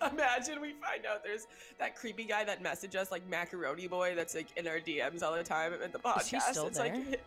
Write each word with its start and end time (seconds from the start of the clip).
Imagine 0.12 0.60
we 0.60 0.72
find 0.72 1.06
out 1.06 1.24
there's 1.24 1.46
that 1.78 1.96
creepy 1.96 2.24
guy 2.24 2.44
that 2.44 2.62
messaged 2.62 2.94
us 2.96 3.10
like 3.10 3.26
macaroni 3.28 3.86
boy 3.86 4.14
that's 4.14 4.34
like 4.34 4.48
in 4.56 4.66
our 4.66 4.78
DMs 4.78 5.22
all 5.22 5.34
the 5.34 5.42
time 5.42 5.72
at 5.82 5.92
the 5.92 5.98
podcast. 5.98 6.20
Is 6.22 6.28
he 6.30 6.40
still 6.40 6.66
it's 6.66 6.78
there? 6.78 6.94
like 6.94 7.20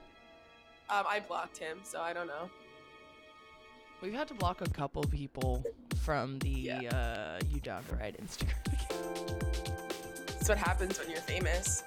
um 0.90 1.06
I 1.08 1.20
blocked 1.28 1.58
him, 1.58 1.80
so 1.84 2.00
I 2.02 2.14
don't 2.14 2.28
know. 2.28 2.50
We've 4.02 4.14
had 4.14 4.28
to 4.30 4.34
block 4.34 4.62
a 4.62 4.70
couple 4.70 5.04
people 5.04 5.64
from 6.04 6.40
the 6.40 6.50
Yeah. 6.50 6.80
uh, 6.90 7.40
You 7.52 7.60
Down 7.60 7.84
Ride 8.00 8.18
Instagram. 8.24 8.54
That's 10.28 10.48
what 10.48 10.58
happens 10.58 10.98
when 11.00 11.10
you're 11.10 11.20
famous. 11.20 11.84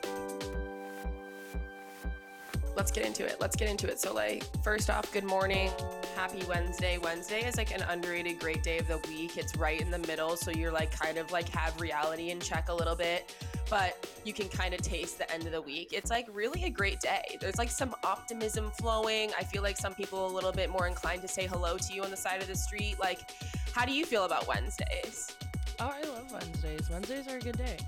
Let's 2.76 2.90
get 2.90 3.06
into 3.06 3.24
it. 3.24 3.36
Let's 3.40 3.56
get 3.56 3.68
into 3.68 3.88
it. 3.88 3.98
So, 3.98 4.12
like, 4.14 4.44
first 4.62 4.90
off, 4.90 5.10
good 5.12 5.24
morning. 5.24 5.70
Happy 6.14 6.42
Wednesday. 6.48 6.98
Wednesday 6.98 7.44
is 7.46 7.56
like 7.56 7.74
an 7.74 7.82
underrated 7.88 8.38
great 8.38 8.62
day 8.62 8.78
of 8.78 8.86
the 8.86 8.98
week. 9.08 9.36
It's 9.36 9.56
right 9.56 9.80
in 9.80 9.90
the 9.90 9.98
middle. 9.98 10.36
So, 10.36 10.50
you're 10.50 10.70
like 10.70 10.90
kind 10.96 11.18
of 11.18 11.32
like 11.32 11.48
have 11.50 11.80
reality 11.80 12.30
in 12.30 12.38
check 12.40 12.68
a 12.68 12.74
little 12.74 12.94
bit, 12.94 13.34
but 13.68 14.08
you 14.24 14.32
can 14.32 14.48
kind 14.48 14.72
of 14.74 14.82
taste 14.82 15.18
the 15.18 15.30
end 15.32 15.46
of 15.46 15.52
the 15.52 15.60
week. 15.60 15.92
It's 15.92 16.10
like 16.10 16.26
really 16.32 16.64
a 16.64 16.70
great 16.70 17.00
day. 17.00 17.36
There's 17.40 17.58
like 17.58 17.70
some 17.70 17.94
optimism 18.04 18.70
flowing. 18.78 19.30
I 19.38 19.42
feel 19.42 19.62
like 19.62 19.76
some 19.76 19.94
people 19.94 20.26
a 20.26 20.32
little 20.32 20.52
bit 20.52 20.70
more 20.70 20.86
inclined 20.86 21.22
to 21.22 21.28
say 21.28 21.46
hello 21.46 21.76
to 21.78 21.92
you 21.92 22.02
on 22.04 22.10
the 22.10 22.16
side 22.16 22.40
of 22.40 22.46
the 22.48 22.56
street. 22.56 22.96
Like, 23.00 23.30
how 23.74 23.84
do 23.84 23.92
you 23.92 24.04
feel 24.04 24.24
about 24.24 24.46
Wednesdays? 24.46 25.34
Oh, 25.80 25.90
I 25.92 26.02
love 26.08 26.30
Wednesdays. 26.32 26.88
Wednesdays 26.90 27.26
are 27.28 27.38
a 27.38 27.40
good 27.40 27.58
day. 27.58 27.78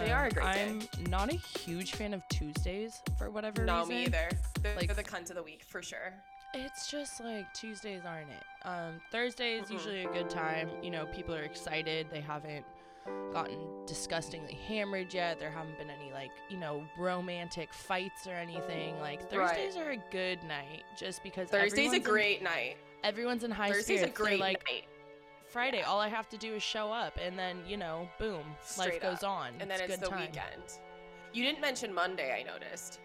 They 0.00 0.12
are 0.12 0.26
a 0.26 0.30
great 0.30 0.52
day. 0.54 0.68
Um, 0.68 0.80
I'm 0.98 1.10
not 1.10 1.30
a 1.32 1.36
huge 1.36 1.92
fan 1.92 2.14
of 2.14 2.26
Tuesdays 2.28 3.02
for 3.18 3.28
whatever 3.30 3.64
No, 3.66 3.80
reason. 3.80 3.88
No, 3.90 3.96
me 3.98 4.04
either. 4.06 4.28
They're, 4.62 4.76
Like- 4.76 4.86
they're 4.86 4.96
the 4.96 5.02
cunt 5.04 5.28
of 5.30 5.36
the 5.36 5.42
week 5.42 5.62
for 5.66 5.82
sure. 5.82 6.14
It's 6.54 6.88
just 6.90 7.20
like 7.20 7.52
Tuesdays 7.52 8.02
aren't 8.06 8.30
it. 8.30 8.44
Um, 8.66 9.00
Thursday 9.10 9.54
is 9.58 9.68
Mhm. 9.68 9.72
usually 9.72 10.04
a 10.04 10.08
good 10.08 10.30
time. 10.30 10.70
You 10.82 10.90
know, 10.90 11.06
people 11.06 11.34
are 11.34 11.42
excited. 11.42 12.08
They 12.10 12.20
haven't 12.20 12.64
gotten 13.32 13.84
disgustingly 13.86 14.54
hammered 14.54 15.12
yet. 15.12 15.38
There 15.38 15.50
haven't 15.50 15.76
been 15.76 15.90
any 15.90 16.10
like 16.12 16.30
you 16.48 16.56
know 16.56 16.86
romantic 16.96 17.72
fights 17.72 18.26
or 18.26 18.32
anything. 18.34 18.98
Like 19.00 19.20
Right. 19.32 19.48
Thursdays 19.50 19.76
are 19.76 19.90
a 19.90 19.96
good 20.10 20.42
night 20.44 20.84
just 20.96 21.22
because 21.22 21.50
Thursday's 21.50 21.72
a 21.72 21.76
everyone's 21.76 21.94
in- 21.96 22.02
great 22.02 22.42
night. 22.42 22.76
everyone's 23.02 23.44
in 23.44 23.50
high 23.50 23.68
Thursday's 23.72 23.98
spirits. 24.00 24.18
a 24.18 24.22
great 24.22 24.30
They're 24.30 24.38
like 24.38 24.64
night. 24.70 24.84
Friday. 25.48 25.78
yeah. 25.78 25.88
All 25.88 26.00
I 26.00 26.08
have 26.08 26.28
to 26.30 26.38
do 26.38 26.54
is 26.54 26.62
show 26.62 26.90
up, 26.92 27.16
and 27.18 27.38
then 27.38 27.64
you 27.66 27.76
know, 27.76 28.08
boom, 28.18 28.48
life 28.52 28.64
Straight 28.66 29.02
goes 29.02 29.22
up. 29.22 29.30
on. 29.30 29.48
And 29.60 29.70
then 29.70 29.72
it's, 29.72 29.82
it's 29.82 29.96
good 29.96 30.00
the 30.00 30.10
time. 30.10 30.20
weekend. 30.20 30.62
You 31.32 31.44
didn't 31.44 31.60
mention 31.60 31.92
Monday, 31.92 32.32
I 32.32 32.42
noticed. 32.44 33.00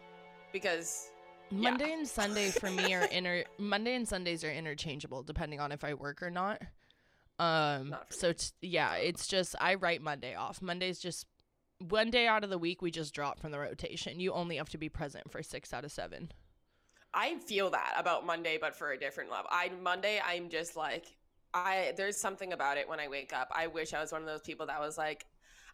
Because 0.53 1.11
Yeah. 1.51 1.71
Monday 1.71 1.93
and 1.93 2.07
Sunday 2.07 2.51
for 2.51 2.69
me 2.69 2.93
are 2.93 3.05
inter 3.05 3.43
Monday 3.57 3.95
and 3.95 4.07
Sundays 4.07 4.43
are 4.43 4.51
interchangeable 4.51 5.23
depending 5.23 5.59
on 5.59 5.71
if 5.71 5.83
I 5.83 5.93
work 5.93 6.21
or 6.21 6.29
not. 6.29 6.61
Um 7.39 7.89
Not 7.89 8.13
so 8.13 8.29
it's 8.29 8.53
yeah, 8.61 8.95
it's 8.95 9.27
just 9.27 9.55
I 9.59 9.75
write 9.75 10.01
Monday 10.01 10.35
off. 10.35 10.61
Monday's 10.61 10.99
just 10.99 11.25
one 11.79 12.09
day 12.11 12.27
out 12.27 12.43
of 12.43 12.49
the 12.49 12.57
week 12.57 12.81
we 12.81 12.91
just 12.91 13.13
drop 13.13 13.39
from 13.39 13.51
the 13.51 13.59
rotation. 13.59 14.19
You 14.19 14.33
only 14.33 14.57
have 14.57 14.69
to 14.69 14.77
be 14.77 14.89
present 14.89 15.31
for 15.31 15.41
6 15.41 15.73
out 15.73 15.85
of 15.85 15.91
7. 15.91 16.29
I 17.13 17.37
feel 17.39 17.69
that 17.71 17.95
about 17.97 18.25
Monday, 18.25 18.57
but 18.59 18.75
for 18.75 18.91
a 18.91 18.99
different 18.99 19.31
level. 19.31 19.47
I 19.51 19.71
Monday, 19.81 20.21
I'm 20.23 20.49
just 20.49 20.75
like, 20.75 21.05
I 21.53 21.93
there's 21.97 22.17
something 22.17 22.53
about 22.53 22.77
it 22.77 22.87
when 22.87 22.99
I 22.99 23.07
wake 23.07 23.33
up. 23.33 23.51
I 23.55 23.67
wish 23.67 23.93
I 23.93 24.01
was 24.01 24.11
one 24.11 24.21
of 24.21 24.27
those 24.27 24.41
people 24.41 24.67
that 24.67 24.79
was 24.79 24.97
like, 24.97 25.25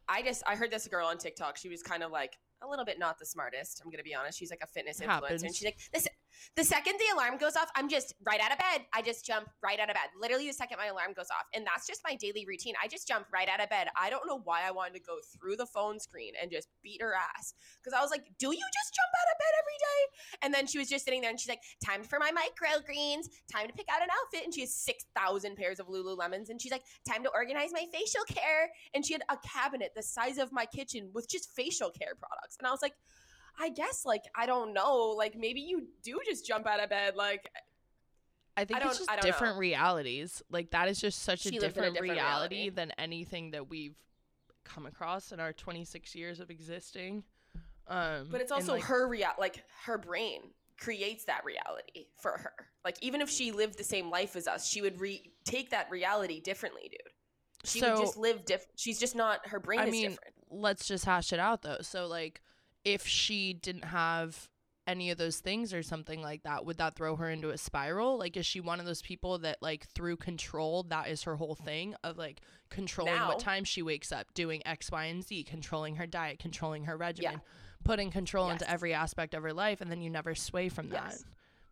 I 0.08 0.22
just 0.22 0.44
I 0.48 0.56
heard 0.56 0.72
this 0.72 0.88
girl 0.88 1.08
on 1.08 1.18
TikTok. 1.18 1.58
She 1.58 1.68
was 1.68 1.84
kind 1.84 2.04
of 2.04 2.12
like 2.12 2.38
a 2.62 2.68
little 2.68 2.86
bit 2.86 3.00
not 3.00 3.20
the 3.20 3.26
smartest. 3.26 3.82
I'm 3.84 3.92
gonna 3.92 4.04
be 4.04 4.16
honest. 4.16 4.38
She's 4.38 4.52
like 4.52 4.62
a 4.64 4.68
fitness 4.68 5.00
influencer, 5.00 5.44
and 5.44 5.56
she's 5.56 5.66
like, 5.66 5.78
this. 5.94 6.08
The 6.56 6.64
second 6.64 6.96
the 7.00 7.14
alarm 7.14 7.38
goes 7.38 7.56
off, 7.56 7.70
I'm 7.76 7.90
just 7.90 8.14
right 8.26 8.40
out 8.40 8.52
of 8.52 8.58
bed. 8.58 8.86
I 8.94 9.02
just 9.02 9.26
jump 9.26 9.50
right 9.64 9.80
out 9.80 9.90
of 9.90 9.96
bed. 9.96 10.10
Literally, 10.20 10.48
the 10.48 10.54
second 10.54 10.78
my 10.78 10.88
alarm 10.88 11.14
goes 11.16 11.28
off. 11.32 11.46
And 11.54 11.66
that's 11.66 11.88
just 11.88 12.02
my 12.04 12.16
daily 12.16 12.46
routine. 12.48 12.74
I 12.82 12.88
just 12.88 13.08
jump 13.08 13.28
right 13.34 13.50
out 13.50 13.62
of 13.62 13.70
bed. 13.70 13.88
I 13.98 14.10
don't 14.10 14.28
know 14.28 14.40
why 14.44 14.62
I 14.66 14.72
wanted 14.72 14.94
to 14.96 15.02
go 15.02 15.18
through 15.34 15.58
the 15.58 15.66
phone 15.66 16.00
screen 16.00 16.34
and 16.42 16.52
just 16.52 16.70
beat 16.84 17.02
her 17.02 17.14
ass. 17.14 17.54
Because 17.82 17.98
I 17.98 18.02
was 18.02 18.12
like, 18.12 18.26
do 18.40 18.48
you 18.48 18.68
just 18.74 18.94
jump 18.94 19.12
out 19.20 19.32
of 19.34 19.38
bed 19.40 19.54
every 19.60 19.80
day? 19.80 20.02
And 20.44 20.54
then 20.54 20.68
she 20.68 20.78
was 20.78 20.90
just 20.90 21.06
sitting 21.06 21.22
there 21.22 21.30
and 21.30 21.40
she's 21.40 21.50
like, 21.50 21.62
time 21.84 22.04
for 22.04 22.20
my 22.20 22.32
microgreens, 22.32 23.28
time 23.52 23.68
to 23.68 23.74
pick 23.74 23.88
out 23.92 24.02
an 24.02 24.10
outfit. 24.10 24.46
And 24.46 24.54
she 24.54 24.62
has 24.62 24.74
6,000 24.76 25.56
pairs 25.56 25.80
of 25.80 25.88
Lululemons. 25.88 26.50
And 26.50 26.62
she's 26.62 26.72
like, 26.72 26.84
time 27.08 27.24
to 27.24 27.32
organize 27.34 27.72
my 27.72 27.86
facial 27.92 28.24
care. 28.28 28.70
And 28.94 29.06
she 29.06 29.14
had 29.14 29.24
a 29.30 29.38
cabinet 29.46 29.92
the 29.96 30.04
size 30.04 30.38
of 30.38 30.52
my 30.52 30.66
kitchen 30.66 31.10
with 31.14 31.30
just 31.30 31.52
facial 31.56 31.90
care 31.90 32.16
products. 32.16 32.58
And 32.60 32.68
I 32.68 32.72
was 32.72 32.82
like, 32.82 32.94
I 33.60 33.70
guess, 33.70 34.06
like, 34.06 34.24
I 34.36 34.46
don't 34.46 34.74
know. 34.74 35.14
Like, 35.18 35.36
maybe 35.38 35.62
you 35.62 35.88
do 36.04 36.20
just 36.26 36.46
jump 36.46 36.68
out 36.68 36.82
of 36.84 36.90
bed. 36.90 37.16
Like, 37.16 37.50
I 38.58 38.66
think 38.66 38.80
don't- 38.80 38.90
it's 38.90 39.00
just 39.00 39.10
I 39.10 39.16
don't 39.16 39.26
know. 39.26 39.32
different 39.32 39.58
realities. 39.58 40.42
Like 40.50 40.72
that 40.72 40.88
is 40.88 41.00
just 41.00 41.24
such 41.24 41.46
a 41.46 41.50
in 41.50 41.56
a 41.56 41.60
different, 41.60 41.94
different 41.96 42.14
reality, 42.14 42.56
reality. 42.56 42.70
than 42.70 42.92
anything 42.98 43.52
that 43.52 43.70
we've 43.70 43.96
come 44.64 44.86
across 44.86 45.32
in 45.34 45.40
our 45.40 45.52
26 45.54 46.16
years 46.16 46.40
of 46.40 46.50
existing. 46.50 47.24
Um 47.88 48.30
but 48.32 48.42
it's 48.42 48.52
also 48.52 48.74
like, 48.74 48.84
her 48.84 49.08
real, 49.08 49.28
like, 49.38 49.64
her 49.84 49.98
brain 49.98 50.42
creates 50.80 51.26
that 51.26 51.44
reality 51.46 52.08
for 52.18 52.32
her. 52.32 52.54
Like, 52.84 52.98
even 53.02 53.20
if 53.22 53.30
she 53.30 53.52
lived 53.52 53.78
the 53.78 53.84
same 53.84 54.10
life 54.10 54.36
as 54.36 54.48
us, 54.48 54.68
she 54.68 54.82
would 54.82 55.00
re- 55.00 55.32
take 55.44 55.70
that 55.72 55.90
reality 55.92 56.40
differently, 56.40 56.90
dude. 56.90 57.14
She 57.66 57.80
so, 57.80 57.94
would 57.94 58.02
just 58.02 58.18
live 58.18 58.46
different. 58.46 58.72
She's 58.80 59.00
just 59.00 59.16
not, 59.16 59.48
her 59.48 59.60
brain 59.60 59.80
I 59.82 59.86
is 59.88 59.92
mean, 59.92 60.10
different. 60.12 60.34
let's 60.50 60.88
just 60.88 61.04
hash 61.06 61.34
it 61.34 61.40
out 61.40 61.62
though. 61.62 61.80
So 61.82 62.08
like 62.08 62.42
if 62.86 63.06
she 63.06 63.54
didn't 63.54 63.86
have 63.86 64.50
any 64.88 65.10
of 65.10 65.18
those 65.18 65.40
things 65.40 65.74
or 65.74 65.82
something 65.82 66.22
like 66.22 66.44
that, 66.44 66.64
would 66.64 66.78
that 66.78 66.96
throw 66.96 67.16
her 67.16 67.30
into 67.30 67.50
a 67.50 67.58
spiral? 67.58 68.20
Like 68.20 68.38
is 68.38 68.46
she 68.46 68.60
one 68.60 68.80
of 68.80 68.86
those 68.86 69.02
people 69.02 69.40
that 69.40 69.58
like 69.62 69.88
through 69.88 70.18
control, 70.18 70.84
that 70.84 71.08
is 71.10 71.24
her 71.24 71.36
whole 71.36 71.56
thing 71.56 71.96
of 72.04 72.18
like 72.18 72.42
controlling 72.70 73.16
Now- 73.16 73.30
what 73.30 73.40
time 73.40 73.64
she 73.64 73.82
wakes 73.82 74.12
up, 74.12 74.32
doing 74.36 74.62
X, 74.66 74.92
Y, 74.92 75.06
and 75.06 75.24
Z, 75.24 75.44
controlling 75.46 75.96
her 75.96 76.06
diet, 76.06 76.38
controlling 76.40 76.86
her 76.86 76.96
regimen, 76.96 77.42
putting 77.84 78.12
control 78.12 78.50
into 78.52 78.70
every 78.70 78.94
aspect 78.94 79.34
of 79.34 79.42
her 79.42 79.54
life 79.54 79.82
and 79.82 79.90
then 79.92 80.02
you 80.02 80.10
never 80.12 80.36
sway 80.36 80.70
from 80.70 80.90
that. 80.90 81.08
Yes. 81.10 81.26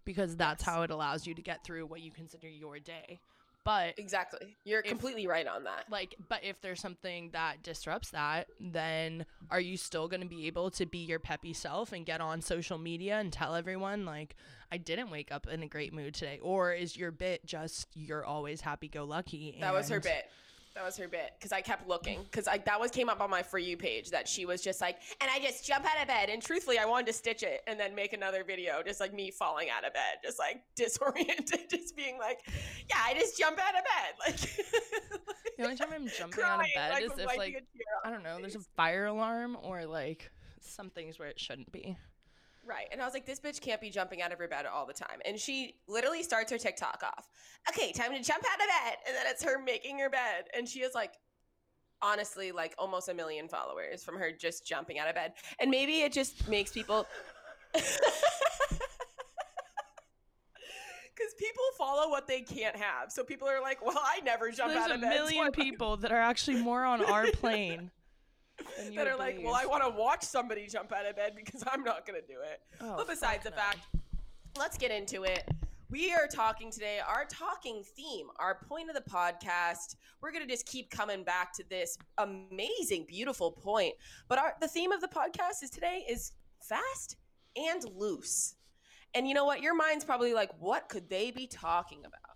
Because 0.06 0.36
that's 0.36 0.66
Yes. 0.66 0.74
how 0.74 0.82
it 0.82 0.90
allows 0.90 1.28
you 1.28 1.36
to 1.36 1.42
get 1.42 1.64
through 1.64 1.86
what 1.86 2.02
you 2.02 2.12
consider 2.12 2.50
your 2.50 2.80
day. 2.80 3.20
But 3.66 3.98
Exactly. 3.98 4.58
You're 4.66 4.82
if- 4.82 4.88
completely 4.88 5.26
right 5.28 5.48
on 5.48 5.64
that. 5.64 5.86
like 5.90 6.16
but 6.30 6.44
if 6.44 6.60
there's 6.62 6.80
something 6.82 7.30
that 7.32 7.64
disrupts 7.64 8.10
that 8.12 8.48
then 8.60 9.26
are 9.50 9.60
you 9.60 9.78
still 9.78 10.08
going 10.08 10.22
to 10.22 10.28
be 10.28 10.48
able 10.48 10.70
to 10.72 10.86
be 10.86 10.98
your 11.00 11.20
peppy 11.20 11.54
self 11.54 11.92
and 11.94 12.06
get 12.06 12.20
on 12.22 12.42
social 12.42 12.78
media 12.78 13.18
and 13.20 13.32
tell 13.32 13.56
everyone 13.56 14.06
like 14.06 14.36
i 14.72 14.78
didn't 14.78 15.10
wake 15.10 15.32
up 15.32 15.48
in 15.48 15.64
a 15.64 15.68
great 15.68 15.94
mood 15.94 16.14
today 16.14 16.40
or 16.42 16.74
is 16.74 16.98
your 16.98 17.12
bit 17.12 17.46
just 17.46 17.88
you're 17.96 18.26
always 18.26 18.62
happy 18.62 18.88
go 18.88 19.04
lucky 19.06 19.58
That 19.62 19.74
was 19.74 19.90
her 19.90 20.00
bit. 20.00 20.30
That 20.76 20.84
was 20.84 20.98
her 20.98 21.08
bit 21.08 21.34
because 21.38 21.52
I 21.52 21.62
kept 21.62 21.88
looking 21.88 22.24
because 22.24 22.48
I 22.48 22.58
that 22.60 22.80
was 22.80 22.90
came 22.90 23.08
up 23.08 23.22
on 23.22 23.30
my 23.30 23.44
for 23.44 23.60
you 23.60 23.78
page 23.78 24.10
that 24.10 24.28
she 24.28 24.46
was 24.46 24.62
just 24.62 24.82
like, 24.82 24.98
and 25.22 25.30
I 25.32 25.40
just 25.40 25.66
jump 25.66 25.86
out 25.86 26.02
of 26.02 26.08
bed 26.08 26.30
and 26.30 26.42
truthfully 26.42 26.80
I 26.80 26.86
wanted 26.86 27.08
to 27.08 27.14
stitch 27.14 27.44
it 27.44 27.62
and 27.68 27.80
then 27.80 27.94
make 27.94 28.14
another 28.14 28.44
video 28.44 28.82
just 28.84 29.00
like 29.00 29.14
me 29.14 29.30
falling 29.30 29.70
out 29.70 29.86
of 29.86 29.94
bed, 29.94 30.18
just 30.24 30.40
like 30.40 30.64
disoriented, 30.76 31.70
just 31.70 31.96
being 31.96 32.18
like, 32.18 32.40
yeah, 32.90 32.98
I 33.06 33.14
just 33.14 33.38
jump 33.38 33.60
out 33.60 33.76
of 33.76 33.84
bed, 33.84 34.14
like 34.28 34.40
the 35.58 35.64
only 35.64 35.76
time 35.76 35.90
i'm 35.94 36.08
jumping 36.18 36.44
out 36.44 36.60
of 36.60 36.68
bed 36.74 36.92
like, 36.94 37.04
is 37.04 37.12
if 37.18 37.26
like 37.26 37.50
a 37.50 37.52
tear 37.52 37.62
off 37.98 38.06
i 38.06 38.10
don't 38.10 38.24
know 38.24 38.38
there's 38.40 38.56
a 38.56 38.62
fire 38.76 39.06
alarm 39.06 39.58
or 39.62 39.86
like 39.86 40.32
some 40.62 40.90
things 40.90 41.20
where 41.20 41.28
it 41.28 41.40
shouldn't 41.40 41.72
be 41.72 41.98
Right. 42.66 42.88
And 42.92 43.02
I 43.02 43.06
was 43.06 43.14
like, 43.14 43.26
this 43.26 43.40
bitch 43.40 43.60
can't 43.60 43.82
be 43.82 43.90
jumping 43.90 44.22
out 44.22 44.32
of 44.32 44.40
her 44.40 44.48
bed 44.48 44.66
all 44.66 44.86
the 44.86 44.94
time. 44.94 45.20
And 45.26 45.38
she 45.38 45.76
literally 45.88 46.24
starts 46.24 46.52
her 46.52 46.58
TikTok 46.58 47.04
off. 47.04 47.30
Okay, 47.70 47.92
time 47.92 48.12
to 48.12 48.22
jump 48.22 48.44
out 48.50 48.60
of 48.60 48.68
bed. 48.68 48.98
And 49.06 49.16
then 49.16 49.26
it's 49.28 49.44
her 49.44 49.62
making 49.62 50.00
her 50.00 50.10
bed. 50.10 50.46
And 50.56 50.68
she 50.68 50.82
has 50.82 50.94
like, 50.96 51.14
honestly, 52.02 52.52
like 52.52 52.74
almost 52.78 53.10
a 53.10 53.14
million 53.14 53.50
followers 53.50 54.04
from 54.04 54.18
her 54.18 54.32
just 54.32 54.66
jumping 54.66 54.98
out 54.98 55.10
of 55.10 55.16
bed. 55.16 55.34
And 55.60 55.70
maybe 55.70 56.02
it 56.02 56.14
just 56.14 56.48
makes 56.48 56.72
people. 56.72 57.06
Because 61.16 61.34
people 61.38 61.64
follow 61.78 62.10
what 62.10 62.28
they 62.28 62.42
can't 62.42 62.76
have. 62.76 63.12
So 63.12 63.24
people 63.24 63.48
are 63.48 63.62
like, 63.62 63.86
well, 63.86 64.00
I 64.04 64.20
never 64.22 64.50
jump 64.52 64.74
there's 64.74 64.84
out 64.84 64.96
of 64.96 65.02
bed. 65.02 65.12
A 65.12 65.16
million 65.16 65.52
people 65.52 65.96
that 65.98 66.12
are 66.12 66.20
actually 66.20 66.62
more 66.62 66.84
on 66.84 67.06
our 67.06 67.28
plane 67.34 67.92
that 68.96 69.08
are 69.08 69.18
like, 69.18 69.40
well, 69.44 69.56
I 69.56 69.66
want 69.66 69.84
to 69.84 69.90
watch 69.90 70.24
somebody 70.24 70.68
jump 70.68 70.92
out 70.92 71.06
of 71.06 71.16
bed 71.16 71.34
because 71.36 71.64
I'm 71.68 71.84
not 71.84 72.06
going 72.06 72.20
to 72.20 72.28
do 72.28 72.40
it. 72.42 72.62
Oh, 72.82 72.98
but 72.98 73.08
besides 73.08 73.44
the 73.44 73.50
no. 73.50 73.56
fact, 73.56 73.80
let's 74.58 74.78
get 74.78 74.92
into 74.92 75.24
it. 75.24 75.48
We 75.90 76.12
are 76.12 76.28
talking 76.28 76.72
today, 76.72 77.00
our 77.08 77.26
talking 77.26 77.84
theme, 77.96 78.28
our 78.40 78.60
point 78.68 78.90
of 78.90 78.96
the 78.96 79.10
podcast. 79.10 79.96
We're 80.22 80.32
going 80.32 80.44
to 80.44 80.52
just 80.52 80.66
keep 80.66 80.90
coming 80.90 81.24
back 81.24 81.54
to 81.54 81.64
this 81.70 81.98
amazing, 82.18 83.06
beautiful 83.08 83.52
point. 83.52 83.94
But 84.28 84.40
our, 84.40 84.56
the 84.60 84.68
theme 84.68 84.92
of 84.92 85.02
the 85.02 85.08
podcast 85.08 85.62
is 85.62 85.70
today 85.70 86.04
is 86.10 86.32
fast 86.62 87.18
and 87.56 87.84
loose. 87.96 88.56
And 89.14 89.28
you 89.28 89.36
know 89.36 89.46
what? 89.46 89.62
Your 89.62 89.76
mind's 89.76 90.04
probably 90.04 90.34
like, 90.34 90.50
what 90.60 90.90
could 90.90 91.10
they 91.10 91.30
be 91.30 91.46
talking 91.46 92.00
about? 92.00 92.33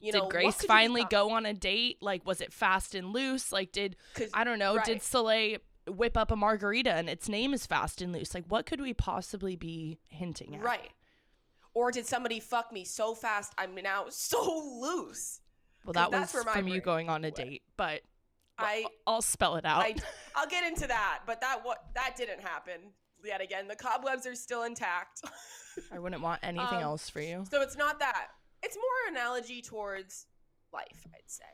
You 0.00 0.12
know, 0.12 0.22
did 0.22 0.30
Grace 0.30 0.54
could 0.56 0.62
you 0.62 0.68
be 0.68 0.74
finally 0.74 1.06
go 1.08 1.30
on 1.30 1.46
a 1.46 1.54
date? 1.54 1.98
Like, 2.00 2.26
was 2.26 2.40
it 2.40 2.52
fast 2.52 2.94
and 2.94 3.12
loose? 3.12 3.52
Like, 3.52 3.72
did 3.72 3.96
I 4.34 4.44
don't 4.44 4.58
know? 4.58 4.74
Did 4.84 4.88
right. 4.92 5.02
Soleil 5.02 5.58
whip 5.88 6.16
up 6.16 6.30
a 6.30 6.36
margarita 6.36 6.92
and 6.92 7.08
its 7.08 7.28
name 7.28 7.54
is 7.54 7.66
fast 7.66 8.02
and 8.02 8.12
loose? 8.12 8.34
Like, 8.34 8.44
what 8.48 8.66
could 8.66 8.80
we 8.80 8.92
possibly 8.92 9.56
be 9.56 9.98
hinting 10.08 10.54
at? 10.56 10.62
Right. 10.62 10.90
Or 11.74 11.90
did 11.90 12.06
somebody 12.06 12.40
fuck 12.40 12.72
me 12.72 12.84
so 12.84 13.14
fast 13.14 13.52
I'm 13.58 13.74
now 13.74 14.06
so 14.10 14.78
loose? 14.80 15.40
Well, 15.84 15.92
that 15.92 16.10
was 16.10 16.32
from 16.32 16.66
you 16.68 16.80
going 16.80 17.08
on 17.08 17.24
a 17.24 17.30
date, 17.30 17.62
but 17.76 18.00
I 18.58 18.86
I'll 19.06 19.22
spell 19.22 19.56
it 19.56 19.64
out. 19.64 19.82
I 19.82 19.94
I'll 20.34 20.48
get 20.48 20.64
into 20.66 20.86
that, 20.88 21.20
but 21.26 21.40
that 21.42 21.60
what 21.64 21.84
that 21.94 22.16
didn't 22.16 22.40
happen 22.40 22.80
yet 23.24 23.40
again. 23.40 23.68
The 23.68 23.76
cobwebs 23.76 24.26
are 24.26 24.34
still 24.34 24.64
intact. 24.64 25.22
I 25.92 25.98
wouldn't 25.98 26.22
want 26.22 26.40
anything 26.42 26.66
Um, 26.78 26.82
else 26.82 27.08
for 27.08 27.20
you. 27.20 27.44
so 27.50 27.60
it's 27.62 27.76
not 27.76 27.98
that. 28.00 28.28
It's 28.66 28.76
more 28.76 29.12
analogy 29.14 29.62
towards 29.62 30.26
life, 30.72 31.06
I'd 31.14 31.30
say. 31.30 31.44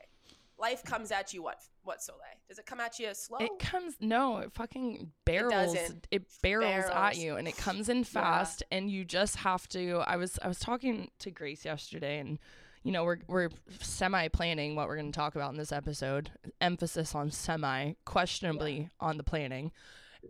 Life 0.57 0.83
comes 0.83 1.11
at 1.11 1.31
you 1.31 1.43
what 1.43 1.61
what 1.83 2.01
Soleil? 2.01 2.21
Does 2.47 2.57
it 2.57 2.65
come 2.65 2.79
at 2.79 2.97
you 2.97 3.13
slow? 3.13 3.37
It 3.39 3.59
comes 3.59 3.95
no, 3.99 4.37
it 4.37 4.51
fucking 4.51 5.11
barrels. 5.23 5.75
It, 5.75 6.07
doesn't. 6.11 6.41
barrels, 6.41 6.85
at 6.91 7.17
you, 7.17 7.35
and 7.35 7.47
it 7.47 7.55
comes 7.55 7.87
in 7.87 8.03
fast, 8.03 8.63
and 8.71 8.89
you 8.89 9.05
just 9.05 9.35
have 9.37 9.67
to. 9.69 10.01
I 10.07 10.15
was 10.15 10.39
I 10.41 10.47
was 10.47 10.57
talking 10.57 11.11
to 11.19 11.29
Grace 11.29 11.65
yesterday, 11.65 12.17
and 12.17 12.39
you 12.81 12.91
know 12.91 13.03
we're 13.03 13.19
we're 13.27 13.49
semi 13.79 14.27
planning 14.29 14.75
what 14.75 14.87
we're 14.87 14.97
going 14.97 15.11
to 15.11 15.15
talk 15.15 15.35
about 15.35 15.51
in 15.51 15.57
this 15.57 15.71
episode. 15.71 16.31
Emphasis 16.61 17.13
on 17.13 17.29
semi, 17.29 17.93
questionably 18.05 18.89
on 18.99 19.17
the 19.17 19.23
planning. 19.23 19.71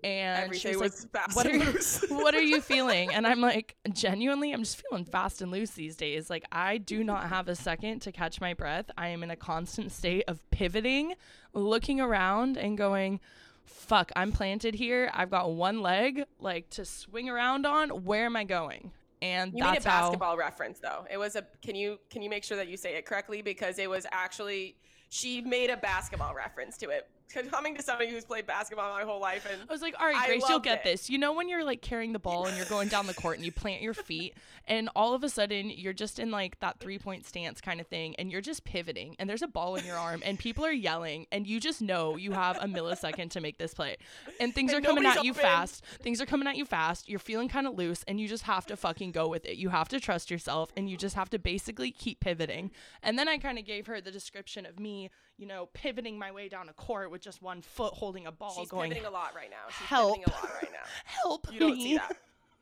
And 0.03 0.45
Everything 0.45 0.71
she's 0.71 0.79
like, 0.79 0.91
was 0.91 1.05
fast 1.11 1.35
what 1.35 1.45
and 1.45 1.61
are, 1.61 1.65
loose. 1.65 2.03
what 2.09 2.35
are 2.35 2.41
you 2.41 2.59
feeling? 2.73 3.13
And 3.13 3.25
I'm 3.25 3.41
like, 3.41 3.75
genuinely, 3.91 4.51
I'm 4.51 4.61
just 4.63 4.81
feeling 4.81 5.05
fast 5.05 5.41
and 5.41 5.51
loose 5.51 5.71
these 5.71 5.95
days. 5.95 6.29
Like, 6.29 6.45
I 6.51 6.77
do 6.77 7.03
not 7.03 7.29
have 7.29 7.47
a 7.47 7.55
second 7.55 8.01
to 8.01 8.11
catch 8.11 8.41
my 8.41 8.53
breath. 8.53 8.91
I 8.97 9.09
am 9.09 9.23
in 9.23 9.31
a 9.31 9.35
constant 9.35 9.91
state 9.91 10.25
of 10.27 10.39
pivoting, 10.51 11.13
looking 11.53 12.01
around, 12.01 12.57
and 12.57 12.77
going, 12.77 13.19
fuck, 13.65 14.11
I'm 14.15 14.31
planted 14.31 14.75
here. 14.75 15.09
I've 15.13 15.29
got 15.29 15.51
one 15.51 15.81
leg, 15.81 16.25
like, 16.39 16.69
to 16.71 16.85
swing 16.85 17.29
around 17.29 17.65
on. 17.65 17.89
Where 18.03 18.25
am 18.25 18.35
I 18.35 18.43
going? 18.43 18.91
And 19.21 19.53
You 19.53 19.63
made 19.63 19.69
a 19.69 19.73
that's 19.75 19.85
how. 19.85 20.01
basketball 20.01 20.35
reference 20.35 20.79
though. 20.79 21.05
It 21.09 21.17
was 21.17 21.37
a 21.37 21.45
can 21.61 21.75
you 21.75 21.97
can 22.09 22.21
you 22.21 22.29
make 22.29 22.43
sure 22.43 22.57
that 22.57 22.67
you 22.67 22.75
say 22.75 22.95
it 22.95 23.05
correctly 23.05 23.41
because 23.41 23.79
it 23.79 23.89
was 23.89 24.05
actually 24.11 24.75
she 25.07 25.39
made 25.39 25.69
a 25.69 25.77
basketball 25.77 26.33
reference 26.35 26.75
to 26.79 26.89
it. 26.89 27.07
Coming 27.49 27.75
to 27.75 27.81
somebody 27.81 28.11
who's 28.11 28.25
played 28.25 28.45
basketball 28.45 28.93
my 28.93 29.03
whole 29.03 29.19
life 29.19 29.47
and 29.51 29.61
I 29.67 29.71
was 29.71 29.81
like, 29.81 29.95
all 29.99 30.05
right, 30.05 30.27
Grace, 30.27 30.43
you'll 30.47 30.59
get 30.59 30.79
it. 30.79 30.83
this. 30.83 31.09
You 31.09 31.17
know 31.17 31.33
when 31.33 31.49
you're 31.49 31.63
like 31.63 31.81
carrying 31.81 32.13
the 32.13 32.19
ball 32.19 32.45
and 32.45 32.55
you're 32.55 32.65
going 32.67 32.89
down 32.89 33.07
the 33.07 33.13
court 33.13 33.37
and 33.37 33.45
you 33.45 33.51
plant 33.51 33.81
your 33.81 33.93
feet 33.93 34.35
and 34.67 34.89
all 34.95 35.13
of 35.13 35.23
a 35.23 35.29
sudden 35.29 35.69
you're 35.69 35.93
just 35.93 36.19
in 36.19 36.29
like 36.31 36.59
that 36.59 36.79
three 36.79 36.99
point 36.99 37.25
stance 37.25 37.59
kind 37.59 37.81
of 37.81 37.87
thing 37.87 38.15
and 38.17 38.31
you're 38.31 38.41
just 38.41 38.63
pivoting 38.65 39.15
and 39.19 39.29
there's 39.29 39.41
a 39.41 39.47
ball 39.47 39.75
in 39.75 39.85
your 39.85 39.97
arm 39.97 40.21
and 40.23 40.37
people 40.37 40.63
are 40.65 40.71
yelling 40.71 41.25
and 41.31 41.47
you 41.47 41.59
just 41.59 41.81
know 41.81 42.17
you 42.17 42.31
have 42.33 42.57
a 42.57 42.67
millisecond 42.67 43.31
to 43.31 43.41
make 43.41 43.57
this 43.57 43.73
play. 43.73 43.97
And 44.39 44.53
things 44.53 44.71
And 44.71 44.85
are 44.85 44.87
coming 44.87 45.05
at 45.05 45.23
you 45.23 45.33
fast. 45.33 45.83
Things 46.01 46.21
are 46.21 46.25
coming 46.25 46.47
at 46.47 46.55
you 46.55 46.65
fast. 46.65 47.09
You're 47.09 47.19
feeling 47.19 47.49
kind 47.49 47.67
of 47.67 47.75
loose 47.75 48.03
and 48.07 48.19
you 48.19 48.27
just 48.27 48.43
have 48.43 48.65
to 48.67 48.77
fucking 48.77 49.11
go 49.11 49.27
with 49.27 49.45
it. 49.45 49.57
You 49.57 49.69
have 49.69 49.89
to 49.89 49.99
trust 49.99 50.29
yourself 50.29 50.71
and 50.77 50.89
you 50.89 50.97
just 50.97 51.15
have 51.15 51.29
to 51.31 51.39
basically 51.39 51.91
keep 51.91 52.19
pivoting. 52.19 52.71
And 53.01 53.17
then 53.17 53.27
I 53.27 53.37
kind 53.37 53.57
of 53.57 53.65
gave 53.65 53.87
her 53.87 53.99
the 54.01 54.11
description 54.11 54.65
of 54.65 54.79
me, 54.79 55.09
you 55.37 55.47
know, 55.47 55.67
pivoting 55.73 56.17
my 56.17 56.31
way 56.31 56.47
down 56.49 56.69
a 56.69 56.73
court 56.73 57.09
with 57.11 57.21
just 57.21 57.41
one 57.41 57.61
foot 57.61 57.93
holding 57.93 58.27
a 58.27 58.31
ball 58.31 58.49
going. 58.53 58.63
she's 58.65 58.69
going 58.71 58.89
pivoting 58.91 59.07
a 59.07 59.11
lot 59.11 59.33
right 59.35 59.49
now. 59.49 59.67
She's 59.67 59.87
help. 59.87 60.15
pivoting 60.15 60.33
a 60.33 60.37
lot 60.45 60.53
right 60.61 60.71
now. 60.71 60.87
help 61.05 61.47
You 61.51 61.59
don't 61.59 61.73
me. 61.75 61.83
see 61.83 61.97
that. 61.97 62.17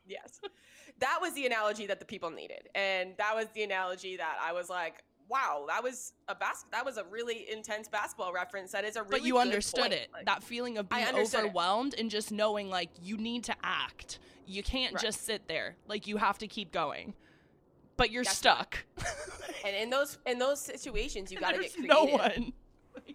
Yes. 0.07 0.39
That 0.99 1.19
was 1.21 1.33
the 1.33 1.45
analogy 1.45 1.85
that 1.87 1.99
the 1.99 2.05
people 2.05 2.29
needed. 2.31 2.69
And 2.75 3.13
that 3.17 3.35
was 3.35 3.47
the 3.53 3.63
analogy 3.63 4.17
that 4.17 4.37
I 4.41 4.51
was 4.53 4.69
like, 4.69 5.03
wow, 5.29 5.65
that 5.67 5.81
was 5.83 6.13
a 6.27 6.35
bas- 6.35 6.65
that 6.71 6.83
was 6.85 6.97
a 6.97 7.03
really 7.05 7.49
intense 7.51 7.87
basketball 7.87 8.33
reference. 8.33 8.71
That 8.71 8.83
is 8.85 8.95
a 8.95 9.03
really 9.03 9.11
but 9.19 9.23
you 9.23 9.37
understood 9.37 9.81
point. 9.81 9.93
it 9.93 10.09
Like, 10.13 10.25
that 10.25 10.43
feeling 10.43 10.77
of 10.77 10.89
being 10.89 11.03
understood 11.05 11.41
it. 11.41 11.45
overwhelmed 11.45 11.95
and 11.97 12.09
just 12.09 12.31
knowing 12.31 12.69
like 12.69 12.89
you 13.01 13.17
need 13.17 13.43
to 13.45 13.55
act 13.63 14.19
you 14.47 14.63
can't 14.63 14.93
Right. 14.95 15.01
just 15.03 15.23
sit 15.23 15.47
there 15.47 15.75
like 15.87 16.07
you 16.07 16.17
have 16.17 16.37
to 16.39 16.47
keep 16.47 16.71
going 16.73 17.13
but 17.95 18.11
you're 18.11 18.23
Guess 18.23 18.37
stuck 18.37 18.79
and 19.63 19.75
in 19.75 19.89
those 19.89 20.17
in 20.25 20.39
those 20.39 20.59
situations 20.59 21.31
you 21.31 21.39
got 21.45 21.53
to 21.55 21.61
get 21.61 21.71
no 21.79 22.05
creative. 22.07 22.19
one 22.43 22.53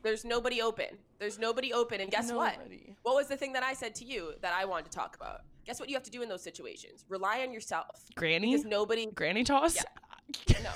There's 0.07 0.25
nobody 0.25 0.63
open. 0.63 0.87
There's 1.19 1.37
nobody 1.37 1.73
open. 1.73 2.01
And 2.01 2.09
guess 2.09 2.31
what? 2.31 2.59
Nobody. 2.59 2.95
What 3.03 3.17
was 3.17 3.27
the 3.27 3.37
thing 3.37 3.53
that 3.55 3.65
I 3.65 3.73
said 3.73 3.93
to 3.97 4.05
you 4.05 4.35
that 4.41 4.55
I 4.57 4.65
wanted 4.65 4.85
to 4.85 4.97
talk 4.97 5.17
about? 5.17 5.41
Guess 5.65 5.81
what 5.81 5.89
you 5.89 5.97
have 5.97 6.05
to 6.05 6.13
do 6.13 6.23
in 6.23 6.29
those 6.29 6.45
situations? 6.45 7.05
Rely 7.09 7.41
on 7.41 7.53
yourself. 7.53 8.05
granny 8.15 8.53
Because 8.53 8.65
nobody 8.65 9.07
granny 9.07 9.43
toss 9.43 9.77
no, 10.63 10.71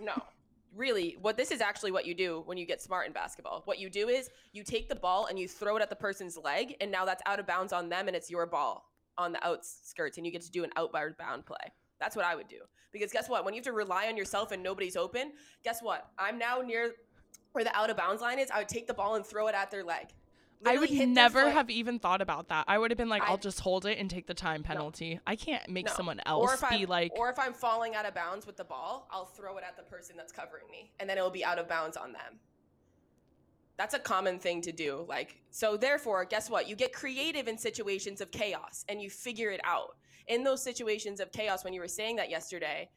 no. 0.00 0.22
Really, 0.76 1.16
what 1.20 1.36
this 1.36 1.50
is 1.50 1.60
actually 1.60 1.90
what 1.90 2.06
you 2.06 2.14
do 2.14 2.44
when 2.46 2.56
you 2.56 2.66
get 2.66 2.80
smart 2.80 3.08
in 3.08 3.12
basketball. 3.12 3.62
What 3.64 3.80
you 3.80 3.90
do 3.90 4.08
is 4.08 4.30
you 4.52 4.62
take 4.62 4.88
the 4.88 4.94
ball 4.94 5.26
and 5.26 5.36
you 5.36 5.48
throw 5.48 5.76
it 5.76 5.82
at 5.82 5.90
the 5.90 5.96
person's 5.96 6.38
leg, 6.38 6.76
and 6.80 6.88
now 6.88 7.04
that's 7.04 7.22
out 7.26 7.40
of 7.40 7.48
bounds 7.48 7.72
on 7.72 7.88
them, 7.88 8.06
and 8.06 8.16
it's 8.16 8.30
your 8.30 8.46
ball 8.46 8.84
on 9.16 9.32
the 9.32 9.44
outskirts, 9.44 10.18
and 10.18 10.26
you 10.26 10.30
get 10.30 10.42
to 10.42 10.52
do 10.52 10.62
an 10.62 10.70
outbound 10.76 11.16
bound 11.18 11.46
play. 11.46 11.72
That's 11.98 12.14
what 12.14 12.24
I 12.24 12.36
would 12.36 12.46
do. 12.46 12.60
Because 12.92 13.10
guess 13.10 13.28
what? 13.28 13.44
When 13.44 13.54
you 13.54 13.58
have 13.58 13.66
to 13.66 13.72
rely 13.72 14.06
on 14.06 14.16
yourself 14.16 14.52
and 14.52 14.62
nobody's 14.62 14.96
open, 14.96 15.32
guess 15.64 15.82
what? 15.82 16.10
I'm 16.18 16.38
now 16.38 16.60
near 16.60 16.92
where 17.52 17.64
the 17.64 17.74
out 17.76 17.90
of 17.90 17.96
bounds 17.96 18.22
line 18.22 18.38
is. 18.38 18.50
I 18.50 18.58
would 18.58 18.68
take 18.68 18.86
the 18.86 18.94
ball 18.94 19.14
and 19.14 19.24
throw 19.24 19.46
it 19.48 19.54
at 19.54 19.70
their 19.70 19.84
leg. 19.84 20.06
I 20.66 20.72
would 20.72 20.80
Literally 20.90 20.96
hit 20.96 21.04
their 21.06 21.14
never 21.14 21.50
have 21.50 21.70
even 21.70 22.00
thought 22.00 22.20
about 22.20 22.48
that. 22.48 22.64
I 22.66 22.78
would 22.78 22.90
have 22.90 22.98
been 22.98 23.08
like, 23.08 23.22
I- 23.22 23.26
I'll 23.26 23.36
just 23.38 23.60
hold 23.60 23.86
it 23.86 23.96
and 23.98 24.10
take 24.10 24.26
the 24.26 24.34
time 24.34 24.64
penalty. 24.64 25.20
I 25.24 25.36
can't 25.36 25.68
make 25.68 25.86
No. 25.86 25.92
someone 25.92 26.20
else 26.26 26.60
be 26.62 26.66
I'm, 26.66 26.82
like, 26.88 27.12
or 27.16 27.30
if 27.30 27.38
I'm 27.38 27.54
falling 27.54 27.94
out 27.94 28.06
of 28.06 28.14
bounds 28.14 28.44
with 28.44 28.56
the 28.56 28.64
ball, 28.64 29.06
I'll 29.12 29.24
throw 29.26 29.56
it 29.58 29.64
at 29.64 29.76
the 29.76 29.84
person 29.84 30.16
that's 30.16 30.32
covering 30.32 30.68
me, 30.68 30.90
and 30.98 31.08
then 31.08 31.16
it'll 31.16 31.30
be 31.30 31.44
out 31.44 31.60
of 31.60 31.68
bounds 31.68 31.96
on 31.96 32.12
them. 32.12 32.40
That's 33.76 33.94
a 33.94 34.00
common 34.00 34.40
thing 34.40 34.60
to 34.62 34.72
do. 34.72 35.06
Like, 35.08 35.36
so 35.50 35.76
therefore, 35.76 36.24
guess 36.24 36.50
what? 36.50 36.68
You 36.68 36.74
get 36.74 36.92
creative 36.92 37.46
in 37.46 37.56
situations 37.56 38.20
of 38.20 38.32
chaos 38.32 38.84
and 38.88 39.00
you 39.00 39.08
figure 39.08 39.50
it 39.52 39.60
out. 39.62 39.96
In 40.26 40.42
those 40.42 40.60
situations 40.60 41.20
of 41.20 41.30
chaos, 41.30 41.62
when 41.62 41.72
you 41.72 41.80
were 41.80 41.86
saying 41.86 42.16
that 42.16 42.28
yesterday, 42.28 42.90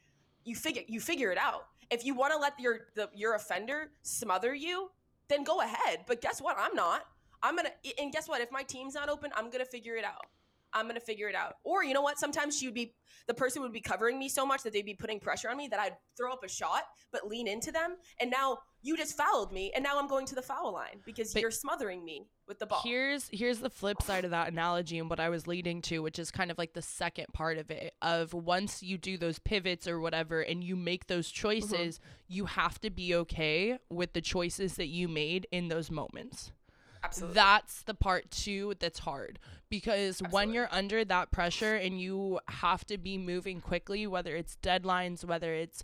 you 0.44 0.56
figure 0.56 0.82
you 0.88 1.00
figure 1.00 1.32
it 1.32 1.38
out. 1.38 1.68
If 1.92 2.06
you 2.06 2.16
want 2.16 2.34
to 2.34 2.40
let 2.40 2.60
your 2.60 2.88
the, 2.96 3.10
your 3.14 3.36
offender 3.36 3.92
smother 4.02 4.54
you, 4.54 4.90
then 5.28 5.44
go 5.44 5.62
ahead. 5.62 6.06
But 6.08 6.22
guess 6.22 6.42
what? 6.42 6.58
I'm 6.58 6.74
not. 6.74 7.02
I'm 7.44 7.56
gonna 7.56 7.72
and 8.00 8.12
guess 8.12 8.28
what? 8.28 8.42
If 8.42 8.52
my 8.52 8.64
team's 8.64 8.96
not 8.96 9.10
open, 9.10 9.32
I'm 9.36 9.50
gonna 9.50 9.66
figure 9.66 9.96
it 9.96 10.06
out. 10.06 10.26
I'm 10.74 10.88
gonna 10.88 11.00
figure 11.00 11.28
it 11.28 11.36
out. 11.36 11.56
Or 11.64 11.84
you 11.84 11.94
know 11.94 12.02
what? 12.02 12.20
Sometimes 12.20 12.58
she 12.58 12.68
would 12.68 12.76
be 12.76 12.94
the 13.28 13.34
person 13.34 13.62
would 13.62 13.74
be 13.74 13.82
covering 13.82 14.18
me 14.20 14.30
so 14.30 14.46
much 14.46 14.64
that 14.64 14.74
they'd 14.74 14.86
be 14.86 14.94
putting 14.94 15.20
pressure 15.20 15.50
on 15.50 15.58
me 15.58 15.68
that 15.68 15.80
I'd 15.80 15.96
throw 16.18 16.34
up 16.34 16.44
a 16.44 16.50
shot, 16.50 16.84
but 17.12 17.28
lean 17.28 17.48
into 17.48 17.72
them. 17.72 17.96
And 18.20 18.32
now 18.32 18.60
you 18.82 18.98
just 18.98 19.16
fouled 19.16 19.54
me, 19.54 19.72
and 19.76 19.84
now 19.84 20.00
I'm 20.00 20.08
going 20.08 20.26
to 20.28 20.36
the 20.36 20.42
foul 20.42 20.74
line 20.74 21.02
because 21.06 21.34
But- 21.34 21.42
you're 21.42 21.52
smothering 21.52 22.04
me 22.04 22.28
with 22.48 22.60
the 22.60 22.66
ball. 22.66 22.82
Here's 22.84 23.30
here's 23.32 23.60
the 23.60 23.70
flip 23.70 24.02
side 24.02 24.26
of 24.26 24.32
that 24.32 24.50
analogy 24.50 24.98
and 25.00 25.10
what 25.10 25.20
I 25.20 25.30
was 25.30 25.48
leading 25.48 25.82
to, 25.84 26.00
which 26.00 26.20
is 26.20 26.32
kind 26.32 26.52
of 26.52 26.58
like 26.58 26.74
the 26.74 26.82
second 26.82 27.28
part 27.34 27.58
of 27.58 27.70
it. 27.70 27.94
Of 28.02 28.34
once 28.34 28.82
you 28.82 28.98
do 28.98 29.18
those 29.18 29.40
pivots 29.40 29.88
or 29.88 30.00
whatever 30.00 30.42
and 30.42 30.64
you 30.64 30.76
make 30.76 31.08
those 31.08 31.32
mm-hmm. 31.32 31.42
choices, 31.42 32.00
you 32.28 32.46
have 32.46 32.80
to 32.82 32.90
be 32.90 33.16
okay 33.16 33.78
with 33.90 34.14
the 34.14 34.22
choices 34.22 34.76
that 34.76 34.88
you 34.88 35.08
made 35.08 35.48
in 35.52 35.68
those 35.68 35.92
moments. 35.92 36.52
Absolutely. 37.04 37.34
That's 37.36 37.82
the 37.84 37.94
part 37.94 38.30
too 38.32 38.76
that's 38.80 39.00
hard 39.00 39.40
because 39.70 40.22
when 40.30 40.54
you're 40.54 40.70
under 40.72 41.04
that 41.06 41.32
pressure 41.32 41.76
and 41.76 42.00
you 42.00 42.40
have 42.48 42.86
to 42.86 42.98
be 42.98 43.18
moving 43.18 43.60
quickly, 43.62 44.06
whether 44.06 44.36
it's 44.36 44.58
deadlines, 44.62 45.26
whether 45.26 45.54
it's 45.54 45.84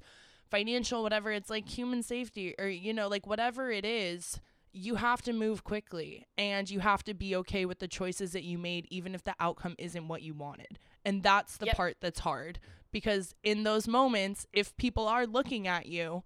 financial, 0.50 1.01
whatever, 1.03 1.31
it's 1.31 1.50
like 1.50 1.67
human 1.67 2.03
safety 2.03 2.53
or, 2.59 2.67
you 2.67 2.93
know, 2.93 3.07
like 3.07 3.25
whatever 3.25 3.71
it 3.71 3.83
is, 3.86 4.39
you 4.71 4.95
have 4.95 5.21
to 5.24 5.33
move 5.33 5.63
quickly 5.63 6.27
and 6.38 6.69
you 6.69 6.81
have 6.81 7.03
to 7.03 7.13
be 7.13 7.36
okay 7.36 7.65
with 7.65 7.79
the 7.79 7.88
choices 7.88 8.31
that 8.33 8.43
you 8.43 8.57
made, 8.57 8.86
even 8.91 9.15
if 9.15 9.24
the 9.24 9.33
outcome 9.39 9.75
isn't 9.79 10.07
what 10.07 10.21
you 10.21 10.33
wanted. 10.36 10.77
And 11.03 11.24
that's 11.24 11.57
the 11.57 11.65
Yep. 11.67 11.75
part 11.75 11.97
that's 12.00 12.19
hard 12.19 12.59
because 12.91 13.33
in 13.43 13.63
those 13.63 13.88
moments, 13.88 14.45
if 14.53 14.75
people 14.77 15.07
are 15.07 15.25
looking 15.25 15.67
at 15.67 15.88
you, 15.88 16.24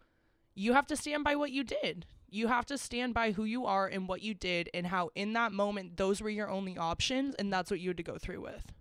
you 0.53 0.73
have 0.73 0.87
to 0.87 0.97
stand 0.97 1.23
by 1.23 1.35
what 1.35 1.51
you 1.51 1.63
did. 1.63 2.05
You 2.31 2.47
have 2.47 2.65
to 2.67 2.77
stand 2.77 3.13
by 3.13 3.33
who 3.33 3.43
you 3.43 3.65
are 3.65 3.87
and 3.87 4.07
what 4.07 4.21
you 4.23 4.33
did 4.33 4.69
and 4.73 4.87
how 4.87 5.09
in 5.15 5.33
that 5.33 5.51
moment 5.51 5.97
those 5.97 6.21
were 6.21 6.29
your 6.29 6.49
only 6.49 6.77
options 6.77 7.35
and 7.35 7.51
that's 7.51 7.69
what 7.69 7.79
you 7.79 7.89
had 7.89 7.97
to 7.97 8.03
go 8.03 8.17
through 8.17 8.41
with. 8.41 8.73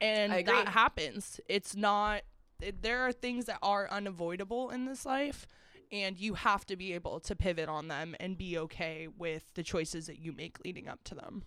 And 0.00 0.32
that 0.46 0.68
happens. 0.68 1.40
It's 1.48 1.76
not 1.76 2.22
it, 2.62 2.82
there 2.82 3.00
are 3.00 3.12
things 3.12 3.46
that 3.46 3.58
are 3.62 3.90
unavoidable 3.90 4.70
in 4.70 4.86
this 4.86 5.04
life 5.04 5.46
and 5.92 6.18
you 6.18 6.34
have 6.34 6.64
to 6.66 6.76
be 6.76 6.92
able 6.92 7.20
to 7.20 7.34
pivot 7.34 7.68
on 7.68 7.88
them 7.88 8.14
and 8.20 8.38
be 8.38 8.56
okay 8.58 9.08
with 9.18 9.52
the 9.54 9.62
choices 9.62 10.06
that 10.06 10.18
you 10.18 10.32
make 10.32 10.64
leading 10.64 10.88
up 10.88 11.02
to 11.04 11.14
them. 11.14 11.42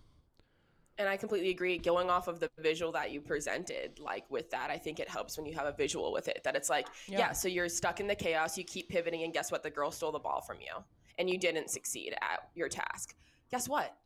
And 0.96 1.08
I 1.08 1.16
completely 1.16 1.50
agree. 1.50 1.78
Going 1.78 2.08
off 2.08 2.28
of 2.28 2.38
the 2.38 2.48
visual 2.58 2.92
that 2.92 3.10
you 3.10 3.20
presented, 3.20 3.98
like 3.98 4.30
with 4.30 4.50
that, 4.50 4.70
I 4.70 4.78
think 4.78 5.00
it 5.00 5.08
helps 5.08 5.36
when 5.36 5.44
you 5.46 5.54
have 5.54 5.66
a 5.66 5.72
visual 5.72 6.12
with 6.12 6.28
it. 6.28 6.42
That 6.44 6.54
it's 6.54 6.70
like, 6.70 6.86
Yeah. 7.08 7.18
yeah. 7.18 7.32
so 7.32 7.48
you're 7.48 7.68
stuck 7.68 7.98
in 7.98 8.06
the 8.06 8.14
chaos, 8.14 8.56
you 8.56 8.62
keep 8.64 8.88
pivoting, 8.88 9.24
and 9.24 9.32
guess 9.32 9.50
what? 9.50 9.62
The 9.64 9.70
girl 9.70 9.90
stole 9.90 10.12
the 10.12 10.20
ball 10.20 10.40
from 10.40 10.58
you, 10.60 10.84
and 11.18 11.28
you 11.28 11.38
didn't 11.38 11.70
succeed 11.70 12.14
at 12.20 12.48
your 12.54 12.68
task. 12.68 13.14
Guess 13.50 13.68
what? 13.68 13.96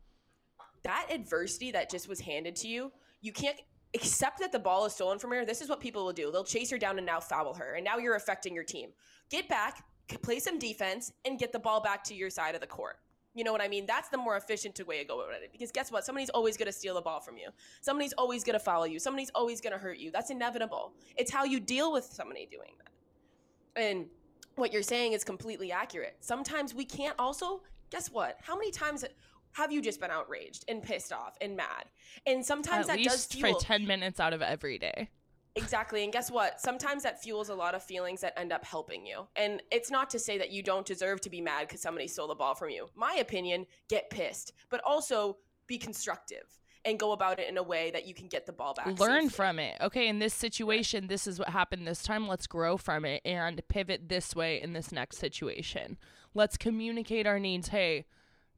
That 0.84 1.06
adversity 1.10 1.70
that 1.72 1.90
just 1.90 2.08
was 2.08 2.20
handed 2.20 2.56
to 2.56 2.68
you, 2.68 2.92
you 3.20 3.32
can't 3.32 3.58
accept 3.94 4.38
that 4.40 4.52
the 4.52 4.58
ball 4.58 4.84
is 4.84 4.92
stolen 4.92 5.18
from 5.18 5.30
her. 5.30 5.44
This 5.44 5.60
is 5.60 5.68
what 5.68 5.80
people 5.80 6.04
will 6.04 6.12
do. 6.12 6.30
They'll 6.30 6.44
chase 6.44 6.70
her 6.70 6.78
down 6.78 6.98
and 6.98 7.06
now 7.06 7.20
foul 7.20 7.54
her, 7.54 7.74
and 7.74 7.84
now 7.84 7.98
you're 7.98 8.16
affecting 8.16 8.54
your 8.54 8.64
team. 8.64 8.90
Get 9.30 9.48
back, 9.48 9.84
play 10.22 10.38
some 10.38 10.58
defense, 10.58 11.12
and 11.24 11.38
get 11.38 11.52
the 11.52 11.58
ball 11.58 11.82
back 11.82 12.04
to 12.04 12.14
your 12.14 12.30
side 12.30 12.54
of 12.54 12.60
the 12.60 12.66
court. 12.66 12.96
You 13.34 13.44
know 13.44 13.52
what 13.52 13.60
I 13.60 13.68
mean? 13.68 13.86
That's 13.86 14.08
the 14.08 14.18
more 14.18 14.36
efficient 14.36 14.80
way 14.86 14.98
to 14.98 15.04
go 15.04 15.20
about 15.20 15.42
it. 15.42 15.52
Because 15.52 15.70
guess 15.70 15.92
what? 15.92 16.04
Somebody's 16.04 16.30
always 16.30 16.56
going 16.56 16.66
to 16.66 16.72
steal 16.72 16.94
the 16.94 17.00
ball 17.00 17.20
from 17.20 17.36
you. 17.36 17.50
Somebody's 17.80 18.12
always 18.14 18.42
going 18.42 18.54
to 18.54 18.64
follow 18.64 18.84
you. 18.84 18.98
Somebody's 18.98 19.30
always 19.34 19.60
going 19.60 19.72
to 19.72 19.78
hurt 19.78 19.98
you. 19.98 20.10
That's 20.10 20.30
inevitable. 20.30 20.94
It's 21.16 21.30
how 21.30 21.44
you 21.44 21.60
deal 21.60 21.92
with 21.92 22.04
somebody 22.04 22.48
doing 22.50 22.72
that. 22.78 23.80
And 23.80 24.06
what 24.58 24.72
you're 24.72 24.82
saying 24.82 25.12
is 25.12 25.24
completely 25.24 25.72
accurate. 25.72 26.16
Sometimes 26.20 26.74
we 26.74 26.84
can't 26.84 27.14
also, 27.18 27.62
guess 27.90 28.10
what? 28.10 28.38
How 28.42 28.56
many 28.56 28.70
times 28.70 29.04
have 29.52 29.72
you 29.72 29.80
just 29.80 30.00
been 30.00 30.10
outraged 30.10 30.64
and 30.68 30.82
pissed 30.82 31.12
off 31.12 31.36
and 31.40 31.56
mad? 31.56 31.86
And 32.26 32.44
sometimes 32.44 32.88
At 32.88 32.96
that 32.96 33.04
does 33.04 33.26
fuel 33.26 33.54
for 33.54 33.60
10 33.60 33.86
minutes 33.86 34.20
out 34.20 34.32
of 34.32 34.42
every 34.42 34.78
day. 34.78 35.08
Exactly. 35.54 36.04
And 36.04 36.12
guess 36.12 36.30
what? 36.30 36.60
Sometimes 36.60 37.02
that 37.02 37.20
fuels 37.22 37.48
a 37.48 37.54
lot 37.54 37.74
of 37.74 37.82
feelings 37.82 38.20
that 38.20 38.38
end 38.38 38.52
up 38.52 38.64
helping 38.64 39.04
you. 39.04 39.26
And 39.34 39.62
it's 39.72 39.90
not 39.90 40.10
to 40.10 40.18
say 40.18 40.38
that 40.38 40.50
you 40.50 40.62
don't 40.62 40.86
deserve 40.86 41.20
to 41.22 41.30
be 41.30 41.40
mad 41.40 41.66
because 41.66 41.80
somebody 41.80 42.06
stole 42.06 42.28
the 42.28 42.34
ball 42.34 42.54
from 42.54 42.70
you. 42.70 42.88
My 42.94 43.14
opinion, 43.14 43.66
get 43.88 44.10
pissed, 44.10 44.52
but 44.70 44.80
also 44.84 45.38
be 45.66 45.78
constructive 45.78 46.57
and 46.84 46.98
go 46.98 47.12
about 47.12 47.38
it 47.38 47.48
in 47.48 47.58
a 47.58 47.62
way 47.62 47.90
that 47.90 48.06
you 48.06 48.14
can 48.14 48.28
get 48.28 48.46
the 48.46 48.52
ball 48.52 48.74
back. 48.74 48.98
Learn 48.98 49.22
safely. 49.22 49.28
from 49.28 49.58
it. 49.58 49.76
Okay, 49.80 50.08
in 50.08 50.18
this 50.18 50.34
situation, 50.34 51.06
this 51.06 51.26
is 51.26 51.38
what 51.38 51.50
happened 51.50 51.86
this 51.86 52.02
time. 52.02 52.28
Let's 52.28 52.46
grow 52.46 52.76
from 52.76 53.04
it 53.04 53.22
and 53.24 53.60
pivot 53.68 54.08
this 54.08 54.34
way 54.34 54.60
in 54.60 54.72
this 54.72 54.92
next 54.92 55.18
situation. 55.18 55.98
Let's 56.34 56.56
communicate 56.56 57.26
our 57.26 57.38
needs. 57.38 57.68
Hey, 57.68 58.06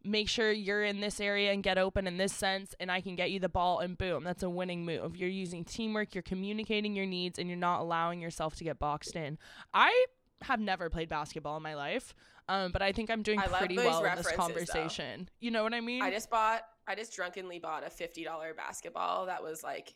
make 0.04 0.28
sure 0.28 0.50
you're 0.50 0.84
in 0.84 1.00
this 1.00 1.20
area 1.20 1.52
and 1.52 1.62
get 1.62 1.78
open 1.78 2.06
in 2.06 2.16
this 2.16 2.32
sense, 2.32 2.74
and 2.78 2.90
I 2.90 3.00
can 3.00 3.16
get 3.16 3.30
you 3.30 3.40
the 3.40 3.48
ball, 3.48 3.80
and 3.80 3.96
boom, 3.96 4.24
that's 4.24 4.42
a 4.42 4.50
winning 4.50 4.84
move. 4.84 5.16
You're 5.16 5.28
using 5.28 5.64
teamwork, 5.64 6.14
you're 6.14 6.22
communicating 6.22 6.94
your 6.94 7.06
needs, 7.06 7.38
and 7.38 7.48
you're 7.48 7.58
not 7.58 7.80
allowing 7.80 8.20
yourself 8.20 8.56
to 8.56 8.64
get 8.64 8.78
boxed 8.78 9.16
in. 9.16 9.38
I 9.74 10.06
have 10.42 10.60
never 10.60 10.88
played 10.88 11.08
basketball 11.08 11.56
in 11.56 11.62
my 11.62 11.74
life. 11.74 12.14
Um, 12.48 12.72
but 12.72 12.82
I 12.82 12.90
think 12.90 13.10
I'm 13.10 13.22
doing 13.22 13.38
I 13.38 13.46
pretty 13.46 13.76
well 13.76 14.04
in 14.04 14.16
this 14.16 14.26
references, 14.26 14.66
though. 14.68 14.80
conversation. 14.80 15.28
You 15.38 15.52
know 15.52 15.62
what 15.62 15.72
I 15.72 15.80
mean? 15.80 16.02
I 16.02 16.10
just 16.10 16.30
bought, 16.30 16.62
I 16.90 16.97
just 16.97 17.14
drunkenly 17.14 17.61
bought 17.61 17.85
a 17.87 17.88
$50 17.90 18.56
basketball 18.56 19.26
that 19.26 19.40
was 19.42 19.62
like, 19.62 19.94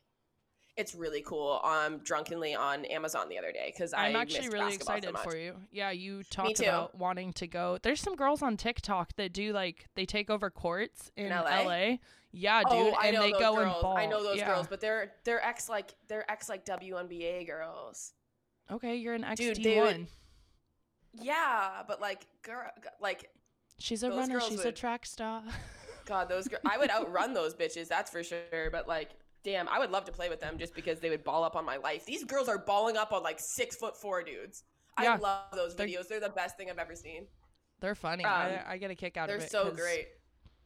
it's 0.76 0.94
really 0.94 1.22
cool. 1.22 1.60
Um, 1.64 1.98
drunkenly 1.98 2.54
on 2.54 2.84
Amazon 2.84 3.28
the 3.28 3.36
other 3.36 3.50
day 3.50 3.72
because 3.74 3.92
I'm 3.92 4.14
actually 4.14 4.48
really 4.48 4.76
basketball 4.76 4.94
so 5.02 5.08
excited 5.08 5.30
for 5.30 5.36
you. 5.36 5.54
Yeah, 5.72 5.90
you 5.90 6.22
talked 6.24 6.60
about 6.60 6.96
wanting 6.96 7.32
to 7.34 7.48
go. 7.48 7.78
There's 7.82 8.00
some 8.00 8.14
girls 8.14 8.42
on 8.42 8.56
TikTok 8.56 9.16
that 9.16 9.32
do 9.32 9.52
like 9.52 9.86
they 9.96 10.06
take 10.06 10.30
over 10.30 10.50
courts 10.50 11.10
in, 11.16 11.26
In 11.26 11.32
LA? 11.32 11.96
Yeah, 12.30 12.60
dude, 12.62 12.70
oh, 12.72 12.96
and 13.04 13.16
they 13.16 13.32
go 13.32 13.54
girls. 13.56 13.58
and 13.74 13.82
ball. 13.82 13.96
I 13.96 14.06
know 14.06 14.22
those 14.22 14.38
Yeah. 14.38 14.46
girls, 14.46 14.66
but 14.68 14.80
they're 14.80 15.12
they're 15.24 15.44
ex 15.44 15.68
like 15.68 15.94
they're 16.08 16.28
ex 16.30 16.48
like 16.48 16.64
WNBA 16.64 17.46
girls. 17.46 18.12
Okay, 18.70 18.96
you're 18.96 19.14
an 19.14 19.24
they 19.36 19.80
would- 19.80 19.84
one. 19.86 20.08
Yeah, 21.12 21.82
but 21.86 22.00
like 22.00 22.26
girl, 22.42 22.70
like 23.00 23.30
She's 23.78 24.02
a 24.02 24.10
runner. 24.10 24.40
She's 24.40 24.64
a 24.64 24.72
track 24.72 25.06
star. 25.06 25.42
God, 26.06 26.28
those 26.28 26.49
girls. 26.49 26.62
I 26.66 26.78
would 26.78 26.90
outrun 26.90 27.32
those 27.34 27.54
bitches. 27.54 27.88
That's 27.88 28.11
for 28.11 28.23
sure. 28.23 28.70
But 28.70 28.87
like, 28.88 29.11
damn, 29.44 29.68
I 29.68 29.78
would 29.78 29.90
love 29.90 30.04
to 30.06 30.12
play 30.12 30.28
with 30.28 30.40
them 30.40 30.58
just 30.58 30.75
because 30.75 31.00
they 31.00 31.11
would 31.11 31.25
ball 31.25 31.44
up 31.44 31.56
on 31.56 31.64
my 31.64 31.76
life. 31.76 32.04
These 32.06 32.25
girls 32.25 32.49
are 32.49 32.58
balling 32.58 32.96
up 32.96 33.12
on 33.12 33.23
like 33.23 33.38
six 33.40 33.76
foot 33.76 33.96
four 33.96 34.23
dudes. 34.23 34.64
Yeah, 35.00 35.14
I 35.14 35.16
love 35.16 35.40
those 35.54 35.75
they're- 35.75 35.87
videos. 35.88 36.08
They're 36.08 36.20
the 36.20 36.28
best 36.28 36.56
thing 36.56 36.70
I've 36.70 36.78
ever 36.78 36.94
seen. 36.94 37.26
They're 37.80 37.94
funny. 37.94 38.25
Um, 38.25 38.30
I, 38.32 38.62
I 38.66 38.78
get 38.78 38.90
a 38.90 38.94
kick 38.94 39.16
out 39.16 39.28
of 39.28 39.37
it. 39.37 39.38
They're 39.40 39.49
so 39.49 39.70
'cause 39.70 39.76
great. 39.78 40.06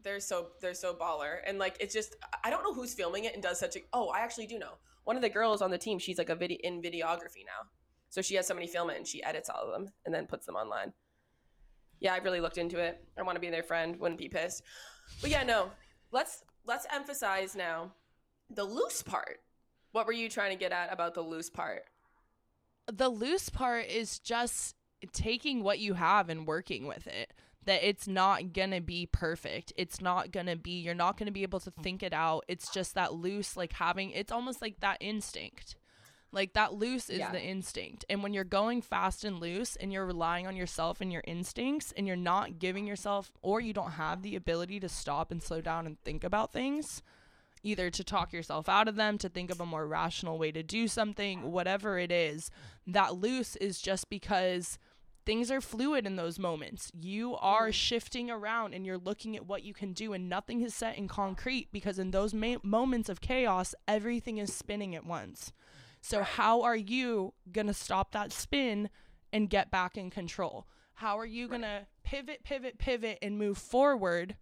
They're 0.05 0.21
so 0.21 0.49
they're 0.61 0.75
so 0.75 0.95
baller. 0.95 1.39
And 1.47 1.59
like, 1.59 1.77
it's 1.81 1.93
just 1.95 2.15
I 2.45 2.51
don't 2.51 2.63
know 2.63 2.73
who's 2.75 2.95
filming 2.95 3.25
it 3.25 3.35
and 3.35 3.43
does 3.43 3.59
such 3.59 3.77
a. 3.77 3.81
Oh, 3.93 4.09
I 4.11 4.21
actually 4.21 4.47
do 4.47 4.59
know. 4.59 4.75
One 5.05 5.17
of 5.17 5.23
the 5.23 5.29
girls 5.31 5.63
on 5.63 5.71
the 5.71 5.79
team, 5.79 5.99
she's 5.99 6.19
like 6.19 6.29
a 6.29 6.37
video 6.37 6.59
in 6.63 6.83
videography 6.83 7.45
now. 7.47 7.67
So 8.11 8.23
she 8.23 8.35
has 8.37 8.47
somebody 8.47 8.67
film 8.69 8.91
it 8.91 8.97
and 8.97 9.07
she 9.07 9.23
edits 9.25 9.49
all 9.51 9.63
of 9.63 9.73
them 9.73 9.93
and 10.07 10.15
then 10.15 10.27
puts 10.27 10.47
them 10.47 10.55
online. 10.55 10.93
Yeah, 12.01 12.15
I've 12.15 12.25
really 12.25 12.41
looked 12.41 12.59
into 12.59 12.79
it. 12.79 13.03
I 13.19 13.23
want 13.23 13.37
to 13.37 13.41
be 13.41 13.51
their 13.51 13.63
friend. 13.63 13.99
Wouldn't 13.99 14.19
be 14.21 14.29
pissed. 14.29 14.63
But 15.21 15.31
yeah, 15.31 15.43
no. 15.43 15.71
Let's 16.13 16.45
let's 16.67 16.87
emphasize 16.93 17.55
now 17.55 17.93
the 18.51 18.65
loose 18.65 19.03
part. 19.03 19.41
What 19.93 20.07
were 20.07 20.13
you 20.13 20.29
trying 20.29 20.51
to 20.51 20.59
get 20.59 20.73
at 20.73 20.93
about 20.93 21.15
the 21.15 21.23
loose 21.23 21.51
part? 21.51 21.85
the 22.93 23.09
loose 23.09 23.49
part 23.49 23.87
is 23.87 24.19
just 24.19 24.75
taking 25.13 25.63
what 25.63 25.79
you 25.79 25.95
have 25.95 26.29
and 26.29 26.47
working 26.47 26.87
with 26.87 27.07
it 27.07 27.33
that 27.65 27.87
it's 27.87 28.09
not 28.09 28.53
gonna 28.53 28.81
be 28.81 29.07
perfect 29.07 29.73
it's 29.77 30.01
not 30.01 30.33
gonna 30.33 30.57
be 30.57 30.81
you're 30.81 30.95
not 30.95 31.17
gonna 31.19 31.31
be 31.31 31.43
able 31.43 31.61
to 31.61 31.71
think 31.71 32.03
it 32.03 32.13
out 32.13 32.45
it's 32.49 32.71
just 32.71 32.95
that 32.95 33.15
loose 33.15 33.57
like 33.57 33.75
having 33.75 34.11
it's 34.11 34.33
almost 34.33 34.63
like 34.63 34.81
that 34.81 34.97
instinct 35.01 35.77
like 36.31 36.53
that 36.53 36.75
loose 36.75 37.09
is 37.09 37.19
Yeah. 37.19 37.33
the 37.33 37.43
instinct 37.43 38.05
and 38.09 38.23
when 38.23 38.35
you're 38.35 38.45
going 38.45 38.83
fast 38.83 39.25
and 39.25 39.41
loose 39.41 39.77
and 39.77 39.93
you're 39.93 40.07
relying 40.07 40.47
on 40.47 40.57
yourself 40.57 41.01
and 41.01 41.13
your 41.13 41.25
instincts 41.27 41.93
and 41.97 42.07
you're 42.07 42.17
not 42.17 42.59
giving 42.59 42.87
yourself 42.87 43.33
or 43.43 43.61
you 43.61 43.73
don't 43.73 43.93
have 43.93 44.23
the 44.23 44.37
ability 44.37 44.79
to 44.81 44.89
stop 44.89 45.31
and 45.31 45.43
slow 45.43 45.61
down 45.61 45.87
and 45.87 46.01
think 46.05 46.25
about 46.25 46.53
things 46.53 47.03
either 47.63 47.91
to 47.91 48.05
talk 48.05 48.33
yourself 48.33 48.69
out 48.69 48.89
of 48.89 48.97
them, 48.97 49.19
to 49.19 49.29
think 49.29 49.51
of 49.51 49.61
a 49.61 49.67
more 49.67 49.87
rational 49.87 50.39
way 50.39 50.53
to 50.53 50.63
do 50.63 50.89
something, 50.89 51.51
whatever 51.51 51.99
it 51.99 52.13
is, 52.13 52.51
that 52.87 53.17
loose 53.17 53.57
is 53.57 53.81
just 53.81 54.09
because 54.09 54.79
things 55.27 55.51
are 55.51 55.61
fluid 55.61 56.07
in 56.07 56.17
those 56.17 56.39
moments. 56.39 56.91
You 56.95 57.37
are 57.37 57.65
mm-hmm. 57.65 57.73
shifting 57.73 58.31
around 58.31 58.75
and 58.75 58.87
you're 58.87 58.99
looking 58.99 59.37
at 59.37 59.47
what 59.47 59.63
you 59.63 59.75
can 59.75 59.93
do, 59.93 60.13
and 60.13 60.29
nothing 60.29 60.63
is 60.63 60.75
set 60.75 60.97
in 60.97 61.09
concrete 61.09 61.69
because 61.73 61.99
in 61.99 62.11
those 62.11 62.33
ma- 62.33 62.57
moments 62.63 63.09
of 63.09 63.21
chaos, 63.21 63.75
everything 63.87 64.39
is 64.39 64.53
spinning 64.53 64.95
at 64.95 65.05
once. 65.05 65.53
So, 66.01 66.23
how 66.23 66.63
are 66.63 66.77
you 66.77 67.35
going 67.51 67.67
to 67.67 67.75
stop 67.75 68.13
that 68.13 68.33
spin 68.33 68.89
and 69.33 69.51
get 69.51 69.71
back 69.71 69.97
in 69.97 70.11
control? 70.11 70.67
How 70.95 71.19
are 71.19 71.27
you 71.27 71.49
going 71.49 71.63
to 71.63 71.87
pivot, 72.05 72.45
pivot, 72.45 72.79
pivot, 72.79 73.19
and 73.23 73.39
move 73.39 73.59
forward? 73.59 74.37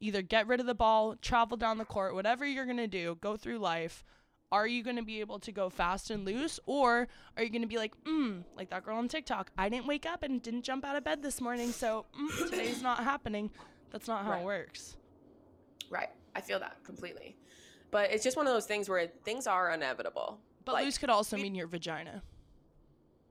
either 0.00 0.22
get 0.22 0.46
rid 0.46 0.60
of 0.60 0.66
the 0.66 0.74
ball, 0.74 1.16
travel 1.16 1.56
down 1.56 1.78
the 1.78 1.84
court, 1.84 2.14
whatever 2.14 2.46
you're 2.46 2.64
going 2.64 2.76
to 2.76 2.86
do, 2.86 3.18
go 3.20 3.36
through 3.36 3.58
life. 3.58 4.04
Are 4.50 4.66
you 4.66 4.82
going 4.82 4.96
to 4.96 5.02
be 5.02 5.20
able 5.20 5.38
to 5.40 5.52
go 5.52 5.68
fast 5.68 6.10
and 6.10 6.24
loose? 6.24 6.58
Or 6.66 7.08
are 7.36 7.42
you 7.42 7.50
going 7.50 7.62
to 7.62 7.68
be 7.68 7.76
like, 7.76 7.92
mm, 8.04 8.44
like 8.56 8.70
that 8.70 8.84
girl 8.84 8.96
on 8.96 9.08
TikTok? 9.08 9.50
I 9.58 9.68
didn't 9.68 9.86
wake 9.86 10.06
up 10.06 10.22
and 10.22 10.40
didn't 10.40 10.62
jump 10.62 10.84
out 10.84 10.96
of 10.96 11.04
bed 11.04 11.22
this 11.22 11.40
morning, 11.40 11.72
so 11.72 12.06
mm, 12.18 12.48
today's 12.50 12.80
not 12.82 13.04
happening. 13.04 13.50
That's 13.90 14.08
not 14.08 14.24
how 14.24 14.30
Right. 14.32 14.40
it 14.40 14.44
works. 14.44 14.96
Right. 15.90 16.10
I 16.34 16.40
feel 16.40 16.60
that 16.60 16.82
completely. 16.84 17.36
But 17.90 18.12
it's 18.12 18.22
just 18.22 18.36
one 18.36 18.46
of 18.46 18.52
those 18.52 18.66
things 18.66 18.88
where 18.88 19.08
things 19.24 19.46
are 19.46 19.70
inevitable. 19.70 20.38
But 20.68 20.74
Like, 20.74 20.84
loose 20.84 20.98
could 20.98 21.08
also 21.08 21.36
we- 21.36 21.44
mean 21.44 21.54
your 21.54 21.66
vagina. 21.66 22.22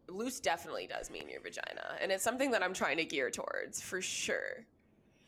loose 0.09 0.39
definitely 0.39 0.87
does 0.87 1.11
mean 1.11 1.29
your 1.29 1.39
vagina 1.41 1.97
and 2.01 2.11
it's 2.13 2.23
something 2.23 2.49
that 2.51 2.63
i'm 2.63 2.73
trying 2.73 2.95
to 2.97 3.03
gear 3.05 3.29
towards 3.29 3.79
for 3.81 4.01
sure 4.01 4.65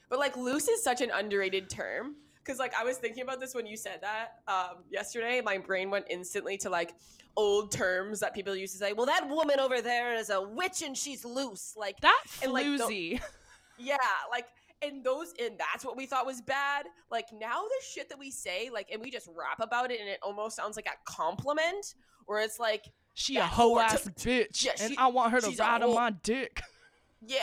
but 0.09 0.17
like 0.17 0.35
loose 0.37 0.67
is 0.69 0.81
such 0.81 1.01
an 1.01 1.11
underrated 1.11 1.69
term 1.69 2.15
because 2.43 2.57
like 2.59 2.73
i 2.73 2.83
was 2.83 2.97
thinking 2.97 3.21
about 3.21 3.39
this 3.41 3.53
when 3.53 3.65
you 3.67 3.75
said 3.77 3.99
that 4.01 4.39
um, 4.47 4.77
yesterday 4.89 5.41
my 5.43 5.57
brain 5.57 5.91
went 5.91 6.05
instantly 6.09 6.57
to 6.57 6.69
like 6.69 6.95
old 7.35 7.71
terms 7.71 8.21
that 8.21 8.33
people 8.33 8.55
used 8.55 8.71
to 8.73 8.79
say 8.79 8.93
well 8.93 9.05
that 9.05 9.27
woman 9.29 9.59
over 9.59 9.81
there 9.81 10.15
is 10.15 10.29
a 10.31 10.41
witch 10.41 10.81
and 10.81 10.97
she's 10.97 11.23
loose 11.25 11.75
like 11.77 11.99
That 11.99 12.23
And, 12.41 12.51
like, 12.53 12.65
the- 12.65 12.83
floozy. 12.85 13.21
yeah 13.77 13.97
like 14.31 14.45
and 14.81 15.03
those 15.03 15.33
and 15.41 15.57
that's 15.57 15.83
what 15.83 15.97
we 15.97 16.05
thought 16.05 16.25
was 16.25 16.41
bad 16.41 16.85
like 17.11 17.25
now 17.33 17.61
the 17.63 17.85
shit 17.85 18.07
that 18.09 18.17
we 18.17 18.31
say 18.31 18.69
like 18.73 18.87
and 18.91 19.01
we 19.01 19.11
just 19.11 19.27
rap 19.37 19.59
about 19.59 19.91
it 19.91 19.99
and 19.99 20.07
it 20.09 20.19
almost 20.23 20.55
sounds 20.55 20.75
like 20.75 20.87
a 20.87 20.97
compliment 21.11 21.95
where 22.27 22.41
it's 22.41 22.59
like 22.59 22.85
she 23.15 23.35
a 23.37 23.43
hoe 23.43 23.77
ass 23.79 24.07
bitch, 24.19 24.63
Yeah, 24.63 24.71
and 24.79 24.91
she- 24.91 24.97
I 24.97 25.07
want 25.07 25.31
her 25.33 25.41
to 25.41 25.49
ride 25.57 25.81
on 25.83 25.93
my 25.93 26.11
dick. 26.23 26.61
yeah, 27.27 27.39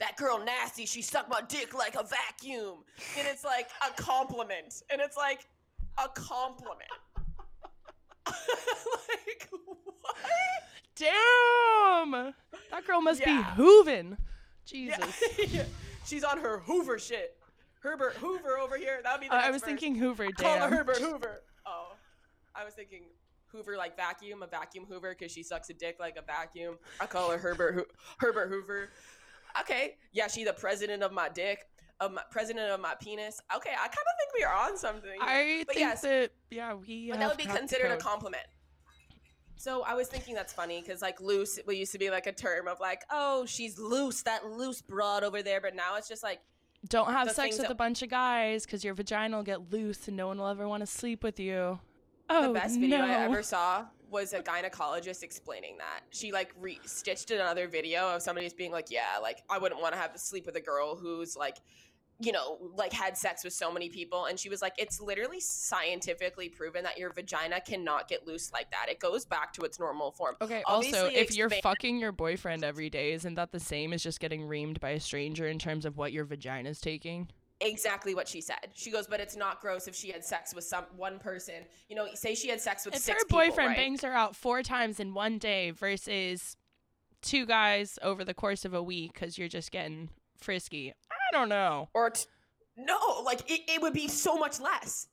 that 0.00 0.16
girl 0.16 0.42
nasty. 0.44 0.84
She 0.86 1.00
sucked 1.02 1.30
my 1.30 1.42
dick 1.46 1.74
like 1.78 1.94
a 1.94 2.02
vacuum. 2.02 2.78
And 3.16 3.28
it's 3.28 3.44
like 3.44 3.68
a 3.88 4.02
compliment. 4.02 4.82
And 4.90 5.00
it's 5.00 5.16
like 5.16 5.46
a 5.98 6.08
compliment. 6.08 6.88
like, 8.26 9.48
what? 10.00 10.16
Damn, 10.96 12.32
that 12.70 12.86
girl 12.86 13.00
must 13.00 13.20
Yeah. 13.20 13.54
be 13.56 13.62
hooving. 13.62 14.16
Yeah. 14.72 14.96
She's 16.06 16.24
on 16.24 16.38
her 16.38 16.58
Hoover 16.60 16.98
shit. 16.98 17.36
Herbert 17.80 18.14
Hoover 18.14 18.58
over 18.58 18.76
here. 18.76 19.00
That 19.02 19.12
would 19.14 19.20
be 19.22 19.28
the 19.28 19.34
uh, 19.34 19.38
I- 19.38 19.46
I 19.46 19.50
was 19.50 19.62
verse. 19.62 19.68
thinking 19.68 19.94
Hoover. 19.94 20.28
Call 20.32 20.58
her 20.58 20.68
Herbert 20.68 20.96
Hoover. 20.98 21.42
Oh. 21.66 21.92
I 22.54 22.64
was 22.64 22.74
thinking 22.74 23.04
Hoover 23.48 23.76
like 23.76 23.96
vacuum, 23.96 24.42
a 24.42 24.46
vacuum 24.46 24.84
Hoover 24.88 25.14
because 25.18 25.32
she 25.32 25.42
sucks 25.42 25.70
a 25.70 25.74
dick 25.74 25.96
like 25.98 26.16
a 26.16 26.22
vacuum. 26.22 26.76
I 27.00 27.06
call 27.06 27.30
her 27.30 27.38
Herbert 27.38 27.74
Ho- 27.74 27.84
Herbert 28.18 28.48
Hoover. 28.48 28.90
Okay, 29.60 29.96
yeah, 30.12 30.28
she 30.28 30.44
the 30.44 30.52
president 30.52 31.02
of 31.02 31.12
my 31.12 31.28
dick, 31.28 31.64
of 32.00 32.12
my 32.12 32.22
president 32.30 32.70
of 32.70 32.80
my 32.80 32.94
penis. 33.00 33.40
Okay, 33.56 33.70
I 33.70 33.76
kind 33.82 33.88
of 33.88 33.94
think 34.18 34.34
we 34.36 34.44
are 34.44 34.54
on 34.54 34.76
something. 34.76 35.18
I 35.20 35.64
But 35.66 35.74
think 35.74 35.86
yes, 35.86 36.02
that 36.02 36.30
yeah, 36.50 36.74
we. 36.74 37.10
but 37.10 37.18
that 37.18 37.28
would 37.28 37.38
be 37.38 37.46
considered 37.46 37.90
a 37.92 37.96
compliment. 37.96 38.44
So 39.60 39.82
I 39.82 39.92
was 39.92 40.08
thinking 40.08 40.34
that's 40.34 40.54
funny 40.54 40.80
because 40.80 41.02
like 41.02 41.20
loose, 41.20 41.58
it 41.58 41.70
used 41.70 41.92
to 41.92 41.98
be 41.98 42.08
like 42.08 42.26
a 42.26 42.32
term 42.32 42.66
of 42.66 42.80
like, 42.80 43.02
oh, 43.10 43.44
she's 43.44 43.78
loose, 43.78 44.22
that 44.22 44.46
loose 44.46 44.80
broad 44.80 45.22
over 45.22 45.42
there. 45.42 45.60
But 45.60 45.76
now 45.76 45.96
it's 45.96 46.08
just 46.08 46.22
like, 46.22 46.40
Don't 46.88 47.12
have 47.12 47.30
sex 47.30 47.58
with 47.58 47.66
that- 47.66 47.72
a 47.72 47.74
bunch 47.74 48.00
of 48.00 48.08
guys 48.08 48.64
because 48.64 48.82
your 48.82 48.94
vagina 48.94 49.36
will 49.36 49.44
get 49.44 49.70
loose 49.70 50.08
and 50.08 50.16
no 50.16 50.28
one 50.28 50.38
will 50.38 50.46
ever 50.46 50.66
want 50.66 50.80
to 50.80 50.86
sleep 50.86 51.22
with 51.22 51.38
you. 51.38 51.78
Oh 52.30 52.48
the 52.48 52.54
best 52.54 52.80
video 52.80 52.98
no! 52.98 53.04
I 53.04 53.24
ever 53.24 53.42
saw 53.42 53.84
was 54.08 54.32
a 54.32 54.40
gynecologist 54.40 55.22
explaining 55.22 55.76
that. 55.76 56.00
She 56.08 56.32
like 56.32 56.54
re- 56.58 56.80
stitched 56.86 57.30
another 57.30 57.68
video 57.68 58.08
of 58.14 58.22
somebody 58.22 58.46
just 58.46 58.56
being 58.56 58.72
like, 58.72 58.90
"Yeah, 58.90 59.18
like 59.20 59.42
I 59.50 59.58
wouldn't 59.58 59.82
want 59.82 59.92
to 59.94 60.00
have 60.00 60.12
to 60.14 60.18
sleep 60.18 60.46
with 60.46 60.56
a 60.56 60.60
girl 60.60 60.96
who's 60.96 61.36
like, 61.36 61.58
you 62.20 62.32
know, 62.32 62.58
like 62.76 62.92
had 62.92 63.16
sex 63.16 63.42
with 63.44 63.52
so 63.52 63.72
many 63.72 63.88
people." 63.88 64.26
And 64.26 64.38
she 64.38 64.48
was 64.48 64.62
like, 64.62 64.74
"It's 64.78 65.00
literally 65.00 65.40
scientifically 65.40 66.48
proven 66.48 66.84
that 66.84 66.98
your 66.98 67.12
vagina 67.12 67.60
cannot 67.60 68.08
get 68.08 68.26
loose 68.26 68.52
like 68.52 68.70
that. 68.70 68.86
It 68.88 69.00
goes 69.00 69.24
back 69.24 69.52
to 69.54 69.62
its 69.62 69.80
normal 69.80 70.12
form." 70.12 70.36
Okay. 70.40 70.62
Also, 70.66 70.88
Obviously, 70.88 71.16
if 71.16 71.36
you're 71.36 71.50
fucking 71.50 71.98
your 71.98 72.12
boyfriend 72.12 72.64
every 72.64 72.90
day, 72.90 73.12
isn't 73.12 73.34
that 73.34 73.52
the 73.52 73.60
same 73.60 73.92
as 73.92 74.02
just 74.02 74.20
getting 74.20 74.42
reamed 74.42 74.80
by 74.80 74.90
a 74.90 75.00
stranger 75.00 75.46
in 75.46 75.58
terms 75.58 75.84
of 75.84 75.96
what 75.96 76.12
your 76.12 76.24
vagina's 76.24 76.80
taking? 76.80 77.28
exactly 77.62 78.14
what 78.14 78.26
she 78.26 78.40
said. 78.40 78.70
She 78.72 78.90
goes, 78.90 79.06
but 79.06 79.20
it's 79.20 79.36
not 79.36 79.60
gross 79.60 79.86
if 79.86 79.94
she 79.94 80.10
had 80.10 80.24
sex 80.24 80.54
with 80.54 80.64
some 80.64 80.86
one 80.96 81.18
person. 81.18 81.56
You 81.90 81.96
know, 81.96 82.06
say 82.14 82.34
she 82.34 82.48
had 82.48 82.58
sex 82.58 82.86
with 82.86 82.94
If 82.94 83.02
six 83.02 83.20
her 83.20 83.26
people, 83.26 83.38
boyfriend 83.40 83.68
right? 83.68 83.76
bangs 83.76 84.00
her 84.00 84.12
out 84.12 84.34
four 84.34 84.62
times 84.62 84.98
in 84.98 85.12
one 85.12 85.36
day 85.36 85.70
versus 85.70 86.56
two 87.20 87.44
guys 87.44 87.98
over 88.02 88.24
the 88.24 88.32
course 88.32 88.64
of 88.64 88.72
a 88.72 88.82
week 88.82 89.12
because 89.12 89.36
you're 89.36 89.46
just 89.46 89.70
getting 89.70 90.08
frisky, 90.40 90.92
I 91.10 91.36
don't 91.36 91.48
know. 91.48 91.88
or 91.94 92.10
t- 92.10 92.24
no, 92.76 93.22
like 93.24 93.50
it, 93.50 93.62
it 93.68 93.82
would 93.82 93.92
be 93.92 94.08
so 94.08 94.36
much 94.36 94.60
less. 94.60 95.06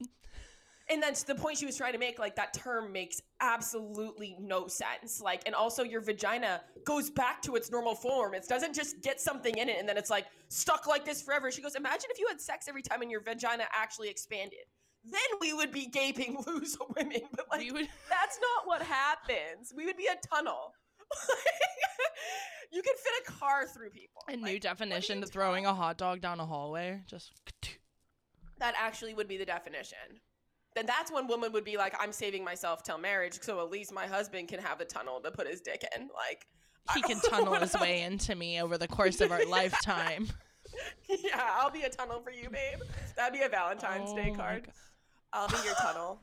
And 0.89 1.03
that's 1.03 1.24
the 1.24 1.36
point 1.36 1.57
she 1.57 1.65
was 1.65 1.75
trying 1.75 1.91
to 1.93 2.00
make. 2.00 2.17
Like 2.17 2.38
that 2.38 2.53
term 2.53 2.93
makes 2.93 3.22
absolutely 3.41 4.38
no 4.39 4.67
sense. 4.67 5.19
Like, 5.22 5.41
and 5.46 5.53
also 5.53 5.84
your 5.84 6.00
vagina 6.00 6.62
goes 6.86 7.10
back 7.10 7.41
to 7.41 7.55
its 7.57 7.69
normal 7.69 7.93
form. 7.93 8.34
It 8.34 8.48
doesn't 8.48 8.74
just 8.74 9.01
get 9.01 9.19
something 9.19 9.57
in 9.57 9.67
it 9.67 9.77
and 9.79 9.89
then 9.89 9.98
it's 9.98 10.10
like 10.10 10.27
stuck 10.48 10.88
like 10.88 11.03
this 11.03 11.22
forever. 11.22 11.51
She 11.51 11.62
goes, 11.62 11.75
imagine 11.75 12.10
if 12.10 12.19
you 12.19 12.27
had 12.27 12.39
sex 12.39 12.67
every 12.69 12.81
time 12.81 13.01
and 13.01 13.12
your 13.12 13.22
vagina 13.22 13.65
actually 13.74 14.07
expanded. 14.07 14.60
Then 15.03 15.39
we 15.41 15.53
would 15.53 15.74
be 15.74 15.88
gaping 15.88 16.41
loose 16.48 16.77
women. 16.96 17.22
But 17.36 17.48
like, 17.51 17.69
would 17.74 17.89
that's 18.10 18.39
not 18.41 18.65
what 18.65 18.81
happens. 18.81 19.74
We 19.75 19.86
would 19.86 19.98
be 19.98 20.07
a 20.07 20.15
tunnel. 20.34 20.74
you 22.71 22.81
can 22.81 22.93
fit 22.95 23.13
a 23.27 23.31
car 23.31 23.65
through 23.67 23.89
people. 23.89 24.21
a 24.27 24.31
Like, 24.33 24.41
new 24.41 24.59
definition 24.59 25.21
to 25.21 25.27
throwing 25.27 25.65
a 25.65 25.73
hot 25.73 25.97
dog 25.97 26.21
down 26.21 26.39
a 26.39 26.45
hallway. 26.45 27.01
Just 27.07 27.31
that 28.59 28.73
actually 28.77 29.13
would 29.13 29.27
be 29.27 29.37
the 29.37 29.45
definition. 29.45 29.97
Then 30.75 30.85
that's 30.85 31.11
when 31.11 31.27
women 31.27 31.51
would 31.53 31.63
be 31.65 31.77
like, 31.77 31.95
I'm 31.99 32.11
saving 32.11 32.43
myself 32.43 32.83
till 32.83 32.97
marriage, 32.99 33.39
so 33.41 33.59
at 33.63 33.71
least 33.71 33.91
my 33.91 34.05
husband 34.05 34.47
can 34.47 34.59
have 34.59 34.77
the 34.77 34.85
tunnel 34.85 35.19
to 35.21 35.31
put 35.31 35.47
his 35.47 35.59
dick 35.61 35.83
in. 35.95 36.09
Like, 36.13 36.45
he 36.93 37.01
can 37.01 37.19
tunnel 37.29 37.55
his 37.55 37.73
way 37.79 38.01
into 38.03 38.35
me 38.35 38.61
over 38.61 38.77
the 38.77 38.87
course 38.87 39.19
of 39.21 39.31
our 39.31 39.43
lifetime. 39.45 40.27
yeah, 41.09 41.49
I'll 41.55 41.71
be 41.71 41.81
a 41.81 41.89
tunnel 41.89 42.21
for 42.21 42.29
you, 42.31 42.49
babe. 42.49 42.79
That'd 43.15 43.33
be 43.39 43.43
a 43.43 43.49
Valentine's 43.49 44.13
Day 44.13 44.27
Oh 44.27 44.31
my 44.31 44.37
card. 44.37 44.67
I'll 45.33 45.47
be 45.47 45.57
your 45.65 45.73
tunnel. 45.75 46.19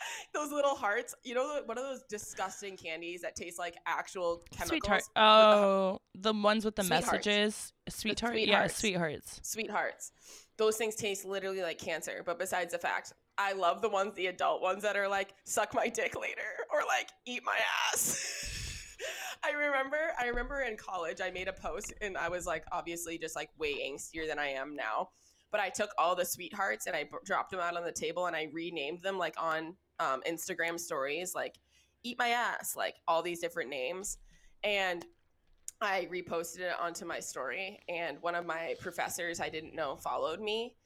those 0.34 0.50
little 0.52 0.74
hearts, 0.74 1.14
you 1.24 1.34
know, 1.34 1.60
one 1.66 1.78
of 1.78 1.84
those 1.84 2.02
disgusting 2.08 2.76
candies 2.76 3.22
that 3.22 3.36
taste 3.36 3.58
like 3.58 3.76
actual 3.86 4.42
chemicals. 4.50 4.68
Sweetheart. 4.80 5.02
with 5.06 5.14
the- 5.14 5.20
Oh, 5.20 5.98
the 6.14 6.32
ones 6.32 6.64
with 6.64 6.76
the 6.76 6.82
Sweethearts. 6.82 7.06
messages. 7.26 7.72
Sweetheart. 7.88 8.38
Yeah, 8.38 8.66
sweethearts. 8.66 9.40
sweethearts. 9.42 9.50
sweethearts. 9.50 10.12
Those 10.58 10.76
things 10.76 10.94
taste 10.94 11.24
literally 11.24 11.62
like 11.62 11.78
cancer. 11.78 12.22
But 12.24 12.38
besides 12.38 12.72
the 12.72 12.78
fact, 12.78 13.12
I 13.38 13.52
love 13.54 13.80
the 13.80 13.88
ones, 13.88 14.14
the 14.14 14.26
adult 14.26 14.60
ones 14.60 14.82
that 14.82 14.96
are 14.96 15.08
like, 15.08 15.34
suck 15.44 15.74
my 15.74 15.88
dick 15.88 16.14
later 16.20 16.42
or 16.72 16.80
like, 16.86 17.08
eat 17.26 17.42
my 17.44 17.56
ass. 17.92 18.96
I 19.42 19.52
remember, 19.52 19.96
I 20.20 20.26
remember 20.26 20.60
in 20.60 20.76
college, 20.76 21.20
I 21.22 21.30
made 21.30 21.48
a 21.48 21.52
post 21.54 21.94
and 22.02 22.18
I 22.18 22.28
was 22.28 22.44
like, 22.46 22.64
obviously 22.72 23.16
just 23.16 23.34
like 23.34 23.48
way 23.58 23.74
angstier 23.88 24.28
than 24.28 24.38
I 24.38 24.48
am 24.48 24.76
now. 24.76 25.08
But 25.50 25.60
I 25.60 25.70
took 25.70 25.90
all 25.98 26.14
the 26.14 26.26
sweethearts 26.26 26.86
and 26.86 26.94
I 26.94 27.04
b- 27.04 27.10
dropped 27.24 27.50
them 27.50 27.60
out 27.60 27.76
on 27.76 27.82
the 27.84 27.90
table 27.92 28.26
and 28.26 28.36
I 28.36 28.48
renamed 28.52 29.00
them 29.00 29.16
like 29.16 29.34
on 29.42 29.74
um, 30.00 30.22
Instagram 30.28 30.80
stories, 30.80 31.34
like, 31.34 31.60
eat 32.02 32.18
my 32.18 32.28
ass, 32.28 32.74
like 32.76 32.96
all 33.06 33.22
these 33.22 33.40
different 33.40 33.70
names. 33.70 34.18
And 34.64 35.04
I 35.80 36.08
reposted 36.12 36.60
it 36.60 36.72
onto 36.78 37.04
my 37.06 37.20
story, 37.20 37.80
and 37.88 38.18
one 38.20 38.34
of 38.34 38.44
my 38.44 38.74
professors 38.80 39.40
I 39.40 39.48
didn't 39.48 39.74
know 39.74 39.96
followed 39.96 40.40
me. 40.40 40.76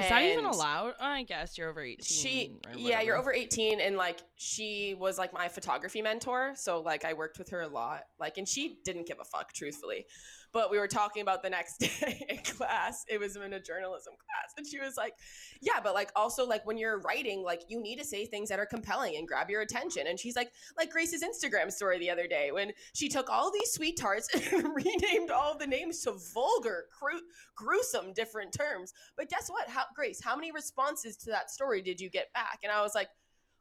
Is 0.00 0.08
that 0.08 0.22
even 0.22 0.44
and 0.44 0.54
allowed? 0.54 0.94
I 1.00 1.24
guess 1.24 1.58
you're 1.58 1.68
over 1.68 1.82
18. 1.82 2.02
She, 2.02 2.56
yeah, 2.76 3.00
you're 3.00 3.16
over 3.16 3.32
18, 3.32 3.80
and 3.80 3.96
like 3.96 4.20
she 4.36 4.94
was 4.98 5.18
like 5.18 5.32
my 5.32 5.48
photography 5.48 6.00
mentor, 6.00 6.52
so 6.54 6.80
like 6.80 7.04
I 7.04 7.14
worked 7.14 7.38
with 7.38 7.50
her 7.50 7.62
a 7.62 7.68
lot. 7.68 8.04
Like, 8.18 8.38
and 8.38 8.48
she 8.48 8.78
didn't 8.84 9.06
give 9.06 9.18
a 9.20 9.24
fuck, 9.24 9.52
truthfully. 9.52 10.06
But 10.52 10.70
we 10.70 10.78
were 10.78 10.88
talking 10.88 11.22
about 11.22 11.42
the 11.42 11.50
next 11.50 11.78
day 11.78 12.24
in 12.28 12.38
class. 12.38 13.04
It 13.08 13.20
was 13.20 13.36
in 13.36 13.52
a 13.52 13.60
journalism 13.60 14.14
class, 14.14 14.54
and 14.56 14.66
she 14.66 14.78
was 14.78 14.96
like, 14.96 15.14
"Yeah, 15.60 15.80
but 15.82 15.94
like 15.94 16.10
also 16.16 16.46
like 16.46 16.66
when 16.66 16.78
you're 16.78 17.00
writing, 17.00 17.42
like 17.42 17.62
you 17.68 17.80
need 17.80 17.98
to 17.98 18.04
say 18.04 18.26
things 18.26 18.48
that 18.48 18.58
are 18.58 18.66
compelling 18.66 19.16
and 19.16 19.26
grab 19.26 19.50
your 19.50 19.62
attention." 19.62 20.06
And 20.06 20.18
she's 20.18 20.36
like, 20.36 20.50
like 20.76 20.90
Grace's 20.90 21.22
Instagram 21.22 21.70
story 21.70 21.98
the 21.98 22.10
other 22.10 22.26
day 22.26 22.50
when 22.52 22.72
she 22.94 23.08
took 23.08 23.28
all 23.30 23.50
these 23.52 23.72
sweet 23.72 23.98
tarts 23.98 24.28
and 24.52 24.74
renamed 24.74 25.30
all 25.30 25.56
the 25.56 25.66
names 25.66 26.00
to 26.04 26.14
vulgar, 26.34 26.86
cru- 26.98 27.20
gruesome, 27.54 28.12
different 28.12 28.52
terms. 28.52 28.92
But 29.16 29.28
guess 29.28 29.48
what? 29.48 29.68
How 29.68 29.84
Grace, 29.94 30.20
how 30.22 30.36
many 30.36 30.52
responses 30.52 31.16
to 31.18 31.30
that 31.30 31.50
story 31.50 31.82
did 31.82 32.00
you 32.00 32.10
get 32.10 32.32
back? 32.32 32.60
And 32.62 32.72
I 32.72 32.82
was 32.82 32.94
like, 32.94 33.08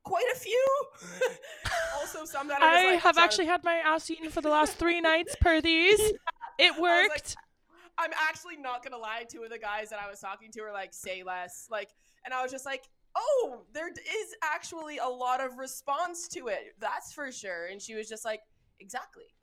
quite 0.08 0.26
a 0.34 0.40
few. 0.40 0.68
also, 2.00 2.26
some 2.26 2.48
that 2.48 2.60
just 2.60 2.64
I 2.64 2.92
like, 2.94 3.02
have 3.02 3.18
actually 3.18 3.48
had 3.48 3.64
my 3.64 3.76
ass 3.76 4.10
eaten 4.10 4.30
for 4.30 4.42
the 4.42 4.50
last 4.50 4.78
three 4.78 5.02
nights 5.02 5.36
per 5.40 5.62
these. 5.62 6.00
It 6.58 6.74
was 6.74 6.82
like, 6.82 7.10
worked. 7.10 7.36
I'm 7.98 8.12
actually 8.28 8.58
not 8.58 8.84
gonna 8.84 8.98
lie. 8.98 9.26
Two 9.28 9.44
of 9.44 9.50
the 9.50 9.60
guys 9.60 9.90
that 9.90 10.00
I 10.00 10.10
was 10.10 10.20
talking 10.20 10.52
to 10.52 10.62
were 10.62 10.72
like, 10.72 10.94
"Say 10.94 11.24
less," 11.24 11.68
like, 11.70 11.90
and 12.26 12.34
I 12.34 12.44
was 12.44 12.52
just 12.52 12.66
like, 12.66 12.90
"Oh, 13.16 13.66
there 13.74 13.90
is 13.90 14.36
actually 14.44 14.98
a 15.00 15.08
lot 15.08 15.42
of 15.42 15.58
response 15.58 16.28
to 16.30 16.48
it. 16.48 16.76
That's 16.80 17.14
for 17.14 17.32
sure." 17.32 17.66
And 17.66 17.82
she 17.82 17.96
was 17.96 18.08
just 18.08 18.26
like, 18.26 18.42
"Exactly. 18.80 19.36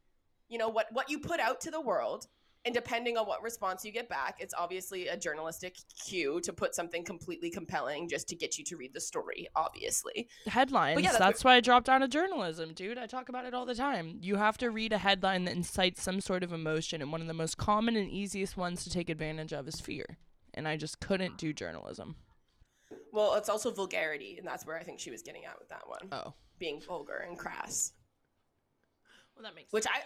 You 0.48 0.58
know 0.58 0.68
what? 0.68 0.86
What 0.92 1.10
you 1.10 1.18
put 1.18 1.40
out 1.40 1.60
to 1.62 1.70
the 1.70 1.80
world." 1.80 2.28
And 2.66 2.72
depending 2.74 3.18
on 3.18 3.26
what 3.26 3.42
response 3.42 3.84
you 3.84 3.92
get 3.92 4.08
back, 4.08 4.36
it's 4.40 4.54
obviously 4.56 5.08
a 5.08 5.16
journalistic 5.18 5.76
cue 6.02 6.40
to 6.40 6.52
put 6.52 6.74
something 6.74 7.04
completely 7.04 7.50
compelling 7.50 8.08
just 8.08 8.26
to 8.28 8.36
get 8.36 8.56
you 8.56 8.64
to 8.64 8.76
read 8.76 8.94
the 8.94 9.00
story, 9.00 9.48
obviously. 9.54 10.28
Headlines. 10.46 11.02
that's 11.02 11.18
that's 11.18 11.44
why 11.44 11.56
I 11.56 11.60
dropped 11.60 11.90
out 11.90 12.00
of 12.02 12.08
journalism, 12.08 12.72
dude. 12.72 12.96
I 12.96 13.06
talk 13.06 13.28
about 13.28 13.44
it 13.44 13.52
all 13.52 13.66
the 13.66 13.74
time. 13.74 14.16
You 14.22 14.36
have 14.36 14.56
to 14.58 14.70
read 14.70 14.94
a 14.94 14.98
headline 14.98 15.44
that 15.44 15.54
incites 15.54 16.02
some 16.02 16.22
sort 16.22 16.42
of 16.42 16.54
emotion, 16.54 17.02
and 17.02 17.12
one 17.12 17.20
of 17.20 17.26
the 17.26 17.34
most 17.34 17.58
common 17.58 17.96
and 17.96 18.08
easiest 18.08 18.56
ones 18.56 18.82
to 18.84 18.90
take 18.90 19.10
advantage 19.10 19.52
of 19.52 19.68
is 19.68 19.78
fear. 19.80 20.16
And 20.54 20.66
I 20.66 20.78
just 20.78 21.00
couldn't 21.00 21.36
do 21.36 21.52
journalism. 21.52 22.16
Well, 23.12 23.34
it's 23.34 23.48
also 23.50 23.70
vulgarity, 23.72 24.36
and 24.38 24.46
that's 24.46 24.64
where 24.66 24.78
I 24.78 24.82
think 24.84 25.00
she 25.00 25.10
was 25.10 25.22
getting 25.22 25.44
at 25.44 25.58
with 25.58 25.68
that 25.68 25.86
one, 25.86 26.08
Oh. 26.12 26.32
being 26.58 26.80
vulgar 26.80 27.24
and 27.28 27.38
crass. 27.38 27.92
Well, 29.36 29.42
that 29.42 29.54
makes 29.54 29.72
which 29.72 29.86
I, 29.86 30.00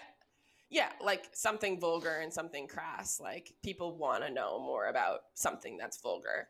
yeah, 0.70 0.90
like 1.02 1.28
something 1.33 1.81
vulgar 1.81 2.18
and 2.22 2.33
something 2.33 2.66
crass. 2.66 3.20
Like 3.20 3.52
people 3.62 3.96
want 3.96 4.24
to 4.24 4.31
know 4.31 4.59
more 4.59 4.87
about 4.87 5.20
something 5.35 5.76
that's 5.76 6.00
vulgar. 6.00 6.48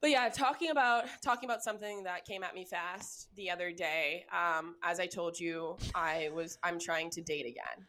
But 0.00 0.10
yeah, 0.10 0.28
talking 0.28 0.70
about 0.70 1.04
talking 1.22 1.48
about 1.48 1.62
something 1.62 2.04
that 2.04 2.24
came 2.26 2.42
at 2.42 2.54
me 2.54 2.64
fast 2.64 3.28
the 3.36 3.50
other 3.50 3.72
day. 3.72 4.24
Um, 4.32 4.76
as 4.82 5.00
I 5.00 5.06
told 5.06 5.38
you, 5.38 5.76
I 5.94 6.30
was 6.34 6.58
I'm 6.62 6.78
trying 6.78 7.10
to 7.10 7.22
date 7.22 7.46
again. 7.46 7.86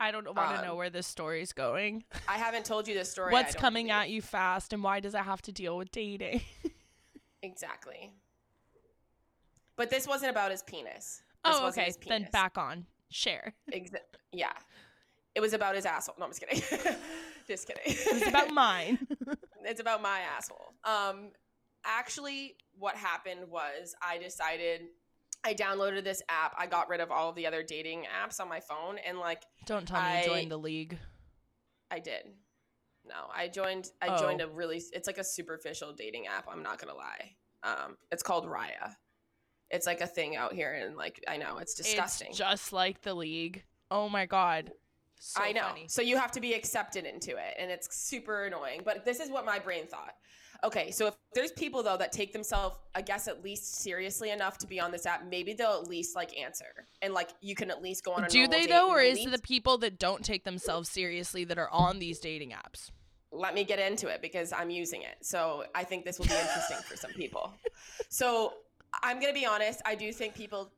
I 0.00 0.10
don't 0.10 0.26
want 0.34 0.56
to 0.56 0.62
know 0.62 0.72
Um, 0.72 0.78
where 0.78 0.90
this 0.90 1.06
story's 1.06 1.52
going. 1.52 2.02
I 2.26 2.36
haven't 2.38 2.64
told 2.64 2.88
you 2.88 2.94
this 2.94 3.10
story. 3.10 3.32
What's 3.32 3.54
coming 3.54 3.86
believe. 3.86 4.00
at 4.00 4.10
you 4.10 4.22
fast, 4.22 4.72
and 4.72 4.82
why 4.82 4.98
does 4.98 5.14
it 5.14 5.20
have 5.20 5.40
to 5.42 5.52
deal 5.52 5.76
with 5.76 5.90
dating? 5.92 6.40
Exactly. 7.44 8.14
But 9.76 9.90
this 9.90 10.08
wasn't 10.08 10.30
about 10.30 10.50
his 10.50 10.62
penis. 10.62 11.22
This 11.44 11.54
oh, 11.54 11.68
okay. 11.68 11.84
his 11.84 11.98
Then 11.98 12.26
back 12.32 12.56
on. 12.56 12.86
Share. 13.10 13.54
Exa- 13.72 13.96
yeah. 14.32 14.52
It 15.34 15.40
was 15.40 15.52
about 15.52 15.74
his 15.74 15.84
asshole. 15.86 16.14
No, 16.18 16.26
I'm 16.26 16.30
just 16.30 16.40
kidding. 16.40 16.62
just 17.48 17.66
kidding. 17.66 17.82
It's 17.86 18.26
about 18.28 18.52
mine. 18.52 18.98
it's 19.64 19.80
about 19.80 20.00
my 20.02 20.20
asshole. 20.36 20.74
Um, 20.84 21.30
actually, 21.84 22.56
what 22.78 22.94
happened 22.96 23.40
was 23.50 23.94
I 24.02 24.18
decided 24.18 24.82
I 25.44 25.54
downloaded 25.54 26.04
this 26.04 26.22
app. 26.28 26.54
I 26.58 26.66
got 26.66 26.88
rid 26.88 27.00
of 27.00 27.10
all 27.10 27.30
of 27.30 27.36
the 27.36 27.46
other 27.46 27.62
dating 27.62 28.04
apps 28.04 28.40
on 28.40 28.48
my 28.48 28.60
phone, 28.60 28.96
and 29.06 29.18
like 29.18 29.42
don't 29.66 29.86
tell 29.86 30.00
me 30.02 30.20
you 30.20 30.24
joined 30.24 30.50
the 30.50 30.56
league. 30.56 30.98
I 31.90 31.98
did. 31.98 32.24
No, 33.06 33.26
I 33.34 33.48
joined. 33.48 33.90
I 34.00 34.08
Oh. 34.08 34.18
joined 34.18 34.40
a 34.40 34.48
really. 34.48 34.80
It's 34.92 35.06
like 35.06 35.18
a 35.18 35.24
superficial 35.24 35.92
dating 35.92 36.26
app. 36.28 36.46
I'm 36.50 36.62
not 36.62 36.78
gonna 36.78 36.94
lie. 36.96 37.32
Um, 37.62 37.96
it's 38.12 38.22
called 38.22 38.46
Raya. 38.46 38.94
It's 39.74 39.86
like 39.86 40.00
a 40.00 40.06
thing 40.06 40.36
out 40.36 40.52
here, 40.52 40.72
and 40.72 40.96
like 40.96 41.22
I 41.26 41.36
know 41.36 41.58
it's 41.58 41.74
disgusting. 41.74 42.28
It's 42.28 42.38
just 42.38 42.72
like 42.72 43.02
the 43.02 43.12
league. 43.12 43.64
Oh 43.90 44.08
my 44.08 44.24
god. 44.24 44.70
So 45.18 45.42
I 45.42 45.52
know. 45.52 45.62
funny. 45.62 45.86
So 45.88 46.00
you 46.00 46.16
have 46.16 46.30
to 46.32 46.40
be 46.40 46.52
accepted 46.52 47.04
into 47.04 47.30
it, 47.30 47.56
and 47.58 47.70
it's 47.70 47.94
super 47.94 48.44
annoying. 48.44 48.82
But 48.84 49.04
this 49.04 49.18
is 49.18 49.30
what 49.30 49.44
my 49.44 49.58
brain 49.58 49.86
thought. 49.86 50.14
Okay, 50.62 50.92
so 50.92 51.08
if 51.08 51.14
there's 51.34 51.50
people 51.52 51.82
though 51.82 51.96
that 51.96 52.12
take 52.12 52.32
themselves, 52.32 52.76
I 52.94 53.02
guess, 53.02 53.26
at 53.26 53.42
least 53.42 53.74
seriously 53.74 54.30
enough 54.30 54.58
to 54.58 54.66
be 54.66 54.78
on 54.78 54.92
this 54.92 55.06
app, 55.06 55.26
maybe 55.28 55.52
they'll 55.52 55.80
at 55.82 55.88
least 55.88 56.14
like 56.14 56.38
answer, 56.38 56.86
and 57.02 57.12
like 57.12 57.30
you 57.40 57.56
can 57.56 57.68
at 57.70 57.82
least 57.82 58.04
go 58.04 58.12
on. 58.12 58.24
A 58.24 58.28
Do 58.28 58.46
they 58.46 58.66
though, 58.66 58.90
or 58.90 59.00
is 59.00 59.26
it 59.26 59.32
the 59.32 59.38
people 59.40 59.76
that 59.78 59.98
don't 59.98 60.24
take 60.24 60.44
themselves 60.44 60.88
seriously 60.88 61.44
that 61.44 61.58
are 61.58 61.70
on 61.70 61.98
these 61.98 62.20
dating 62.20 62.50
apps? 62.50 62.90
let 63.36 63.52
me 63.52 63.64
get 63.64 63.78
into 63.78 64.06
it 64.06 64.22
because 64.22 64.52
I'm 64.52 64.70
using 64.70 65.02
it. 65.02 65.16
So 65.22 65.64
I 65.74 65.82
think 65.84 66.04
this 66.04 66.18
will 66.18 66.26
be 66.26 66.34
interesting 66.34 66.78
for 66.88 66.96
some 66.96 67.10
people. 67.12 67.52
So 68.08 68.52
I'm 69.02 69.20
gonna 69.20 69.32
be 69.32 69.46
honest. 69.46 69.80
I 69.84 69.94
do 69.94 70.12
think 70.12 70.34
people 70.34 70.70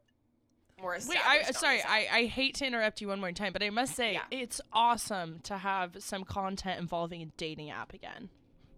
more 0.81 0.99
Wait. 1.09 1.19
I 1.27 1.51
sorry. 1.53 1.81
I, 1.83 2.07
I 2.13 2.25
hate 2.27 2.55
to 2.57 2.67
interrupt 2.67 3.01
you 3.01 3.09
one 3.09 3.19
more 3.21 3.33
time, 3.33 3.53
but 3.53 3.63
I 3.63 3.71
must 3.71 3.95
say 3.95 4.15
Yeah. 4.15 4.23
it's 4.31 4.61
awesome 4.73 5.41
to 5.45 5.57
have 5.59 5.97
some 6.01 6.25
content 6.25 6.79
involving 6.81 7.23
a 7.23 7.27
dating 7.37 7.71
app 7.71 7.95
again. 7.95 8.29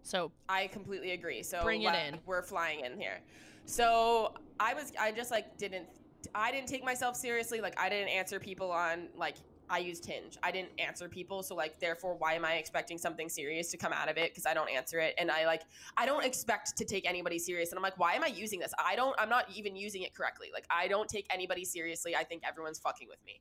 So 0.03 0.31
I 0.48 0.68
completely 0.68 1.11
agree. 1.11 1.42
So 1.42 1.62
Bring 1.62 1.83
it 1.83 1.94
in. 1.94 2.18
We're 2.24 2.42
flying 2.42 2.81
in 2.81 2.98
here. 2.98 3.18
So 3.66 4.35
I 4.61 4.74
was 4.74 4.92
I 4.98 5.12
just 5.12 5.31
like 5.31 5.57
didn't 5.59 5.87
I 6.35 6.51
didn't 6.53 6.68
take 6.68 6.85
myself 6.85 7.16
seriously. 7.16 7.61
Like 7.61 7.79
I 7.79 7.88
didn't 7.88 8.09
answer 8.09 8.38
people 8.40 8.70
on 8.70 9.09
like 9.16 9.35
I 9.71 9.79
used 9.79 10.05
Hinge. 10.07 10.37
I 10.43 10.51
didn't 10.51 10.71
answer 10.79 11.09
people, 11.09 11.43
so 11.43 11.55
like 11.55 11.79
therefore 11.81 12.15
why 12.17 12.35
am 12.35 12.45
I 12.45 12.55
expecting 12.55 12.99
something 12.99 13.29
serious 13.29 13.71
to 13.71 13.77
come 13.77 13.93
out 13.93 14.09
of 14.09 14.17
it 14.17 14.31
because 14.31 14.47
I 14.47 14.55
don't 14.55 14.71
answer 14.71 14.99
it 14.99 15.15
and 15.19 15.31
I 15.31 15.47
like 15.47 15.63
I 15.97 16.07
don't 16.07 16.25
expect 16.25 16.77
to 16.77 16.85
take 16.85 17.09
anybody 17.09 17.39
serious 17.39 17.71
and 17.71 17.79
I'm 17.79 17.83
like 17.83 17.99
why 17.99 18.15
am 18.15 18.25
I 18.25 18.29
using 18.29 18.61
this? 18.61 18.73
I 18.79 18.97
don't 18.97 19.15
I'm 19.19 19.29
not 19.29 19.47
even 19.55 19.77
using 19.77 20.03
it 20.03 20.15
correctly. 20.15 20.49
Like 20.53 20.67
I 20.71 20.89
don't 20.89 21.09
take 21.09 21.27
anybody 21.33 21.65
seriously. 21.65 22.17
I 22.17 22.25
think 22.25 22.43
everyone's 22.47 22.79
fucking 22.79 23.09
with 23.09 23.19
me. 23.27 23.41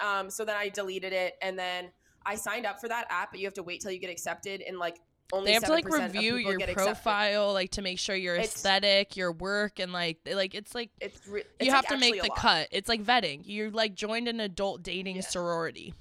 Um 0.00 0.30
so 0.30 0.44
then 0.44 0.56
I 0.56 0.68
deleted 0.68 1.12
it 1.12 1.34
and 1.42 1.58
then 1.58 1.90
I 2.24 2.36
signed 2.36 2.66
up 2.66 2.80
for 2.80 2.88
that 2.88 3.06
app, 3.10 3.32
but 3.32 3.40
you 3.40 3.46
have 3.46 3.54
to 3.54 3.62
wait 3.62 3.80
till 3.80 3.90
you 3.90 3.98
get 3.98 4.10
accepted 4.10 4.62
and 4.62 4.78
like 4.78 5.00
only 5.32 5.46
they 5.46 5.52
have 5.54 5.64
to 5.64 5.70
like 5.72 5.86
7% 5.86 6.06
of 6.06 6.12
review 6.14 6.36
your 6.36 6.54
accepted. 6.54 6.76
profile 6.76 7.52
like 7.52 7.70
to 7.72 7.82
make 7.82 7.98
sure 7.98 8.14
your 8.14 8.34
It's- 8.34 8.54
aesthetic 8.54 9.16
your 9.16 9.32
work 9.32 9.78
and 9.78 9.92
like 9.92 10.18
like 10.30 10.54
it's 10.54 10.74
like 10.74 10.90
It's 11.00 11.26
re- 11.26 11.40
you 11.40 11.46
it's, 11.60 11.72
have 11.72 11.84
like, 11.84 11.88
to 11.88 11.98
make 11.98 12.20
the 12.22 12.28
lot. 12.28 12.36
cut 12.36 12.68
it's 12.70 12.88
like 12.88 13.02
vetting 13.02 13.40
you're 13.44 13.70
like 13.70 13.94
joined 13.94 14.28
an 14.28 14.40
adult 14.40 14.82
dating 14.82 15.16
Yeah. 15.16 15.22
sorority 15.22 15.94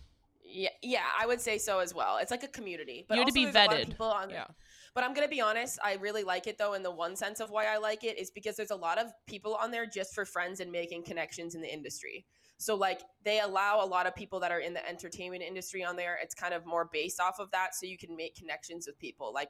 Yeah, 0.43 0.69
yeah, 0.81 1.05
I 1.17 1.25
would 1.25 1.39
say 1.39 1.57
so 1.57 1.79
as 1.79 1.93
well. 1.95 2.17
It's 2.17 2.29
like 2.29 2.43
a 2.43 2.47
community, 2.49 3.05
but 3.07 3.15
You 3.15 3.21
have 3.21 3.27
to 3.29 3.33
be 3.33 3.45
there's 3.45 3.55
a 3.55 3.59
lot 3.59 3.73
of 3.73 3.79
vetted. 3.79 3.87
people 3.87 4.07
on 4.07 4.29
yeah 4.29 4.47
But 4.93 5.05
I'm 5.05 5.13
gonna 5.13 5.29
be 5.29 5.39
honest, 5.39 5.79
I 5.81 5.93
really 5.93 6.23
like 6.23 6.45
it 6.47 6.57
though. 6.57 6.73
And 6.73 6.83
the 6.83 6.91
one 6.91 7.15
sense 7.15 7.39
of 7.39 7.49
why 7.49 7.65
I 7.67 7.77
like 7.77 8.03
it 8.03 8.19
is 8.19 8.29
because 8.31 8.57
there's 8.57 8.71
a 8.71 8.75
lot 8.75 8.97
of 8.97 9.13
people 9.27 9.55
on 9.55 9.71
there 9.71 9.85
just 9.85 10.13
for 10.13 10.25
friends 10.25 10.59
and 10.59 10.69
making 10.69 11.03
connections 11.03 11.55
in 11.55 11.61
the 11.61 11.71
industry. 11.71 12.25
So 12.61 12.75
like 12.75 13.01
they 13.25 13.39
allow 13.39 13.83
a 13.83 13.85
lot 13.85 14.05
of 14.05 14.15
people 14.15 14.39
that 14.41 14.51
are 14.51 14.59
in 14.59 14.73
the 14.73 14.87
entertainment 14.87 15.41
industry 15.41 15.83
on 15.83 15.95
there. 15.95 16.19
It's 16.21 16.35
kind 16.35 16.53
of 16.53 16.63
more 16.65 16.87
based 16.93 17.19
off 17.19 17.39
of 17.39 17.49
that, 17.51 17.73
so 17.73 17.87
you 17.87 17.97
can 17.97 18.15
make 18.15 18.35
connections 18.35 18.85
with 18.85 18.99
people. 18.99 19.33
Like 19.33 19.49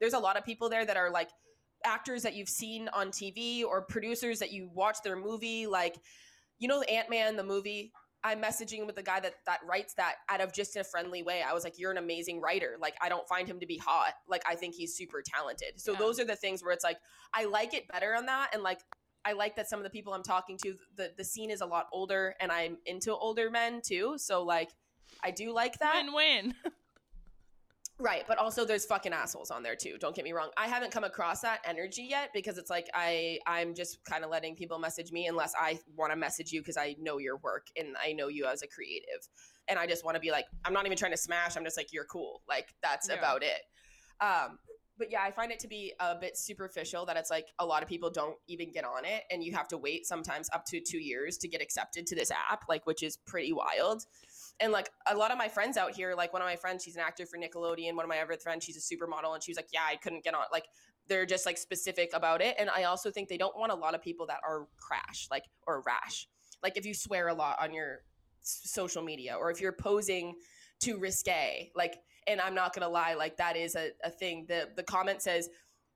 there's 0.00 0.14
a 0.14 0.18
lot 0.18 0.36
of 0.36 0.44
people 0.44 0.68
there 0.68 0.84
that 0.84 0.96
are 0.96 1.10
like 1.10 1.30
actors 1.84 2.22
that 2.22 2.34
you've 2.34 2.48
seen 2.48 2.88
on 2.90 3.10
TV 3.10 3.64
or 3.64 3.82
producers 3.82 4.38
that 4.38 4.52
you 4.52 4.70
watch 4.72 4.98
their 5.02 5.16
movie. 5.16 5.66
Like 5.66 5.96
you 6.58 6.68
know, 6.68 6.82
Ant 6.82 7.10
Man 7.10 7.36
the 7.36 7.42
movie. 7.42 7.92
I'm 8.24 8.40
messaging 8.40 8.86
with 8.86 8.94
the 8.94 9.02
guy 9.02 9.18
that 9.18 9.34
that 9.46 9.58
writes 9.68 9.94
that 9.94 10.14
out 10.28 10.40
of 10.40 10.52
just 10.52 10.76
a 10.76 10.84
friendly 10.84 11.24
way. 11.24 11.42
I 11.42 11.52
was 11.54 11.64
like, 11.64 11.76
"You're 11.76 11.90
an 11.90 11.98
amazing 11.98 12.40
writer. 12.40 12.76
Like, 12.80 12.94
I 13.02 13.08
don't 13.08 13.28
find 13.28 13.48
him 13.48 13.58
to 13.58 13.66
be 13.66 13.78
hot. 13.78 14.14
Like, 14.28 14.44
I 14.48 14.54
think 14.54 14.76
he's 14.76 14.94
super 14.94 15.20
talented." 15.20 15.80
So 15.80 15.90
Yeah. 15.92 15.98
those 15.98 16.20
are 16.20 16.24
the 16.24 16.36
things 16.36 16.62
where 16.62 16.72
it's 16.72 16.84
like 16.84 16.98
I 17.34 17.46
like 17.46 17.74
it 17.74 17.88
better 17.88 18.14
on 18.14 18.26
that, 18.26 18.54
and 18.54 18.62
like 18.62 18.78
I 19.24 19.32
like 19.32 19.56
that 19.56 19.68
some 19.68 19.78
of 19.78 19.84
the 19.84 19.90
people 19.90 20.12
I'm 20.14 20.22
talking 20.22 20.58
to, 20.64 20.74
the 20.96 21.12
the 21.16 21.24
scene 21.24 21.50
is 21.50 21.60
a 21.60 21.66
lot 21.66 21.86
older, 21.92 22.34
and 22.40 22.50
I'm 22.52 22.78
into 22.86 23.12
older 23.14 23.50
men 23.50 23.80
too. 23.82 24.14
So 24.18 24.42
like, 24.42 24.70
I 25.22 25.30
do 25.30 25.52
like 25.52 25.78
that. 25.78 25.94
win-win 26.04 26.54
Right, 27.98 28.24
but 28.26 28.38
also 28.38 28.64
there's 28.64 28.84
fucking 28.84 29.12
assholes 29.12 29.52
on 29.52 29.62
there 29.62 29.76
too. 29.76 29.96
Don't 30.00 30.16
get 30.16 30.24
me 30.24 30.32
wrong. 30.32 30.48
I 30.56 30.66
haven't 30.66 30.90
come 30.90 31.04
across 31.04 31.40
that 31.42 31.60
energy 31.64 32.02
yet 32.02 32.30
because 32.34 32.58
it's 32.58 32.70
like 32.70 32.88
I 32.94 33.38
I'm 33.46 33.74
just 33.74 34.04
kind 34.04 34.24
of 34.24 34.30
letting 34.30 34.56
people 34.56 34.80
message 34.80 35.12
me 35.12 35.28
unless 35.28 35.54
I 35.56 35.78
want 35.96 36.10
to 36.10 36.16
message 36.16 36.50
you 36.50 36.62
because 36.62 36.76
I 36.76 36.96
know 36.98 37.18
your 37.18 37.36
work 37.36 37.66
and 37.76 37.94
I 38.02 38.12
know 38.12 38.26
you 38.26 38.46
as 38.46 38.62
a 38.62 38.66
creative. 38.66 39.28
And 39.68 39.78
I 39.78 39.86
just 39.86 40.04
want 40.04 40.16
to 40.16 40.20
be 40.20 40.32
like 40.32 40.46
I'm 40.64 40.72
not 40.72 40.84
even 40.86 40.98
trying 40.98 41.12
to 41.12 41.18
smash. 41.18 41.56
I'm 41.56 41.62
just 41.62 41.76
like 41.76 41.92
you're 41.92 42.06
cool. 42.06 42.42
Like 42.48 42.74
that's 42.82 43.08
Yeah. 43.08 43.18
about 43.18 43.44
it. 43.44 43.60
Um 44.20 44.58
but 45.02 45.10
yeah, 45.10 45.22
I 45.24 45.32
find 45.32 45.50
it 45.50 45.58
to 45.58 45.66
be 45.66 45.92
a 45.98 46.14
bit 46.14 46.36
superficial 46.36 47.04
that 47.06 47.16
it's 47.16 47.28
like 47.28 47.48
a 47.58 47.66
lot 47.66 47.82
of 47.82 47.88
people 47.88 48.08
don't 48.08 48.36
even 48.46 48.70
get 48.70 48.84
on 48.84 49.04
it 49.04 49.24
and 49.32 49.42
you 49.42 49.50
have 49.50 49.66
to 49.68 49.76
wait 49.76 50.06
sometimes 50.06 50.48
up 50.52 50.64
to 50.66 50.80
2 50.80 50.96
years 50.96 51.36
to 51.38 51.48
get 51.48 51.60
accepted 51.60 52.06
to 52.06 52.14
this 52.14 52.30
app, 52.30 52.62
like 52.68 52.86
which 52.86 53.02
is 53.02 53.16
pretty 53.26 53.52
wild. 53.52 54.04
And 54.60 54.70
like 54.70 54.90
a 55.10 55.16
lot 55.16 55.32
of 55.32 55.38
my 55.38 55.48
friends 55.48 55.76
out 55.76 55.92
here 55.92 56.14
like 56.14 56.32
one 56.32 56.40
of 56.40 56.46
my 56.46 56.54
friends 56.54 56.84
she's 56.84 56.94
an 56.94 57.02
actor 57.04 57.26
for 57.26 57.36
nickelodeon 57.36 57.96
one 57.96 58.04
of 58.04 58.08
my 58.08 58.20
other 58.20 58.36
friends 58.40 58.64
she's 58.64 58.76
a 58.76 58.94
supermodel 58.94 59.34
and 59.34 59.42
she 59.42 59.50
was 59.50 59.56
like 59.56 59.70
yeah 59.72 59.80
i 59.88 59.96
couldn't 59.96 60.22
get 60.22 60.34
on 60.34 60.44
like 60.52 60.66
they're 61.08 61.26
just 61.26 61.46
like 61.46 61.58
specific 61.58 62.10
about 62.14 62.40
it 62.40 62.54
and 62.58 62.70
i 62.70 62.84
also 62.84 63.10
think 63.10 63.28
they 63.28 63.38
don't 63.38 63.58
want 63.58 63.72
a 63.72 63.74
lot 63.74 63.94
of 63.94 64.02
people 64.02 64.26
that 64.26 64.38
are 64.46 64.68
crash 64.78 65.26
like 65.30 65.44
or 65.66 65.82
rash. 65.84 66.28
Like 66.62 66.76
if 66.76 66.86
you 66.86 66.94
swear 66.94 67.26
a 67.28 67.34
lot 67.34 67.56
on 67.60 67.74
your 67.74 68.00
social 68.42 69.02
media 69.02 69.34
or 69.34 69.50
if 69.50 69.60
you're 69.60 69.72
posing 69.72 70.34
too 70.80 70.98
risque 70.98 71.72
like 71.74 71.96
and 72.26 72.40
i'm 72.40 72.54
not 72.54 72.74
gonna 72.74 72.88
lie 72.88 73.14
like 73.14 73.36
that 73.36 73.56
is 73.56 73.74
a, 73.74 73.90
a 74.04 74.10
thing 74.10 74.44
the 74.48 74.68
the 74.76 74.82
comment 74.82 75.22
says 75.22 75.48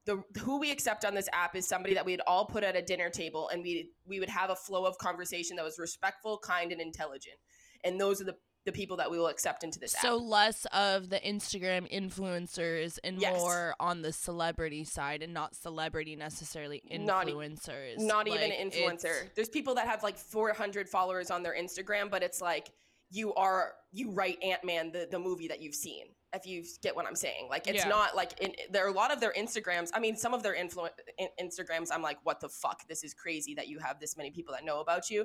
the 0.07 0.23
who 0.41 0.59
we 0.59 0.71
accept 0.71 1.05
on 1.05 1.15
this 1.15 1.29
app 1.33 1.57
is 1.57 1.67
somebody 1.69 1.95
that 1.95 2.05
we'd 2.07 2.21
all 2.27 2.47
put 2.47 2.63
at 2.63 2.77
a 2.77 2.83
dinner 2.83 3.11
table 3.11 3.49
and 3.53 3.63
we 3.63 3.91
we 4.07 4.21
would 4.21 4.29
have 4.31 4.51
a 4.51 4.57
flow 4.57 4.85
of 4.85 4.97
conversation 4.99 5.57
that 5.57 5.65
was 5.65 5.79
respectful 5.79 6.39
kind 6.39 6.73
and 6.73 6.81
intelligent 6.81 7.37
and 7.85 8.01
those 8.01 8.21
are 8.21 8.25
the 8.25 8.37
the 8.65 8.73
people 8.73 8.97
that 8.97 9.09
we 9.09 9.17
will 9.17 9.29
accept 9.29 9.63
into 9.63 9.79
this 9.79 9.95
app. 9.95 10.03
so 10.03 10.17
app. 10.17 10.25
less 10.25 10.65
of 10.73 11.09
the 11.09 11.21
instagram 11.21 11.89
influencers 11.93 12.99
and 13.05 13.21
Yes. 13.21 13.39
more 13.39 13.75
on 13.79 14.03
the 14.03 14.13
celebrity 14.13 14.83
side 14.83 15.23
and 15.23 15.33
not 15.33 15.55
celebrity 15.55 16.17
necessarily 16.17 16.83
Not 16.91 17.29
influencers 17.29 17.99
Not 17.99 18.27
even 18.27 18.41
Like, 18.51 18.59
an 18.59 18.71
influencer. 18.71 19.33
There's 19.37 19.49
people 19.49 19.77
that 19.77 19.87
have 19.87 20.03
like 20.03 20.17
400 20.17 20.89
followers 20.89 21.31
on 21.31 21.45
their 21.45 21.55
Instagram, 21.55 22.11
but 22.11 22.25
it's 22.25 22.41
like 22.41 22.73
you 23.11 23.33
are 23.35 23.75
you 23.93 24.11
write 24.11 24.43
Ant 24.43 24.65
Man 24.65 24.91
the 24.91 25.07
the 25.09 25.19
movie 25.19 25.49
that 25.49 25.61
you've 25.63 25.75
seen. 25.75 26.07
If 26.33 26.47
you 26.47 26.65
get 26.83 26.95
what 26.95 27.07
I'm 27.07 27.15
saying, 27.17 27.49
like 27.49 27.67
it's 27.67 27.85
Yeah. 27.85 27.89
not 27.89 28.17
like 28.17 28.39
in, 28.41 28.55
there 28.71 28.85
are 28.85 28.89
a 28.89 28.93
lot 28.93 29.13
of 29.13 29.21
their 29.21 29.33
Instagrams. 29.33 29.91
I 29.95 30.01
mean, 30.01 30.17
some 30.17 30.35
of 30.35 30.43
their 30.43 30.55
influ- 30.55 30.91
in, 31.19 31.29
Instagrams, 31.41 31.89
I'm 31.93 32.03
like, 32.03 32.19
what 32.25 32.41
the 32.41 32.49
fuck? 32.49 32.87
This 32.89 33.05
is 33.05 33.15
crazy 33.15 33.55
that 33.55 33.69
you 33.69 33.79
have 33.79 34.01
this 34.01 34.17
many 34.17 34.31
people 34.31 34.53
that 34.55 34.65
know 34.65 34.81
about 34.81 35.09
you. 35.09 35.25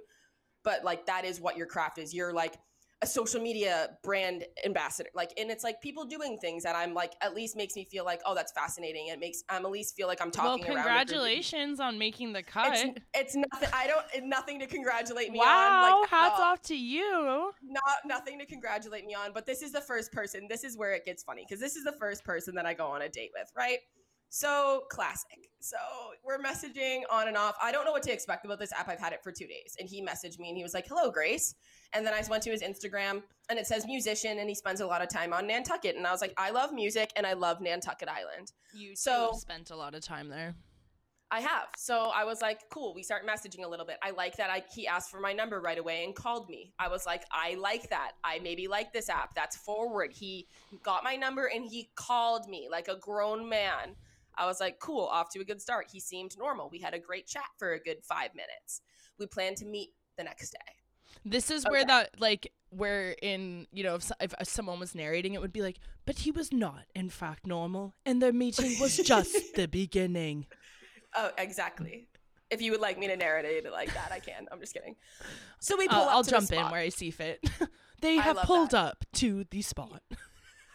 But 0.63 0.83
like 0.83 1.07
that 1.07 1.25
is 1.25 1.41
what 1.41 1.57
your 1.57 1.65
craft 1.65 1.97
is. 1.97 2.13
You're 2.13 2.33
like 2.33 2.55
a 3.01 3.07
social 3.07 3.41
media 3.41 3.89
brand 4.03 4.45
ambassador 4.65 5.09
like 5.15 5.33
and 5.37 5.49
it's 5.49 5.63
like 5.63 5.81
people 5.81 6.05
doing 6.05 6.37
things 6.37 6.63
that 6.63 6.75
i'm 6.75 6.93
like 6.93 7.13
at 7.21 7.33
least 7.33 7.55
makes 7.55 7.75
me 7.75 7.83
feel 7.83 8.05
like 8.05 8.21
oh 8.25 8.35
that's 8.35 8.51
fascinating. 8.51 9.07
It 9.07 9.19
makes 9.19 9.43
i'm 9.49 9.65
at 9.65 9.71
least 9.71 9.95
feel 9.95 10.07
like 10.07 10.21
i'm 10.21 10.31
well 10.33 10.57
talking 10.57 10.65
a 10.71 10.75
congratulations 10.75 11.79
on 11.79 11.97
making 11.97 12.33
the 12.33 12.43
cut. 12.43 12.73
it's, 12.73 12.99
it's 13.13 13.35
nothing 13.35 13.69
i 13.73 13.87
don't 13.87 14.27
nothing 14.27 14.59
to 14.59 14.67
congratulate 14.67 15.31
me 15.31 15.39
wow 15.39 15.83
on 15.83 16.01
like 16.01 16.09
hats 16.09 16.39
uh, 16.39 16.43
off 16.43 16.61
to 16.63 16.75
you. 16.75 17.51
not 17.63 17.81
nothing 18.05 18.37
to 18.39 18.45
congratulate 18.45 19.05
me 19.05 19.15
on 19.15 19.31
but 19.33 19.45
this 19.45 19.61
is 19.61 19.71
the 19.71 19.81
first 19.81 20.11
person 20.11 20.47
this 20.49 20.63
is 20.63 20.77
where 20.77 20.93
it 20.93 21.05
gets 21.05 21.23
funny 21.23 21.45
because 21.47 21.59
this 21.59 21.75
is 21.75 21.83
the 21.83 21.93
first 21.93 22.23
person 22.23 22.53
that 22.55 22.65
i 22.65 22.73
go 22.73 22.85
on 22.85 23.01
a 23.01 23.09
date 23.09 23.31
with 23.37 23.51
right? 23.57 23.79
So 24.29 24.83
classic. 24.89 25.49
So 25.59 25.75
we're 26.23 26.39
messaging 26.39 27.01
on 27.11 27.27
and 27.27 27.35
off. 27.35 27.55
I 27.61 27.71
don't 27.71 27.83
know 27.83 27.91
what 27.91 28.03
to 28.03 28.13
expect 28.13 28.45
about 28.45 28.59
this 28.59 28.71
app. 28.71 28.87
I've 28.87 28.99
had 28.99 29.11
it 29.11 29.21
for 29.23 29.31
two 29.31 29.45
days 29.45 29.75
and 29.79 29.89
he 29.89 30.01
messaged 30.01 30.39
me 30.39 30.47
and 30.47 30.57
he 30.57 30.63
was 30.63 30.73
like 30.73 30.87
hello 30.87 31.11
grace 31.11 31.53
and 31.93 32.05
then 32.05 32.13
i 32.13 32.21
went 32.29 32.43
to 32.43 32.51
his 32.51 32.61
instagram 32.61 33.21
and 33.49 33.59
it 33.59 33.67
says 33.67 33.85
musician 33.85 34.39
and 34.39 34.47
he 34.49 34.55
spends 34.55 34.81
a 34.81 34.85
lot 34.85 35.01
of 35.01 35.09
time 35.09 35.33
on 35.33 35.45
nantucket 35.47 35.95
and 35.95 36.05
i 36.07 36.11
was 36.11 36.21
like 36.21 36.33
i 36.37 36.49
love 36.49 36.71
music 36.73 37.11
and 37.15 37.25
i 37.25 37.33
love 37.33 37.59
nantucket 37.61 38.07
island 38.09 38.51
you 38.73 38.95
So- 38.95 39.33
spent 39.33 39.69
a 39.71 39.75
lot 39.75 39.95
of 39.95 40.01
time 40.01 40.29
there 40.29 40.55
I 41.33 41.39
have. 41.39 41.69
So 41.77 42.11
I 42.13 42.25
was 42.25 42.41
like, 42.41 42.59
cool. 42.69 42.93
We 42.93 43.03
start 43.03 43.25
messaging 43.25 43.63
a 43.63 43.67
little 43.69 43.85
bit. 43.85 43.95
I 44.03 44.11
like 44.11 44.35
that. 44.35 44.49
I 44.49 44.63
he 44.75 44.85
asked 44.85 45.09
for 45.09 45.21
my 45.21 45.31
number 45.31 45.61
right 45.61 45.77
away 45.77 46.03
and 46.03 46.13
called 46.13 46.49
me. 46.49 46.73
I 46.77 46.89
was 46.89 47.05
like, 47.05 47.23
I 47.31 47.53
like 47.55 47.89
that. 47.89 48.11
I 48.21 48.39
maybe 48.39 48.67
like 48.67 48.91
this 48.91 49.07
app. 49.07 49.33
That's 49.33 49.55
forward. 49.55 50.11
He 50.11 50.47
got 50.83 51.05
my 51.05 51.15
number 51.15 51.45
and 51.45 51.63
he 51.63 51.89
called 51.95 52.49
me 52.49 52.67
like 52.69 52.89
a 52.89 52.97
grown 52.97 53.47
man. 53.47 53.95
I 54.37 54.45
was 54.45 54.59
like, 54.59 54.79
cool. 54.79 55.05
Off 55.05 55.29
to 55.29 55.39
a 55.39 55.45
good 55.45 55.61
start. 55.61 55.87
He 55.89 56.01
seemed 56.01 56.37
normal. 56.37 56.69
We 56.69 56.79
had 56.79 56.93
a 56.93 56.99
great 56.99 57.27
chat 57.27 57.45
for 57.57 57.71
a 57.71 57.79
good 57.79 58.03
five 58.03 58.35
minutes. 58.35 58.81
We 59.17 59.25
planned 59.25 59.55
to 59.57 59.65
meet 59.65 59.91
the 60.17 60.25
next 60.25 60.51
day. 60.51 60.73
This 61.25 61.51
is 61.51 61.63
where 61.65 61.85
that 61.85 62.19
like 62.19 62.51
where 62.69 63.15
in 63.21 63.67
you 63.71 63.83
know 63.83 63.95
if, 63.95 64.11
if 64.21 64.33
someone 64.47 64.79
was 64.79 64.95
narrating 64.95 65.33
it 65.33 65.41
would 65.41 65.53
be 65.53 65.61
like, 65.61 65.77
but 66.05 66.19
he 66.19 66.31
was 66.31 66.51
not 66.51 66.83
in 66.95 67.09
fact 67.09 67.45
normal, 67.45 67.93
and 68.05 68.21
their 68.21 68.33
meeting 68.33 68.79
was 68.79 68.97
just 69.13 69.55
the 69.55 69.67
beginning. 69.67 70.47
Oh, 71.15 71.29
exactly. 71.37 72.07
If 72.49 72.61
you 72.61 72.71
would 72.71 72.81
like 72.81 72.97
me 72.99 73.07
to 73.07 73.15
narrate 73.15 73.45
it 73.45 73.71
like 73.71 73.93
that, 73.93 74.11
I 74.11 74.19
can. 74.19 74.47
I'm 74.51 74.59
just 74.59 74.73
kidding. 74.73 74.95
So 75.59 75.77
we 75.77 75.87
pull 75.87 75.99
Uh, 75.99 76.05
up 76.05 76.11
I'll 76.11 76.23
to 76.23 76.31
the 76.31 76.37
jump 76.39 76.51
in 76.51 76.71
where 76.71 76.81
I 76.81 76.89
see 76.89 77.11
fit. 77.11 77.39
they 78.01 78.15
have 78.17 78.37
pulled 78.37 78.71
that. 78.71 78.85
up 78.85 79.05
to 79.13 79.45
the 79.51 79.61
spot. 79.61 80.01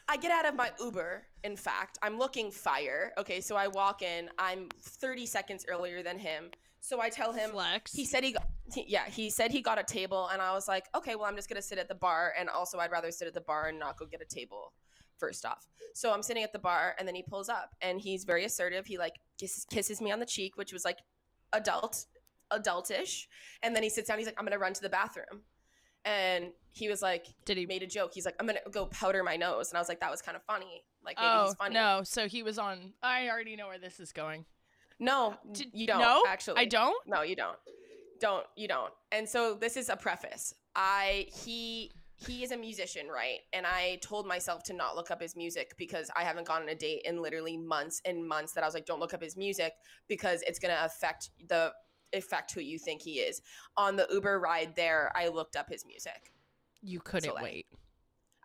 I 0.08 0.16
get 0.16 0.30
out 0.30 0.46
of 0.46 0.54
my 0.54 0.70
Uber. 0.80 1.24
In 1.44 1.56
fact, 1.56 1.98
I'm 2.00 2.16
looking 2.18 2.50
fire. 2.50 3.12
Okay, 3.18 3.40
so 3.40 3.56
I 3.56 3.66
walk 3.68 4.02
in. 4.02 4.30
I'm 4.38 4.68
30 4.80 5.26
seconds 5.26 5.66
earlier 5.68 6.02
than 6.02 6.18
him. 6.18 6.50
So 6.86 7.00
I 7.00 7.08
tell 7.08 7.32
him 7.32 7.50
Flex. 7.50 7.92
he 7.92 8.04
said 8.04 8.22
he, 8.22 8.30
got, 8.30 8.46
he 8.72 8.84
yeah 8.86 9.06
he 9.08 9.28
said 9.28 9.50
he 9.50 9.60
got 9.60 9.76
a 9.76 9.82
table, 9.82 10.28
and 10.32 10.40
I 10.40 10.52
was 10.52 10.68
like, 10.68 10.86
okay, 10.94 11.16
well 11.16 11.24
I'm 11.24 11.34
just 11.34 11.48
gonna 11.48 11.60
sit 11.60 11.78
at 11.78 11.88
the 11.88 11.96
bar, 11.96 12.32
and 12.38 12.48
also 12.48 12.78
I'd 12.78 12.92
rather 12.92 13.10
sit 13.10 13.26
at 13.26 13.34
the 13.34 13.40
bar 13.40 13.66
and 13.66 13.76
not 13.76 13.98
go 13.98 14.06
get 14.06 14.22
a 14.22 14.24
table. 14.24 14.72
First 15.18 15.44
off, 15.44 15.66
so 15.94 16.12
I'm 16.12 16.22
sitting 16.22 16.44
at 16.44 16.52
the 16.52 16.60
bar, 16.60 16.94
and 16.96 17.08
then 17.08 17.16
he 17.16 17.22
pulls 17.24 17.48
up, 17.48 17.74
and 17.80 18.00
he's 18.00 18.22
very 18.22 18.44
assertive. 18.44 18.86
He 18.86 18.98
like 18.98 19.14
kisses, 19.36 19.64
kisses 19.68 20.00
me 20.00 20.12
on 20.12 20.20
the 20.20 20.26
cheek, 20.26 20.56
which 20.56 20.72
was 20.72 20.84
like 20.84 20.98
adult, 21.52 22.06
adultish, 22.52 23.26
and 23.64 23.74
then 23.74 23.82
he 23.82 23.88
sits 23.90 24.06
down. 24.06 24.18
He's 24.18 24.26
like, 24.26 24.36
I'm 24.38 24.44
gonna 24.44 24.58
run 24.58 24.72
to 24.74 24.82
the 24.82 24.88
bathroom, 24.88 25.42
and 26.04 26.52
he 26.70 26.88
was 26.88 27.02
like, 27.02 27.26
Did 27.46 27.56
he? 27.56 27.66
made 27.66 27.82
a 27.82 27.86
joke. 27.88 28.12
He's 28.14 28.26
like, 28.26 28.36
I'm 28.38 28.46
gonna 28.46 28.60
go 28.70 28.86
powder 28.86 29.24
my 29.24 29.36
nose, 29.36 29.70
and 29.70 29.76
I 29.76 29.80
was 29.80 29.88
like, 29.88 29.98
that 30.00 30.10
was 30.12 30.22
kind 30.22 30.36
of 30.36 30.42
funny. 30.44 30.84
Like 31.04 31.16
maybe 31.16 31.28
Oh 31.28 31.44
he's 31.46 31.54
funny. 31.54 31.74
no! 31.74 32.02
So 32.04 32.28
he 32.28 32.44
was 32.44 32.58
on. 32.58 32.92
I 33.02 33.28
already 33.28 33.56
know 33.56 33.66
where 33.66 33.78
this 33.78 33.98
is 33.98 34.12
going. 34.12 34.44
No, 34.98 35.34
Did- 35.52 35.70
you 35.72 35.86
don't. 35.86 36.00
no? 36.00 36.22
actually, 36.26 36.58
I 36.58 36.64
don't. 36.66 36.96
No, 37.06 37.22
you 37.22 37.36
don't. 37.36 37.58
Don't 38.20 38.46
you 38.56 38.66
don't. 38.68 38.92
And 39.12 39.28
so 39.28 39.54
this 39.54 39.76
is 39.76 39.88
a 39.88 39.96
preface. 39.96 40.54
I 40.74 41.26
he 41.44 41.92
he 42.18 42.42
is 42.42 42.50
a 42.50 42.56
musician, 42.56 43.08
right? 43.08 43.40
And 43.52 43.66
I 43.66 43.98
told 44.02 44.26
myself 44.26 44.62
to 44.64 44.72
not 44.72 44.96
look 44.96 45.10
up 45.10 45.20
his 45.20 45.36
music 45.36 45.74
because 45.76 46.10
I 46.16 46.24
haven't 46.24 46.46
gone 46.46 46.62
on 46.62 46.68
a 46.70 46.74
date 46.74 47.02
in 47.04 47.20
literally 47.20 47.58
months 47.58 48.00
and 48.06 48.26
months 48.26 48.52
that 48.54 48.64
I 48.64 48.66
was 48.66 48.72
like, 48.72 48.86
don't 48.86 49.00
look 49.00 49.12
up 49.12 49.22
his 49.22 49.36
music 49.36 49.74
because 50.08 50.40
it's 50.46 50.58
gonna 50.58 50.78
affect 50.82 51.28
the 51.48 51.72
affect 52.14 52.54
who 52.54 52.60
you 52.62 52.78
think 52.78 53.02
he 53.02 53.14
is. 53.20 53.42
On 53.76 53.96
the 53.96 54.06
Uber 54.10 54.40
ride 54.40 54.74
there, 54.76 55.12
I 55.14 55.28
looked 55.28 55.56
up 55.56 55.68
his 55.68 55.84
music. 55.84 56.32
You 56.80 57.00
couldn't 57.00 57.28
Soleil. 57.28 57.42
wait. 57.44 57.66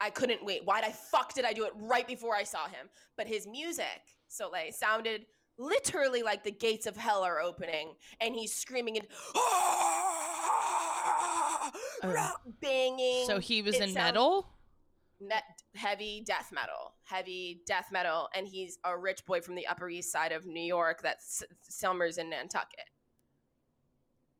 I 0.01 0.09
couldn't 0.09 0.43
wait. 0.43 0.63
Why 0.65 0.81
the 0.81 0.91
fuck 0.93 1.33
did 1.33 1.45
I 1.45 1.53
do 1.53 1.63
it 1.63 1.71
right 1.75 2.07
before 2.07 2.35
I 2.35 2.43
saw 2.43 2.65
him? 2.67 2.89
But 3.15 3.27
his 3.27 3.47
music, 3.47 4.01
Soleil, 4.27 4.71
sounded 4.73 5.27
literally 5.61 6.23
like 6.23 6.43
the 6.43 6.51
gates 6.51 6.87
of 6.87 6.97
hell 6.97 7.23
are 7.23 7.39
opening, 7.39 7.93
and 8.19 8.35
he's 8.35 8.53
screaming 8.53 8.97
and 8.97 9.07
ah! 9.35 10.11
oh. 12.03 12.31
banging. 12.61 13.25
So 13.27 13.39
he 13.39 13.61
was 13.61 13.75
It 13.75 13.89
in 13.89 13.93
metal? 13.93 14.47
net 15.21 15.43
heavy 15.75 16.23
death 16.25 16.51
metal, 16.51 16.93
heavy 17.03 17.61
death 17.67 17.89
metal, 17.91 18.27
and 18.35 18.47
he's 18.47 18.79
a 18.83 18.97
rich 18.97 19.25
boy 19.25 19.41
from 19.41 19.55
the 19.55 19.67
Upper 19.67 19.89
East 19.89 20.11
Side 20.11 20.31
of 20.31 20.45
New 20.45 20.63
York 20.63 21.03
that 21.03 21.17
s- 21.17 21.43
summers 21.61 22.17
in 22.17 22.29
Nantucket. 22.29 22.89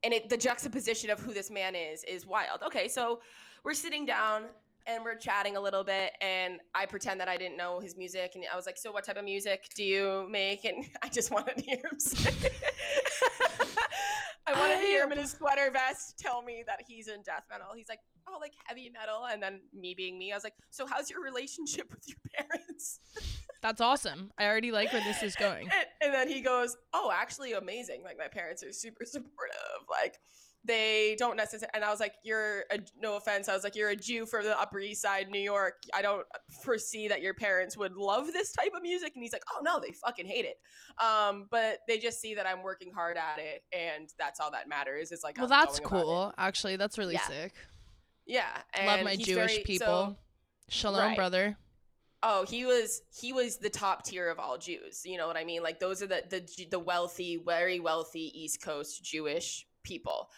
And 0.03 0.13
it, 0.13 0.29
the 0.29 0.37
juxtaposition 0.37 1.11
of 1.11 1.19
who 1.19 1.33
this 1.33 1.51
man 1.51 1.75
is 1.75 2.03
is 2.05 2.25
wild. 2.25 2.63
Okay, 2.65 2.87
so 2.87 3.21
we're 3.63 3.75
sitting 3.75 4.05
down 4.05 4.45
and 4.95 5.03
we're 5.03 5.15
chatting 5.15 5.55
a 5.55 5.61
little 5.61 5.83
bit, 5.83 6.11
and 6.21 6.59
I 6.75 6.85
pretend 6.85 7.19
that 7.21 7.27
I 7.27 7.37
didn't 7.37 7.57
know 7.57 7.79
his 7.79 7.97
music, 7.97 8.31
and 8.35 8.43
I 8.51 8.55
was 8.55 8.65
like, 8.65 8.77
"So, 8.77 8.91
what 8.91 9.03
type 9.03 9.17
of 9.17 9.25
music 9.25 9.69
do 9.75 9.83
you 9.83 10.27
make?" 10.29 10.65
And 10.65 10.85
I 11.03 11.09
just 11.09 11.31
wanted 11.31 11.57
to 11.57 11.63
hear 11.63 11.77
him 11.77 11.99
say. 11.99 12.31
I 14.47 14.59
wanted 14.59 14.81
to 14.81 14.87
hear 14.87 15.03
him 15.05 15.11
in 15.13 15.19
his 15.19 15.31
sweater 15.31 15.69
vest 15.71 16.19
tell 16.19 16.41
me 16.41 16.63
that 16.67 16.79
he's 16.85 17.07
in 17.07 17.21
death 17.21 17.43
metal. 17.49 17.67
He's 17.75 17.87
like, 17.89 17.99
"Oh, 18.27 18.37
like 18.39 18.53
heavy 18.65 18.89
metal," 18.89 19.25
and 19.31 19.41
then 19.41 19.61
me 19.73 19.93
being 19.95 20.17
me, 20.17 20.31
I 20.31 20.35
was 20.35 20.43
like, 20.43 20.55
"So, 20.71 20.85
how's 20.85 21.09
your 21.09 21.23
relationship 21.23 21.89
with 21.91 22.07
your 22.07 22.17
parents?" 22.35 22.99
That's 23.61 23.79
awesome. 23.79 24.31
I 24.39 24.47
already 24.47 24.71
like 24.71 24.91
where 24.91 25.03
this 25.03 25.21
is 25.21 25.35
going. 25.35 25.69
and, 25.71 25.85
and 26.01 26.13
then 26.13 26.27
he 26.27 26.41
goes, 26.41 26.75
"Oh, 26.93 27.11
actually, 27.13 27.53
amazing. 27.53 28.03
Like 28.03 28.17
my 28.17 28.27
parents 28.27 28.63
are 28.63 28.73
super 28.73 29.05
supportive. 29.05 29.85
Like 29.89 30.17
they 30.63 31.15
don't 31.19 31.35
necessarily." 31.35 31.71
And 31.73 31.83
I 31.83 31.89
was 31.89 31.99
like, 31.99 32.13
"You're 32.23 32.65
a, 32.71 32.79
no 32.99 33.15
offense. 33.17 33.49
I 33.49 33.53
was 33.53 33.63
like, 33.63 33.75
you're 33.75 33.89
a 33.89 33.95
Jew 33.95 34.25
from 34.25 34.43
the 34.45 34.59
Upper 34.59 34.79
East 34.79 35.01
Side, 35.01 35.29
New 35.29 35.39
York. 35.39 35.75
I 35.93 36.01
don't 36.01 36.25
foresee 36.63 37.07
that 37.07 37.21
your 37.21 37.33
parents 37.33 37.77
would 37.77 37.93
love 37.95 38.27
this 38.33 38.51
type 38.53 38.71
of 38.75 38.81
music." 38.81 39.13
And 39.15 39.23
he's 39.23 39.33
like, 39.33 39.43
"Oh 39.53 39.61
no, 39.63 39.79
they 39.79 39.91
fucking 39.91 40.25
hate 40.25 40.45
it. 40.45 40.57
Um, 41.03 41.47
but 41.49 41.79
they 41.87 41.97
just 41.97 42.19
see 42.21 42.35
that 42.35 42.45
I'm 42.47 42.63
working 42.63 42.91
hard 42.93 43.17
at 43.17 43.39
it, 43.39 43.63
and 43.73 44.09
that's 44.19 44.39
all 44.39 44.51
that 44.51 44.67
matters. 44.69 45.11
It's 45.11 45.23
like, 45.23 45.37
Well, 45.37 45.45
I'm 45.45 45.49
that's 45.49 45.79
going 45.79 45.87
about 45.93 45.99
it." 45.99 46.03
cool. 46.03 46.33
Actually, 46.37 46.75
that's 46.75 46.97
really 46.97 47.13
Yeah. 47.15 47.27
sick. 47.27 47.53
Yeah, 48.25 48.61
Love 48.85 49.03
my 49.03 49.15
Jewish 49.15 49.51
very- 49.53 49.63
people. 49.63 49.87
so- 49.87 50.17
Shalom, 50.69 50.99
Right. 51.01 51.15
brother. 51.17 51.57
Oh, 52.23 52.45
he 52.45 52.65
was 52.65 53.01
he 53.19 53.33
was 53.33 53.57
the 53.57 53.69
top 53.69 54.05
tier 54.05 54.29
of 54.29 54.37
all 54.39 54.57
Jews. 54.59 55.01
You 55.05 55.17
know 55.17 55.25
what 55.27 55.35
I 55.37 55.43
mean? 55.43 55.63
Like 55.63 55.79
those 55.79 56.03
are 56.03 56.07
the 56.07 56.23
the 56.29 56.65
the 56.69 56.77
wealthy, 56.79 57.37
very 57.43 57.79
wealthy 57.79 58.31
East 58.39 58.61
Coast 58.61 59.03
Jewish 59.03 59.65
people. 59.83 60.29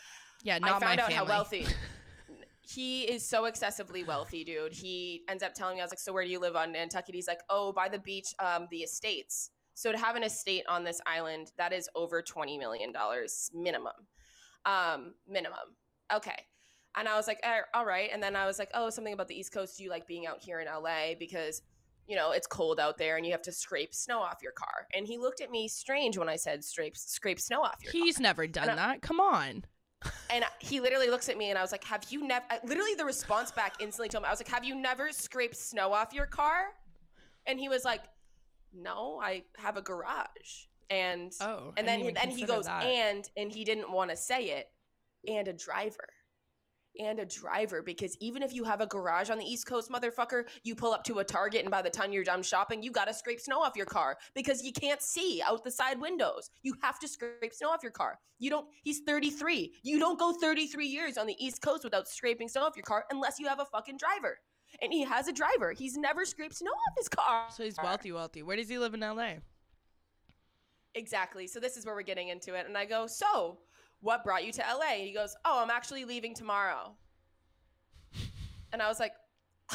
Yeah, 0.44 0.60
not 0.60 0.82
I 0.82 0.88
found 0.88 1.00
out 1.00 1.12
family. 1.12 1.16
how 1.16 1.26
wealthy. 1.26 1.66
he 2.62 3.04
is 3.04 3.28
so 3.28 3.46
excessively 3.46 4.04
wealthy, 4.04 4.44
dude. 4.44 4.74
He 4.74 5.24
ends 5.30 5.44
up 5.44 5.54
telling 5.54 5.76
me, 5.76 5.82
I 5.82 5.86
was 5.86 5.92
like, 5.92 6.00
"So 6.00 6.14
where 6.14 6.24
do 6.24 6.30
you 6.30 6.40
live 6.40 6.56
on 6.56 6.72
Nantucket?" 6.72 7.14
He's 7.16 7.28
like, 7.28 7.42
"Oh, 7.50 7.72
by 7.72 7.90
the 7.90 8.00
beach, 8.00 8.34
um, 8.40 8.68
the 8.72 8.78
estates." 8.78 9.52
So 9.74 9.92
to 9.92 9.98
have 9.98 10.16
an 10.16 10.24
estate 10.24 10.64
on 10.70 10.84
this 10.84 11.02
island, 11.06 11.52
that 11.58 11.74
is 11.74 11.90
over 11.96 12.22
twenty 12.22 12.58
million 12.58 12.92
dollars 12.92 13.50
minimum, 13.54 13.94
um, 14.66 15.14
minimum. 15.28 15.76
Okay. 16.14 16.46
And 16.96 17.08
I 17.08 17.16
was 17.16 17.28
like, 17.28 17.40
"Eh, 17.44 17.62
all 17.74 17.86
right. 17.86 18.10
And 18.14 18.22
then 18.22 18.36
I 18.36 18.46
was 18.46 18.60
like, 18.60 18.70
oh, 18.76 18.90
something 18.92 19.14
about 19.14 19.28
the 19.28 19.36
East 19.36 19.52
Coast. 19.52 19.78
Do 19.78 19.84
you 19.84 19.90
like 19.90 20.06
being 20.06 20.28
out 20.28 20.40
here 20.42 20.60
in 20.60 20.68
LA? 20.68 21.16
Because, 21.18 21.64
you 22.08 22.16
know, 22.16 22.32
it's 22.32 22.48
cold 22.48 22.80
out 22.80 22.98
there 22.98 23.18
and 23.18 23.26
you 23.26 23.32
have 23.32 23.42
to 23.44 23.52
scrape 23.52 23.94
snow 23.94 24.20
off 24.20 24.38
your 24.42 24.52
car. 24.52 24.88
And 24.94 25.08
he 25.08 25.18
looked 25.18 25.42
at 25.42 25.52
me 25.52 25.68
strange 25.68 26.18
when 26.18 26.30
I 26.30 26.36
said 26.36 26.64
scrape, 26.64 26.98
scrape 26.98 27.40
snow 27.40 27.62
off 27.62 27.78
your 27.82 27.92
car. 27.92 28.02
He's 28.02 28.20
never 28.20 28.48
done 28.48 28.70
And 28.70 28.78
that. 28.78 29.02
Come 29.02 29.20
on. 29.20 29.64
And 30.30 30.44
he 30.60 30.82
literally 30.82 31.10
looks 31.10 31.30
at 31.30 31.38
me 31.38 31.50
and 31.50 31.58
I 31.58 31.62
was 31.62 31.72
like, 31.72 31.84
Have 31.86 32.06
you 32.10 32.28
never, 32.28 32.46
literally 32.66 32.94
the 32.96 33.06
response 33.06 33.52
back 33.52 33.76
instantly 33.80 34.10
told 34.10 34.24
me, 34.24 34.28
I 34.28 34.32
was 34.32 34.40
like, 34.40 34.50
Have 34.50 34.66
you 34.66 34.76
never 34.76 35.12
scraped 35.12 35.56
snow 35.56 35.94
off 35.94 36.14
your 36.14 36.26
car? 36.26 36.66
And 37.46 37.60
he 37.60 37.70
was 37.70 37.86
like, 37.86 38.02
No, 38.74 39.20
I 39.24 39.44
have 39.58 39.78
a 39.78 39.82
garage. 39.82 40.68
And, 40.90 41.32
Oh. 41.40 41.74
And 41.78 41.88
then, 41.88 42.02
and 42.22 42.32
he 42.32 42.46
goes, 42.46 42.66
that. 42.66 42.84
And, 42.84 43.30
and 43.38 43.52
he 43.52 43.64
didn't 43.64 43.92
want 43.92 44.12
to 44.12 44.18
say 44.18 44.52
it, 44.52 44.68
and 45.28 45.48
a 45.48 45.54
driver. 45.54 46.10
And 47.00 47.20
a 47.20 47.26
driver, 47.26 47.82
because 47.82 48.16
even 48.20 48.44
if 48.44 48.54
you 48.54 48.64
have 48.64 48.80
a 48.80 48.86
garage 48.86 49.32
on 49.32 49.40
the 49.40 49.46
East 49.46 49.66
Coast, 49.66 49.90
motherfucker, 49.90 50.44
you 50.64 50.76
pull 50.76 50.94
up 50.94 51.04
to 51.06 51.20
a 51.20 51.24
Target 51.24 51.62
and 51.62 51.72
by 51.72 51.82
the 51.82 51.90
time 51.90 52.12
you're 52.12 52.24
done 52.24 52.44
shopping, 52.44 52.84
you 52.84 52.92
gotta 52.92 53.14
scrape 53.14 53.40
snow 53.40 53.62
off 53.62 53.76
your 53.76 53.88
car 53.88 54.16
because 54.36 54.64
you 54.64 54.72
can't 54.72 55.02
see 55.02 55.42
out 55.44 55.64
the 55.64 55.72
side 55.72 56.00
windows. 56.00 56.52
You 56.62 56.76
have 56.84 57.00
to 57.00 57.08
scrape 57.08 57.52
snow 57.52 57.70
off 57.70 57.82
your 57.82 57.92
car. 57.92 58.20
You 58.38 58.52
don't, 58.52 58.68
he's 58.84 59.00
33. 59.08 59.74
You 59.82 59.98
don't 59.98 60.20
go 60.20 60.34
33 60.34 60.86
years 60.86 61.18
on 61.18 61.26
the 61.26 61.36
East 61.44 61.64
Coast 61.64 61.84
without 61.84 62.08
scraping 62.08 62.48
snow 62.48 62.62
off 62.62 62.76
your 62.76 62.84
car 62.84 63.06
unless 63.12 63.40
you 63.40 63.48
have 63.48 63.60
a 63.60 63.66
fucking 63.66 63.98
driver. 63.98 64.38
And 64.82 64.94
he 64.94 65.04
has 65.04 65.28
a 65.28 65.34
driver. 65.34 65.72
He's 65.72 65.98
never 65.98 66.26
scraped 66.26 66.56
snow 66.56 66.72
off 66.72 66.98
his 66.98 67.10
car. 67.10 67.46
So 67.50 67.64
he's 67.64 67.78
wealthy, 67.82 68.12
wealthy. 68.12 68.44
Where 68.44 68.58
does 68.58 68.70
he 68.70 68.78
live 68.78 68.94
in 68.94 69.00
LA? 69.00 69.36
Exactly. 70.96 71.48
So 71.48 71.60
this 71.60 71.78
is 71.78 71.86
where 71.86 71.96
we're 71.96 72.04
getting 72.04 72.30
into 72.30 72.54
it. 72.54 72.68
And 72.68 72.78
I 72.78 72.86
go, 72.86 73.08
So, 73.08 73.60
what 74.04 74.24
brought 74.24 74.46
you 74.46 74.52
to 74.52 74.62
LA? 74.62 74.98
He 74.98 75.14
goes, 75.14 75.36
Oh, 75.46 75.62
I'm 75.64 75.70
actually 75.72 76.06
leaving 76.06 76.36
tomorrow. 76.36 76.92
And 78.72 78.82
I 78.82 78.88
was 78.88 79.00
like, 79.00 79.14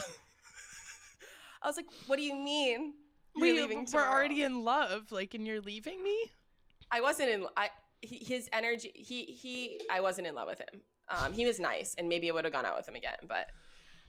I 1.62 1.66
was 1.66 1.76
like, 1.76 1.86
What 2.06 2.16
do 2.16 2.22
you 2.22 2.34
mean? 2.34 2.94
You're 3.34 3.54
We, 3.54 3.60
leaving 3.60 3.86
we're 3.92 4.06
already 4.06 4.42
in 4.42 4.64
love. 4.64 5.10
Like, 5.10 5.34
and 5.34 5.46
you're 5.46 5.60
leaving 5.60 6.02
me? 6.02 6.16
I 6.90 7.00
wasn't 7.00 7.30
in. 7.30 7.46
I 7.56 7.70
his 8.02 8.48
energy. 8.52 8.92
He 8.94 9.24
he. 9.24 9.80
I 9.90 10.00
wasn't 10.00 10.26
in 10.26 10.34
love 10.34 10.48
with 10.48 10.58
him. 10.60 10.80
Um, 11.10 11.32
he 11.32 11.46
was 11.46 11.58
nice, 11.58 11.94
and 11.98 12.08
maybe 12.08 12.30
I 12.30 12.34
would 12.34 12.44
have 12.44 12.52
gone 12.52 12.66
out 12.66 12.76
with 12.76 12.88
him 12.88 12.94
again. 12.96 13.16
But 13.28 13.46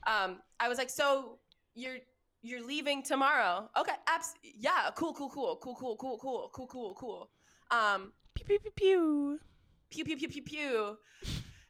um, 0.08 0.39
I 0.60 0.67
was 0.69 0.77
like, 0.77 0.89
so 0.89 1.39
you're 1.75 1.97
you're 2.41 2.65
leaving 2.65 3.03
tomorrow? 3.03 3.69
Okay, 3.77 3.93
abs- 4.08 4.36
yeah, 4.43 4.89
cool, 4.95 5.13
cool, 5.13 5.29
cool, 5.29 5.58
cool, 5.62 5.75
cool, 5.75 5.95
cool, 5.97 6.17
cool, 6.17 6.49
cool, 6.53 6.67
cool, 6.67 6.93
cool. 6.95 7.29
Um, 7.71 8.13
Pew, 8.34 8.45
pew, 8.45 8.60
pew, 8.60 8.71
pew. 8.75 9.39
Pew 9.89 10.04
pew 10.04 10.17
pew 10.17 10.28
pew 10.30 10.41
pew. 10.43 10.97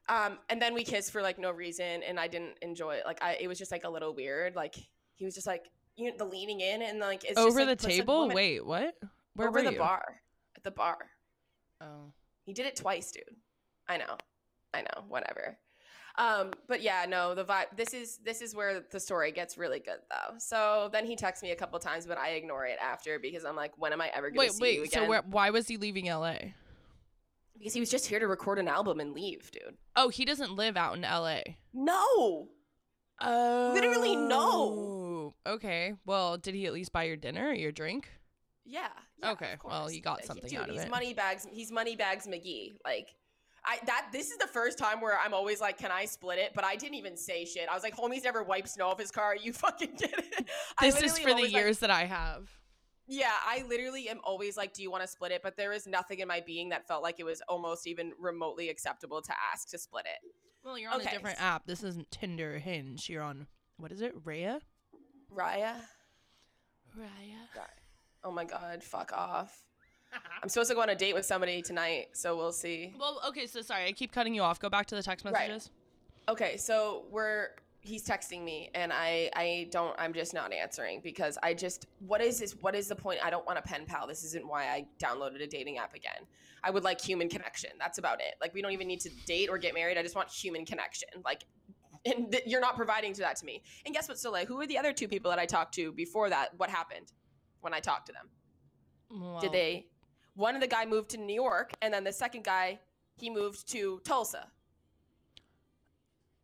Um, 0.08 0.40
and 0.50 0.60
then 0.62 0.74
we 0.74 0.84
kissed 0.84 1.12
for 1.12 1.22
like 1.22 1.38
no 1.38 1.52
reason, 1.52 2.02
and 2.04 2.20
I 2.20 2.28
didn't 2.28 2.58
enjoy 2.62 2.96
it. 2.96 3.04
Like 3.06 3.22
I, 3.24 3.38
it 3.40 3.48
was 3.48 3.60
just 3.60 3.72
like 3.72 3.84
a 3.84 3.90
little 3.90 4.14
weird. 4.16 4.56
Like 4.56 4.76
he 5.16 5.26
was 5.26 5.36
just 5.36 5.46
like 5.48 5.66
you 5.96 6.10
know 6.10 6.18
the 6.18 6.26
leaning 6.26 6.62
in 6.62 6.82
and 6.82 7.00
like 7.00 7.24
it's 7.24 7.36
just, 7.36 7.40
Over 7.48 7.66
like, 7.66 7.78
the 7.78 7.88
table? 7.88 8.20
woman- 8.22 8.36
Wait, 8.36 8.66
what? 8.66 8.96
Where 9.36 9.48
over 9.50 9.60
were 9.60 9.66
the 9.66 9.74
you? 9.74 9.78
bar 9.78 10.22
at 10.56 10.64
the 10.64 10.72
bar. 10.72 10.98
Oh. 11.82 12.12
He 12.46 12.54
did 12.54 12.66
it 12.66 12.76
twice, 12.76 13.12
dude. 13.12 13.24
I 13.88 13.98
know. 13.98 14.18
I 14.74 14.82
know. 14.82 15.04
Whatever. 15.08 15.58
Um, 16.18 16.52
but 16.68 16.82
yeah, 16.82 17.06
no, 17.08 17.34
the 17.36 17.46
vibe 17.46 17.68
this 17.78 17.94
is 17.94 18.18
this 18.26 18.42
is 18.42 18.54
where 18.56 18.84
the 18.92 19.00
story 19.00 19.32
gets 19.32 19.58
really 19.58 19.80
good 19.80 20.00
though. 20.10 20.36
So 20.40 20.90
then 20.92 21.06
he 21.06 21.16
texts 21.16 21.44
me 21.44 21.52
a 21.52 21.56
couple 21.56 21.78
times, 21.80 22.06
but 22.08 22.18
I 22.18 22.30
ignore 22.32 22.66
it 22.66 22.78
after 22.82 23.20
because 23.20 23.46
I'm 23.46 23.56
like, 23.56 23.72
when 23.78 23.94
am 23.94 24.02
I 24.02 24.10
ever 24.14 24.30
gonna 24.30 24.40
Wait, 24.40 24.52
see 24.52 24.66
you 24.66 24.70
again? 24.72 24.82
wait. 24.82 24.88
again? 24.88 25.04
So 25.04 25.10
where, 25.10 25.22
why 25.22 25.52
was 25.52 25.68
he 25.68 25.78
leaving 25.78 26.08
LA? 26.08 26.36
Because 27.60 27.74
he 27.74 27.80
was 27.80 27.90
just 27.92 28.08
here 28.08 28.20
to 28.20 28.28
record 28.28 28.58
an 28.58 28.68
album 28.68 29.00
and 29.00 29.14
leave, 29.14 29.52
dude. 29.52 29.78
Oh, 29.96 30.10
he 30.10 30.26
doesn't 30.26 30.56
live 30.56 30.76
out 30.78 30.96
in 30.96 31.02
LA. 31.04 31.42
No. 31.74 32.48
Oh. 33.22 33.72
Literally 33.74 34.16
no. 34.16 35.36
Okay. 35.46 35.94
Well, 36.06 36.38
did 36.38 36.56
he 36.56 36.66
at 36.66 36.74
least 36.74 36.92
buy 36.94 37.04
your 37.04 37.18
dinner 37.18 37.50
or 37.50 37.54
your 37.54 37.72
drink? 37.72 38.10
Yeah. 38.66 38.88
yeah, 39.22 39.32
Okay, 39.32 39.56
well, 39.66 39.88
he 39.88 40.00
got 40.00 40.22
he- 40.22 40.28
something 40.28 40.50
dude, 40.50 40.60
out 40.60 40.70
of 40.70 40.76
he's 40.76 40.84
it. 40.84 40.90
Money 40.90 41.14
bags. 41.14 41.48
He's 41.52 41.72
money 41.72 41.96
bags 41.96 42.28
McGee. 42.28 42.74
Like, 42.86 43.10
I 43.66 43.80
that 43.88 44.10
this 44.14 44.30
is 44.32 44.38
the 44.38 44.48
first 44.48 44.78
time 44.78 45.02
where 45.02 45.18
I'm 45.20 45.34
always 45.34 45.60
like, 45.60 45.78
can 45.78 45.92
I 45.92 46.06
split 46.06 46.38
it? 46.40 46.52
But 46.56 46.64
I 46.64 46.76
didn't 46.76 46.96
even 46.96 47.18
say 47.18 47.46
shit. 47.46 47.68
I 47.70 47.74
was 47.74 47.84
like, 47.84 47.96
homie's 47.96 48.24
never 48.24 48.44
wiped 48.44 48.70
snow 48.70 48.88
off 48.88 49.00
his 49.00 49.12
car. 49.12 49.36
You 49.36 49.52
fucking 49.66 49.96
get 49.98 50.14
it. 50.18 50.48
This 50.80 51.02
is 51.02 51.18
for 51.20 51.26
the 51.30 51.32
always 51.34 51.52
like- 51.52 51.62
years 51.62 51.80
that 51.80 51.90
I 51.92 52.06
have. 52.06 52.50
Yeah, 53.10 53.34
I 53.46 53.64
literally 53.68 54.08
am 54.08 54.20
always 54.24 54.56
like, 54.56 54.74
do 54.74 54.82
you 54.84 54.90
want 54.92 55.02
to 55.04 55.08
split 55.08 55.32
it? 55.32 55.42
But 55.44 55.58
there 55.58 55.74
is 55.74 55.88
nothing 55.88 56.20
in 56.20 56.28
my 56.28 56.42
being 56.46 56.70
that 56.70 56.88
felt 56.88 57.04
like 57.04 57.20
it 57.20 57.24
was 57.26 57.42
almost 57.50 57.88
even 57.88 58.14
remotely 58.20 58.70
acceptable 58.70 59.22
to 59.24 59.34
ask 59.52 59.68
to 59.72 59.78
split 59.78 60.06
it. 60.06 60.32
Well, 60.64 60.78
you're 60.78 60.92
on 60.92 61.02
Okay. 61.02 61.10
a 61.10 61.14
different 61.14 61.42
app. 61.42 61.66
This 61.66 61.84
isn't 61.84 62.12
Tinder 62.12 62.60
Hinge. 62.60 63.10
You're 63.10 63.24
on 63.24 63.48
what 63.78 63.92
is 63.92 64.02
it? 64.02 64.14
Raya? 64.24 64.62
Raya. 65.36 65.76
Raya. 66.98 67.66
Oh 68.24 68.32
my 68.32 68.44
god, 68.46 68.84
fuck 68.84 69.12
off. 69.14 69.64
I'm 70.42 70.50
supposed 70.50 70.70
to 70.70 70.76
go 70.76 70.82
on 70.82 70.90
a 70.90 70.96
date 70.96 71.14
with 71.14 71.26
somebody 71.26 71.62
tonight, 71.62 72.08
so 72.14 72.36
we'll 72.36 72.52
see. 72.52 72.94
Well, 73.00 73.22
okay, 73.30 73.46
so 73.48 73.62
sorry, 73.62 73.86
I 73.86 73.92
keep 73.92 74.12
cutting 74.12 74.34
you 74.34 74.42
off. 74.42 74.60
Go 74.60 74.70
back 74.70 74.88
to 74.88 74.96
the 74.96 75.04
text 75.04 75.24
Right. 75.26 75.34
messages. 75.34 75.70
Okay, 76.28 76.58
so 76.58 77.06
we're 77.10 77.50
he's 77.82 78.06
texting 78.06 78.44
me 78.44 78.70
and 78.76 78.92
I 78.92 79.30
I 79.36 79.68
don't 79.72 79.96
I'm 79.98 80.14
just 80.14 80.34
not 80.34 80.52
answering 80.54 81.02
because 81.04 81.38
I 81.42 81.54
just 81.54 81.88
what 82.00 82.22
is 82.22 82.40
this 82.40 82.54
what 82.62 82.76
is 82.76 82.88
the 82.88 82.96
point? 82.96 83.20
I 83.24 83.30
don't 83.30 83.46
want 83.46 83.60
a 83.60 83.62
pen 83.62 83.86
pal. 83.86 84.08
This 84.08 84.24
isn't 84.24 84.48
why 84.48 84.66
I 84.66 84.86
downloaded 85.02 85.42
a 85.42 85.48
dating 85.48 85.78
app 85.78 85.94
again. 85.94 86.28
I 86.64 86.72
would 86.72 86.84
like 86.84 87.00
human 87.00 87.30
connection. 87.30 87.72
That's 87.80 87.98
about 87.98 88.20
it. 88.20 88.36
Like 88.42 88.54
we 88.54 88.62
don't 88.62 88.72
even 88.72 88.88
need 88.88 89.00
to 89.02 89.10
date 89.26 89.50
or 89.50 89.58
get 89.58 89.74
married. 89.74 89.98
I 89.98 90.04
just 90.04 90.16
want 90.16 90.30
human 90.30 90.66
connection. 90.66 91.10
Like 91.24 91.46
and 92.06 92.32
th- 92.32 92.44
you're 92.46 92.62
not 92.62 92.76
providing 92.76 93.14
to 93.14 93.22
that 93.22 93.36
to 93.38 93.46
me. 93.46 93.62
And 93.86 93.94
guess 93.94 94.08
what, 94.08 94.18
Soleil? 94.18 94.46
Who 94.46 94.56
were 94.56 94.68
the 94.68 94.78
other 94.78 94.94
two 94.94 95.08
people 95.08 95.30
that 95.32 95.40
I 95.40 95.46
talked 95.46 95.74
to 95.76 95.92
before 95.92 96.30
that? 96.30 96.50
What 96.58 96.70
happened 96.70 97.12
when 97.62 97.74
I 97.74 97.80
talked 97.80 98.08
to 98.08 98.14
them? 98.14 99.40
Did 99.42 99.52
they 99.52 99.88
one 100.36 100.56
of 100.56 100.62
the 100.62 100.68
guy 100.68 100.86
moved 100.86 101.10
to 101.10 101.18
New 101.18 101.34
York 101.34 101.74
and 101.82 101.94
then 101.94 102.04
the 102.04 102.14
second 102.14 102.44
guy 102.44 102.80
he 103.20 103.30
moved 103.30 103.70
to 103.72 104.00
Tulsa. 104.04 104.48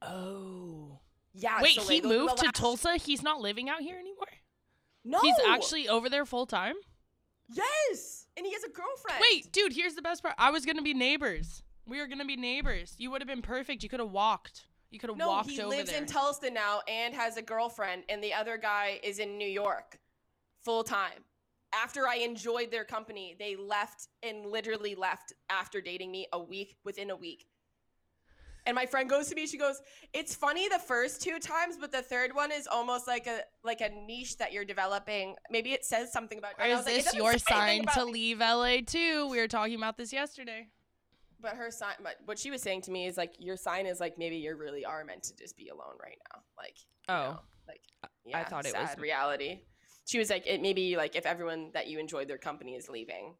Oh. 0.01 0.99
Yeah. 1.35 1.61
Wait, 1.61 1.75
so, 1.75 1.87
he 1.87 2.01
like, 2.01 2.03
moved 2.09 2.37
to 2.37 2.45
last- 2.45 2.55
Tulsa. 2.55 2.95
He's 2.97 3.21
not 3.21 3.41
living 3.41 3.69
out 3.69 3.81
here 3.81 3.97
anymore. 3.99 4.25
No. 5.03 5.19
He's 5.21 5.35
actually 5.47 5.87
over 5.87 6.09
there 6.09 6.25
full 6.25 6.45
time. 6.45 6.75
Yes, 7.47 8.25
and 8.35 8.45
he 8.45 8.53
has 8.53 8.63
a 8.63 8.69
girlfriend. 8.69 9.19
Wait, 9.21 9.51
dude, 9.51 9.71
here's 9.73 9.93
the 9.93 10.01
best 10.01 10.23
part. 10.23 10.33
I 10.37 10.49
was 10.49 10.65
gonna 10.65 10.81
be 10.81 10.93
neighbors. 10.95 11.61
We 11.85 11.99
were 11.99 12.07
gonna 12.07 12.25
be 12.25 12.35
neighbors. 12.35 12.95
You 12.97 13.11
would 13.11 13.21
have 13.21 13.27
been 13.27 13.43
perfect. 13.43 13.83
You 13.83 13.89
could 13.89 13.99
have 13.99 14.09
walked. 14.11 14.65
You 14.89 14.99
could 14.99 15.09
have 15.11 15.17
No, 15.17 15.27
walked 15.27 15.49
over 15.49 15.57
there. 15.57 15.65
he 15.65 15.77
lives 15.77 15.91
in 15.91 16.05
Tulsa 16.07 16.49
now 16.49 16.81
and 16.87 17.13
has 17.13 17.37
a 17.37 17.41
girlfriend, 17.43 18.03
and 18.09 18.23
the 18.23 18.33
other 18.33 18.57
guy 18.57 18.99
is 19.03 19.19
in 19.19 19.37
New 19.37 19.47
York, 19.47 19.99
full 20.63 20.83
time. 20.83 21.23
After 21.73 22.07
I 22.07 22.15
enjoyed 22.15 22.71
their 22.71 22.85
company, 22.85 23.35
they 23.37 23.55
left 23.55 24.07
and 24.23 24.45
literally 24.45 24.95
left 24.95 25.33
after 25.49 25.81
dating 25.81 26.11
me 26.11 26.27
a 26.31 26.39
week 26.41 26.77
within 26.83 27.09
a 27.11 27.15
week. 27.15 27.45
And 28.67 28.73
my 28.75 28.85
friend 28.85 29.07
goes 29.09 29.27
to 29.27 29.35
me, 29.35 29.45
she 29.45 29.57
goes, 29.57 29.81
"It's 30.13 30.35
funny 30.35 30.67
the 30.67 30.79
first 30.79 31.21
two 31.21 31.37
times, 31.39 31.77
but 31.79 31.91
the 31.91 32.01
third 32.01 32.33
one 32.33 32.51
is 32.51 32.67
almost 32.67 33.07
like 33.07 33.27
a 33.27 33.41
like 33.63 33.81
a 33.81 33.89
niche 33.89 34.37
that 34.37 34.51
you're 34.53 34.65
developing. 34.65 35.35
Maybe 35.51 35.73
it 35.73 35.85
says 35.85 36.11
something 36.11 36.37
about." 36.37 36.53
or 36.59 36.65
is 36.65 36.77
was 36.77 36.85
like, 36.85 36.95
this 37.03 37.13
your 37.13 37.37
sign 37.37 37.85
to 37.93 38.05
me." 38.05 38.11
leave 38.11 38.39
LA 38.39 38.77
too? 38.85 39.27
We 39.29 39.37
were 39.39 39.47
talking 39.47 39.75
about 39.75 39.97
this 39.97 40.11
yesterday. 40.11 40.69
But 41.39 41.57
her 41.57 41.69
sign, 41.69 41.95
but 42.01 42.15
what 42.25 42.39
she 42.39 42.49
was 42.49 42.61
saying 42.63 42.81
to 42.83 42.91
me 42.91 43.05
is 43.05 43.17
like, 43.17 43.33
your 43.39 43.57
sign 43.57 43.85
is 43.85 43.99
like 43.99 44.17
maybe 44.17 44.37
you 44.37 44.55
really 44.55 44.83
are 44.85 45.03
meant 45.03 45.21
to 45.23 45.35
just 45.35 45.55
be 45.57 45.67
alone 45.67 45.95
right 46.01 46.17
now, 46.33 46.41
like. 46.57 46.75
you 47.07 47.13
Oh. 47.13 47.31
know, 47.33 47.39
like 47.67 47.81
I 48.03 48.07
yeah, 48.25 48.43
thought 48.45 48.65
it 48.65 48.73
was- 48.75 48.89
sad 48.89 48.99
reality. 48.99 49.59
She 50.07 50.17
was 50.17 50.29
like, 50.29 50.47
it 50.47 50.61
maybe 50.61 50.95
like 50.97 51.15
if 51.15 51.25
everyone 51.25 51.71
that 51.73 51.87
you 51.87 51.99
enjoyed 51.99 52.27
their 52.27 52.37
company 52.39 52.75
is 52.75 52.89
leaving, 52.89 53.35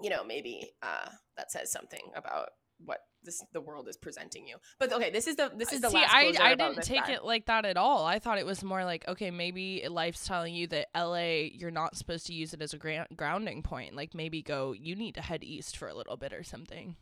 you 0.00 0.08
know, 0.10 0.24
maybe 0.24 0.72
uh, 0.82 1.08
that 1.36 1.50
says 1.52 1.70
something 1.70 2.10
about 2.14 2.50
what 2.84 2.98
this 3.24 3.40
the 3.52 3.60
world 3.60 3.88
is 3.88 3.96
presenting 3.96 4.46
you. 4.46 4.56
But 4.78 4.92
okay, 4.92 5.10
this 5.10 5.26
is 5.26 5.36
the 5.36 5.50
this 5.56 5.72
is 5.72 5.80
the 5.80 5.90
See, 5.90 5.96
last. 5.96 6.12
I, 6.14 6.32
I 6.40 6.54
didn't 6.54 6.82
take 6.82 7.04
guy. 7.06 7.12
it 7.12 7.24
like 7.24 7.46
that 7.46 7.64
at 7.64 7.76
all. 7.76 8.04
I 8.04 8.18
thought 8.18 8.38
it 8.38 8.46
was 8.46 8.64
more 8.64 8.84
like, 8.84 9.06
okay, 9.08 9.30
maybe 9.30 9.86
life's 9.88 10.26
telling 10.26 10.54
you 10.54 10.66
that 10.68 10.88
LA, 10.96 11.48
you're 11.52 11.70
not 11.70 11.96
supposed 11.96 12.26
to 12.26 12.34
use 12.34 12.52
it 12.54 12.60
as 12.62 12.74
a 12.74 12.78
gra- 12.78 13.06
grounding 13.14 13.62
point. 13.62 13.94
Like 13.94 14.14
maybe 14.14 14.42
go, 14.42 14.72
you 14.72 14.96
need 14.96 15.14
to 15.14 15.20
head 15.22 15.44
east 15.44 15.76
for 15.76 15.88
a 15.88 15.94
little 15.94 16.16
bit 16.16 16.32
or 16.32 16.42
something. 16.42 16.96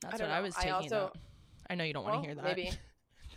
That's 0.00 0.18
don't 0.18 0.28
what 0.28 0.34
I 0.34 0.38
know. 0.38 0.44
was 0.44 0.56
I 0.56 0.60
taking. 0.60 0.74
also- 0.74 1.12
I 1.68 1.74
know 1.76 1.84
you 1.84 1.92
don't 1.94 2.04
Well, 2.04 2.14
want 2.14 2.24
to 2.24 2.28
hear 2.28 2.34
that. 2.36 2.44
Maybe. 2.44 2.70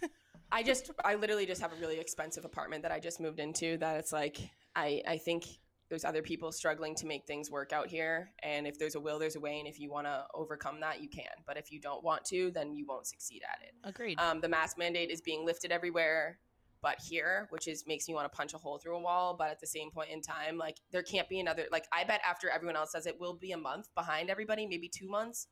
I 0.51 0.63
just 0.63 0.91
I 1.03 1.15
literally 1.15 1.45
just 1.45 1.61
have 1.61 1.73
a 1.73 1.75
really 1.77 1.99
expensive 1.99 2.45
apartment 2.45 2.83
that 2.83 2.91
I 2.91 2.99
just 2.99 3.19
moved 3.19 3.39
into 3.39 3.77
that 3.77 3.97
it's 3.97 4.11
like 4.13 4.37
I 4.75 5.01
I 5.07 5.17
think 5.17 5.45
there's 5.89 6.03
other 6.03 6.21
people 6.21 6.51
struggling 6.51 6.93
to 6.95 7.05
make 7.05 7.25
things 7.25 7.49
work 7.49 7.71
out 7.71 7.87
here 7.87 8.31
and 8.43 8.67
if 8.67 8.77
there's 8.77 8.95
a 8.95 8.99
will 8.99 9.19
there's 9.19 9.35
a 9.35 9.39
way 9.39 9.59
and 9.59 9.67
if 9.67 9.79
you 9.79 9.89
want 9.89 10.05
to 10.05 10.25
overcome 10.33 10.79
that 10.79 11.01
you 11.01 11.09
can 11.09 11.23
but 11.45 11.57
if 11.57 11.71
you 11.71 11.79
don't 11.79 12.03
want 12.03 12.23
to 12.25 12.51
then 12.51 12.73
you 12.73 12.85
won't 12.87 13.07
succeed 13.07 13.41
at 13.43 13.61
it. 13.65 13.73
Agreed. 13.83 14.19
Um, 14.19 14.41
the 14.41 14.49
mask 14.49 14.77
mandate 14.77 15.09
is 15.09 15.21
being 15.21 15.45
lifted 15.45 15.71
everywhere 15.71 16.39
but 16.81 16.97
here 17.01 17.47
which 17.49 17.67
is 17.67 17.85
makes 17.87 18.07
me 18.07 18.13
want 18.13 18.31
to 18.31 18.35
punch 18.35 18.53
a 18.53 18.57
hole 18.57 18.77
through 18.77 18.95
a 18.97 18.99
wall 19.01 19.35
but 19.37 19.49
at 19.49 19.59
the 19.59 19.67
same 19.67 19.89
point 19.91 20.09
in 20.09 20.21
time 20.21 20.57
like 20.57 20.77
there 20.91 21.03
can't 21.03 21.27
be 21.29 21.39
another 21.39 21.65
like 21.71 21.85
I 21.91 22.03
bet 22.03 22.21
after 22.27 22.49
everyone 22.49 22.75
else 22.75 22.91
says 22.91 23.05
it 23.07 23.19
will 23.19 23.33
be 23.33 23.51
a 23.51 23.57
month 23.57 23.87
behind 23.95 24.29
everybody 24.29 24.67
maybe 24.67 24.89
2 24.89 25.07
months. 25.07 25.47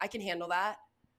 I 0.00 0.06
can 0.06 0.20
handle 0.20 0.48
that. 0.48 0.76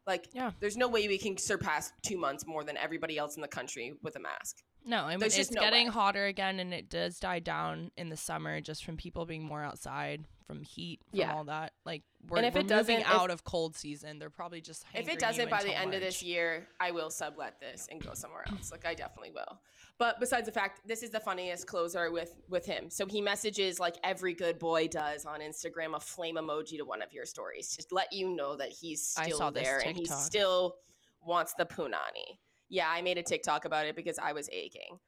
Like 0.08 0.30
Yeah. 0.34 0.52
there's 0.60 0.78
no 0.78 0.88
way 0.88 1.08
we 1.08 1.18
can 1.18 1.38
surpass 1.38 1.92
2 2.04 2.18
months 2.18 2.46
more 2.48 2.64
than 2.64 2.78
everybody 2.78 3.18
else 3.18 3.36
in 3.36 3.42
the 3.42 3.48
country 3.48 3.94
with 4.02 4.16
a 4.16 4.20
mask. 4.20 4.58
No, 4.90 5.04
I 5.04 5.12
mean, 5.12 5.20
There's 5.20 5.34
it's 5.38 5.50
just 5.50 5.52
no 5.54 5.62
getting 5.62 5.86
way. 5.88 5.94
hotter 5.94 6.26
again, 6.26 6.60
and 6.60 6.74
it 6.74 6.90
does 6.90 7.20
die 7.20 7.38
down 7.40 7.92
in 7.96 8.10
the 8.10 8.18
summer 8.18 8.60
just 8.60 8.84
from 8.84 8.98
people 8.98 9.26
being 9.28 9.44
more 9.44 9.64
outside, 9.64 10.26
from 10.48 10.64
heat, 10.64 11.00
from 11.12 11.20
Yeah. 11.20 11.36
all 11.36 11.44
that. 11.44 11.74
Like 11.86 12.02
we're, 12.28 12.40
if 12.40 12.56
we're 12.56 12.62
it 12.62 12.64
moving 12.64 12.68
doesn't- 12.68 13.02
if- 13.02 13.08
out 13.08 13.30
of 13.30 13.44
cold 13.44 13.76
season. 13.76 14.18
They're 14.18 14.32
probably 14.32 14.62
just 14.62 14.84
If 14.96 15.08
it 15.08 15.20
doesn't 15.20 15.48
by 15.52 15.62
the 15.62 15.78
end 15.78 15.94
of 15.94 16.02
this 16.02 16.24
year, 16.24 16.68
I 16.80 16.90
will 16.90 17.12
sublet 17.12 17.60
this 17.60 17.88
and 17.92 18.04
go 18.04 18.16
somewhere 18.16 18.46
else. 18.52 18.72
Like 18.72 18.84
I 18.86 18.96
definitely 18.96 19.30
will. 19.32 19.62
But 20.00 20.20
besides 20.20 20.48
the 20.48 20.52
fact, 20.52 20.82
this 20.88 21.04
is 21.04 21.12
the 21.12 21.20
funniest 21.20 21.68
closer 21.68 22.10
with 22.10 22.36
with 22.50 22.66
him. 22.66 22.90
So 22.90 23.06
he 23.06 23.22
messages 23.22 23.80
like 23.80 23.96
every 24.04 24.34
good 24.34 24.58
boy 24.58 24.88
does 24.88 25.24
on 25.26 25.40
Instagram 25.42 25.96
a 25.96 26.00
flame 26.00 26.36
emoji 26.38 26.78
to 26.78 26.84
one 26.84 27.04
of 27.04 27.14
your 27.14 27.26
stories, 27.26 27.76
just 27.76 27.92
let 27.92 28.12
you 28.12 28.30
know 28.36 28.56
that 28.56 28.70
he's 28.70 29.06
still 29.06 29.52
there 29.52 29.80
and 29.86 29.96
he 29.96 30.06
still 30.06 30.78
wants 31.22 31.54
the 31.60 31.66
punani. 31.66 32.40
Yeah, 32.70 32.88
I 32.90 33.02
made 33.02 33.18
a 33.18 33.24
TikTok 33.24 33.66
about 33.66 33.86
it 33.88 33.96
because 33.96 34.20
I 34.20 34.34
was 34.34 34.50
aching. 34.52 35.00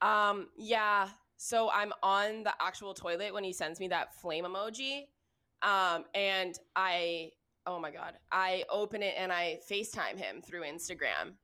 Um, 0.00 0.48
yeah. 0.56 1.08
So 1.36 1.70
I'm 1.72 1.92
on 2.02 2.44
the 2.44 2.52
actual 2.60 2.94
toilet 2.94 3.34
when 3.34 3.44
he 3.44 3.52
sends 3.52 3.80
me 3.80 3.88
that 3.88 4.14
flame 4.20 4.44
emoji. 4.44 5.06
Um, 5.62 6.04
and 6.14 6.58
I, 6.76 7.30
oh 7.66 7.80
my 7.80 7.90
God, 7.90 8.14
I 8.30 8.64
open 8.70 9.02
it 9.02 9.14
and 9.18 9.32
I 9.32 9.58
FaceTime 9.70 10.16
him 10.18 10.40
through 10.40 10.62
Instagram 10.62 11.34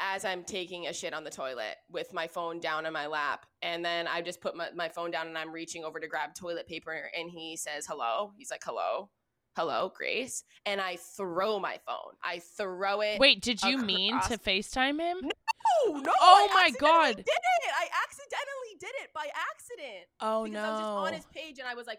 as 0.00 0.24
I'm 0.24 0.44
taking 0.44 0.86
a 0.86 0.92
shit 0.92 1.12
on 1.12 1.24
the 1.24 1.30
toilet 1.30 1.76
with 1.90 2.12
my 2.12 2.26
phone 2.26 2.60
down 2.60 2.86
in 2.86 2.92
my 2.92 3.06
lap. 3.06 3.46
And 3.62 3.84
then 3.84 4.06
I 4.06 4.22
just 4.22 4.40
put 4.40 4.56
my, 4.56 4.68
my 4.74 4.88
phone 4.88 5.10
down 5.10 5.26
and 5.26 5.36
I'm 5.36 5.52
reaching 5.52 5.84
over 5.84 5.98
to 5.98 6.06
grab 6.06 6.34
toilet 6.34 6.68
paper. 6.68 7.10
And 7.18 7.30
he 7.30 7.56
says, 7.56 7.86
hello. 7.86 8.32
He's 8.36 8.50
like, 8.50 8.62
hello. 8.64 9.10
Hello, 9.58 9.92
Grace. 9.92 10.44
And 10.66 10.80
I 10.80 10.98
throw 11.16 11.58
my 11.58 11.80
phone. 11.84 12.14
I 12.22 12.38
throw 12.38 13.00
it. 13.00 13.18
Wait, 13.18 13.42
did 13.42 13.60
you 13.64 13.76
mean 13.76 14.14
to 14.28 14.38
FaceTime 14.38 15.00
him? 15.00 15.18
No, 15.22 15.98
no. 15.98 16.12
Oh 16.20 16.48
I 16.48 16.54
my 16.54 16.70
God. 16.78 17.16
Did 17.16 17.26
it? 17.26 17.72
I 17.76 17.88
accidentally 18.04 18.76
did 18.78 18.92
it 19.02 19.10
by 19.12 19.26
accident 19.50 20.06
Oh 20.20 20.44
because 20.44 20.64
I 20.64 20.70
was 20.70 20.78
just 20.78 20.90
on 20.92 21.12
his 21.12 21.26
page 21.34 21.58
and 21.58 21.66
I 21.66 21.74
was 21.74 21.88
like, 21.88 21.98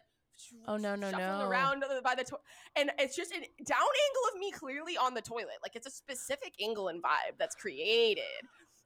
Oh, 0.70 0.78
no, 0.78 0.96
no, 0.96 1.12
no. 1.12 1.50
around 1.50 1.84
by 2.02 2.16
the 2.16 2.24
toilet, 2.24 2.44
and 2.78 2.92
it's 2.98 3.14
just 3.14 3.34
a 3.34 3.40
down 3.66 3.78
angle 3.78 4.24
of 4.34 4.40
me 4.40 4.52
clearly 4.52 4.96
on 4.96 5.14
the 5.14 5.22
toilet. 5.22 5.60
Like 5.62 5.76
it's 5.76 5.86
a 5.86 5.92
specific 5.92 6.54
angle 6.64 6.88
and 6.88 7.04
vibe 7.04 7.36
that's 7.38 7.56
created, 7.56 8.24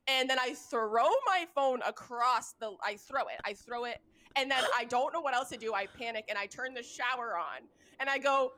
and 0.08 0.28
then 0.28 0.40
I 0.40 0.56
throw 0.56 1.10
my 1.28 1.46
phone 1.54 1.82
across 1.88 2.54
the. 2.60 2.72
I 2.84 2.96
throw 2.96 3.28
it. 3.28 3.40
I 3.46 3.54
throw 3.54 3.86
it, 3.86 4.00
and 4.36 4.50
then 4.50 4.64
I 4.76 4.86
don't 4.86 5.14
know 5.14 5.22
what 5.22 5.36
else 5.36 5.50
to 5.50 5.58
do. 5.58 5.76
I 5.76 5.86
panic 5.86 6.26
and 6.28 6.40
I 6.40 6.48
turn 6.48 6.74
the 6.74 6.82
shower 6.82 7.38
on, 7.38 7.68
and 8.00 8.10
I 8.10 8.18
go, 8.18 8.54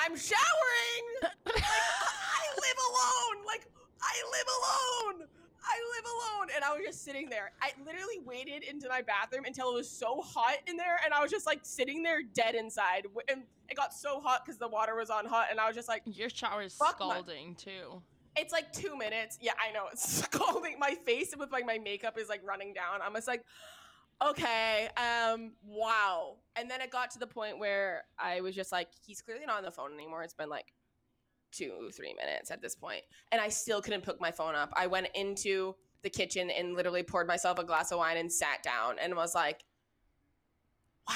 "I'm 0.00 0.16
showering." 0.16 1.04
like 1.46 1.64
I 1.64 2.44
live 2.56 2.78
alone. 2.88 3.44
Like 3.46 3.66
I 4.02 4.14
live 4.32 4.46
alone. 4.58 5.28
I 5.62 5.76
live 5.96 6.04
alone. 6.04 6.48
And 6.56 6.64
I 6.64 6.72
was 6.72 6.80
just 6.84 7.04
sitting 7.04 7.28
there. 7.28 7.52
I 7.62 7.70
literally 7.84 8.18
waited 8.24 8.64
into 8.64 8.88
my 8.88 9.02
bathroom 9.02 9.44
until 9.44 9.70
it 9.70 9.74
was 9.74 9.88
so 9.90 10.20
hot 10.20 10.56
in 10.66 10.76
there. 10.76 10.98
And 11.04 11.12
I 11.14 11.22
was 11.22 11.30
just 11.30 11.46
like 11.46 11.60
sitting 11.62 12.02
there 12.02 12.20
dead 12.34 12.54
inside. 12.54 13.06
And 13.28 13.42
it 13.68 13.76
got 13.76 13.94
so 13.94 14.20
hot 14.20 14.44
because 14.44 14.58
the 14.58 14.66
water 14.68 14.96
was 14.96 15.10
on 15.10 15.26
hot. 15.26 15.46
And 15.50 15.60
I 15.60 15.66
was 15.66 15.76
just 15.76 15.86
like, 15.88 16.02
Your 16.06 16.28
shower 16.30 16.62
is 16.62 16.74
Fuck 16.74 16.98
my- 17.00 17.10
scalding 17.14 17.54
too. 17.54 18.02
it's 18.36 18.52
like 18.52 18.72
two 18.72 18.96
minutes. 18.96 19.38
Yeah, 19.40 19.52
I 19.64 19.70
know. 19.72 19.84
It's 19.92 20.22
scalding. 20.24 20.78
My 20.78 20.96
face 21.04 21.34
with 21.38 21.52
like 21.52 21.66
my 21.66 21.78
makeup 21.78 22.18
is 22.18 22.28
like 22.28 22.40
running 22.44 22.72
down. 22.72 23.00
I'm 23.04 23.14
just 23.14 23.28
like, 23.28 23.44
okay, 24.22 24.88
um, 24.96 25.52
wow. 25.64 26.36
And 26.56 26.70
then 26.70 26.80
it 26.80 26.90
got 26.90 27.10
to 27.12 27.18
the 27.18 27.26
point 27.26 27.58
where 27.58 28.04
I 28.18 28.40
was 28.40 28.54
just 28.54 28.72
like, 28.72 28.88
he's 29.04 29.20
clearly 29.20 29.46
not 29.46 29.58
on 29.58 29.64
the 29.64 29.70
phone 29.70 29.92
anymore. 29.94 30.22
It's 30.22 30.34
been 30.34 30.48
like 30.48 30.72
two, 31.52 31.90
three 31.94 32.14
minutes 32.14 32.50
at 32.50 32.62
this 32.62 32.74
point, 32.74 33.02
and 33.32 33.40
I 33.40 33.48
still 33.48 33.80
couldn't 33.80 34.04
pick 34.04 34.20
my 34.20 34.30
phone 34.30 34.54
up. 34.54 34.72
I 34.76 34.86
went 34.86 35.08
into 35.14 35.74
the 36.02 36.10
kitchen 36.10 36.50
and 36.50 36.74
literally 36.74 37.02
poured 37.02 37.26
myself 37.26 37.58
a 37.58 37.64
glass 37.64 37.92
of 37.92 37.98
wine 37.98 38.16
and 38.16 38.32
sat 38.32 38.62
down 38.62 38.96
and 39.00 39.14
was 39.14 39.34
like, 39.34 39.64
wow. 41.08 41.14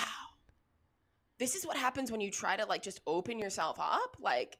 This 1.38 1.56
is 1.56 1.66
what 1.66 1.76
happens 1.76 2.12
when 2.12 2.20
you 2.20 2.30
try 2.30 2.56
to 2.56 2.64
like 2.66 2.82
just 2.82 3.00
open 3.06 3.38
yourself 3.38 3.78
up. 3.80 4.16
Like, 4.20 4.58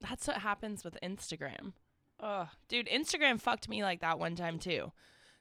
That's 0.00 0.26
what 0.26 0.38
happens 0.38 0.84
with 0.84 0.98
Instagram. 1.02 1.72
Ugh, 2.20 2.48
dude, 2.68 2.88
Instagram 2.88 3.40
fucked 3.40 3.68
me 3.68 3.82
like 3.82 4.00
that 4.00 4.18
one 4.18 4.34
time 4.34 4.58
too. 4.58 4.92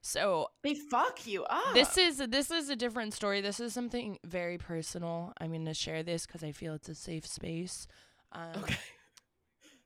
So 0.02 0.48
they 0.64 0.76
fuck 0.76 1.28
you 1.28 1.44
up. 1.44 1.74
this 1.74 1.98
is 1.98 2.18
this 2.30 2.52
is 2.52 2.70
a 2.70 2.76
different 2.76 3.14
story. 3.14 3.42
This 3.42 3.60
is 3.60 3.74
something 3.74 4.18
very 4.26 4.58
personal. 4.58 5.34
I'm 5.40 5.52
going 5.52 5.66
to 5.66 5.74
share 5.74 6.04
this 6.04 6.26
because 6.26 6.44
I 6.44 6.52
feel 6.52 6.74
it's 6.74 6.90
a 6.90 6.96
safe 6.96 7.28
space. 7.28 7.88
Um, 8.32 8.64
Okay. 8.64 8.78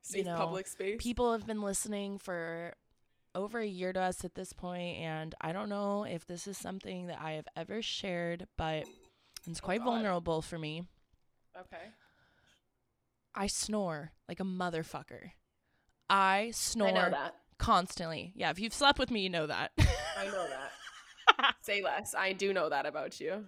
Safe 0.06 0.26
know, 0.26 0.36
public 0.36 0.68
space. 0.68 0.98
people 1.02 1.32
have 1.32 1.48
been 1.48 1.62
listening 1.62 2.18
for 2.18 2.74
over 3.36 3.60
a 3.60 3.66
year 3.66 3.94
to 3.94 4.02
us 4.02 4.26
at 4.26 4.36
this 4.36 4.52
point 4.52 4.98
and 4.98 5.34
i 5.42 5.54
don't 5.54 5.70
know 5.70 6.04
if 6.04 6.26
this 6.28 6.46
is 6.46 6.58
something 6.58 7.08
that 7.08 7.20
i 7.22 7.32
have 7.32 7.48
ever 7.56 7.82
shared 7.82 8.46
but 8.58 8.84
it's 9.48 9.62
quite 9.62 9.80
God. 9.80 9.86
vulnerable 9.86 10.42
for 10.42 10.60
me 10.60 10.84
okay. 11.58 11.86
i 13.34 13.48
snore 13.48 14.12
like 14.28 14.42
a 14.42 14.44
motherfucker 14.44 15.32
i 16.10 16.52
snore 16.54 16.90
I 16.90 16.92
know 16.92 17.10
that. 17.10 17.36
Constantly 17.58 18.34
yeah 18.36 18.50
if 18.50 18.60
you've 18.60 18.74
slept 18.74 19.00
with 19.00 19.12
me 19.12 19.22
you 19.22 19.30
know 19.30 19.48
that 19.48 19.72
I 19.78 20.26
know 20.26 20.48
that. 20.48 21.56
Say 21.62 21.82
less. 21.82 22.14
I 22.18 22.34
do 22.34 22.54
know 22.54 22.70
that 22.70 22.86
about 22.86 23.20
you. 23.20 23.46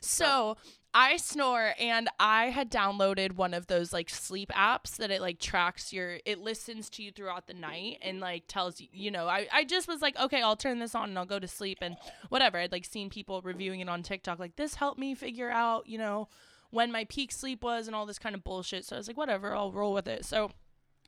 so 0.00 0.56
i 0.96 1.16
snore 1.16 1.72
and 1.80 2.08
i 2.20 2.46
had 2.50 2.70
downloaded 2.70 3.32
one 3.32 3.52
of 3.52 3.66
those 3.66 3.92
like 3.92 4.08
sleep 4.08 4.50
apps 4.54 4.96
that 4.96 5.10
it 5.10 5.20
like 5.20 5.40
tracks 5.40 5.92
your 5.92 6.18
it 6.24 6.38
listens 6.38 6.88
to 6.88 7.02
you 7.02 7.10
throughout 7.10 7.48
the 7.48 7.54
night 7.54 7.98
and 8.00 8.20
like 8.20 8.44
tells 8.46 8.80
you 8.80 8.86
you 8.92 9.10
know 9.10 9.26
i, 9.26 9.48
I 9.52 9.64
just 9.64 9.88
was 9.88 10.00
like 10.00 10.16
okay 10.20 10.40
i'll 10.40 10.54
turn 10.54 10.78
this 10.78 10.94
on 10.94 11.08
and 11.08 11.18
i'll 11.18 11.26
go 11.26 11.40
to 11.40 11.48
sleep 11.48 11.78
and 11.82 11.96
whatever 12.28 12.58
i'd 12.58 12.70
like 12.70 12.84
seen 12.84 13.10
people 13.10 13.42
reviewing 13.42 13.80
it 13.80 13.88
on 13.88 14.04
tiktok 14.04 14.38
like 14.38 14.54
this 14.54 14.76
helped 14.76 15.00
me 15.00 15.16
figure 15.16 15.50
out 15.50 15.88
you 15.88 15.98
know 15.98 16.28
when 16.70 16.92
my 16.92 17.04
peak 17.04 17.32
sleep 17.32 17.64
was 17.64 17.88
and 17.88 17.96
all 17.96 18.06
this 18.06 18.18
kind 18.20 18.36
of 18.36 18.44
bullshit 18.44 18.84
so 18.84 18.94
i 18.94 18.98
was 18.98 19.08
like 19.08 19.16
whatever 19.16 19.52
i'll 19.56 19.72
roll 19.72 19.92
with 19.92 20.06
it 20.06 20.24
so 20.24 20.50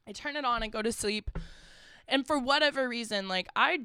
i 0.08 0.10
turn 0.12 0.34
it 0.34 0.44
on 0.44 0.64
and 0.64 0.72
go 0.72 0.82
to 0.82 0.90
sleep 0.90 1.30
And 2.08 2.26
for 2.26 2.38
whatever 2.38 2.88
reason, 2.88 3.28
like 3.28 3.48
I 3.56 3.80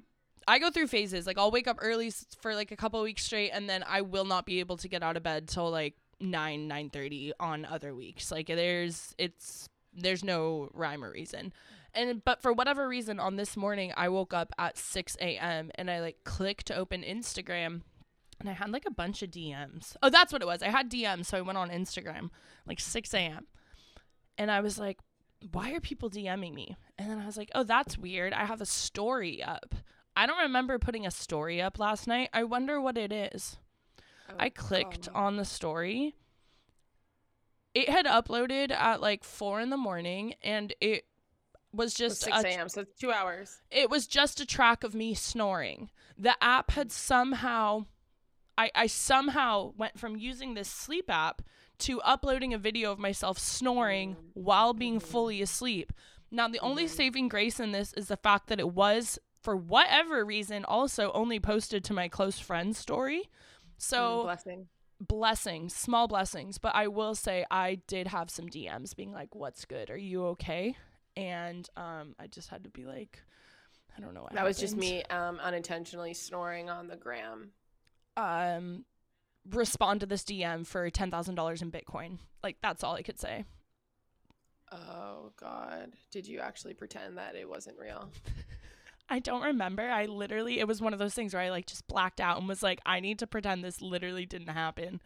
I 0.47 0.59
go 0.59 0.69
through 0.69 0.88
phases. 0.88 1.28
Like 1.28 1.38
I'll 1.38 1.51
wake 1.51 1.67
up 1.67 1.80
early 1.82 2.11
for 2.41 2.55
like 2.55 2.72
a 2.72 2.76
couple 2.76 3.01
weeks 3.01 3.24
straight 3.24 3.51
and 3.51 3.69
then 3.69 3.84
I 3.88 4.01
will 4.01 4.26
not 4.26 4.45
be 4.45 4.59
able 4.59 4.78
to 4.78 4.88
get 4.88 5.03
out 5.03 5.17
of 5.17 5.24
bed 5.24 5.47
till 5.47 5.69
like 5.69 5.95
9 6.19 6.69
9:30 6.69 7.32
on 7.39 7.65
other 7.65 7.93
weeks. 7.95 8.32
Like 8.32 8.47
there's 8.47 9.13
it's 9.17 9.69
there's 9.93 10.24
no 10.24 10.69
rhyme 10.74 11.03
or 11.03 11.11
reason. 11.11 11.53
And 11.93 12.24
but 12.24 12.41
for 12.41 12.53
whatever 12.53 12.88
reason 12.88 13.19
on 13.19 13.36
this 13.36 13.57
morning 13.57 13.91
I 13.97 14.09
woke 14.09 14.34
up 14.34 14.53
at 14.57 14.78
6 14.78 15.17
a.m. 15.19 15.72
and 15.76 15.91
I 15.91 15.99
like 15.99 16.24
clicked 16.24 16.67
to 16.67 16.76
open 16.76 17.03
Instagram 17.03 17.82
and 18.39 18.49
I 18.49 18.53
had 18.53 18.72
like 18.72 18.86
a 18.88 18.91
bunch 18.91 19.22
of 19.22 19.30
DMs. 19.30 19.95
Oh, 20.01 20.09
that's 20.09 20.34
what 20.34 20.41
it 20.41 20.47
was. 20.47 20.63
I 20.63 20.69
had 20.69 20.89
DMs, 20.89 21.28
so 21.28 21.38
I 21.38 21.41
went 21.41 21.57
on 21.57 21.69
Instagram 21.69 22.30
like 22.65 22.80
6 22.80 23.13
a.m. 23.13 23.47
And 24.38 24.49
I 24.49 24.61
was 24.61 24.80
like, 24.80 24.99
why 25.51 25.72
are 25.74 25.80
people 25.80 26.09
DMing 26.09 26.53
me? 26.53 26.76
And 27.02 27.10
then 27.10 27.20
I 27.20 27.26
was 27.26 27.36
like, 27.36 27.49
oh, 27.56 27.64
that's 27.64 27.97
weird. 27.97 28.32
I 28.32 28.45
have 28.45 28.62
a 28.62 28.66
story 28.66 29.41
up. 29.41 29.74
I 30.16 30.28
don't 30.28 30.38
remember 30.38 30.78
putting 30.78 31.08
a 31.08 31.12
story 31.12 31.60
up 31.60 31.80
last 31.80 32.06
night. 32.06 32.30
I 32.32 32.43
wonder 32.43 32.80
what 32.80 32.95
it 32.95 33.12
is. 33.12 33.58
Oh, 34.30 34.36
I 34.38 34.49
clicked 34.49 35.10
Oh. 35.12 35.18
on 35.18 35.38
the 35.38 35.45
story. 35.45 36.14
It 37.74 37.89
had 37.89 38.06
uploaded 38.06 38.70
at 38.70 39.02
like 39.02 39.24
four 39.24 39.60
in 39.62 39.72
the 39.72 39.78
morning, 39.78 40.36
and 40.43 40.76
it 40.80 41.06
was 41.74 41.95
just 41.95 42.22
6 42.22 42.43
a 42.43 42.47
a.m. 42.47 42.70
So 42.70 42.82
it's 42.82 42.99
two 42.99 43.12
hours. 43.12 43.62
it 43.72 43.89
was 43.89 44.06
just 44.06 44.39
a 44.39 44.45
track 44.45 44.84
of 44.84 44.93
me 44.93 45.16
snoring. 45.16 45.89
The 46.20 46.36
app 46.43 46.72
had 46.72 46.91
somehow 46.91 47.86
I, 48.60 48.70
I 48.76 48.88
somehow 48.88 49.74
went 49.76 49.97
from 49.97 50.18
using 50.18 50.54
this 50.54 50.70
sleep 50.70 51.10
app 51.10 51.41
to 51.80 51.99
uploading 52.02 52.54
a 52.54 52.60
video 52.60 52.91
of 52.91 52.99
myself 52.99 53.39
snoring 53.39 54.16
mm. 54.16 54.18
while 54.36 54.74
being 54.74 54.99
mm-hmm. 54.99 55.08
fully 55.08 55.41
asleep. 55.41 55.91
Now 56.32 56.47
the 56.47 56.59
only 56.59 56.88
saving 56.88 57.27
grace 57.27 57.59
in 57.59 57.71
this 57.71 57.93
is 57.93 58.07
the 58.07 58.17
fact 58.17 58.47
that 58.47 58.59
it 58.59 58.69
was 58.73 59.19
for 59.43 59.55
whatever 59.55 60.23
reason 60.23 60.63
also 60.65 61.11
only 61.13 61.39
posted 61.39 61.84
to 61.86 61.93
my 61.93 62.07
close 62.07 62.39
friends 62.39 62.77
story. 62.77 63.29
So 63.77 64.19
Mm, 64.19 64.23
blessing. 64.23 64.67
blessings, 64.99 65.75
small 65.75 66.07
blessings. 66.07 66.57
But 66.57 66.75
I 66.75 66.88
will 66.88 67.15
say 67.15 67.45
I 67.51 67.75
did 67.88 68.07
have 68.07 68.29
some 68.29 68.47
DMs 68.47 68.95
being 68.95 69.11
like, 69.11 69.34
"What's 69.36 69.65
good? 69.65 69.89
Are 69.89 69.97
you 69.97 70.25
okay?" 70.27 70.75
And 71.17 71.67
um, 71.75 72.15
I 72.19 72.27
just 72.27 72.49
had 72.49 72.63
to 72.63 72.69
be 72.69 72.86
like, 72.86 73.19
I 73.97 73.99
don't 73.99 74.13
know. 74.13 74.21
What 74.21 74.34
That 74.34 74.45
was 74.45 74.57
just 74.57 74.77
me 74.77 75.03
um, 75.05 75.39
unintentionally 75.41 76.13
snoring 76.13 76.69
on 76.69 76.88
the 76.88 76.95
gram. 76.95 77.51
Um, 78.15 78.86
respond 79.49 79.99
to 80.01 80.05
this 80.05 80.23
DM 80.23 80.65
for 80.65 80.89
ten 80.89 81.11
thousand 81.11 81.36
dollars 81.36 81.61
in 81.61 81.71
Bitcoin. 81.71 82.19
Like 82.43 82.57
that's 82.61 82.84
all 82.84 82.95
I 82.95 83.01
could 83.01 83.19
say. 83.19 83.43
Oh 84.72 85.32
God! 85.38 85.93
Did 86.11 86.28
you 86.28 86.39
actually 86.39 86.74
pretend 86.74 87.17
that 87.17 87.36
it 87.36 87.49
wasn't 87.49 87.78
real? 87.80 88.09
I 89.09 89.19
don't 89.19 89.43
remember. 89.43 89.89
I 89.89 90.05
literally, 90.05 90.59
it 90.59 90.67
was 90.67 90.82
one 90.82 90.93
of 90.93 90.99
those 90.99 91.13
things 91.13 91.34
where 91.34 91.43
I 91.43 91.49
like 91.49 91.65
just 91.65 91.86
blacked 91.88 92.22
out 92.22 92.39
and 92.39 92.47
was 92.47 92.63
like, 92.63 92.80
I 92.86 93.01
need 93.01 93.19
to 93.19 93.28
pretend 93.28 93.61
this 93.61 93.82
literally 93.82 94.26
didn't 94.26 94.47
happen 94.47 95.01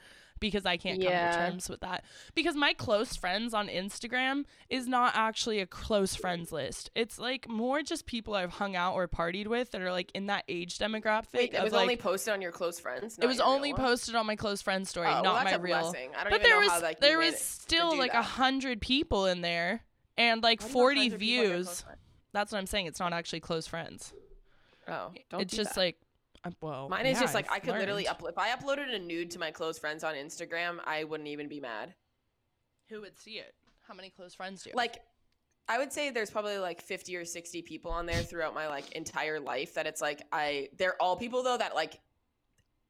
because 0.45 0.65
I 0.65 0.77
can't 0.77 1.01
come 1.01 1.09
to 1.11 1.33
terms 1.33 1.67
with 1.69 1.79
that. 1.79 2.03
Because 2.35 2.55
my 2.55 2.73
close 2.73 3.15
friends 3.15 3.51
on 3.51 3.67
Instagram 3.67 4.45
is 4.69 4.87
not 4.87 5.13
actually 5.15 5.59
a 5.59 5.65
close 5.65 6.15
friends 6.15 6.51
list. 6.51 6.91
It's 6.93 7.17
like 7.17 7.49
more 7.49 7.81
just 7.81 8.05
people 8.05 8.35
I've 8.35 8.51
hung 8.51 8.75
out 8.75 8.93
or 8.93 9.07
partied 9.07 9.47
with 9.47 9.71
that 9.71 9.81
are 9.81 9.91
like 9.91 10.11
in 10.13 10.27
that 10.27 10.43
age 10.47 10.77
demographic. 10.77 11.33
Wait, 11.33 11.53
it 11.55 11.63
was 11.63 11.73
like, 11.73 11.81
only 11.81 11.97
posted 11.97 12.31
on 12.33 12.43
your 12.43 12.51
close 12.51 12.79
friends. 12.79 13.17
it 13.19 13.25
was 13.25 13.39
only 13.39 13.73
posted 13.73 14.13
on 14.13 14.27
my 14.27 14.35
close 14.35 14.61
friends 14.61 14.89
story, 14.89 15.07
Oh, 15.07 15.21
not 15.23 15.43
my 15.43 15.55
real. 15.55 15.79
blessing. 15.81 16.11
I 16.15 16.23
don't 16.23 16.31
But 16.31 16.43
there 16.43 16.51
know 16.53 16.59
was 16.59 16.69
how 16.69 16.81
like 16.81 16.99
there 16.99 17.17
was 17.17 17.39
still 17.39 17.97
like 17.97 18.13
a 18.13 18.21
hundred 18.21 18.81
people 18.81 19.25
in 19.25 19.41
there 19.41 19.81
and 20.15 20.43
like 20.43 20.61
How 20.61 20.67
do 20.67 20.71
you 20.71 20.77
have 20.77 20.81
forty 20.81 20.99
100 21.09 21.19
people 21.19 21.39
on 21.39 21.43
your 21.49 21.55
views. 21.57 21.85
That's 22.33 22.51
what 22.51 22.59
I'm 22.59 22.67
saying. 22.67 22.85
It's 22.85 22.99
not 22.99 23.13
actually 23.13 23.39
close 23.39 23.65
friends. 23.65 24.13
Oh, 24.87 25.11
don't 25.31 25.41
it's 25.41 25.51
do 25.51 25.57
just 25.63 25.73
that. 25.75 25.79
like, 25.81 25.97
Uh, 26.45 26.51
well, 26.61 26.89
Mine 26.89 27.05
is 27.07 27.15
yeah, 27.15 27.21
just 27.21 27.33
like 27.33 27.47
I've 27.49 27.57
I 27.57 27.59
could 27.59 27.75
literally 27.75 28.05
upload. 28.05 28.29
If 28.29 28.37
I 28.37 28.49
uploaded 28.55 28.93
a 28.93 28.99
nude 28.99 29.31
to 29.31 29.39
my 29.39 29.51
close 29.51 29.79
friends 29.79 30.03
on 30.03 30.13
Instagram, 30.15 30.77
I 30.85 31.03
wouldn't 31.03 31.27
even 31.27 31.47
be 31.47 31.59
mad. 31.59 31.93
Who 32.89 33.01
would 33.01 33.17
see 33.17 33.33
it? 33.33 33.55
How 33.87 33.93
many 33.93 34.09
close 34.09 34.35
friends 34.35 34.63
do 34.63 34.69
you? 34.69 34.71
have? 34.71 34.77
Like, 34.77 35.01
I 35.67 35.79
would 35.79 35.91
say 35.91 36.11
there's 36.11 36.29
probably 36.29 36.59
like 36.59 36.81
50 36.81 37.15
or 37.15 37.25
60 37.25 37.63
people 37.63 37.91
on 37.91 38.05
there 38.05 38.21
throughout 38.21 38.53
my 38.53 38.67
like 38.67 38.91
entire 38.91 39.39
life 39.39 39.73
that 39.73 39.87
it's 39.87 40.01
like 40.01 40.21
I. 40.31 40.69
They're 40.77 41.01
all 41.01 41.17
people 41.17 41.41
though 41.43 41.57
that 41.57 41.73
like, 41.73 41.99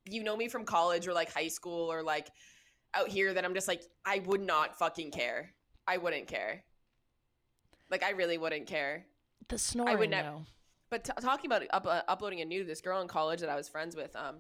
you 0.09 0.23
know 0.23 0.35
me 0.35 0.49
from 0.49 0.65
college 0.65 1.07
or 1.07 1.13
like 1.13 1.33
high 1.33 1.47
school 1.47 1.91
or 1.91 2.03
like 2.03 2.27
out 2.93 3.07
here 3.07 3.33
that 3.33 3.45
I'm 3.45 3.53
just 3.53 3.67
like 3.67 3.83
I 4.05 4.19
would 4.25 4.41
not 4.41 4.77
fucking 4.77 5.11
care. 5.11 5.53
I 5.87 5.97
wouldn't 5.97 6.27
care. 6.27 6.63
Like 7.89 8.03
I 8.03 8.11
really 8.11 8.37
wouldn't 8.37 8.67
care. 8.67 9.05
the 9.47 9.57
snoring. 9.57 10.09
nev- 10.09 10.25
though. 10.25 10.45
But 10.95 11.03
t- 11.03 11.11
talking 11.21 11.51
about 11.51 11.63
up, 11.71 11.85
uh, 11.85 12.03
uploading 12.07 12.39
a 12.39 12.45
nude, 12.45 12.67
this 12.67 12.79
girl 12.79 13.01
in 13.01 13.09
college 13.09 13.41
that 13.41 13.49
I 13.49 13.55
was 13.57 13.67
friends 13.67 13.97
with, 13.97 14.15
um, 14.15 14.37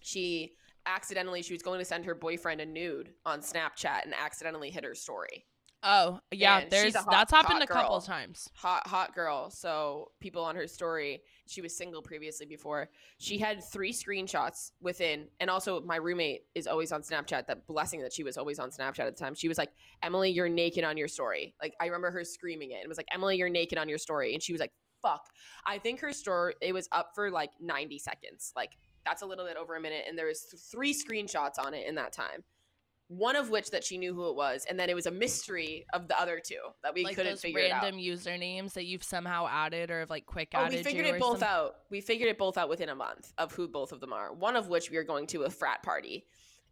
she 0.00 0.52
accidentally 0.84 1.40
she 1.40 1.54
was 1.54 1.62
going 1.62 1.78
to 1.78 1.86
send 1.86 2.04
her 2.04 2.14
boyfriend 2.14 2.60
a 2.60 2.66
nude 2.66 3.14
on 3.24 3.40
Snapchat 3.40 4.04
and 4.04 4.12
accidentally 4.14 4.68
hit 4.68 4.84
her 4.84 4.94
story. 4.94 5.46
Oh 5.82 6.20
yeah, 6.30 6.58
And 6.58 6.70
there's 6.70 6.94
hot- 6.94 7.10
that's 7.10 7.32
happened 7.32 7.62
a 7.62 7.66
couple 7.66 7.98
times. 8.02 8.50
Hot 8.56 8.86
hot 8.86 9.14
girl. 9.14 9.48
So 9.48 10.10
people 10.20 10.44
on 10.44 10.54
her 10.54 10.66
story, 10.66 11.22
she 11.46 11.62
was 11.62 11.74
single 11.74 12.02
previously 12.02 12.44
before. 12.44 12.90
She 13.16 13.38
had 13.38 13.64
three 13.64 13.92
screenshots 13.92 14.72
within, 14.82 15.28
and 15.40 15.48
also 15.48 15.80
my 15.80 15.96
roommate 15.96 16.42
is 16.54 16.66
always 16.66 16.92
on 16.92 17.00
Snapchat. 17.00 17.46
That 17.46 17.66
blessing 17.66 18.02
that 18.02 18.12
she 18.12 18.22
was 18.22 18.36
always 18.36 18.58
on 18.58 18.68
Snapchat 18.68 19.06
at 19.06 19.16
the 19.16 19.24
time. 19.24 19.34
She 19.34 19.48
was 19.48 19.56
like, 19.56 19.70
"Emily, 20.02 20.30
you're 20.30 20.50
naked 20.50 20.84
on 20.84 20.98
your 20.98 21.08
story." 21.08 21.54
Like 21.62 21.72
I 21.80 21.86
remember 21.86 22.10
her 22.10 22.22
screaming 22.22 22.72
it. 22.72 22.80
It 22.82 22.88
was 22.88 22.98
like, 22.98 23.08
"Emily, 23.14 23.38
you're 23.38 23.48
naked 23.48 23.78
on 23.78 23.88
your 23.88 23.98
story," 23.98 24.34
and 24.34 24.42
she 24.42 24.52
was 24.52 24.60
like, 24.60 24.72
"Fuck." 25.02 25.26
I 25.66 25.78
think 25.78 26.00
her 26.00 26.12
store 26.12 26.54
it 26.60 26.72
was 26.72 26.88
up 26.92 27.12
for 27.14 27.30
like 27.30 27.50
90 27.60 27.98
seconds. 27.98 28.52
Like 28.56 28.76
that's 29.04 29.22
a 29.22 29.26
little 29.26 29.44
bit 29.44 29.56
over 29.56 29.76
a 29.76 29.80
minute, 29.80 30.04
and 30.08 30.18
there 30.18 30.26
was 30.26 30.42
th- 30.42 30.60
three 30.70 30.92
screenshots 30.94 31.58
on 31.58 31.74
it 31.74 31.86
in 31.86 31.94
that 31.96 32.12
time. 32.12 32.42
One 33.08 33.36
of 33.36 33.50
which 33.50 33.70
that 33.70 33.84
she 33.84 33.98
knew 33.98 34.12
who 34.14 34.28
it 34.30 34.34
was, 34.34 34.66
and 34.68 34.80
then 34.80 34.90
it 34.90 34.94
was 34.96 35.06
a 35.06 35.12
mystery 35.12 35.86
of 35.92 36.08
the 36.08 36.20
other 36.20 36.40
two 36.44 36.58
that 36.82 36.92
we 36.92 37.04
like 37.04 37.14
couldn't 37.14 37.34
those 37.34 37.40
figure 37.40 37.60
it 37.60 37.70
out. 37.70 37.84
random 37.84 38.00
usernames 38.00 38.72
that 38.72 38.84
you've 38.86 39.04
somehow 39.04 39.46
added 39.48 39.92
or 39.92 40.00
have 40.00 40.10
like 40.10 40.26
quick 40.26 40.48
Oh, 40.54 40.58
added. 40.64 40.78
we 40.78 40.82
figured 40.82 41.06
it 41.06 41.20
both 41.20 41.38
some- 41.38 41.48
out. 41.48 41.76
We 41.88 42.00
figured 42.00 42.28
it 42.28 42.36
both 42.36 42.58
out 42.58 42.68
within 42.68 42.88
a 42.88 42.96
month 42.96 43.32
of 43.38 43.52
who 43.52 43.68
both 43.68 43.92
of 43.92 44.00
them 44.00 44.12
are. 44.12 44.32
One 44.34 44.56
of 44.56 44.66
which 44.66 44.90
we 44.90 44.96
are 44.96 45.04
going 45.04 45.28
to 45.28 45.44
a 45.44 45.50
frat 45.50 45.84
party, 45.84 46.26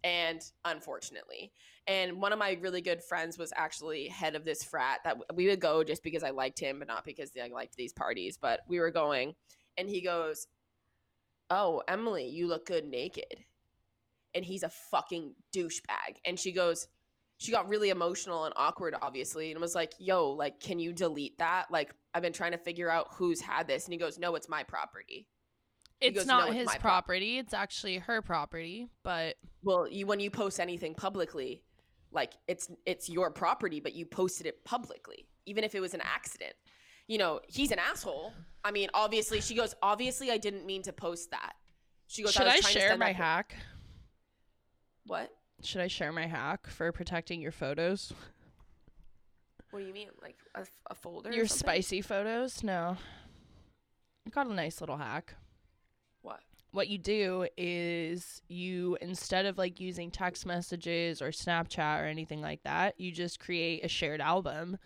and 0.04 0.40
unfortunately, 0.64 1.50
and 1.88 2.20
one 2.20 2.32
of 2.32 2.38
my 2.38 2.56
really 2.60 2.80
good 2.80 3.02
friends 3.02 3.36
was 3.36 3.52
actually 3.56 4.06
head 4.06 4.36
of 4.36 4.44
this 4.44 4.62
frat 4.62 5.00
that 5.02 5.16
we 5.34 5.48
would 5.48 5.60
go 5.60 5.82
just 5.82 6.04
because 6.04 6.22
I 6.22 6.30
liked 6.30 6.60
him, 6.60 6.78
but 6.78 6.88
not 6.88 7.04
because 7.04 7.32
I 7.42 7.48
liked 7.48 7.76
these 7.76 7.92
parties. 7.92 8.38
But 8.40 8.60
we 8.68 8.78
were 8.78 8.92
going, 8.92 9.34
and 9.76 9.88
he 9.88 10.00
goes, 10.00 10.46
"Oh, 11.50 11.82
Emily, 11.88 12.28
you 12.28 12.46
look 12.46 12.66
good 12.66 12.84
naked," 12.84 13.44
and 14.34 14.44
he's 14.44 14.62
a 14.62 14.70
fucking 14.70 15.34
douchebag. 15.52 16.18
And 16.24 16.38
she 16.38 16.52
goes. 16.52 16.86
She 17.38 17.50
got 17.50 17.68
really 17.68 17.90
emotional 17.90 18.44
and 18.44 18.54
awkward, 18.56 18.94
obviously, 19.02 19.50
and 19.50 19.60
was 19.60 19.74
like, 19.74 19.92
"Yo, 19.98 20.30
like, 20.30 20.60
can 20.60 20.78
you 20.78 20.92
delete 20.92 21.36
that? 21.38 21.68
Like, 21.68 21.92
I've 22.14 22.22
been 22.22 22.32
trying 22.32 22.52
to 22.52 22.58
figure 22.58 22.88
out 22.88 23.08
who's 23.14 23.40
had 23.40 23.66
this." 23.66 23.84
And 23.84 23.92
he 23.92 23.98
goes, 23.98 24.20
"No, 24.20 24.36
it's 24.36 24.48
my 24.48 24.62
property." 24.62 25.26
It's 26.06 26.18
goes, 26.18 26.26
not 26.26 26.48
it's 26.48 26.56
his 26.56 26.68
prop- 26.68 26.80
property. 26.80 27.38
It's 27.38 27.54
actually 27.54 27.98
her 27.98 28.22
property. 28.22 28.88
But 29.02 29.36
Well, 29.62 29.88
you 29.88 30.06
when 30.06 30.20
you 30.20 30.30
post 30.30 30.60
anything 30.60 30.94
publicly, 30.94 31.62
like 32.12 32.32
it's 32.48 32.70
it's 32.86 33.08
your 33.08 33.30
property, 33.30 33.80
but 33.80 33.94
you 33.94 34.06
posted 34.06 34.46
it 34.46 34.64
publicly, 34.64 35.26
even 35.46 35.64
if 35.64 35.74
it 35.74 35.80
was 35.80 35.94
an 35.94 36.02
accident. 36.02 36.54
You 37.06 37.18
know, 37.18 37.40
he's 37.48 37.70
an 37.70 37.78
asshole. 37.78 38.32
I 38.64 38.70
mean, 38.70 38.88
obviously, 38.94 39.40
she 39.40 39.54
goes, 39.54 39.74
"Obviously, 39.82 40.30
I 40.30 40.38
didn't 40.38 40.64
mean 40.64 40.82
to 40.82 40.92
post 40.92 41.30
that." 41.32 41.52
She 42.06 42.22
goes, 42.22 42.32
should 42.32 42.46
I 42.46 42.60
to 42.60 42.62
share 42.62 42.96
my 42.96 43.06
that 43.06 43.12
to-" 43.12 43.22
hack? 43.22 43.56
What? 45.06 45.30
Should 45.62 45.80
I 45.80 45.88
share 45.88 46.12
my 46.12 46.26
hack 46.26 46.66
for 46.68 46.90
protecting 46.92 47.40
your 47.40 47.52
photos? 47.52 48.12
What 49.70 49.80
do 49.80 49.86
you 49.86 49.92
mean, 49.92 50.08
like 50.22 50.36
a, 50.54 50.64
a 50.90 50.94
folder? 50.94 51.32
Your 51.32 51.46
spicy 51.46 52.00
photos? 52.00 52.62
No. 52.62 52.96
I 54.26 54.30
got 54.30 54.46
a 54.46 54.54
nice 54.54 54.80
little 54.80 54.96
hack. 54.96 55.34
What? 56.74 56.88
you 56.88 56.98
do 56.98 57.46
is 57.56 58.42
you 58.48 58.98
instead 59.00 59.46
of 59.46 59.56
like 59.58 59.80
using 59.80 60.10
text 60.10 60.44
messages 60.44 61.22
or 61.22 61.28
Snapchat 61.28 62.02
or 62.02 62.06
anything 62.06 62.40
like 62.42 62.62
that, 62.64 63.00
you 63.00 63.10
just 63.12 63.40
create 63.40 63.84
a 63.84 63.88
shared 63.88 64.20
album 64.20 64.76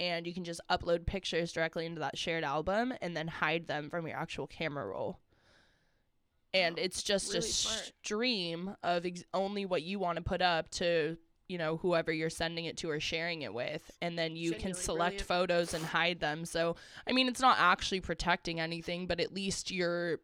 and 0.00 0.26
you 0.26 0.34
can 0.34 0.44
just 0.44 0.60
upload 0.70 1.06
pictures 1.06 1.52
directly 1.52 1.86
into 1.86 2.00
that 2.00 2.18
shared 2.18 2.44
album 2.44 2.92
and 3.00 3.16
then 3.16 3.28
hide 3.28 3.66
them 3.68 3.88
from 3.88 4.06
your 4.06 4.16
actual 4.16 4.46
camera 4.46 4.86
roll. 4.86 5.20
And 6.54 6.78
Oh, 6.78 6.82
it's 6.82 7.02
just 7.02 7.28
really 7.28 7.38
a 7.38 7.42
smart. 7.42 7.92
stream 8.02 8.76
of 8.82 9.06
ex- 9.06 9.24
only 9.32 9.64
what 9.64 9.82
you 9.82 9.98
want 9.98 10.16
to 10.16 10.22
put 10.22 10.42
up 10.42 10.68
to, 10.72 11.16
you 11.48 11.56
know, 11.56 11.78
whoever 11.78 12.12
you're 12.12 12.30
sending 12.30 12.66
it 12.66 12.76
to 12.78 12.90
or 12.90 13.00
sharing 13.00 13.42
it 13.42 13.54
with. 13.54 13.90
And 14.02 14.18
then 14.18 14.36
you 14.36 14.52
can 14.52 14.74
select 14.74 15.26
brilliant. 15.26 15.28
photos 15.28 15.72
and 15.74 15.84
hide 15.84 16.20
them. 16.20 16.44
So, 16.44 16.76
I 17.06 17.12
mean, 17.12 17.28
it's 17.28 17.40
not 17.40 17.56
actually 17.58 18.00
protecting 18.00 18.60
anything, 18.60 19.06
but 19.06 19.18
at 19.20 19.32
least 19.32 19.70
you're 19.70 20.20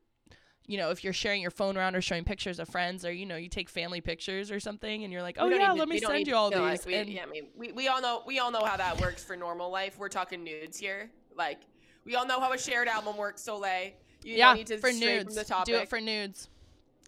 you 0.69 0.77
know, 0.79 0.91
if 0.91 1.03
you're 1.03 1.13
sharing 1.13 1.43
your 1.43 1.51
phone 1.51 1.77
around 1.77 1.97
or 1.97 2.01
showing 2.01 2.23
pictures 2.25 2.61
of 2.61 2.69
friends 2.69 3.05
or, 3.05 3.11
you 3.13 3.27
know, 3.27 3.37
you 3.37 3.49
take 3.49 3.69
family 3.69 4.01
pictures 4.01 4.51
or 4.53 4.61
something 4.61 5.03
and 5.03 5.13
you're 5.13 5.23
like, 5.23 5.37
oh, 5.41 5.49
yeah, 5.49 5.59
need 5.59 5.67
to- 5.67 5.73
let 5.75 5.89
me 5.89 5.99
send 5.99 6.27
you 6.27 6.37
all 6.37 6.51
feel 6.51 6.61
these. 6.69 6.81
like 6.81 6.87
we, 6.87 6.95
and 6.95 7.09
yeah, 7.11 7.23
I 7.23 7.27
mean, 7.27 7.49
we, 7.57 7.73
we 7.73 7.89
all 7.89 8.01
know 8.01 8.23
we 8.27 8.39
all 8.39 8.51
know 8.53 8.63
how 8.65 8.77
that 8.77 9.01
works 9.01 9.25
for 9.25 9.35
normal 9.35 9.71
life. 9.71 9.99
We're 9.99 10.09
talking 10.11 10.45
nudes 10.45 10.79
here. 10.79 11.11
Like, 11.37 11.61
We 12.05 12.15
all 12.17 12.27
know 12.27 12.39
how 12.39 12.53
a 12.53 12.59
shared 12.59 12.87
album 12.87 13.17
works, 13.17 13.43
Soleil. 13.43 13.93
You 14.23 14.35
yeah, 14.37 14.49
don't 14.49 14.57
need 14.59 14.67
to 14.69 14.79
for 14.79 14.93
nudes. 14.93 15.25
from 15.25 15.35
the 15.35 15.45
topic. 15.45 15.67
Do 15.75 15.81
it 15.81 15.89
for 15.89 16.01
nudes. 16.01 16.49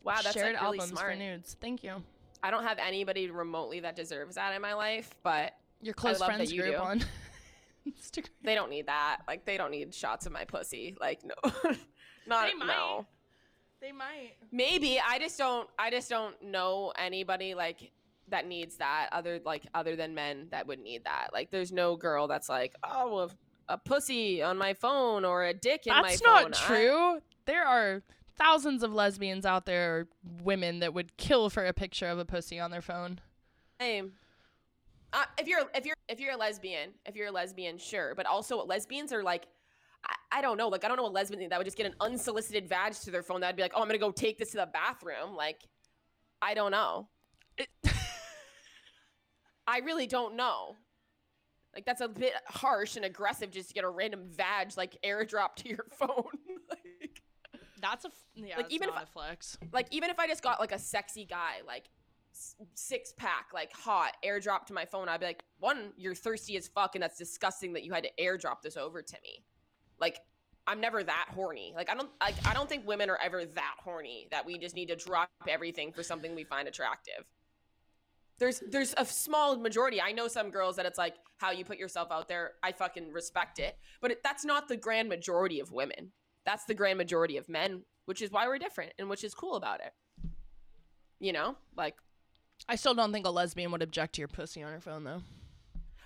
wow, 0.05 0.15
that's 0.23 0.33
Shared 0.33 0.55
like 0.55 0.63
really 0.63 0.79
albums 0.79 0.91
smart. 0.99 1.13
for 1.13 1.19
nudes. 1.19 1.57
Thank 1.61 1.83
you. 1.85 2.03
I 2.43 2.51
don't 2.51 2.63
have 2.63 2.79
anybody 2.79 3.31
remotely 3.31 3.81
that 3.81 3.95
deserves 3.97 4.37
that 4.37 4.55
in 4.55 4.63
my 4.63 4.73
life, 4.75 5.11
but 5.23 5.53
Your 5.83 5.93
close 5.93 6.19
love 6.21 6.29
that 6.31 6.37
friends 6.37 6.53
you 6.53 6.63
group 6.63 6.77
do. 6.77 6.81
on 6.81 7.05
Instagram. 7.89 8.29
they 8.43 8.55
don't 8.55 8.71
need 8.71 8.87
that. 8.87 9.19
Like 9.29 9.45
they 9.45 9.57
don't 9.57 9.71
need 9.71 9.95
shots 9.95 10.25
of 10.27 10.33
my 10.33 10.45
pussy. 10.45 10.97
Like 11.01 11.21
no, 11.25 11.35
not 12.27 12.49
They 12.49 12.55
might. 12.55 12.67
no. 12.67 13.07
They 13.81 13.93
might. 13.93 14.33
Maybe 14.53 15.01
I 15.01 15.19
just 15.19 15.39
don't. 15.39 15.69
I 15.79 15.91
just 15.91 16.09
don't 16.11 16.41
know 16.43 16.93
anybody 16.99 17.55
like 17.55 17.93
that 18.29 18.47
needs 18.47 18.77
that 18.77 19.09
other 19.13 19.41
like 19.45 19.67
other 19.75 19.97
than 19.97 20.15
men 20.15 20.49
that 20.51 20.67
would 20.67 20.81
need 20.81 21.05
that. 21.05 21.29
Like 21.33 21.51
there's 21.51 21.73
no 21.73 21.97
girl 21.97 22.29
that's 22.29 22.49
like 22.49 22.75
oh 22.85 23.19
a, 23.69 23.75
a 23.75 23.79
pussy 23.79 24.43
on 24.43 24.59
my 24.59 24.75
phone 24.75 25.25
or 25.25 25.45
a 25.45 25.55
dick 25.55 25.87
in 25.87 25.95
my 25.95 26.03
phone. 26.03 26.09
That's 26.09 26.21
phone. 26.21 26.51
not 26.51 26.63
I- 26.63 26.67
true. 26.67 27.21
There 27.47 27.67
are 27.67 28.03
thousands 28.39 28.83
of 28.83 28.93
lesbians 28.93 29.45
out 29.45 29.67
there, 29.67 29.97
or 29.97 30.09
women 30.43 30.81
that 30.81 30.95
would 30.95 31.17
kill 31.17 31.51
for 31.51 31.65
a 31.65 31.73
picture 31.73 32.07
of 32.07 32.19
a 32.19 32.25
pussy 32.25 32.61
on 32.61 32.71
their 32.71 32.83
phone. 32.83 33.21
Same. 33.81 34.13
Uh, 35.13 35.25
if 35.39 35.49
you're 35.49 35.63
if 35.75 35.85
you're 35.87 35.97
if 36.09 36.21
you're 36.21 36.35
a 36.35 36.37
lesbian, 36.37 36.91
if 37.07 37.17
you're 37.17 37.29
a 37.29 37.33
lesbian, 37.33 37.79
sure. 37.79 38.15
But 38.15 38.27
also 38.27 38.63
lesbians 38.65 39.13
are 39.13 39.23
like, 39.23 39.47
I, 40.33 40.41
don't 40.43 40.57
know, 40.57 40.69
like 40.69 40.85
I 40.85 40.89
don't 40.89 40.97
know 40.97 41.07
a 41.07 41.09
lesbian 41.09 41.49
that 41.51 41.59
would 41.59 41.65
just 41.65 41.77
get 41.77 41.87
an 41.87 41.95
unsolicited 42.01 42.69
vag 42.69 42.93
to 42.95 43.11
their 43.11 43.23
phone 43.23 43.41
that'd 43.41 43.57
be 43.57 43.63
like, 43.63 43.73
oh, 43.75 43.81
I'm 43.83 43.89
gonna 43.89 43.99
go 43.99 44.11
take 44.11 44.39
this 44.39 44.51
to 44.53 44.59
the 44.59 44.69
bathroom. 44.73 45.35
Like, 45.37 45.61
I 46.43 46.55
don't 46.55 46.71
know. 46.71 47.09
It- 47.59 47.69
I 49.67 49.79
really 49.79 50.07
don't 50.07 50.37
know. 50.37 50.77
Like 51.75 51.85
that's 51.85 52.01
a 52.01 52.09
bit 52.09 52.33
harsh 52.47 52.97
and 52.97 53.05
aggressive 53.05 53.51
just 53.51 53.69
to 53.69 53.75
get 53.75 53.85
a 53.85 53.89
random 53.89 54.25
vag 54.29 54.73
like 54.77 54.97
airdrop 55.05 55.55
to 55.57 55.69
your 55.69 55.87
phone. 55.99 56.25
like, 56.69 57.21
That's 57.81 58.05
a 58.05 58.09
f- 58.09 58.15
yeah. 58.35 58.57
Like, 58.57 58.73
even 58.73 58.89
if 58.89 58.97
I- 58.97 59.05
flex. 59.05 59.57
like 59.73 59.87
even 59.91 60.11
if 60.11 60.19
I 60.19 60.27
just 60.27 60.43
got 60.43 60.59
like 60.59 60.73
a 60.73 60.79
sexy 60.79 61.25
guy, 61.25 61.59
like 61.67 61.85
six 62.75 63.13
pack, 63.17 63.49
like 63.55 63.73
hot, 63.73 64.17
airdrop 64.25 64.67
to 64.67 64.73
my 64.73 64.85
phone, 64.85 65.09
I'd 65.09 65.21
be 65.21 65.27
like, 65.27 65.43
one, 65.59 65.93
you're 65.97 66.15
thirsty 66.15 66.57
as 66.57 66.67
fuck, 66.69 66.95
and 66.97 67.03
that's 67.03 67.19
disgusting 67.19 67.73
that 67.75 67.85
you 67.85 67.93
had 67.93 68.05
to 68.05 68.11
airdrop 68.21 68.63
this 68.63 68.77
over 68.77 69.03
to 69.03 69.17
me. 69.23 69.45
Like, 70.01 70.21
I'm 70.67 70.81
never 70.81 71.03
that 71.03 71.29
horny. 71.35 71.73
Like, 71.75 71.91
I 71.91 71.95
don't 71.95 72.11
like 72.21 72.35
I 72.47 72.55
don't 72.55 72.69
think 72.69 72.87
women 72.87 73.11
are 73.11 73.19
ever 73.23 73.45
that 73.45 73.75
horny 73.83 74.29
that 74.31 74.47
we 74.47 74.59
just 74.59 74.75
need 74.75 74.87
to 74.89 74.97
drop 74.97 75.31
everything 75.49 75.93
for 75.93 76.03
something 76.03 76.35
we 76.35 76.45
find 76.45 76.69
attractive. 76.69 77.25
There's 78.39 78.63
there's 78.71 78.95
a 78.97 79.05
small 79.05 79.57
majority. 79.57 80.01
I 80.01 80.13
know 80.13 80.29
some 80.29 80.51
girls 80.51 80.77
that 80.77 80.87
it's 80.87 80.99
like 80.99 81.15
how 81.39 81.51
you 81.51 81.65
put 81.65 81.79
yourself 81.79 82.09
out 82.11 82.29
there. 82.29 82.53
I 82.63 82.73
fucking 82.73 83.13
respect 83.13 83.59
it, 83.59 83.77
but 84.01 84.13
it, 84.13 84.23
that's 84.23 84.45
not 84.45 84.69
the 84.69 84.77
grand 84.77 85.09
majority 85.09 85.61
of 85.61 85.73
women. 85.73 86.13
That's 86.47 86.65
the 86.65 86.75
grand 86.75 86.99
majority 86.99 87.37
of 87.37 87.49
men, 87.49 87.83
which 88.07 88.23
is 88.23 88.31
why 88.31 88.47
we're 88.47 88.59
different 88.59 88.93
and 88.99 89.11
which 89.11 89.25
is 89.25 89.35
cool 89.35 89.57
about 89.57 89.81
it. 89.81 89.93
You 91.19 91.33
know, 91.33 91.57
like 91.77 91.97
I 92.69 92.77
still 92.77 92.95
don't 92.95 93.13
think 93.13 93.27
a 93.27 93.31
lesbian 93.31 93.73
would 93.73 93.83
object 93.83 94.15
to 94.15 94.21
your 94.21 94.29
pussy 94.29 94.63
on 94.63 94.73
her 94.73 94.81
phone 94.81 95.05
though. 95.05 95.23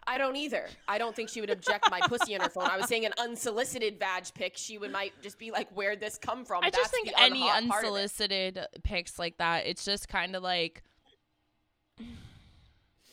I 0.06 0.18
don't 0.18 0.36
either. 0.36 0.66
I 0.86 0.98
don't 0.98 1.16
think 1.16 1.28
she 1.30 1.40
would 1.40 1.50
object 1.50 1.90
my 1.90 2.00
pussy 2.00 2.34
on 2.34 2.40
her 2.42 2.48
phone. 2.50 2.64
I 2.64 2.76
was 2.76 2.86
saying 2.86 3.06
an 3.06 3.12
unsolicited 3.18 3.98
vag 3.98 4.24
pic. 4.34 4.54
She 4.56 4.76
would 4.78 4.92
might 4.92 5.12
just 5.22 5.38
be 5.38 5.50
like, 5.50 5.68
"Where'd 5.72 6.00
this 6.00 6.18
come 6.18 6.44
from?" 6.44 6.62
I 6.62 6.70
just 6.70 6.92
That's 6.92 7.04
think 7.04 7.12
any 7.18 7.40
unhot 7.42 7.68
part 7.68 7.84
of 7.84 7.90
it. 7.90 7.92
unsolicited 7.94 8.60
pics 8.82 9.18
like 9.18 9.38
that, 9.38 9.66
it's 9.66 9.84
just 9.84 10.08
kind 10.08 10.36
of 10.36 10.42
like, 10.42 10.82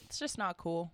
it's 0.05 0.19
just 0.19 0.37
not 0.37 0.57
cool. 0.57 0.91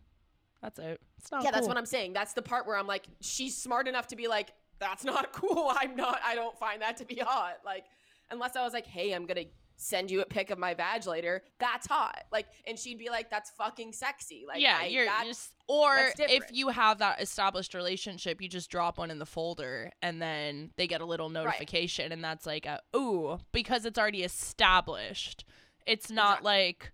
That's 0.61 0.79
it. 0.79 0.99
It's 1.17 1.31
not. 1.31 1.39
Cool. 1.39 1.45
Yeah, 1.45 1.51
that's 1.51 1.67
what 1.67 1.77
I'm 1.77 1.85
saying. 1.85 2.13
That's 2.13 2.33
the 2.33 2.41
part 2.41 2.67
where 2.67 2.77
I'm 2.77 2.87
like, 2.87 3.05
she's 3.21 3.55
smart 3.55 3.87
enough 3.87 4.07
to 4.07 4.15
be 4.15 4.27
like, 4.27 4.53
"That's 4.79 5.03
not 5.03 5.31
cool. 5.33 5.71
I'm 5.75 5.95
not. 5.95 6.19
I 6.23 6.35
don't 6.35 6.57
find 6.57 6.81
that 6.81 6.97
to 6.97 7.05
be 7.05 7.15
hot." 7.15 7.57
Like, 7.65 7.85
unless 8.31 8.55
I 8.55 8.63
was 8.63 8.73
like, 8.73 8.85
"Hey, 8.85 9.13
I'm 9.13 9.25
gonna." 9.25 9.45
Send 9.79 10.09
you 10.09 10.21
a 10.21 10.25
pic 10.25 10.49
of 10.49 10.57
my 10.57 10.73
vag 10.73 11.05
later. 11.05 11.43
That's 11.59 11.85
hot. 11.85 12.23
Like, 12.31 12.47
and 12.65 12.79
she'd 12.79 12.97
be 12.97 13.09
like, 13.09 13.29
"That's 13.29 13.51
fucking 13.51 13.93
sexy." 13.93 14.43
Like, 14.47 14.59
yeah, 14.59 14.79
I, 14.81 14.85
you're 14.87 15.05
that- 15.05 15.23
just 15.25 15.51
or 15.67 15.95
that's 16.17 16.31
if 16.31 16.43
you 16.51 16.69
have 16.69 16.97
that 16.99 17.21
established 17.21 17.73
relationship, 17.75 18.41
you 18.41 18.49
just 18.49 18.71
drop 18.71 18.97
one 18.97 19.11
in 19.11 19.19
the 19.19 19.25
folder 19.25 19.91
and 20.01 20.21
then 20.21 20.71
they 20.77 20.87
get 20.87 21.01
a 21.01 21.05
little 21.05 21.29
notification 21.29 22.11
and 22.11 22.23
that's 22.23 22.45
like 22.45 22.65
a 22.65 22.79
ooh 22.95 23.37
because 23.51 23.85
it's 23.85 23.99
already 23.99 24.23
established. 24.23 25.45
It's 25.85 26.09
not 26.09 26.39
Exactly. 26.39 26.51
like 26.51 26.91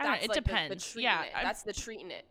I 0.00 0.04
don't 0.04 0.12
know, 0.12 0.14
that's 0.14 0.24
it 0.24 0.28
like 0.30 0.44
depends. 0.44 0.84
The, 0.86 0.90
treating 0.92 1.04
yeah, 1.10 1.22
it. 1.24 1.32
That's 1.42 1.62
the 1.62 1.72
treating 1.72 2.10
it. 2.10 2.24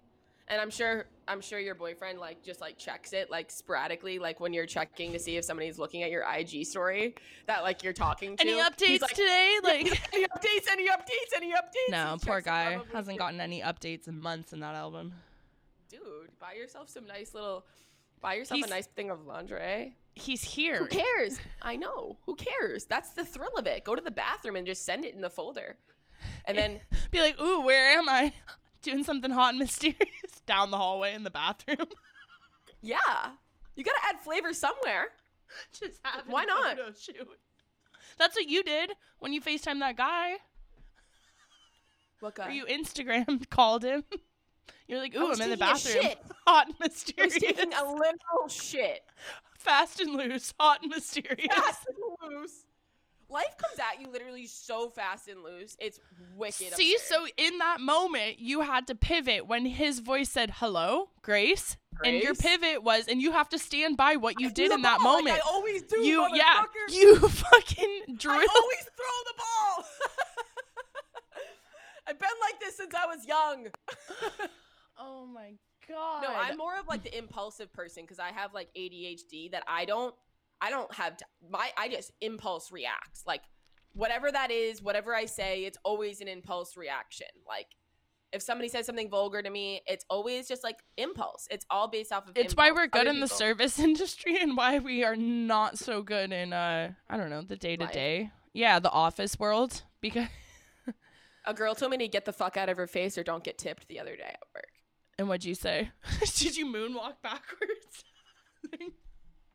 And 0.51 0.59
I'm 0.59 0.69
sure 0.69 1.05
I'm 1.29 1.39
sure 1.39 1.59
your 1.59 1.75
boyfriend 1.75 2.19
like 2.19 2.43
just 2.43 2.59
like 2.59 2.77
checks 2.77 3.13
it 3.13 3.31
like 3.31 3.49
sporadically, 3.49 4.19
like 4.19 4.41
when 4.41 4.51
you're 4.51 4.65
checking 4.65 5.13
to 5.13 5.19
see 5.19 5.37
if 5.37 5.45
somebody's 5.45 5.79
looking 5.79 6.03
at 6.03 6.11
your 6.11 6.25
IG 6.29 6.65
story 6.65 7.15
that 7.47 7.63
like 7.63 7.83
you're 7.83 7.93
talking 7.93 8.35
to. 8.35 8.41
any 8.41 8.59
updates 8.59 9.01
like, 9.01 9.11
today? 9.11 9.57
Like 9.63 9.85
any 10.13 10.25
updates? 10.25 10.69
Any 10.69 10.89
updates? 10.89 11.35
Any 11.37 11.51
updates? 11.53 11.89
No, 11.89 12.17
He 12.21 12.27
poor 12.27 12.41
guy 12.41 12.79
hasn't 12.91 13.17
gotten 13.17 13.39
any 13.39 13.61
updates 13.61 14.09
in 14.09 14.19
months 14.19 14.51
in 14.51 14.59
that 14.59 14.75
album. 14.75 15.13
Dude, 15.89 16.01
buy 16.37 16.53
yourself 16.53 16.89
some 16.89 17.07
nice 17.07 17.33
little. 17.33 17.65
Buy 18.19 18.33
yourself 18.33 18.57
He's- 18.57 18.67
a 18.69 18.73
nice 18.73 18.87
thing 18.87 19.09
of 19.09 19.25
lingerie. 19.25 19.95
He's 20.15 20.43
here. 20.43 20.79
Who 20.79 20.87
cares? 20.87 21.39
I 21.61 21.77
know. 21.77 22.17
Who 22.25 22.35
cares? 22.35 22.83
That's 22.83 23.11
the 23.11 23.23
thrill 23.23 23.55
of 23.55 23.65
it. 23.65 23.85
Go 23.85 23.95
to 23.95 24.01
the 24.01 24.11
bathroom 24.11 24.57
and 24.57 24.67
just 24.67 24.83
send 24.85 25.05
it 25.05 25.15
in 25.15 25.21
the 25.21 25.29
folder, 25.29 25.77
and 26.43 26.57
then 26.57 26.81
Be 27.11 27.19
like, 27.21 27.39
ooh, 27.39 27.61
where 27.61 27.97
am 27.97 28.09
I? 28.09 28.33
Doing 28.81 29.03
something 29.03 29.31
hot 29.31 29.49
and 29.51 29.59
mysterious 29.59 29.97
down 30.45 30.71
the 30.71 30.77
hallway 30.77 31.13
in 31.13 31.23
the 31.23 31.29
bathroom. 31.29 31.87
yeah, 32.81 32.97
you 33.75 33.83
gotta 33.83 33.99
add 34.09 34.19
flavor 34.19 34.53
somewhere. 34.53 35.09
Just 35.79 35.99
having 36.03 36.31
Why 36.31 36.45
not? 36.45 36.77
shoot. 36.99 37.27
That's 38.17 38.35
what 38.35 38.47
you 38.47 38.63
did 38.63 38.91
when 39.19 39.33
you 39.33 39.41
FaceTime 39.41 39.79
that 39.79 39.97
guy. 39.97 40.35
What 42.21 42.35
guy? 42.35 42.47
Or 42.47 42.51
you 42.51 42.65
Instagram 42.65 43.47
called 43.49 43.83
him. 43.83 44.03
You're 44.87 44.99
like, 44.99 45.15
ooh, 45.15 45.31
I'm 45.31 45.41
in 45.41 45.49
the 45.49 45.57
bathroom. 45.57 46.05
Hot 46.47 46.67
and 46.67 46.75
mysterious. 46.79 47.33
I 47.33 47.47
was 47.47 47.55
taking 47.55 47.73
a 47.73 47.83
literal 47.83 48.47
shit. 48.47 49.01
Fast 49.57 49.99
and 49.99 50.15
loose. 50.15 50.53
Hot 50.59 50.79
and 50.81 50.91
mysterious. 50.91 51.53
Fast 51.53 51.87
and 51.87 52.31
loose. 52.31 52.65
Life 53.31 53.55
comes 53.57 53.79
at 53.79 54.01
you 54.01 54.11
literally 54.11 54.45
so 54.45 54.89
fast 54.89 55.29
and 55.29 55.41
loose. 55.41 55.77
It's 55.79 55.99
wicked. 56.35 56.73
See, 56.73 56.95
absurd. 56.95 57.07
so 57.07 57.27
in 57.37 57.57
that 57.59 57.79
moment, 57.79 58.39
you 58.39 58.61
had 58.61 58.87
to 58.87 58.95
pivot 58.95 59.47
when 59.47 59.65
his 59.65 59.99
voice 59.99 60.29
said, 60.29 60.51
hello, 60.57 61.09
Grace. 61.21 61.77
And 62.03 62.21
your 62.21 62.33
pivot 62.33 62.83
was, 62.83 63.07
and 63.07 63.21
you 63.21 63.31
have 63.31 63.47
to 63.49 63.59
stand 63.59 63.95
by 63.95 64.15
what 64.15 64.39
you 64.39 64.47
I 64.47 64.51
did 64.51 64.71
in 64.71 64.81
that 64.81 64.99
ball 64.99 65.15
like 65.15 65.25
moment. 65.25 65.41
I 65.45 65.49
always 65.49 65.83
do. 65.83 65.99
you, 65.99 66.27
yeah, 66.33 66.63
you 66.89 67.15
fucking 67.29 68.15
drew 68.17 68.31
I 68.31 68.35
always 68.35 68.89
throw 68.97 69.17
the 69.27 69.33
ball. 69.37 69.85
I've 72.07 72.19
been 72.19 72.29
like 72.41 72.59
this 72.59 72.77
since 72.77 72.93
I 72.95 73.05
was 73.05 73.25
young. 73.27 73.67
Oh 75.03 75.25
my 75.25 75.53
god. 75.89 76.21
No, 76.21 76.29
I'm 76.29 76.57
more 76.57 76.77
of 76.77 76.87
like 76.87 77.01
the 77.01 77.17
impulsive 77.17 77.73
person 77.73 78.03
because 78.03 78.19
I 78.19 78.29
have 78.29 78.53
like 78.53 78.69
ADHD 78.77 79.51
that 79.51 79.63
I 79.67 79.85
don't 79.85 80.13
I 80.61 80.69
don't 80.69 80.93
have 80.93 81.17
t- 81.17 81.25
my 81.49 81.69
I 81.77 81.89
just 81.89 82.11
impulse 82.21 82.71
react. 82.71 83.19
Like 83.25 83.41
whatever 83.93 84.31
that 84.31 84.51
is, 84.51 84.81
whatever 84.81 85.15
I 85.15 85.25
say, 85.25 85.65
it's 85.65 85.77
always 85.83 86.21
an 86.21 86.27
impulse 86.27 86.77
reaction. 86.77 87.27
Like 87.47 87.67
if 88.31 88.41
somebody 88.41 88.69
says 88.69 88.85
something 88.85 89.09
vulgar 89.09 89.41
to 89.41 89.49
me, 89.49 89.81
it's 89.87 90.05
always 90.09 90.47
just 90.47 90.63
like 90.63 90.77
impulse. 90.97 91.47
It's 91.51 91.65
all 91.69 91.89
based 91.89 92.13
off 92.13 92.29
of 92.29 92.37
It's 92.37 92.55
why 92.55 92.71
we're 92.71 92.87
good 92.87 93.01
Other 93.07 93.09
in 93.09 93.19
the 93.19 93.27
service 93.27 93.77
industry 93.89 94.37
and 94.39 94.55
why 94.55 94.79
we 94.79 95.03
are 95.03 95.15
not 95.15 95.77
so 95.77 96.01
good 96.01 96.31
in 96.31 96.53
uh 96.53 96.91
I 97.09 97.17
don't 97.17 97.29
know, 97.29 97.41
the 97.41 97.57
day 97.57 97.75
to 97.75 97.87
day. 97.87 98.31
Yeah, 98.53 98.79
the 98.79 98.91
office 98.91 99.39
world 99.39 99.83
because 99.99 100.27
A 101.45 101.53
girl 101.55 101.73
told 101.73 101.89
me 101.91 101.97
to 101.97 102.07
get 102.07 102.25
the 102.25 102.33
fuck 102.33 102.55
out 102.55 102.69
of 102.69 102.77
her 102.77 102.85
face 102.85 103.17
or 103.17 103.23
don't 103.23 103.43
get 103.43 103.57
tipped 103.57 103.87
the 103.87 103.99
other 103.99 104.15
day 104.15 104.29
at 104.29 104.39
work. 104.53 104.67
and 105.17 105.27
what'd 105.27 105.43
you 105.43 105.55
say? 105.55 105.89
Did 106.35 106.55
you 106.55 106.67
moonwalk 106.67 107.15
backwards? 107.23 108.03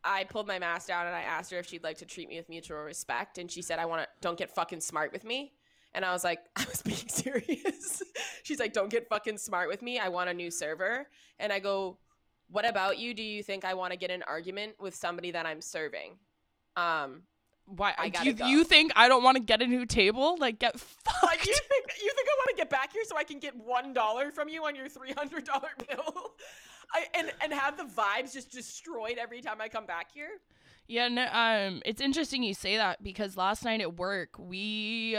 I 0.06 0.24
pulled 0.24 0.46
my 0.46 0.58
mask 0.60 0.86
down 0.86 1.06
and 1.06 1.14
I 1.14 1.22
asked 1.22 1.50
her 1.50 1.58
if 1.58 1.66
she'd 1.66 1.82
like 1.82 1.98
to 1.98 2.06
treat 2.06 2.28
me 2.28 2.36
with 2.36 2.48
mutual 2.48 2.78
respect, 2.78 3.38
and 3.38 3.50
she 3.50 3.60
said, 3.60 3.78
"I 3.80 3.86
want 3.86 4.02
to. 4.02 4.08
Don't 4.20 4.38
get 4.38 4.50
fucking 4.54 4.80
smart 4.80 5.12
with 5.12 5.24
me." 5.24 5.52
And 5.94 6.04
I 6.04 6.12
was 6.12 6.22
like, 6.24 6.40
I 6.56 6.64
was 6.70 6.80
being 6.82 6.96
serious. 7.08 8.02
She's 8.44 8.60
like, 8.60 8.72
"Don't 8.72 8.90
get 8.90 9.08
fucking 9.08 9.38
smart 9.38 9.68
with 9.68 9.82
me. 9.82 9.98
I 9.98 10.08
want 10.08 10.30
a 10.30 10.34
new 10.34 10.50
server." 10.50 11.08
And 11.40 11.52
I 11.52 11.58
go, 11.58 11.98
"What 12.48 12.66
about 12.66 12.98
you? 12.98 13.14
Do 13.14 13.22
you 13.22 13.42
think 13.42 13.64
I 13.64 13.74
want 13.74 13.92
to 13.92 13.98
get 13.98 14.10
an 14.10 14.22
argument 14.22 14.74
with 14.80 14.94
somebody 14.94 15.32
that 15.32 15.44
I'm 15.44 15.60
serving?" 15.60 16.12
Um, 16.76 17.22
Why 17.64 17.94
I 17.98 18.12
you, 18.22 18.32
go. 18.34 18.46
you 18.46 18.62
think 18.62 18.92
I 18.94 19.08
don't 19.08 19.24
want 19.24 19.36
to 19.36 19.42
get 19.42 19.60
a 19.62 19.66
new 19.66 19.86
table? 19.86 20.36
Like 20.38 20.58
get 20.60 20.78
fucked. 20.78 21.22
like 21.24 21.44
you 21.44 21.54
think 21.54 21.84
you 22.00 22.12
think 22.14 22.28
I 22.28 22.34
want 22.38 22.50
to 22.50 22.56
get 22.56 22.70
back 22.70 22.92
here 22.92 23.02
so 23.04 23.16
I 23.16 23.24
can 23.24 23.40
get 23.40 23.56
one 23.56 23.92
dollar 23.92 24.30
from 24.30 24.48
you 24.48 24.64
on 24.66 24.76
your 24.76 24.88
three 24.88 25.12
hundred 25.12 25.44
dollar 25.46 25.70
bill, 25.88 26.34
I 26.92 27.06
and 27.14 27.32
and 27.42 27.52
have 27.52 27.76
the 27.76 27.84
vibes 27.84 28.32
just 28.32 28.50
destroyed 28.52 29.16
every 29.18 29.40
time 29.40 29.60
I 29.60 29.68
come 29.68 29.86
back 29.86 30.12
here. 30.12 30.40
Yeah, 30.88 31.08
no, 31.08 31.26
um, 31.32 31.82
it's 31.84 32.00
interesting 32.00 32.42
you 32.42 32.54
say 32.54 32.76
that 32.76 33.02
because 33.02 33.36
last 33.36 33.64
night 33.64 33.80
at 33.80 33.96
work 33.96 34.38
we 34.38 35.18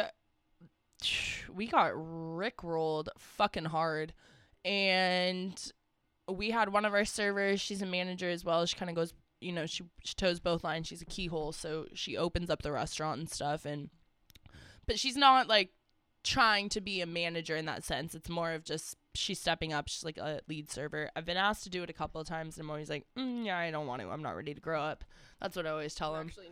we 1.53 1.67
got 1.67 1.91
rickrolled 1.93 3.07
fucking 3.17 3.65
hard, 3.65 4.13
and 4.63 5.71
we 6.31 6.51
had 6.51 6.69
one 6.69 6.85
of 6.85 6.93
our 6.93 7.05
servers. 7.05 7.61
She's 7.61 7.81
a 7.81 7.85
manager 7.85 8.29
as 8.29 8.43
well. 8.43 8.65
She 8.65 8.77
kind 8.77 8.89
of 8.89 8.95
goes, 8.95 9.13
you 9.41 9.51
know, 9.51 9.65
she 9.65 9.83
she 10.03 10.15
toes 10.15 10.39
both 10.39 10.63
lines. 10.63 10.87
She's 10.87 11.01
a 11.01 11.05
keyhole, 11.05 11.51
so 11.51 11.87
she 11.93 12.17
opens 12.17 12.49
up 12.49 12.61
the 12.61 12.71
restaurant 12.71 13.19
and 13.19 13.29
stuff. 13.29 13.65
And 13.65 13.89
but 14.85 14.99
she's 14.99 15.17
not 15.17 15.47
like 15.47 15.71
trying 16.27 16.69
to 16.69 16.81
be 16.81 17.01
a 17.01 17.05
manager 17.05 17.55
in 17.55 17.65
that 17.65 17.83
sense. 17.83 18.13
It's 18.15 18.29
more 18.29 18.51
of 18.51 18.63
just 18.63 18.95
she's 19.15 19.39
stepping 19.39 19.73
up. 19.73 19.87
She's 19.87 20.03
like 20.03 20.17
a 20.17 20.41
lead 20.47 20.69
server. 20.69 21.09
I've 21.15 21.25
been 21.25 21.37
asked 21.37 21.63
to 21.63 21.69
do 21.69 21.83
it 21.83 21.89
a 21.89 21.93
couple 21.93 22.19
of 22.21 22.27
times, 22.27 22.57
and 22.57 22.65
I'm 22.65 22.69
always 22.69 22.89
like, 22.89 23.05
mm, 23.17 23.45
yeah, 23.45 23.57
I 23.57 23.71
don't 23.71 23.87
want 23.87 24.01
to. 24.01 24.09
I'm 24.09 24.21
not 24.21 24.35
ready 24.35 24.53
to 24.53 24.61
grow 24.61 24.81
up. 24.81 25.03
That's 25.41 25.55
what 25.55 25.65
I 25.65 25.69
always 25.71 25.95
tell 25.95 26.13
them. 26.13 26.27
Actually, 26.27 26.49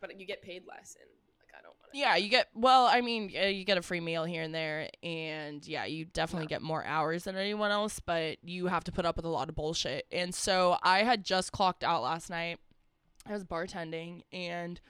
but 0.00 0.18
you 0.18 0.26
get 0.26 0.42
paid 0.42 0.62
less, 0.66 0.96
and 1.00 1.08
like 1.38 1.50
I 1.58 1.62
don't 1.62 1.74
want 1.80 1.92
to. 1.92 1.98
Yeah, 1.98 2.16
you 2.16 2.28
get 2.28 2.48
well. 2.54 2.86
I 2.86 3.00
mean, 3.00 3.28
you 3.30 3.64
get 3.64 3.78
a 3.78 3.82
free 3.82 4.00
meal 4.00 4.24
here 4.24 4.42
and 4.42 4.54
there, 4.54 4.88
and 5.02 5.66
yeah, 5.66 5.84
you 5.84 6.04
definitely 6.06 6.44
Yeah. 6.46 6.58
get 6.58 6.62
more 6.62 6.84
hours 6.84 7.24
than 7.24 7.36
anyone 7.36 7.70
else. 7.70 8.00
But 8.00 8.38
you 8.42 8.66
have 8.66 8.84
to 8.84 8.92
put 8.92 9.04
up 9.06 9.16
with 9.16 9.24
a 9.24 9.28
lot 9.30 9.48
of 9.48 9.54
bullshit. 9.54 10.06
And 10.10 10.34
so 10.34 10.78
I 10.82 11.02
had 11.04 11.24
just 11.24 11.52
clocked 11.52 11.84
out 11.84 12.02
last 12.02 12.30
night. 12.30 12.58
I 13.26 13.32
was 13.32 13.44
bartending, 13.44 14.22
and 14.32 14.80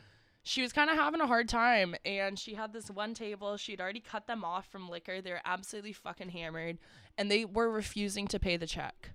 she 0.49 0.63
was 0.63 0.73
kind 0.73 0.89
of 0.89 0.97
having 0.97 1.21
a 1.21 1.27
hard 1.27 1.49
time. 1.49 1.95
And 2.05 2.39
she 2.39 2.55
had 2.55 2.73
this 2.73 2.91
one 2.91 3.13
table. 3.13 3.57
She'd 3.59 3.81
already 3.81 4.01
cut 4.01 4.27
them 4.27 4.45
off 4.45 4.67
from 4.71 4.89
liquor. 4.89 5.21
They 5.21 5.31
were 5.33 5.43
absolutely 5.45 5.93
fucking 5.93 6.31
hammered, 6.31 6.79
and 7.19 7.31
they 7.31 7.45
were 7.45 7.71
refusing 7.71 8.27
to 8.29 8.39
pay 8.41 8.57
the 8.57 8.67
check. 8.67 9.11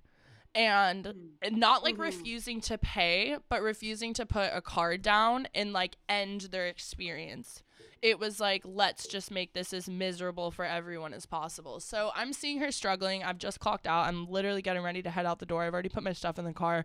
And 0.54 1.32
and 1.42 1.56
not 1.56 1.82
like 1.82 1.96
Mhm. 1.96 2.02
refusing 2.02 2.60
to 2.62 2.78
pay, 2.78 3.38
but 3.48 3.60
refusing 3.60 4.14
to 4.14 4.24
put 4.24 4.50
a 4.52 4.60
card 4.62 5.02
down 5.02 5.48
and 5.52 5.72
like 5.72 5.96
end 6.08 6.42
their 6.52 6.68
experience. 6.68 7.64
It 8.00 8.20
was 8.20 8.38
like, 8.38 8.62
let's 8.64 9.08
just 9.08 9.32
make 9.32 9.54
this 9.54 9.72
as 9.72 9.88
miserable 9.88 10.52
for 10.52 10.64
everyone 10.64 11.12
as 11.12 11.26
possible. 11.26 11.80
So 11.80 12.12
I'm 12.14 12.32
seeing 12.32 12.58
her 12.60 12.70
struggling. 12.70 13.24
I've 13.24 13.38
just 13.38 13.58
clocked 13.58 13.86
out. 13.88 14.06
I'm 14.06 14.28
literally 14.30 14.62
getting 14.62 14.82
ready 14.82 15.02
to 15.02 15.10
head 15.10 15.26
out 15.26 15.40
the 15.40 15.46
door. 15.46 15.64
I've 15.64 15.72
already 15.72 15.88
put 15.88 16.04
my 16.04 16.12
stuff 16.12 16.38
in 16.38 16.44
the 16.44 16.52
car. 16.52 16.84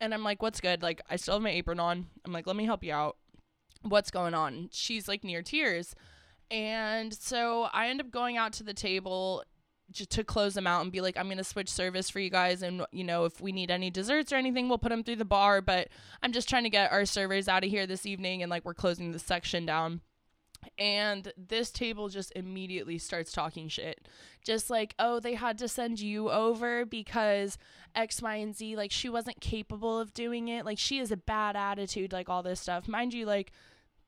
And 0.00 0.12
I'm 0.12 0.24
like, 0.24 0.42
what's 0.42 0.60
good? 0.60 0.82
Like, 0.82 1.00
I 1.08 1.16
still 1.16 1.34
have 1.34 1.42
my 1.42 1.50
apron 1.50 1.78
on. 1.78 2.06
I'm 2.24 2.32
like, 2.32 2.46
let 2.46 2.56
me 2.56 2.64
help 2.64 2.82
you 2.82 2.92
out. 2.92 3.16
What's 3.88 4.10
going 4.10 4.34
on? 4.34 4.68
She's 4.72 5.08
like 5.08 5.24
near 5.24 5.42
tears. 5.42 5.94
And 6.50 7.12
so 7.12 7.68
I 7.72 7.88
end 7.88 8.00
up 8.00 8.10
going 8.10 8.36
out 8.36 8.52
to 8.54 8.62
the 8.62 8.74
table 8.74 9.44
just 9.90 10.10
to 10.10 10.24
close 10.24 10.54
them 10.54 10.66
out 10.66 10.82
and 10.82 10.92
be 10.92 11.00
like, 11.00 11.16
I'm 11.16 11.26
going 11.26 11.38
to 11.38 11.44
switch 11.44 11.68
service 11.68 12.10
for 12.10 12.20
you 12.20 12.30
guys. 12.30 12.62
And, 12.62 12.84
you 12.92 13.04
know, 13.04 13.24
if 13.24 13.40
we 13.40 13.52
need 13.52 13.70
any 13.70 13.90
desserts 13.90 14.32
or 14.32 14.36
anything, 14.36 14.68
we'll 14.68 14.78
put 14.78 14.90
them 14.90 15.04
through 15.04 15.16
the 15.16 15.24
bar. 15.24 15.60
But 15.60 15.88
I'm 16.22 16.32
just 16.32 16.48
trying 16.48 16.64
to 16.64 16.70
get 16.70 16.92
our 16.92 17.04
servers 17.04 17.48
out 17.48 17.64
of 17.64 17.70
here 17.70 17.86
this 17.86 18.06
evening. 18.06 18.42
And, 18.42 18.50
like, 18.50 18.64
we're 18.64 18.74
closing 18.74 19.12
the 19.12 19.18
section 19.18 19.66
down. 19.66 20.00
And 20.78 21.32
this 21.36 21.70
table 21.70 22.08
just 22.08 22.32
immediately 22.34 22.98
starts 22.98 23.30
talking 23.30 23.68
shit. 23.68 24.08
Just 24.44 24.70
like, 24.70 24.94
oh, 24.98 25.20
they 25.20 25.34
had 25.34 25.58
to 25.58 25.68
send 25.68 26.00
you 26.00 26.30
over 26.30 26.84
because 26.84 27.56
X, 27.94 28.20
Y, 28.20 28.34
and 28.34 28.56
Z. 28.56 28.74
Like, 28.74 28.90
she 28.90 29.08
wasn't 29.08 29.40
capable 29.40 30.00
of 30.00 30.12
doing 30.12 30.48
it. 30.48 30.64
Like, 30.64 30.78
she 30.78 30.98
has 30.98 31.12
a 31.12 31.16
bad 31.16 31.54
attitude, 31.54 32.12
like, 32.12 32.28
all 32.28 32.42
this 32.42 32.60
stuff. 32.60 32.88
Mind 32.88 33.14
you, 33.14 33.24
like, 33.26 33.52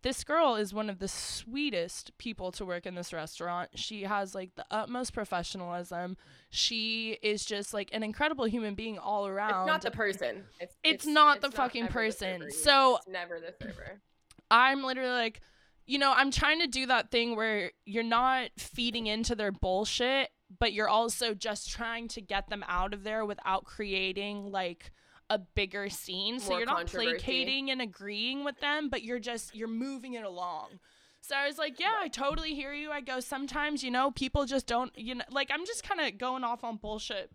this 0.02 0.22
girl 0.22 0.54
is 0.54 0.72
one 0.72 0.88
of 0.88 1.00
the 1.00 1.08
sweetest 1.08 2.16
people 2.18 2.52
to 2.52 2.64
work 2.64 2.86
in 2.86 2.94
this 2.94 3.12
restaurant. 3.12 3.70
She 3.74 4.02
has 4.02 4.34
like 4.34 4.54
the 4.54 4.64
utmost 4.70 5.12
professionalism. 5.12 6.16
She 6.50 7.18
is 7.22 7.44
just 7.44 7.74
like 7.74 7.90
an 7.92 8.02
incredible 8.02 8.44
human 8.44 8.74
being 8.74 8.98
all 8.98 9.26
around. 9.26 9.62
It's 9.62 9.66
not 9.66 9.82
the 9.82 9.90
person. 9.90 10.44
It's, 10.60 10.74
It's 10.84 11.06
not 11.06 11.40
the 11.40 11.48
it's 11.48 11.56
fucking 11.56 11.84
ever 11.84 11.88
the 11.88 11.94
person. 11.94 12.50
So- 12.52 12.96
it's 12.96 13.08
never 13.08 13.40
the 13.40 13.54
server. 13.60 14.00
I'm 14.50 14.82
literally 14.82 15.10
like, 15.10 15.40
you 15.84 15.98
know, 15.98 16.12
I'm 16.14 16.30
trying 16.30 16.60
to 16.60 16.66
do 16.66 16.86
that 16.86 17.10
thing 17.10 17.36
where 17.36 17.72
you're 17.84 18.02
not 18.02 18.50
feeding 18.56 19.06
into 19.06 19.34
their 19.34 19.52
bullshit, 19.52 20.30
but 20.58 20.72
you're 20.72 20.88
also 20.88 21.34
just 21.34 21.70
trying 21.70 22.08
to 22.08 22.20
get 22.20 22.48
them 22.48 22.64
out 22.68 22.94
of 22.94 23.04
there 23.04 23.26
without 23.26 23.64
creating 23.64 24.50
like 24.50 24.92
a 25.30 25.38
bigger 25.38 25.88
scene. 25.88 26.38
So 26.40 26.50
More 26.50 26.58
you're 26.58 26.66
not 26.66 26.86
placating 26.86 27.70
and 27.70 27.80
agreeing 27.80 28.44
with 28.44 28.60
them, 28.60 28.88
but 28.88 29.02
you're 29.02 29.18
just 29.18 29.54
you're 29.54 29.68
moving 29.68 30.14
it 30.14 30.24
along. 30.24 30.80
So 31.20 31.36
I 31.36 31.46
was 31.46 31.58
like, 31.58 31.78
yeah, 31.78 31.94
I 31.98 32.08
totally 32.08 32.54
hear 32.54 32.72
you. 32.72 32.90
I 32.90 33.00
go, 33.00 33.20
sometimes, 33.20 33.82
you 33.82 33.90
know, 33.90 34.10
people 34.10 34.46
just 34.46 34.66
don't, 34.66 34.96
you 34.96 35.16
know, 35.16 35.24
like 35.30 35.50
I'm 35.52 35.66
just 35.66 35.82
kind 35.82 36.00
of 36.00 36.16
going 36.16 36.44
off 36.44 36.64
on 36.64 36.76
bullshit. 36.76 37.30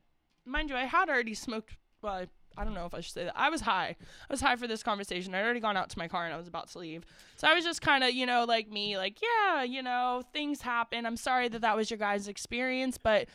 Mind 0.46 0.70
you, 0.70 0.76
I 0.76 0.86
had 0.86 1.10
already 1.10 1.36
smoked, 1.36 1.76
well, 2.02 2.14
I, 2.14 2.28
I 2.58 2.64
don't 2.64 2.74
know 2.74 2.86
if 2.86 2.94
I 2.94 3.02
should 3.02 3.14
say 3.14 3.26
that. 3.26 3.34
I 3.36 3.50
was 3.50 3.62
high. 3.62 3.96
I 4.30 4.34
was 4.34 4.42
high 4.42 4.56
for 4.56 4.68
this 4.68 4.84
conversation. 4.84 5.36
I'd 5.36 5.44
already 5.44 5.60
gone 5.60 5.78
out 5.78 5.90
to 5.92 6.00
my 6.00 6.08
car 6.08 6.26
and 6.26 6.34
I 6.34 6.38
was 6.38 6.48
about 6.48 6.70
to 6.70 6.80
leave. 6.80 7.04
So 7.36 7.48
I 7.48 7.54
was 7.54 7.64
just 7.64 7.82
kind 7.82 8.04
of, 8.04 8.12
you 8.12 8.26
know, 8.26 8.46
like 8.46 8.70
me, 8.70 8.98
like, 8.98 9.20
yeah, 9.22 9.64
you 9.64 9.84
know, 9.84 10.24
things 10.34 10.62
happen. 10.62 11.06
I'm 11.06 11.18
sorry 11.18 11.48
that 11.50 11.62
that 11.62 11.76
was 11.76 11.92
your 11.92 12.00
guys' 12.00 12.28
experience, 12.28 12.98
but 12.98 13.28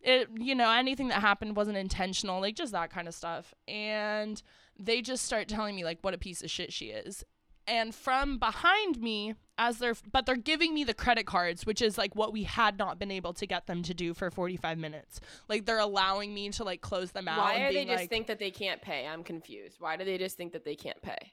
it, 0.00 0.28
you 0.38 0.54
know, 0.54 0.70
anything 0.70 1.08
that 1.08 1.20
happened 1.20 1.56
wasn't 1.56 1.76
intentional, 1.76 2.40
like 2.40 2.54
just 2.54 2.72
that 2.72 2.90
kind 2.90 3.08
of 3.08 3.14
stuff. 3.14 3.54
And 3.66 4.42
they 4.78 5.02
just 5.02 5.24
start 5.24 5.48
telling 5.48 5.74
me 5.76 5.84
like 5.84 5.98
what 6.02 6.14
a 6.14 6.18
piece 6.18 6.42
of 6.42 6.50
shit 6.50 6.72
she 6.72 6.86
is. 6.86 7.24
And 7.68 7.92
from 7.92 8.38
behind 8.38 9.00
me, 9.00 9.34
as 9.58 9.78
they're, 9.78 9.96
but 10.12 10.24
they're 10.24 10.36
giving 10.36 10.72
me 10.72 10.84
the 10.84 10.94
credit 10.94 11.26
cards, 11.26 11.66
which 11.66 11.82
is 11.82 11.98
like 11.98 12.14
what 12.14 12.32
we 12.32 12.44
had 12.44 12.78
not 12.78 12.98
been 12.98 13.10
able 13.10 13.32
to 13.32 13.46
get 13.46 13.66
them 13.66 13.82
to 13.82 13.94
do 13.94 14.14
for 14.14 14.30
45 14.30 14.78
minutes. 14.78 15.20
Like 15.48 15.66
they're 15.66 15.80
allowing 15.80 16.32
me 16.32 16.50
to 16.50 16.62
like 16.62 16.80
close 16.80 17.10
them 17.10 17.26
out. 17.26 17.38
Why 17.38 17.62
are 17.62 17.72
they 17.72 17.84
just 17.84 17.96
like, 17.96 18.10
think 18.10 18.28
that 18.28 18.38
they 18.38 18.52
can't 18.52 18.80
pay? 18.80 19.06
I'm 19.06 19.24
confused. 19.24 19.78
Why 19.80 19.96
do 19.96 20.04
they 20.04 20.18
just 20.18 20.36
think 20.36 20.52
that 20.52 20.64
they 20.64 20.76
can't 20.76 21.02
pay? 21.02 21.32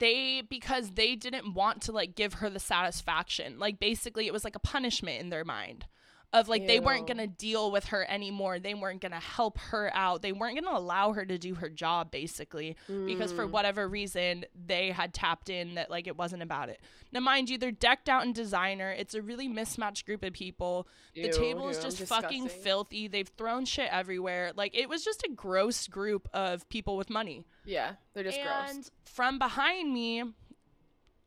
they 0.00 0.42
because 0.42 0.90
they 0.92 1.14
didn't 1.14 1.54
want 1.54 1.82
to 1.82 1.92
like 1.92 2.14
give 2.16 2.34
her 2.34 2.50
the 2.50 2.58
satisfaction 2.58 3.58
like 3.58 3.78
basically 3.78 4.26
it 4.26 4.32
was 4.32 4.44
like 4.44 4.56
a 4.56 4.60
punishment 4.60 5.20
in 5.20 5.30
their 5.30 5.44
mind 5.44 5.86
of 6.34 6.48
like 6.48 6.66
they 6.66 6.80
weren't 6.80 7.06
going 7.06 7.16
to 7.18 7.26
deal 7.26 7.70
with 7.70 7.86
her 7.86 8.04
anymore. 8.10 8.58
They 8.58 8.74
weren't 8.74 9.00
going 9.00 9.12
to 9.12 9.18
help 9.20 9.56
her 9.58 9.90
out. 9.94 10.20
They 10.20 10.32
weren't 10.32 10.54
going 10.60 10.64
to 10.70 10.76
allow 10.78 11.12
her 11.12 11.24
to 11.24 11.38
do 11.38 11.54
her 11.54 11.70
job 11.70 12.10
basically 12.10 12.76
because 13.06 13.32
for 13.32 13.46
Mm. 13.46 13.50
whatever 13.50 13.88
reason 13.88 14.44
they 14.66 14.90
had 14.90 15.14
tapped 15.14 15.48
in 15.48 15.76
that 15.76 15.90
like 15.90 16.06
it 16.06 16.16
wasn't 16.18 16.42
about 16.42 16.68
it. 16.68 16.80
Now 17.12 17.20
mind 17.20 17.48
you 17.48 17.56
they're 17.56 17.70
decked 17.70 18.08
out 18.08 18.24
in 18.24 18.32
designer. 18.32 18.90
It's 18.90 19.14
a 19.14 19.22
really 19.22 19.48
mismatched 19.48 20.04
group 20.04 20.22
of 20.24 20.32
people. 20.32 20.86
The 21.14 21.28
table 21.30 21.68
is 21.68 21.78
just 21.78 22.00
fucking 22.04 22.48
filthy. 22.48 23.06
They've 23.08 23.28
thrown 23.38 23.64
shit 23.64 23.88
everywhere. 23.92 24.52
Like 24.56 24.76
it 24.76 24.88
was 24.88 25.04
just 25.04 25.22
a 25.22 25.28
gross 25.28 25.86
group 25.86 26.28
of 26.34 26.68
people 26.68 26.96
with 26.96 27.08
money. 27.08 27.46
Yeah, 27.64 27.92
they're 28.12 28.24
just 28.24 28.38
and 28.38 28.46
gross. 28.48 28.70
And 28.74 28.90
from 29.04 29.38
behind 29.38 29.94
me, 29.94 30.24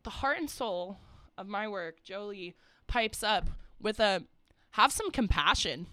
the 0.03 0.09
heart 0.09 0.37
and 0.39 0.49
soul 0.49 0.97
of 1.37 1.47
my 1.47 1.67
work, 1.67 2.03
Jolie, 2.03 2.55
pipes 2.87 3.23
up 3.23 3.49
with 3.79 3.99
a 3.99 4.23
have 4.72 4.91
some 4.91 5.11
compassion. 5.11 5.88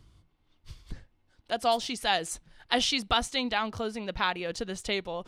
That's 1.49 1.64
all 1.64 1.81
she 1.81 1.97
says 1.97 2.41
as 2.70 2.83
she's 2.83 3.05
busting 3.05 3.49
down, 3.49 3.70
closing 3.70 4.07
the 4.07 4.12
patio 4.12 4.53
to 4.53 4.64
this 4.64 4.83
table. 4.83 5.27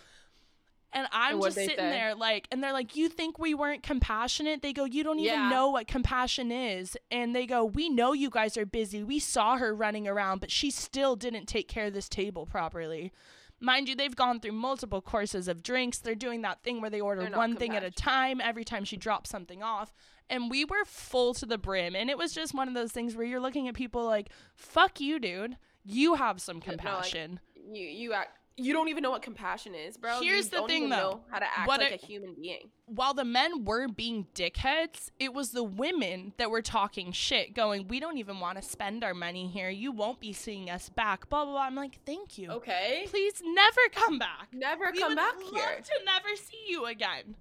And 0.93 1.07
I'm 1.13 1.35
And 1.35 1.43
just 1.43 1.57
sitting 1.57 1.77
say? 1.77 1.91
there 1.91 2.15
like, 2.15 2.49
and 2.51 2.63
they're 2.63 2.73
like, 2.73 2.97
You 2.97 3.09
think 3.09 3.39
we 3.39 3.53
weren't 3.55 3.83
compassionate? 3.83 4.63
They 4.63 4.73
go, 4.73 4.85
You 4.85 5.05
don't 5.05 5.19
even 5.19 5.35
Yeah. 5.35 5.51
know 5.51 5.71
what 5.71 5.87
compassion 5.87 6.51
is. 6.51 6.97
And 7.11 7.35
they 7.37 7.47
go, 7.47 7.65
We 7.65 7.89
know 7.91 8.13
you 8.13 8.31
guys 8.31 8.57
are 8.57 8.65
busy. 8.65 9.03
We 9.05 9.19
saw 9.19 9.59
her 9.59 9.75
running 9.75 10.09
around, 10.09 10.41
but 10.41 10.51
she 10.51 10.71
still 10.71 11.15
didn't 11.17 11.47
take 11.47 11.69
care 11.69 11.87
of 11.87 11.93
this 11.93 12.09
table 12.09 12.47
properly. 12.47 13.13
Mind 13.61 13.89
you, 13.89 13.97
they've 13.97 14.15
gone 14.15 14.41
through 14.41 14.53
multiple 14.53 15.01
courses 15.01 15.49
of 15.49 15.63
drinks. 15.63 15.99
They're 15.99 16.15
doing 16.15 16.43
that 16.43 16.63
thing 16.63 16.81
where 16.81 16.91
they 16.91 17.01
order 17.01 17.25
one 17.35 17.57
thing 17.57 17.75
at 17.75 17.83
a 17.83 17.91
time 17.91 18.41
every 18.41 18.65
time 18.65 18.85
she 18.85 18.97
drops 18.97 19.31
something 19.31 19.63
off. 19.63 19.95
And 20.29 20.51
we 20.51 20.65
were 20.65 20.85
full 20.85 21.35
to 21.35 21.47
the 21.47 21.57
brim. 21.57 21.95
And 21.95 22.11
it 22.11 22.19
was 22.19 22.33
just 22.33 22.53
one 22.53 22.69
of 22.69 22.75
those 22.75 22.93
things 22.93 23.17
where 23.17 23.25
you're 23.25 23.41
looking 23.41 23.69
at 23.69 23.75
people 23.75 24.05
like, 24.05 24.29
fuck 24.55 25.01
you, 25.01 25.19
dude. 25.19 25.57
You 25.85 26.15
have 26.15 26.41
some 26.41 26.57
Yeah, 26.57 26.73
no, 26.73 26.73
like, 26.73 26.81
compassion. 26.81 27.41
You 27.55 27.87
you 27.87 28.13
act. 28.13 28.39
You 28.59 28.73
don't 28.73 28.89
even 28.89 29.03
know 29.03 29.11
what 29.11 29.21
compassion 29.21 29.75
is, 29.75 29.99
bro. 29.99 30.21
Here's 30.23 30.47
you 30.47 30.51
the 30.51 30.57
don't 30.57 30.69
thing, 30.69 30.89
though. 30.89 30.97
Know 30.97 31.21
how 31.31 31.41
to 31.41 31.45
act 31.45 31.69
What 31.69 31.81
like 31.81 31.93
it- 31.93 32.03
a 32.03 32.07
human 32.07 32.35
being. 32.35 32.71
While 32.87 33.15
the 33.15 33.25
men 33.25 33.65
were 33.65 33.87
being 33.89 34.29
dickheads, 34.35 35.11
it 35.19 35.35
was 35.35 35.51
the 35.51 35.65
women 35.65 36.33
that 36.39 36.51
were 36.51 36.63
talking 36.63 37.13
shit, 37.13 37.53
going, 37.53 37.89
We 37.89 38.01
don't 38.01 38.17
even 38.17 38.39
want 38.41 38.57
to 38.57 38.63
spend 38.63 39.03
our 39.05 39.13
money 39.13 39.47
here. 39.49 39.69
You 39.69 39.91
won't 39.93 40.21
be 40.21 40.33
seeing 40.33 40.71
us 40.71 40.89
back. 40.89 41.29
Blah, 41.29 41.45
blah, 41.45 41.53
blah. 41.55 41.63
I'm 41.63 41.75
like, 41.75 41.99
Thank 42.07 42.39
you. 42.39 42.51
Okay. 42.51 43.07
Please 43.11 43.43
never 43.45 43.81
come 43.93 44.19
back. 44.19 44.49
Never 44.53 44.91
we 44.93 45.01
come 45.01 45.11
would 45.11 45.17
back 45.17 45.35
love 45.37 45.53
here. 45.53 45.81
to 45.83 46.05
never 46.05 46.35
see 46.37 46.65
you 46.69 46.87
again. 46.87 47.35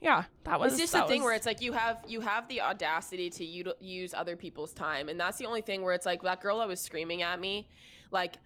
Yeah, 0.00 0.24
that 0.44 0.60
was 0.60 0.74
It's 0.74 0.82
just 0.82 0.92
the 0.92 1.02
thing 1.02 1.20
was- 1.22 1.26
where 1.26 1.34
it's 1.34 1.46
like 1.46 1.60
you 1.60 1.72
have 1.72 2.04
you 2.06 2.20
have 2.20 2.46
the 2.48 2.60
audacity 2.60 3.28
to 3.30 3.44
util- 3.44 3.74
use 3.80 4.14
other 4.14 4.36
people's 4.36 4.72
time, 4.72 5.08
and 5.08 5.18
that's 5.18 5.38
the 5.38 5.46
only 5.46 5.62
thing 5.62 5.82
where 5.82 5.94
it's 5.94 6.06
like 6.06 6.22
that 6.22 6.40
girl 6.40 6.58
that 6.60 6.68
was 6.68 6.80
screaming 6.80 7.22
at 7.22 7.40
me, 7.40 7.66
like. 8.10 8.36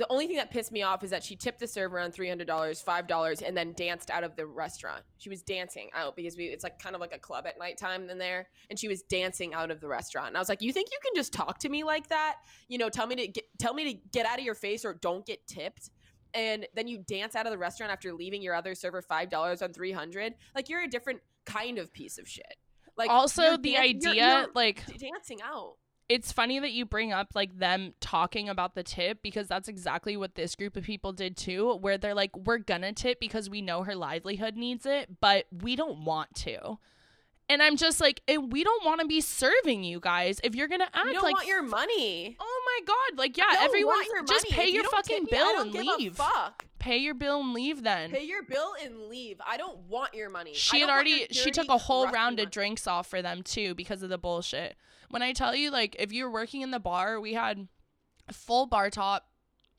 The 0.00 0.06
only 0.08 0.26
thing 0.26 0.36
that 0.36 0.50
pissed 0.50 0.72
me 0.72 0.82
off 0.82 1.04
is 1.04 1.10
that 1.10 1.22
she 1.22 1.36
tipped 1.36 1.60
the 1.60 1.66
server 1.66 2.00
on 2.00 2.10
three 2.10 2.26
hundred 2.26 2.46
dollars, 2.46 2.80
five 2.80 3.06
dollars, 3.06 3.42
and 3.42 3.54
then 3.54 3.74
danced 3.74 4.10
out 4.10 4.24
of 4.24 4.34
the 4.34 4.46
restaurant. 4.46 5.02
She 5.18 5.28
was 5.28 5.42
dancing 5.42 5.90
out 5.94 6.16
because 6.16 6.38
we 6.38 6.46
it's 6.46 6.64
like 6.64 6.78
kind 6.78 6.94
of 6.94 7.02
like 7.02 7.14
a 7.14 7.18
club 7.18 7.46
at 7.46 7.58
nighttime 7.58 8.08
in 8.08 8.16
there, 8.16 8.48
and 8.70 8.78
she 8.78 8.88
was 8.88 9.02
dancing 9.02 9.52
out 9.52 9.70
of 9.70 9.78
the 9.78 9.88
restaurant. 9.88 10.28
And 10.28 10.38
I 10.38 10.40
was 10.40 10.48
like, 10.48 10.62
"You 10.62 10.72
think 10.72 10.88
you 10.90 10.96
can 11.04 11.12
just 11.14 11.34
talk 11.34 11.58
to 11.58 11.68
me 11.68 11.84
like 11.84 12.08
that? 12.08 12.36
You 12.66 12.78
know, 12.78 12.88
tell 12.88 13.06
me 13.06 13.14
to 13.16 13.28
get 13.28 13.44
tell 13.58 13.74
me 13.74 13.92
to 13.92 14.00
get 14.10 14.24
out 14.24 14.38
of 14.38 14.44
your 14.46 14.54
face 14.54 14.86
or 14.86 14.94
don't 14.94 15.26
get 15.26 15.46
tipped." 15.46 15.90
and 16.32 16.66
then 16.76 16.86
you 16.86 16.98
dance 16.98 17.34
out 17.34 17.44
of 17.44 17.52
the 17.52 17.58
restaurant 17.58 17.92
after 17.92 18.12
leaving 18.12 18.40
your 18.40 18.54
other 18.54 18.74
server 18.74 19.02
five 19.02 19.28
dollars 19.28 19.60
on 19.60 19.72
three 19.72 19.92
hundred. 19.92 20.32
Like 20.54 20.70
you're 20.70 20.82
a 20.82 20.88
different 20.88 21.20
kind 21.44 21.76
of 21.76 21.92
piece 21.92 22.18
of 22.18 22.26
shit. 22.28 22.56
Like 22.96 23.10
also 23.10 23.42
you're 23.42 23.58
the 23.58 23.72
dan- 23.72 23.84
you're- 24.00 24.10
idea, 24.10 24.38
you're 24.38 24.46
like 24.54 24.86
dancing 24.98 25.40
out. 25.44 25.76
It's 26.10 26.32
funny 26.32 26.58
that 26.58 26.72
you 26.72 26.84
bring 26.84 27.12
up 27.12 27.28
like 27.36 27.56
them 27.60 27.94
talking 28.00 28.48
about 28.48 28.74
the 28.74 28.82
tip 28.82 29.22
because 29.22 29.46
that's 29.46 29.68
exactly 29.68 30.16
what 30.16 30.34
this 30.34 30.56
group 30.56 30.76
of 30.76 30.82
people 30.82 31.12
did 31.12 31.36
too, 31.36 31.74
where 31.76 31.96
they're 31.96 32.16
like, 32.16 32.36
we're 32.36 32.58
gonna 32.58 32.92
tip 32.92 33.20
because 33.20 33.48
we 33.48 33.62
know 33.62 33.84
her 33.84 33.94
livelihood 33.94 34.56
needs 34.56 34.84
it, 34.86 35.20
but 35.20 35.46
we 35.62 35.76
don't 35.76 36.04
want 36.04 36.34
to. 36.34 36.78
And 37.48 37.62
I'm 37.62 37.76
just 37.76 38.00
like, 38.00 38.22
and 38.26 38.52
we 38.52 38.64
don't 38.64 38.84
want 38.84 39.00
to 39.00 39.06
be 39.06 39.20
serving 39.20 39.84
you 39.84 40.00
guys 40.00 40.40
if 40.42 40.56
you're 40.56 40.66
gonna 40.66 40.88
act 40.92 41.06
You 41.06 41.12
don't 41.12 41.22
like 41.22 41.34
want 41.34 41.46
your 41.46 41.62
money. 41.62 42.36
Oh 42.40 42.62
my 42.66 42.86
god! 42.86 43.18
Like 43.18 43.36
yeah, 43.36 43.44
everyone 43.60 44.02
just 44.26 44.50
money. 44.50 44.56
pay 44.56 44.68
If 44.68 44.74
your 44.74 44.82
don't 44.82 44.94
fucking 44.96 45.26
bill 45.30 45.60
and 45.60 45.72
leave. 45.72 46.16
fuck. 46.16 46.66
Pay 46.80 46.96
your 46.96 47.14
bill 47.14 47.40
and 47.40 47.52
leave 47.52 47.84
then. 47.84 48.10
Pay 48.10 48.24
your 48.24 48.42
bill 48.42 48.72
and 48.82 49.04
leave. 49.08 49.40
I 49.46 49.56
don't 49.56 49.78
want 49.88 50.14
your 50.14 50.28
money. 50.28 50.54
She 50.54 50.80
had 50.80 50.86
don't 50.86 50.96
want 50.96 51.08
your 51.08 51.18
already 51.18 51.34
she 51.34 51.50
took 51.52 51.68
a 51.68 51.78
whole 51.78 52.06
round 52.06 52.36
money. 52.36 52.42
of 52.46 52.50
drinks 52.50 52.88
off 52.88 53.06
for 53.06 53.22
them 53.22 53.42
too 53.44 53.76
because 53.76 54.02
of 54.02 54.08
the 54.08 54.18
bullshit. 54.18 54.76
When 55.10 55.22
I 55.22 55.32
tell 55.32 55.54
you 55.54 55.70
like 55.70 55.96
if 55.98 56.12
you 56.12 56.24
were 56.24 56.30
working 56.30 56.62
in 56.62 56.70
the 56.70 56.80
bar, 56.80 57.20
we 57.20 57.34
had 57.34 57.68
a 58.28 58.32
full 58.32 58.66
bar 58.66 58.90
top. 58.90 59.26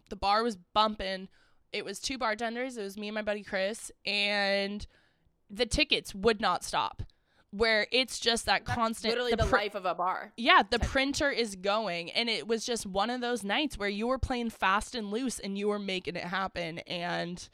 The 0.09 0.15
bar 0.15 0.43
was 0.43 0.57
bumping. 0.73 1.29
It 1.73 1.85
was 1.85 1.99
two 1.99 2.17
bartenders. 2.17 2.77
It 2.77 2.83
was 2.83 2.97
me 2.97 3.07
and 3.07 3.15
my 3.15 3.21
buddy 3.21 3.43
Chris 3.43 3.91
and 4.05 4.85
the 5.49 5.65
tickets 5.65 6.13
would 6.13 6.39
not 6.41 6.63
stop. 6.63 7.03
Where 7.53 7.85
it's 7.91 8.17
just 8.17 8.45
that 8.45 8.65
That's 8.65 8.77
constant 8.77 9.11
literally 9.11 9.33
the, 9.35 9.43
pr- 9.43 9.57
life 9.57 9.75
of 9.75 9.85
a 9.85 9.93
bar. 9.93 10.31
Yeah, 10.37 10.63
the 10.69 10.79
printer 10.79 11.29
is 11.29 11.57
going, 11.57 12.09
and 12.11 12.29
it 12.29 12.47
was 12.47 12.63
just 12.65 12.85
one 12.85 13.09
of 13.09 13.19
those 13.19 13.43
nights 13.43 13.77
where 13.77 13.89
you 13.89 14.07
were 14.07 14.17
playing 14.17 14.51
fast 14.51 14.95
and 14.95 15.11
loose, 15.11 15.37
and 15.37 15.57
you 15.57 15.67
were 15.67 15.77
making 15.77 16.15
it 16.15 16.23
happen. 16.23 16.79
And, 16.79 17.45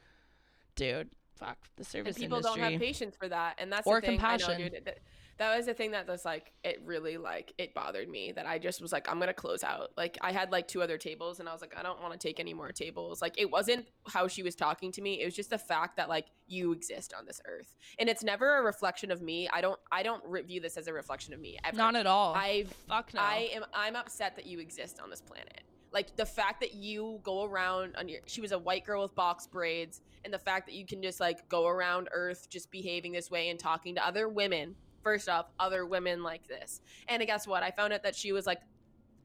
dude, 0.75 1.09
fuck 1.36 1.57
the 1.78 1.84
service 1.84 2.15
And 2.15 2.21
people 2.25 2.38
industry. 2.38 2.61
don't 2.61 2.71
have 2.73 2.80
patience 2.80 3.15
for 3.15 3.28
that, 3.28 3.55
and 3.57 3.71
that's 3.73 3.88
Or 3.88 3.99
the 3.99 4.05
thing. 4.05 4.19
I 4.23 4.38
know, 4.38 4.45
compassion. 4.45 4.71
dude. 4.71 4.93
That, 5.38 5.55
was 5.55 5.65
the 5.65 5.73
thing 5.73 5.91
that 5.91 6.07
was 6.07 6.25
like 6.25 6.51
it 6.63 6.81
really 6.85 7.17
like 7.17 7.53
it 7.57 7.73
bothered 7.73 8.09
me 8.09 8.31
that 8.33 8.45
I 8.45 8.57
just 8.57 8.81
was 8.81 8.91
like 8.91 9.09
I'm 9.09 9.19
gonna 9.19 9.33
close 9.33 9.63
out. 9.63 9.91
Like 9.97 10.17
I 10.21 10.31
had 10.31 10.51
like 10.51 10.67
two 10.67 10.81
other 10.81 10.97
tables, 10.97 11.39
and 11.39 11.47
I 11.47 11.53
was 11.53 11.61
like 11.61 11.75
I 11.77 11.83
don't 11.83 12.01
want 12.01 12.13
to 12.13 12.19
take 12.19 12.39
any 12.39 12.53
more 12.53 12.71
tables. 12.71 13.21
Like 13.21 13.39
it 13.39 13.49
wasn't 13.49 13.88
how 14.07 14.27
she 14.27 14.43
was 14.43 14.55
talking 14.55 14.91
to 14.93 15.01
me. 15.01 15.21
It 15.21 15.25
was 15.25 15.35
just 15.35 15.49
the 15.49 15.57
fact 15.57 15.97
that 15.97 16.09
like 16.09 16.25
you 16.47 16.71
exist 16.71 17.13
on 17.17 17.25
this 17.25 17.41
earth, 17.45 17.75
and 17.99 18.09
it's 18.09 18.23
never 18.23 18.57
a 18.57 18.63
reflection 18.63 19.11
of 19.11 19.21
me. 19.21 19.47
I 19.51 19.61
don't 19.61 19.79
I 19.91 20.03
don't 20.03 20.23
view 20.45 20.59
this 20.59 20.77
as 20.77 20.88
a 20.88 20.93
reflection 20.93 21.33
of 21.33 21.39
me 21.39 21.57
ever. 21.63 21.77
Not 21.77 21.95
at 21.95 22.07
all. 22.07 22.33
I 22.35 22.65
fuck 22.88 23.13
no. 23.13 23.21
I 23.21 23.49
am 23.53 23.65
I'm 23.73 23.95
upset 23.95 24.35
that 24.35 24.45
you 24.45 24.59
exist 24.59 24.99
on 25.01 25.09
this 25.09 25.21
planet. 25.21 25.61
Like 25.91 26.15
the 26.15 26.25
fact 26.25 26.59
that 26.61 26.73
you 26.73 27.19
go 27.23 27.43
around 27.43 27.95
on 27.95 28.09
your 28.09 28.19
she 28.25 28.41
was 28.41 28.51
a 28.51 28.59
white 28.59 28.85
girl 28.85 29.03
with 29.03 29.15
box 29.15 29.47
braids 29.47 30.01
and 30.25 30.33
the 30.33 30.39
fact 30.39 30.67
that 30.67 30.75
you 30.75 30.85
can 30.85 31.01
just 31.01 31.19
like 31.19 31.47
go 31.47 31.67
around 31.67 32.09
earth 32.11 32.49
just 32.49 32.71
behaving 32.71 33.13
this 33.13 33.31
way 33.31 33.49
and 33.49 33.59
talking 33.59 33.95
to 33.95 34.05
other 34.05 34.27
women. 34.27 34.75
First 35.08 35.30
off, 35.30 35.45
other 35.58 35.86
women 35.86 36.22
like 36.22 36.49
this. 36.49 36.82
And 37.08 37.26
guess 37.26 37.47
what? 37.47 37.64
I 37.64 37.72
found 37.72 37.93
out 37.93 38.03
that 38.03 38.14
she 38.14 38.34
was 38.34 38.45
like 38.45 38.60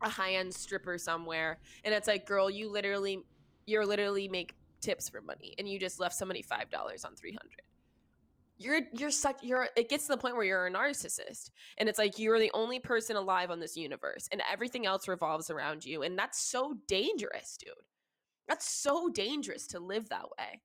a 0.00 0.08
high-end 0.08 0.54
stripper 0.54 0.96
somewhere 0.96 1.58
and 1.84 1.92
it's 1.92 2.06
like, 2.06 2.24
"Girl, 2.24 2.48
you 2.48 2.70
literally 2.70 3.24
you're 3.66 3.84
literally 3.84 4.28
make 4.28 4.54
tips 4.80 5.08
for 5.08 5.20
money 5.20 5.56
and 5.58 5.68
you 5.68 5.80
just 5.80 5.98
left 5.98 6.14
somebody 6.14 6.40
$5 6.40 7.04
on 7.04 7.16
300." 7.16 7.62
You're 8.58 8.82
you're 8.92 9.10
such 9.10 9.42
you're 9.42 9.70
it 9.76 9.88
gets 9.88 10.06
to 10.06 10.12
the 10.12 10.18
point 10.18 10.36
where 10.36 10.44
you're 10.44 10.68
a 10.68 10.70
narcissist 10.70 11.50
and 11.78 11.88
it's 11.88 11.98
like 11.98 12.16
you're 12.16 12.38
the 12.38 12.52
only 12.54 12.78
person 12.78 13.16
alive 13.16 13.50
on 13.50 13.58
this 13.58 13.76
universe 13.76 14.28
and 14.30 14.40
everything 14.52 14.86
else 14.86 15.08
revolves 15.08 15.50
around 15.50 15.84
you 15.84 16.04
and 16.04 16.16
that's 16.16 16.40
so 16.40 16.74
dangerous 16.86 17.56
dude 17.56 17.74
that's 18.46 18.68
so 18.68 19.08
dangerous 19.08 19.66
to 19.66 19.80
live 19.80 20.08
that 20.10 20.26
way 20.38 20.60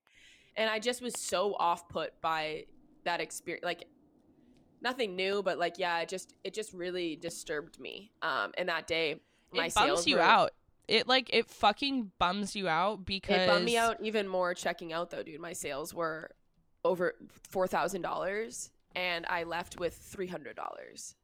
and 0.54 0.70
i 0.70 0.78
just 0.78 1.02
was 1.02 1.18
so 1.18 1.54
off 1.54 1.88
put 1.88 2.12
by 2.20 2.62
that 3.04 3.20
experience 3.20 3.64
like 3.64 3.84
nothing 4.80 5.16
new 5.16 5.42
but 5.42 5.58
like 5.58 5.78
yeah 5.78 6.00
it 6.00 6.08
just 6.08 6.34
it 6.44 6.54
just 6.54 6.72
really 6.72 7.16
disturbed 7.16 7.78
me 7.80 8.10
um 8.22 8.52
and 8.56 8.68
that 8.68 8.86
day 8.86 9.16
my 9.52 9.66
it 9.66 9.72
sales 9.72 10.00
bums 10.00 10.06
you 10.06 10.16
were- 10.16 10.22
out. 10.22 10.50
It 10.86 11.06
like 11.06 11.28
it 11.34 11.50
fucking 11.50 12.12
bums 12.18 12.56
you 12.56 12.66
out 12.66 13.04
because 13.04 13.42
it 13.42 13.46
bummed 13.46 13.66
me 13.66 13.76
out 13.76 13.98
even 14.02 14.26
more 14.26 14.54
checking 14.54 14.90
out 14.92 15.10
though 15.10 15.22
dude 15.22 15.38
my 15.38 15.52
sales 15.52 15.92
were 15.92 16.30
over 16.82 17.14
$4000 17.52 18.70
and 18.96 19.26
i 19.28 19.42
left 19.44 19.78
with 19.78 19.94
$300 20.16 21.14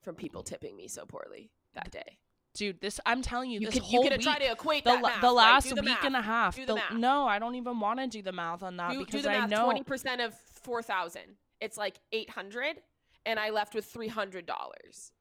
from 0.00 0.14
people 0.14 0.42
tipping 0.42 0.76
me 0.76 0.88
so 0.88 1.04
poorly 1.04 1.50
that 1.74 1.90
day 1.90 2.18
dude. 2.56 2.80
This 2.80 2.98
I'm 3.06 3.22
telling 3.22 3.50
you, 3.50 3.60
you 3.60 3.66
this 3.66 3.74
could 3.74 3.82
whole 3.82 4.02
you 4.04 4.10
could 4.10 4.18
week, 4.18 4.26
try 4.26 4.38
to 4.38 4.50
equate 4.52 4.84
the, 4.84 4.98
math, 4.98 5.20
the 5.20 5.30
last 5.32 5.68
do 5.68 5.74
the 5.74 5.82
week 5.82 5.90
math. 5.90 6.04
and 6.04 6.16
a 6.16 6.22
half. 6.22 6.56
The 6.56 6.80
no, 6.94 7.26
I 7.26 7.38
don't 7.38 7.54
even 7.54 7.78
want 7.78 8.00
to 8.00 8.06
do 8.06 8.22
the 8.22 8.32
math 8.32 8.62
on 8.62 8.76
that 8.78 8.92
do, 8.92 9.00
because 9.00 9.22
do 9.22 9.28
the 9.28 9.30
I 9.30 9.40
math. 9.40 9.50
know 9.50 9.64
Twenty 9.64 9.82
percent 9.82 10.20
of 10.22 10.34
four 10.62 10.82
thousand. 10.82 11.36
It's 11.60 11.76
like 11.76 11.98
eight 12.12 12.30
hundred, 12.30 12.80
and 13.24 13.38
I 13.38 13.50
left 13.50 13.74
with 13.74 13.84
three 13.86 14.08
hundred 14.08 14.46
dollars. 14.46 15.12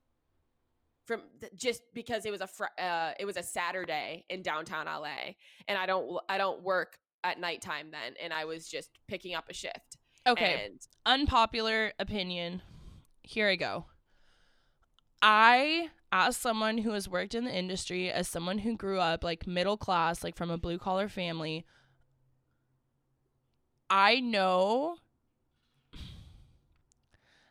From 1.05 1.21
th- 1.39 1.53
just 1.55 1.83
because 1.93 2.25
it 2.25 2.31
was 2.31 2.41
a 2.41 2.47
fr- 2.47 2.65
uh, 2.79 3.11
it 3.19 3.25
was 3.25 3.37
a 3.37 3.43
Saturday 3.43 4.25
in 4.29 4.41
downtown 4.41 4.87
LA, 4.87 5.33
and 5.67 5.77
I 5.77 5.85
don't 5.85 6.19
I 6.27 6.37
don't 6.37 6.63
work 6.63 6.97
at 7.23 7.39
nighttime 7.39 7.91
then, 7.91 8.13
and 8.23 8.33
I 8.33 8.45
was 8.45 8.67
just 8.67 8.89
picking 9.07 9.35
up 9.35 9.45
a 9.49 9.53
shift. 9.53 9.97
okay. 10.27 10.65
and 10.65 10.79
unpopular 11.05 11.93
opinion. 11.99 12.61
Here 13.21 13.49
I 13.49 13.55
go. 13.55 13.85
I, 15.21 15.89
as 16.11 16.37
someone 16.37 16.79
who 16.79 16.91
has 16.91 17.09
worked 17.09 17.33
in 17.33 17.45
the 17.45 17.55
industry, 17.55 18.11
as 18.11 18.27
someone 18.27 18.59
who 18.59 18.75
grew 18.75 18.99
up 18.99 19.23
like 19.23 19.47
middle 19.47 19.77
class, 19.77 20.23
like 20.23 20.35
from 20.35 20.51
a 20.51 20.57
blue 20.57 20.77
collar 20.77 21.09
family, 21.09 21.65
I 23.89 24.19
know 24.19 24.97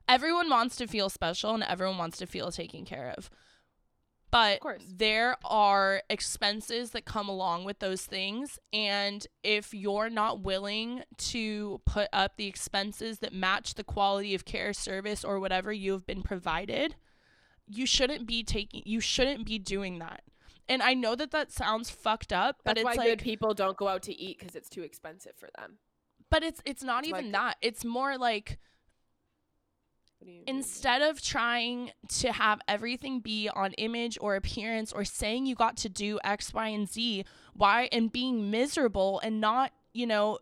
everyone 0.08 0.50
wants 0.50 0.76
to 0.76 0.86
feel 0.86 1.08
special 1.08 1.54
and 1.54 1.62
everyone 1.62 1.98
wants 1.98 2.18
to 2.18 2.26
feel 2.26 2.50
taken 2.50 2.84
care 2.84 3.12
of. 3.16 3.30
But 4.30 4.60
course. 4.60 4.82
there 4.92 5.36
are 5.44 6.02
expenses 6.10 6.90
that 6.90 7.04
come 7.04 7.28
along 7.28 7.64
with 7.64 7.78
those 7.78 8.04
things. 8.04 8.58
And 8.72 9.24
if 9.44 9.72
you're 9.72 10.10
not 10.10 10.40
willing 10.40 11.04
to 11.18 11.80
put 11.86 12.08
up 12.12 12.36
the 12.36 12.48
expenses 12.48 13.20
that 13.20 13.32
match 13.32 13.74
the 13.74 13.84
quality 13.84 14.34
of 14.34 14.44
care, 14.44 14.72
service, 14.72 15.24
or 15.24 15.38
whatever 15.38 15.72
you've 15.72 16.04
been 16.04 16.22
provided, 16.22 16.96
you 17.68 17.86
shouldn't 17.86 18.26
be 18.26 18.42
taking, 18.42 18.82
you 18.84 18.98
shouldn't 18.98 19.46
be 19.46 19.58
doing 19.58 20.00
that. 20.00 20.22
And 20.68 20.82
I 20.82 20.94
know 20.94 21.14
that 21.14 21.30
that 21.30 21.52
sounds 21.52 21.90
fucked 21.90 22.32
up, 22.32 22.56
but 22.64 22.74
that's 22.74 22.80
it's 22.80 22.84
why 22.84 22.94
like, 23.04 23.06
good 23.06 23.22
people 23.22 23.54
don't 23.54 23.76
go 23.76 23.86
out 23.86 24.02
to 24.04 24.12
eat 24.20 24.40
because 24.40 24.56
it's 24.56 24.68
too 24.68 24.82
expensive 24.82 25.34
for 25.36 25.48
them. 25.58 25.78
but 26.28 26.42
it's 26.42 26.60
it's 26.64 26.82
not 26.82 27.04
even 27.06 27.26
good- 27.26 27.34
that. 27.34 27.56
It's 27.62 27.84
more 27.84 28.18
like 28.18 28.58
What 28.58 28.58
do 28.58 28.58
you 28.58 28.58
mean? 28.58 30.13
Instead 30.46 31.02
of 31.02 31.22
trying 31.22 31.90
to 32.08 32.32
have 32.32 32.60
everything 32.68 33.20
be 33.20 33.48
on 33.48 33.72
image 33.74 34.18
or 34.20 34.36
appearance 34.36 34.92
or 34.92 35.04
saying 35.04 35.46
you 35.46 35.54
got 35.54 35.76
to 35.78 35.88
do 35.88 36.18
X, 36.24 36.52
Y, 36.52 36.68
and 36.68 36.88
Z, 36.88 37.24
why 37.54 37.88
and 37.92 38.12
being 38.12 38.50
miserable 38.50 39.20
and 39.22 39.40
not, 39.40 39.72
you 39.92 40.06
know, 40.06 40.38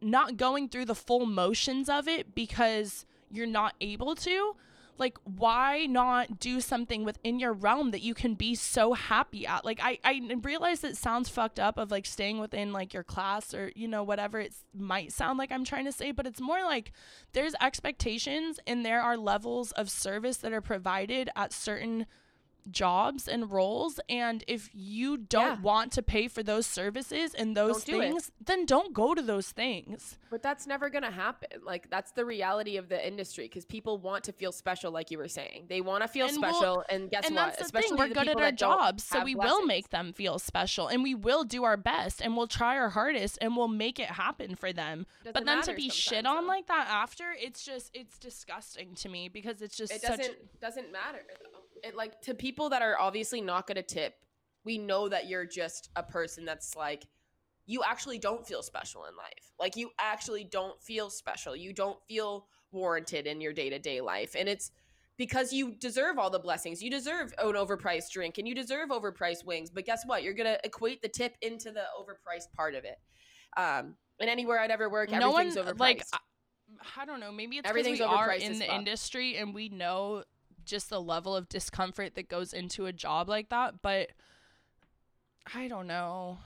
not 0.00 0.36
going 0.36 0.68
through 0.68 0.84
the 0.84 0.94
full 0.94 1.26
motions 1.26 1.88
of 1.88 2.06
it 2.06 2.34
because 2.34 3.04
you're 3.30 3.46
not 3.46 3.74
able 3.80 4.14
to, 4.14 4.54
like 4.98 5.16
why 5.24 5.86
not 5.86 6.38
do 6.38 6.60
something 6.60 7.04
within 7.04 7.38
your 7.38 7.52
realm 7.52 7.90
that 7.92 8.02
you 8.02 8.14
can 8.14 8.34
be 8.34 8.54
so 8.54 8.92
happy 8.92 9.46
at? 9.46 9.64
Like 9.64 9.80
i 9.82 9.98
i 10.04 10.20
realize 10.42 10.84
it 10.84 10.96
sounds 10.96 11.28
fucked 11.28 11.60
up 11.60 11.78
of 11.78 11.90
like 11.90 12.06
staying 12.06 12.38
within 12.38 12.72
like 12.72 12.92
your 12.92 13.02
class 13.02 13.54
or 13.54 13.72
you 13.74 13.88
know 13.88 14.02
whatever 14.02 14.40
it 14.40 14.54
might 14.74 15.12
sound 15.12 15.38
like 15.38 15.52
i'm 15.52 15.64
trying 15.64 15.84
to 15.84 15.92
say 15.92 16.10
but 16.10 16.26
it's 16.26 16.40
more 16.40 16.62
like 16.62 16.92
there's 17.32 17.54
expectations 17.60 18.58
and 18.66 18.84
there 18.84 19.02
are 19.02 19.16
levels 19.16 19.72
of 19.72 19.90
service 19.90 20.38
that 20.38 20.52
are 20.52 20.60
provided 20.60 21.28
at 21.36 21.52
certain 21.52 22.06
jobs 22.70 23.26
and 23.28 23.50
roles 23.50 24.00
and 24.08 24.44
if 24.46 24.68
you 24.72 25.16
don't 25.16 25.56
Yeah. 25.58 25.60
want 25.60 25.92
to 25.92 26.02
pay 26.02 26.28
for 26.28 26.42
those 26.42 26.66
services 26.66 27.34
and 27.34 27.56
those 27.56 27.84
Don't 27.84 27.86
do 27.86 28.00
things 28.00 28.30
then 28.44 28.66
don't 28.66 28.92
go 28.92 29.14
to 29.14 29.22
those 29.22 29.50
things 29.50 30.18
But 30.30 30.42
that's 30.42 30.66
never 30.66 30.90
going 30.90 31.04
to 31.04 31.10
happen. 31.10 31.48
Like 31.64 31.88
that's 31.90 32.12
the 32.12 32.24
reality 32.24 32.76
of 32.76 32.88
the 32.88 33.06
industry 33.06 33.44
because 33.44 33.64
people 33.64 33.96
want 33.98 34.24
to 34.24 34.32
feel 34.32 34.52
special 34.52 34.90
like 34.92 35.10
you 35.10 35.16
were 35.18 35.28
saying. 35.28 35.64
They 35.68 35.80
want 35.80 36.02
to 36.02 36.08
feel 36.08 36.26
And 36.28 36.36
we'll- 36.40 36.52
special 36.54 36.84
and 36.90 37.10
guess 37.10 37.26
and 37.26 37.34
what? 37.34 37.46
that's 37.46 37.58
the 37.58 37.64
Especially 37.64 37.88
thing 37.88 37.98
we're 37.98 38.08
the 38.08 38.14
good 38.14 38.28
at 38.28 38.36
our 38.36 38.52
jobs 38.52 39.04
so 39.04 39.24
we 39.24 39.34
will 39.34 39.64
make 39.64 39.90
them 39.90 40.12
feel 40.12 40.38
special 40.38 40.88
and 40.88 41.02
we 41.02 41.14
will 41.14 41.44
do 41.44 41.64
our 41.64 41.76
best 41.76 42.20
and 42.20 42.36
we'll 42.36 42.46
try 42.46 42.76
our 42.76 42.90
hardest 42.90 43.38
and 43.40 43.56
we'll 43.56 43.68
make 43.68 43.98
it 43.98 44.08
happen 44.08 44.54
for 44.54 44.72
them 44.72 45.06
Doesn't 45.24 45.34
but 45.34 45.46
then 45.46 45.62
to 45.62 45.74
be 45.74 45.88
shit 45.88 46.26
on 46.26 46.42
though. 46.44 46.48
like 46.48 46.66
that 46.66 46.88
after 46.90 47.24
it's 47.38 47.64
just 47.64 47.90
it's 47.94 48.18
disgusting 48.18 48.94
to 48.96 49.08
me 49.08 49.28
because 49.28 49.62
it's 49.62 49.76
just 49.76 49.92
it 49.92 50.02
doesn't 50.02 50.60
doesn't 50.60 50.92
matter 50.92 51.22
though. 51.42 51.57
It 51.84 51.96
like 51.96 52.20
to 52.22 52.34
people 52.34 52.70
that 52.70 52.82
are 52.82 52.98
obviously 52.98 53.40
not 53.40 53.66
going 53.66 53.76
to 53.76 53.82
tip. 53.82 54.14
We 54.64 54.78
know 54.78 55.08
that 55.08 55.28
you're 55.28 55.46
just 55.46 55.88
a 55.96 56.02
person 56.02 56.44
that's 56.44 56.76
like 56.76 57.06
you 57.66 57.82
actually 57.86 58.18
don't 58.18 58.46
feel 58.46 58.62
special 58.62 59.04
in 59.04 59.14
life. 59.16 59.52
Like 59.60 59.76
you 59.76 59.90
actually 60.00 60.44
don't 60.44 60.82
feel 60.82 61.10
special. 61.10 61.54
You 61.54 61.72
don't 61.72 61.98
feel 62.08 62.46
warranted 62.72 63.26
in 63.26 63.40
your 63.40 63.52
day-to-day 63.52 64.00
life 64.00 64.34
and 64.36 64.48
it's 64.48 64.70
because 65.16 65.52
you 65.52 65.72
deserve 65.72 66.18
all 66.18 66.30
the 66.30 66.38
blessings. 66.38 66.82
You 66.82 66.90
deserve 66.90 67.34
an 67.38 67.54
overpriced 67.54 68.10
drink 68.12 68.38
and 68.38 68.46
you 68.46 68.54
deserve 68.54 68.90
overpriced 68.90 69.44
wings. 69.44 69.68
But 69.68 69.84
guess 69.84 70.04
what? 70.06 70.22
You're 70.22 70.34
going 70.34 70.46
to 70.46 70.60
equate 70.64 71.02
the 71.02 71.08
tip 71.08 71.34
into 71.42 71.72
the 71.72 71.82
overpriced 71.98 72.52
part 72.54 72.74
of 72.74 72.84
it. 72.84 72.98
Um 73.56 73.94
and 74.20 74.28
anywhere 74.28 74.58
I'd 74.58 74.70
ever 74.70 74.90
work, 74.90 75.10
no 75.10 75.30
one 75.30 75.46
everything's 75.46 75.56
overpriced. 75.56 75.80
like 75.80 76.04
I, 76.12 76.18
I 77.02 77.04
don't 77.04 77.20
know 77.20 77.32
maybe 77.32 77.56
it's 77.56 77.62
because 77.62 77.70
Everything's 77.70 78.00
we 78.00 78.04
are 78.04 78.28
overpriced 78.28 78.40
in 78.40 78.58
the 78.58 78.74
industry 78.74 79.36
and 79.36 79.54
we 79.54 79.68
know 79.68 80.24
just 80.68 80.90
the 80.90 81.00
level 81.00 81.34
of 81.34 81.48
discomfort 81.48 82.14
that 82.14 82.28
goes 82.28 82.52
into 82.52 82.86
a 82.86 82.92
job 82.92 83.28
like 83.28 83.48
that. 83.48 83.82
But 83.82 84.10
I 85.54 85.66
don't 85.68 85.86
know. 85.86 86.38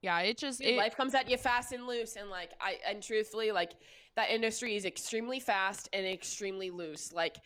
Yeah, 0.00 0.20
it 0.20 0.38
just 0.38 0.60
it, 0.60 0.76
life 0.76 0.96
comes 0.96 1.14
at 1.14 1.28
you 1.28 1.36
fast 1.36 1.72
and 1.72 1.86
loose 1.86 2.14
and 2.16 2.30
like 2.30 2.50
i 2.60 2.76
and 2.88 3.02
truthfully 3.02 3.50
like 3.50 3.72
that 4.14 4.30
industry 4.30 4.76
is 4.76 4.84
extremely 4.84 5.40
fast 5.40 5.88
and 5.92 6.06
extremely 6.06 6.70
loose 6.70 7.12
like 7.12 7.36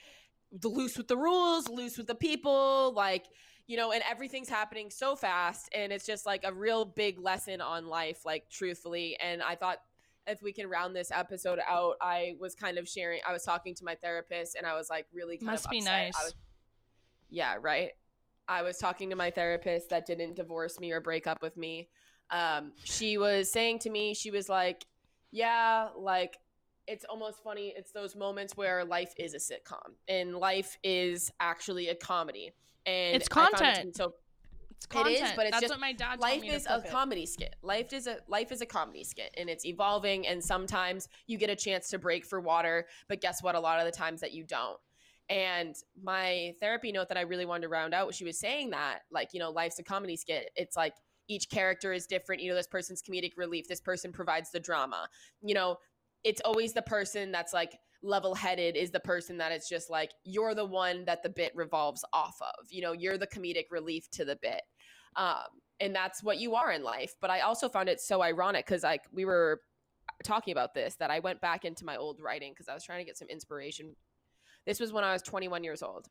the 0.60 0.68
loose 0.68 0.98
with 0.98 1.08
the 1.08 1.16
rules 1.16 1.68
loose 1.68 1.96
with 1.96 2.06
the 2.06 2.14
people 2.14 2.92
like 2.94 3.24
you 3.66 3.78
know 3.78 3.92
and 3.92 4.02
everything's 4.08 4.50
happening 4.50 4.90
so 4.90 5.16
fast 5.16 5.70
and 5.74 5.92
it's 5.92 6.04
just 6.04 6.26
like 6.26 6.44
a 6.44 6.52
real 6.52 6.84
big 6.84 7.18
lesson 7.18 7.62
on 7.62 7.86
life 7.86 8.26
like 8.26 8.44
truthfully 8.50 9.16
and 9.22 9.42
i 9.42 9.54
thought 9.54 9.78
if 10.26 10.42
we 10.42 10.52
can 10.52 10.68
round 10.68 10.94
this 10.94 11.10
episode 11.10 11.58
out 11.68 11.94
i 12.00 12.34
was 12.40 12.54
kind 12.54 12.78
of 12.78 12.88
sharing 12.88 13.20
i 13.28 13.32
was 13.32 13.42
talking 13.42 13.74
to 13.74 13.84
my 13.84 13.94
therapist 13.96 14.56
and 14.56 14.66
i 14.66 14.74
was 14.74 14.88
like 14.90 15.06
really 15.12 15.36
kind 15.36 15.50
must 15.52 15.64
of 15.66 15.70
be 15.70 15.78
upset. 15.78 15.92
I 15.94 16.04
nice. 16.04 16.14
was- 16.24 16.34
yeah 17.30 17.56
right 17.60 17.90
i 18.48 18.62
was 18.62 18.78
talking 18.78 19.10
to 19.10 19.16
my 19.16 19.30
therapist 19.30 19.88
that 19.90 20.06
didn't 20.06 20.36
divorce 20.36 20.78
me 20.78 20.92
or 20.92 21.00
break 21.00 21.26
up 21.26 21.42
with 21.42 21.56
me 21.56 21.88
um, 22.30 22.72
she 22.82 23.18
was 23.18 23.52
saying 23.52 23.80
to 23.80 23.90
me, 23.90 24.14
she 24.14 24.30
was 24.30 24.48
like, 24.48 24.86
Yeah, 25.32 25.88
like 25.98 26.38
it's 26.86 27.04
almost 27.04 27.42
funny. 27.44 27.74
It's 27.76 27.92
those 27.92 28.16
moments 28.16 28.56
where 28.56 28.86
life 28.86 29.12
is 29.18 29.34
a 29.34 29.36
sitcom 29.36 29.92
and 30.08 30.34
life 30.38 30.78
is 30.82 31.30
actually 31.40 31.88
a 31.88 31.94
comedy. 31.94 32.52
And 32.86 33.16
It's 33.16 33.28
found 33.28 33.52
it 33.52 33.58
content. 33.58 33.96
so 33.96 34.14
it's 34.84 34.94
it 34.94 35.06
is, 35.12 35.18
content. 35.20 35.36
but 35.36 35.46
it's 35.46 35.50
That's 35.52 35.60
just- 35.62 35.72
what 35.72 35.80
my 35.80 35.92
dad 35.92 36.20
life 36.20 36.44
is 36.44 36.66
a 36.66 36.78
it. 36.78 36.90
comedy 36.90 37.26
skit. 37.26 37.56
Life 37.62 37.92
is 37.92 38.06
a 38.06 38.18
life 38.28 38.52
is 38.52 38.60
a 38.60 38.66
comedy 38.66 39.04
skit 39.04 39.32
and 39.36 39.48
it's 39.48 39.64
evolving 39.64 40.26
and 40.26 40.42
sometimes 40.42 41.08
you 41.26 41.38
get 41.38 41.50
a 41.50 41.56
chance 41.56 41.88
to 41.90 41.98
break 41.98 42.24
for 42.26 42.40
water, 42.40 42.86
but 43.08 43.20
guess 43.20 43.42
what? 43.42 43.54
A 43.54 43.60
lot 43.60 43.78
of 43.78 43.86
the 43.86 43.92
times 43.92 44.20
that 44.20 44.32
you 44.32 44.44
don't. 44.44 44.78
And 45.28 45.74
my 46.02 46.54
therapy 46.60 46.92
note 46.92 47.08
that 47.08 47.16
I 47.16 47.22
really 47.22 47.46
wanted 47.46 47.62
to 47.62 47.68
round 47.68 47.94
out, 47.94 48.14
she 48.14 48.24
was 48.24 48.38
saying 48.38 48.70
that, 48.70 49.00
like, 49.10 49.28
you 49.32 49.40
know, 49.40 49.50
life's 49.50 49.78
a 49.78 49.82
comedy 49.82 50.16
skit. 50.16 50.50
It's 50.56 50.76
like 50.76 50.94
each 51.28 51.48
character 51.48 51.92
is 51.92 52.06
different. 52.06 52.42
You 52.42 52.50
know, 52.50 52.56
this 52.56 52.66
person's 52.66 53.02
comedic 53.02 53.32
relief, 53.36 53.68
this 53.68 53.80
person 53.80 54.12
provides 54.12 54.50
the 54.50 54.60
drama. 54.60 55.08
You 55.40 55.54
know, 55.54 55.76
it's 56.24 56.40
always 56.44 56.72
the 56.72 56.82
person 56.82 57.32
that's 57.32 57.52
like 57.52 57.78
level 58.02 58.34
headed 58.34 58.76
is 58.76 58.90
the 58.90 59.00
person 59.00 59.38
that 59.38 59.52
it's 59.52 59.68
just 59.68 59.88
like, 59.88 60.10
you're 60.24 60.54
the 60.54 60.64
one 60.66 61.04
that 61.04 61.22
the 61.22 61.30
bit 61.30 61.52
revolves 61.54 62.04
off 62.12 62.36
of. 62.42 62.66
You 62.68 62.82
know, 62.82 62.92
you're 62.92 63.16
the 63.16 63.26
comedic 63.28 63.66
relief 63.70 64.10
to 64.10 64.24
the 64.24 64.36
bit. 64.36 64.62
Um, 65.16 65.60
and 65.80 65.94
that's 65.94 66.22
what 66.22 66.38
you 66.38 66.54
are 66.54 66.70
in 66.72 66.82
life. 66.82 67.14
But 67.20 67.30
I 67.30 67.40
also 67.40 67.68
found 67.68 67.88
it 67.88 68.00
so 68.00 68.22
ironic 68.22 68.66
because 68.66 68.82
like 68.82 69.02
we 69.12 69.24
were 69.24 69.60
talking 70.22 70.52
about 70.52 70.74
this 70.74 70.94
that 70.96 71.10
I 71.10 71.18
went 71.18 71.40
back 71.40 71.64
into 71.64 71.84
my 71.84 71.96
old 71.96 72.20
writing 72.20 72.52
because 72.52 72.68
I 72.68 72.74
was 72.74 72.84
trying 72.84 73.00
to 73.00 73.04
get 73.04 73.18
some 73.18 73.28
inspiration. 73.28 73.94
This 74.64 74.78
was 74.78 74.92
when 74.92 75.04
I 75.04 75.12
was 75.12 75.22
21 75.22 75.64
years 75.64 75.82
old. 75.82 76.08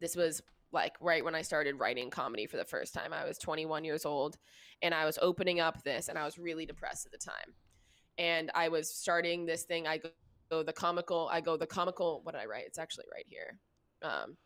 This 0.00 0.16
was 0.16 0.42
like 0.72 0.94
right 1.00 1.24
when 1.24 1.34
I 1.34 1.42
started 1.42 1.78
writing 1.78 2.10
comedy 2.10 2.46
for 2.46 2.56
the 2.56 2.64
first 2.64 2.92
time. 2.92 3.12
I 3.12 3.24
was 3.24 3.38
21 3.38 3.84
years 3.84 4.04
old 4.04 4.36
and 4.82 4.92
I 4.92 5.04
was 5.04 5.18
opening 5.22 5.60
up 5.60 5.82
this 5.84 6.08
and 6.08 6.18
I 6.18 6.24
was 6.24 6.38
really 6.38 6.66
depressed 6.66 7.06
at 7.06 7.12
the 7.12 7.18
time. 7.18 7.54
And 8.18 8.50
I 8.54 8.68
was 8.68 8.92
starting 8.92 9.46
this 9.46 9.62
thing. 9.62 9.86
I 9.86 10.00
go 10.50 10.62
the 10.62 10.72
comical, 10.72 11.28
I 11.30 11.40
go 11.40 11.56
the 11.56 11.66
comical, 11.66 12.20
what 12.24 12.34
did 12.34 12.42
I 12.42 12.46
write? 12.46 12.64
It's 12.66 12.78
actually 12.78 13.06
right 13.12 13.26
here. 13.28 13.58
Um, 14.02 14.36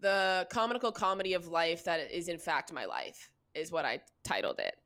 the 0.00 0.46
comical 0.50 0.92
comedy 0.92 1.34
of 1.34 1.48
life 1.48 1.84
that 1.84 2.10
is 2.10 2.28
in 2.28 2.38
fact 2.38 2.72
my 2.72 2.84
life 2.84 3.30
is 3.54 3.70
what 3.70 3.84
I 3.84 4.00
titled 4.24 4.58
it. 4.58 4.76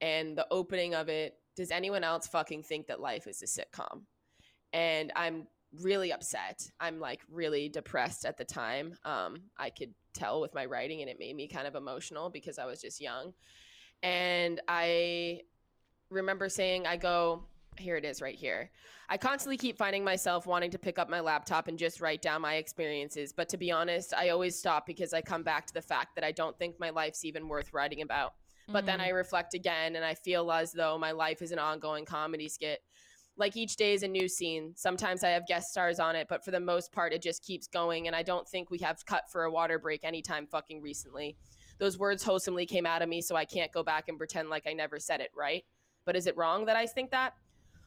And 0.00 0.36
the 0.36 0.46
opening 0.50 0.94
of 0.94 1.08
it, 1.08 1.34
does 1.56 1.70
anyone 1.70 2.04
else 2.04 2.26
fucking 2.26 2.62
think 2.62 2.88
that 2.88 3.00
life 3.00 3.26
is 3.26 3.42
a 3.42 3.46
sitcom? 3.46 4.02
And 4.72 5.12
I'm 5.14 5.46
really 5.82 6.12
upset. 6.12 6.68
I'm 6.80 7.00
like 7.00 7.20
really 7.30 7.68
depressed 7.68 8.24
at 8.24 8.36
the 8.36 8.44
time. 8.44 8.94
Um, 9.04 9.42
I 9.56 9.70
could 9.70 9.94
tell 10.14 10.40
with 10.40 10.54
my 10.54 10.64
writing, 10.64 11.00
and 11.00 11.10
it 11.10 11.18
made 11.18 11.36
me 11.36 11.48
kind 11.48 11.66
of 11.66 11.74
emotional 11.74 12.30
because 12.30 12.58
I 12.58 12.66
was 12.66 12.80
just 12.80 13.00
young. 13.00 13.32
And 14.02 14.60
I 14.68 15.42
remember 16.10 16.48
saying, 16.48 16.86
I 16.86 16.96
go, 16.96 17.44
here 17.78 17.96
it 17.96 18.04
is 18.04 18.22
right 18.22 18.34
here. 18.34 18.70
I 19.08 19.16
constantly 19.16 19.56
keep 19.56 19.76
finding 19.76 20.04
myself 20.04 20.46
wanting 20.46 20.70
to 20.70 20.78
pick 20.78 20.98
up 20.98 21.10
my 21.10 21.20
laptop 21.20 21.68
and 21.68 21.78
just 21.78 22.00
write 22.00 22.22
down 22.22 22.42
my 22.42 22.54
experiences. 22.54 23.32
But 23.32 23.48
to 23.50 23.56
be 23.56 23.70
honest, 23.70 24.14
I 24.14 24.30
always 24.30 24.58
stop 24.58 24.86
because 24.86 25.12
I 25.12 25.20
come 25.20 25.42
back 25.42 25.66
to 25.66 25.74
the 25.74 25.82
fact 25.82 26.14
that 26.14 26.24
I 26.24 26.32
don't 26.32 26.58
think 26.58 26.80
my 26.80 26.90
life's 26.90 27.24
even 27.24 27.48
worth 27.48 27.72
writing 27.72 28.02
about. 28.02 28.34
But 28.68 28.86
then 28.86 28.98
Mhm. 28.98 29.04
I 29.04 29.08
reflect 29.10 29.52
again 29.54 29.96
and 29.96 30.04
I 30.04 30.14
feel 30.14 30.50
as 30.50 30.72
though 30.72 30.96
my 30.96 31.12
life 31.12 31.42
is 31.42 31.52
an 31.52 31.58
ongoing 31.58 32.06
comedy 32.06 32.48
skit. 32.48 32.82
Like 33.36 33.56
each 33.56 33.76
day 33.76 33.92
is 33.92 34.02
a 34.02 34.08
new 34.08 34.28
scene. 34.28 34.74
Sometimes 34.76 35.24
I 35.24 35.30
have 35.30 35.46
guest 35.46 35.70
stars 35.70 35.98
on 35.98 36.16
it, 36.16 36.28
but 36.28 36.44
for 36.44 36.50
the 36.50 36.60
most 36.60 36.92
part, 36.92 37.12
it 37.12 37.20
just 37.20 37.42
keeps 37.42 37.66
going. 37.66 38.06
And 38.06 38.16
I 38.16 38.22
don't 38.22 38.48
think 38.48 38.70
we 38.70 38.78
have 38.78 39.04
cut 39.04 39.28
for 39.30 39.42
a 39.42 39.50
water 39.50 39.78
break 39.78 40.04
anytime 40.04 40.46
fucking 40.46 40.80
recently. 40.80 41.36
Those 41.78 41.98
words 41.98 42.22
wholesomely 42.22 42.64
came 42.64 42.86
out 42.86 43.02
of 43.02 43.08
me, 43.08 43.20
so 43.20 43.34
I 43.34 43.44
can't 43.44 43.72
go 43.72 43.82
back 43.82 44.08
and 44.08 44.16
pretend 44.16 44.48
like 44.48 44.66
I 44.66 44.72
never 44.72 45.00
said 45.00 45.20
it, 45.20 45.32
right? 45.34 45.64
But 46.04 46.16
is 46.16 46.26
it 46.26 46.36
wrong 46.36 46.66
that 46.66 46.76
I 46.76 46.86
think 46.86 47.10
that? 47.10 47.34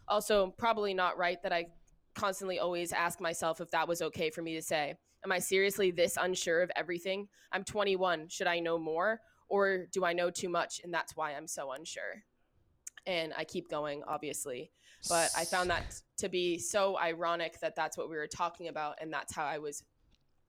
Also, 0.08 0.54
probably 0.58 0.94
not 0.94 1.18
right 1.18 1.42
that 1.44 1.52
I 1.52 1.68
constantly 2.16 2.60
always 2.60 2.92
ask 2.92 3.22
myself 3.22 3.62
if 3.62 3.72
that 3.72 3.88
was 3.88 4.02
okay 4.02 4.30
for 4.30 4.42
me 4.42 4.56
to 4.56 4.62
say. 4.62 4.96
Am 5.24 5.32
I 5.32 5.40
seriously 5.40 5.92
this 5.92 6.18
unsure 6.20 6.62
of 6.62 6.72
everything? 6.76 7.28
I'm 7.52 7.64
21. 7.64 8.30
Should 8.30 8.48
I 8.48 8.60
know 8.60 8.78
more? 8.78 9.20
Or 9.50 9.86
do 9.92 10.04
I 10.04 10.14
know 10.14 10.30
too 10.30 10.50
much 10.50 10.82
and 10.84 10.94
that's 10.94 11.16
why 11.16 11.34
I'm 11.34 11.48
so 11.48 11.72
unsure? 11.72 12.24
And 13.06 13.34
I 13.38 13.44
keep 13.44 13.70
going, 13.70 14.04
obviously. 14.08 14.72
But 15.10 15.30
I 15.38 15.46
found 15.46 15.70
that 15.70 16.02
to 16.18 16.28
be 16.28 16.58
so 16.58 16.98
ironic 16.98 17.60
that 17.62 17.76
that's 17.76 17.98
what 17.98 18.10
we 18.10 18.18
were 18.18 18.28
talking 18.28 18.68
about. 18.68 18.96
And 19.00 19.14
that's 19.14 19.34
how 19.34 19.46
I 19.46 19.60
was 19.60 19.84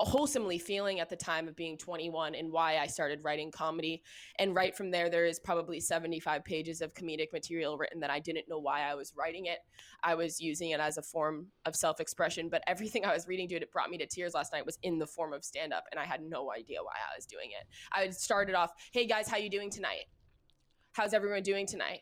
wholesomely 0.04 0.58
feeling 0.58 1.00
at 1.00 1.08
the 1.08 1.16
time 1.16 1.48
of 1.48 1.56
being 1.56 1.76
21 1.76 2.34
and 2.34 2.52
why 2.52 2.78
I 2.78 2.86
started 2.86 3.24
writing 3.24 3.50
comedy. 3.50 4.02
And 4.38 4.54
right 4.54 4.76
from 4.76 4.90
there, 4.90 5.10
there 5.10 5.26
is 5.26 5.40
probably 5.40 5.80
75 5.80 6.44
pages 6.44 6.80
of 6.80 6.94
comedic 6.94 7.32
material 7.32 7.76
written 7.76 8.00
that 8.00 8.10
I 8.10 8.20
didn't 8.20 8.48
know 8.48 8.58
why 8.58 8.82
I 8.82 8.94
was 8.94 9.12
writing 9.16 9.46
it. 9.46 9.58
I 10.02 10.14
was 10.14 10.40
using 10.40 10.70
it 10.70 10.80
as 10.80 10.98
a 10.98 11.02
form 11.02 11.48
of 11.66 11.74
self 11.74 11.98
expression, 12.00 12.48
but 12.48 12.62
everything 12.66 13.04
I 13.06 13.12
was 13.12 13.26
reading, 13.26 13.48
dude, 13.48 13.62
it 13.62 13.72
brought 13.72 13.90
me 13.90 13.98
to 13.98 14.06
tears 14.06 14.34
last 14.34 14.52
night 14.52 14.64
was 14.64 14.78
in 14.82 14.98
the 14.98 15.06
form 15.06 15.32
of 15.32 15.44
stand 15.44 15.72
up. 15.72 15.84
And 15.90 15.98
I 15.98 16.04
had 16.04 16.22
no 16.22 16.52
idea 16.52 16.78
why 16.82 16.92
I 16.92 17.16
was 17.16 17.26
doing 17.26 17.50
it. 17.50 17.66
I 17.92 18.10
started 18.10 18.54
off, 18.54 18.72
hey 18.92 19.06
guys, 19.06 19.28
how 19.28 19.36
you 19.36 19.50
doing 19.50 19.70
tonight? 19.70 20.04
How's 20.92 21.12
everyone 21.12 21.42
doing 21.42 21.66
tonight? 21.66 22.00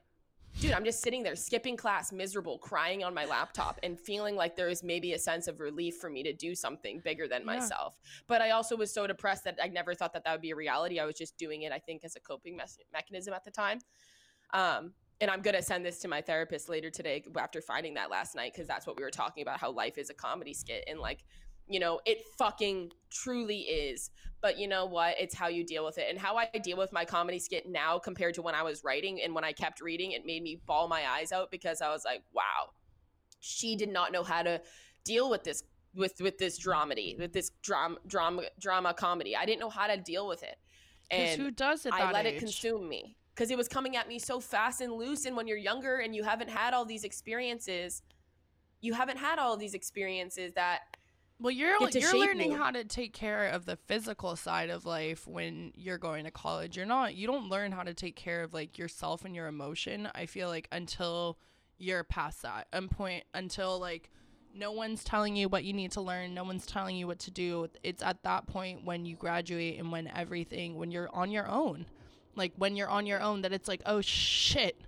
Dude, 0.67 0.75
I'm 0.75 0.85
just 0.85 1.01
sitting 1.01 1.23
there 1.23 1.37
skipping 1.37 1.77
class, 1.77 2.11
miserable, 2.11 2.59
crying 2.59 3.05
on 3.05 3.15
my 3.15 3.25
laptop, 3.25 3.79
and 3.85 3.97
feeling 3.97 4.35
like 4.35 4.57
there 4.57 4.69
is 4.69 4.83
maybe 4.83 5.13
a 5.13 5.19
sense 5.19 5.47
of 5.47 5.61
relief 5.61 5.99
for 5.99 6.11
me 6.11 6.25
to 6.25 6.33
do 6.33 6.57
something 6.57 6.99
bigger 7.05 7.29
than 7.29 7.43
Yeah. 7.43 7.47
myself. 7.47 8.01
But 8.27 8.43
I 8.43 8.51
also 8.51 8.77
was 8.77 8.93
so 8.93 9.07
depressed 9.07 9.45
that 9.45 9.61
I 9.63 9.69
never 9.69 9.95
thought 9.95 10.13
that 10.15 10.25
that 10.25 10.33
would 10.33 10.41
be 10.41 10.51
a 10.51 10.57
reality. 10.57 10.99
I 10.99 11.05
was 11.05 11.15
just 11.15 11.37
doing 11.37 11.63
it, 11.63 11.71
I 11.71 11.79
think, 11.79 12.03
as 12.03 12.17
a 12.17 12.21
coping 12.21 12.57
mes- 12.57 12.81
mechanism 12.93 13.33
at 13.33 13.45
the 13.45 13.53
time. 13.53 13.79
Um, 14.53 14.93
and 15.21 15.31
I'm 15.31 15.41
gonna 15.41 15.63
send 15.63 15.87
this 15.87 16.01
to 16.01 16.09
my 16.09 16.21
therapist 16.21 16.69
later 16.69 16.91
today 16.91 17.23
after 17.39 17.61
finding 17.61 17.95
that 17.95 18.11
last 18.11 18.35
night 18.35 18.53
because 18.53 18.67
that's 18.67 18.89
what 18.89 18.97
we 18.97 19.05
were 19.05 19.11
talking 19.13 19.43
about 19.43 19.61
how 19.61 19.71
life 19.71 19.99
is 19.99 20.11
a 20.11 20.15
comedy 20.15 20.53
skit 20.53 20.83
and 20.89 20.99
like 20.99 21.25
you 21.69 21.81
know 21.81 22.01
it 22.07 22.19
fucking 22.39 22.93
truly 23.11 23.61
is. 23.61 24.11
But 24.43 24.59
you 24.59 24.69
know 24.69 24.85
what? 24.87 25.17
It's 25.19 25.35
how 25.35 25.49
you 25.49 25.65
deal 25.65 25.85
with 25.85 25.99
it. 25.99 26.07
And 26.09 26.19
how 26.19 26.37
i 26.37 26.47
deal 26.63 26.77
with 26.77 26.93
my 26.93 27.05
comedy 27.05 27.39
skit 27.39 27.69
now 27.69 27.99
compared 27.99 28.35
to 28.35 28.43
when 28.43 28.55
i 28.55 28.63
was 28.63 28.85
writing 28.85 29.21
and 29.23 29.35
when 29.35 29.45
i 29.45 29.53
kept 29.53 29.81
reading 29.81 30.13
it 30.13 30.25
made 30.25 30.43
me 30.43 30.61
bawl 30.67 30.89
my 30.89 31.05
eyes 31.09 31.33
out 31.33 31.51
because 31.51 31.81
i 31.81 31.91
was 31.91 32.05
like 32.05 32.23
wow 32.33 32.71
she 33.41 33.77
did 33.77 33.89
not 33.89 34.13
know 34.13 34.23
how 34.23 34.43
to 34.43 34.61
deal 35.05 35.31
with 35.31 35.45
this 35.45 35.63
with 35.95 36.21
with 36.21 36.39
this 36.39 36.59
dramedy 36.59 37.19
with 37.19 37.33
this 37.33 37.51
drama 37.63 37.97
drama 38.07 38.43
drama 38.61 38.95
comedy. 38.95 39.35
I 39.35 39.47
didn't 39.47 39.61
know 39.61 39.71
how 39.71 39.87
to 39.87 39.97
deal 39.97 40.29
with 40.29 40.43
it. 40.43 40.57
and 41.11 41.41
who 41.41 41.51
does 41.51 41.87
at 41.87 41.95
I 41.95 42.13
let 42.13 42.27
it 42.27 42.39
consume 42.39 42.89
me 42.89 43.17
because 43.35 43.51
it 43.51 43.57
was 43.57 43.69
coming 43.69 43.97
at 43.97 44.09
me 44.09 44.19
so 44.19 44.41
fast 44.41 44.81
and 44.81 44.93
loose. 44.93 45.25
And 45.25 45.37
when 45.37 45.47
you're 45.47 45.57
younger 45.57 45.99
and 45.99 46.15
you 46.15 46.23
haven't 46.23 46.51
had 46.51 46.75
all 46.75 46.85
these 46.85 47.05
experiences, 47.05 48.03
you 48.81 48.93
haven't 48.93 49.19
had 49.19 49.39
all 49.39 49.57
these 49.57 49.75
experiences 49.75 50.53
that 50.55 50.81
Well, 51.39 51.51
you're 51.51 51.77
you're 51.91 52.19
learning 52.19 52.51
me. 52.51 52.57
how 52.57 52.71
to 52.71 52.85
take 52.85 53.13
care 53.13 53.49
of 53.49 53.67
the 53.67 53.77
physical 53.77 54.37
side 54.37 54.71
of 54.71 54.87
life 54.87 55.27
when 55.27 55.73
you're 55.75 55.99
going 55.99 56.25
to 56.25 56.31
college. 56.31 56.77
You're 56.77 56.87
not 56.87 57.15
you 57.15 57.27
don't 57.27 57.51
learn 57.51 57.73
how 57.73 57.83
to 57.83 57.93
take 57.93 58.17
care 58.17 58.43
of 58.43 58.55
like 58.55 58.79
yourself 58.79 59.25
and 59.25 59.35
your 59.35 59.47
emotion. 59.47 60.09
I 60.15 60.27
feel 60.27 60.49
like 60.49 60.67
until 60.73 61.39
you're 61.79 62.05
past 62.05 62.43
that 62.43 62.69
and 62.73 62.91
point 62.91 63.25
until 63.35 63.79
like 63.79 64.11
no 64.55 64.73
one's 64.73 65.05
telling 65.05 65.37
you 65.37 65.51
what 65.51 65.65
you 65.65 65.75
need 65.75 65.93
to 65.93 66.01
learn, 66.01 66.33
no 66.33 66.43
one's 66.43 66.65
telling 66.65 66.97
you 66.97 67.07
what 67.07 67.19
to 67.21 67.31
do. 67.31 67.69
It's 67.83 68.03
at 68.03 68.23
that 68.23 68.47
point 68.47 68.87
when 68.87 69.05
you 69.05 69.15
graduate 69.15 69.79
and 69.79 69.93
when 69.93 70.09
everything 70.09 70.77
when 70.77 70.91
you're 70.91 71.15
on 71.15 71.31
your 71.31 71.49
own. 71.49 71.85
Like 72.35 72.53
when 72.57 72.77
you're 72.77 72.89
on 72.89 73.05
your 73.05 73.21
own 73.21 73.43
that 73.43 73.53
it's 73.53 73.69
like, 73.69 73.83
"Oh 73.85 74.01
shit, 74.01 74.81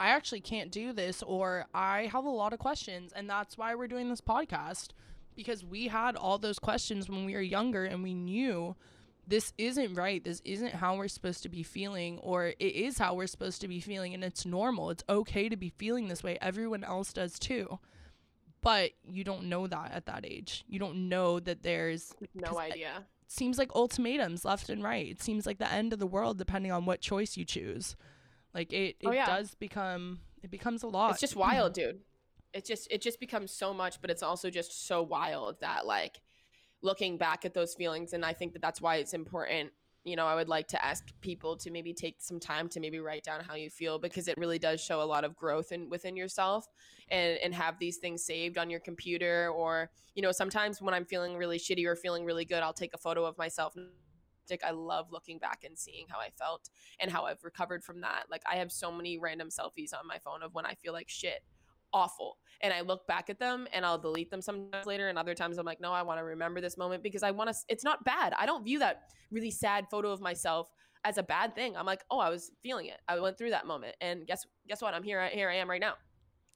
I 0.00 0.08
actually 0.08 0.40
can't 0.40 0.72
do 0.72 0.92
this 0.92 1.22
or 1.22 1.66
I 1.72 2.06
have 2.12 2.24
a 2.24 2.30
lot 2.30 2.52
of 2.52 2.58
questions 2.58 3.12
and 3.14 3.30
that's 3.30 3.56
why 3.56 3.76
we're 3.76 3.86
doing 3.86 4.10
this 4.10 4.20
podcast 4.20 4.88
because 5.36 5.64
we 5.64 5.88
had 5.88 6.16
all 6.16 6.38
those 6.38 6.58
questions 6.58 7.08
when 7.08 7.24
we 7.24 7.34
were 7.34 7.40
younger 7.40 7.84
and 7.84 8.02
we 8.02 8.14
knew 8.14 8.76
this 9.26 9.52
isn't 9.56 9.94
right. 9.94 10.22
This 10.22 10.40
isn't 10.44 10.74
how 10.74 10.96
we're 10.96 11.08
supposed 11.08 11.42
to 11.44 11.48
be 11.48 11.62
feeling 11.62 12.18
or 12.18 12.48
it 12.48 12.56
is 12.60 12.98
how 12.98 13.14
we're 13.14 13.26
supposed 13.26 13.60
to 13.62 13.68
be 13.68 13.80
feeling 13.80 14.12
and 14.14 14.22
it's 14.22 14.44
normal. 14.44 14.90
It's 14.90 15.04
okay 15.08 15.48
to 15.48 15.56
be 15.56 15.70
feeling 15.70 16.08
this 16.08 16.22
way. 16.22 16.36
Everyone 16.40 16.84
else 16.84 17.12
does 17.12 17.38
too. 17.38 17.78
but 18.60 18.92
you 19.06 19.24
don't 19.24 19.44
know 19.44 19.66
that 19.66 19.92
at 19.92 20.06
that 20.06 20.24
age. 20.24 20.64
You 20.66 20.78
don't 20.78 21.08
know 21.10 21.38
that 21.40 21.62
there's 21.62 22.14
No 22.34 22.56
I- 22.56 22.68
uh, 22.68 22.72
idea. 22.72 23.04
seems 23.26 23.58
like 23.58 23.70
ultimatums 23.74 24.44
left 24.44 24.70
and 24.70 24.82
right. 24.82 25.06
It 25.06 25.20
seems 25.22 25.44
like 25.46 25.58
the 25.58 25.70
end 25.70 25.92
of 25.92 25.98
the 25.98 26.06
world 26.06 26.38
depending 26.38 26.72
on 26.72 26.86
what 26.86 27.00
choice 27.02 27.36
you 27.36 27.44
choose. 27.44 27.94
Like 28.54 28.72
it, 28.72 28.96
oh, 29.04 29.08
it 29.08 29.10
Oh, 29.10 29.14
yeah. 29.14 29.26
does 29.26 29.54
become 29.54 30.20
it 30.42 30.50
becomes 30.50 30.82
a 30.82 30.86
lot. 30.86 31.10
It's 31.12 31.20
just 31.20 31.36
wild, 31.36 31.72
dude. 31.74 32.00
It 32.54 32.64
just 32.64 32.86
it 32.90 33.02
just 33.02 33.18
becomes 33.20 33.50
so 33.50 33.74
much, 33.74 34.00
but 34.00 34.10
it's 34.10 34.22
also 34.22 34.48
just 34.48 34.86
so 34.86 35.02
wild 35.02 35.60
that 35.60 35.86
like 35.86 36.20
looking 36.82 37.18
back 37.18 37.44
at 37.44 37.52
those 37.52 37.74
feelings, 37.74 38.12
and 38.12 38.24
I 38.24 38.32
think 38.32 38.52
that 38.52 38.62
that's 38.62 38.80
why 38.80 38.96
it's 38.96 39.12
important. 39.12 39.72
You 40.04 40.16
know, 40.16 40.26
I 40.26 40.34
would 40.34 40.48
like 40.48 40.68
to 40.68 40.84
ask 40.84 41.08
people 41.20 41.56
to 41.56 41.70
maybe 41.70 41.92
take 41.94 42.16
some 42.20 42.38
time 42.38 42.68
to 42.68 42.80
maybe 42.80 43.00
write 43.00 43.24
down 43.24 43.40
how 43.42 43.54
you 43.54 43.70
feel 43.70 43.98
because 43.98 44.28
it 44.28 44.36
really 44.36 44.58
does 44.58 44.80
show 44.80 45.02
a 45.02 45.04
lot 45.04 45.24
of 45.24 45.34
growth 45.34 45.72
in 45.72 45.88
within 45.90 46.16
yourself, 46.16 46.68
and 47.08 47.38
and 47.38 47.54
have 47.54 47.78
these 47.78 47.96
things 47.96 48.24
saved 48.24 48.56
on 48.56 48.70
your 48.70 48.80
computer 48.80 49.50
or 49.50 49.90
you 50.14 50.22
know 50.22 50.30
sometimes 50.30 50.80
when 50.80 50.94
I'm 50.94 51.06
feeling 51.06 51.36
really 51.36 51.58
shitty 51.58 51.86
or 51.86 51.96
feeling 51.96 52.24
really 52.24 52.44
good, 52.44 52.62
I'll 52.62 52.72
take 52.72 52.94
a 52.94 52.98
photo 52.98 53.24
of 53.24 53.36
myself. 53.36 53.74
I 54.62 54.72
love 54.72 55.10
looking 55.10 55.38
back 55.38 55.64
and 55.64 55.78
seeing 55.78 56.04
how 56.08 56.18
I 56.18 56.28
felt 56.38 56.68
and 57.00 57.10
how 57.10 57.24
I've 57.24 57.42
recovered 57.42 57.82
from 57.82 58.02
that. 58.02 58.24
Like 58.30 58.42
I 58.46 58.56
have 58.56 58.70
so 58.70 58.92
many 58.92 59.18
random 59.18 59.48
selfies 59.48 59.94
on 59.98 60.06
my 60.06 60.18
phone 60.18 60.42
of 60.42 60.52
when 60.54 60.66
I 60.66 60.74
feel 60.74 60.92
like 60.92 61.08
shit, 61.08 61.42
awful. 61.94 62.36
And 62.60 62.72
I 62.72 62.80
look 62.80 63.06
back 63.06 63.30
at 63.30 63.38
them 63.38 63.66
and 63.72 63.86
I'll 63.86 63.98
delete 63.98 64.30
them 64.30 64.42
sometimes 64.42 64.84
later. 64.86 65.08
And 65.08 65.18
other 65.18 65.34
times 65.34 65.58
I'm 65.58 65.66
like, 65.66 65.80
no, 65.80 65.92
I 65.92 66.02
want 66.02 66.18
to 66.18 66.24
remember 66.24 66.60
this 66.60 66.76
moment 66.76 67.02
because 67.02 67.22
I 67.22 67.30
want 67.30 67.50
to, 67.50 67.56
it's 67.68 67.84
not 67.84 68.04
bad. 68.04 68.34
I 68.38 68.46
don't 68.46 68.64
view 68.64 68.80
that 68.80 69.04
really 69.30 69.50
sad 69.50 69.86
photo 69.90 70.10
of 70.10 70.20
myself 70.20 70.70
as 71.04 71.18
a 71.18 71.22
bad 71.22 71.54
thing. 71.54 71.76
I'm 71.76 71.86
like, 71.86 72.04
oh, 72.10 72.18
I 72.18 72.30
was 72.30 72.50
feeling 72.62 72.86
it. 72.86 72.98
I 73.08 73.18
went 73.20 73.38
through 73.38 73.50
that 73.50 73.66
moment. 73.66 73.96
And 74.00 74.26
guess, 74.26 74.46
guess 74.68 74.82
what? 74.82 74.94
I'm 74.94 75.02
here. 75.02 75.26
Here 75.28 75.48
I 75.50 75.56
am 75.56 75.70
right 75.70 75.80
now. 75.80 75.94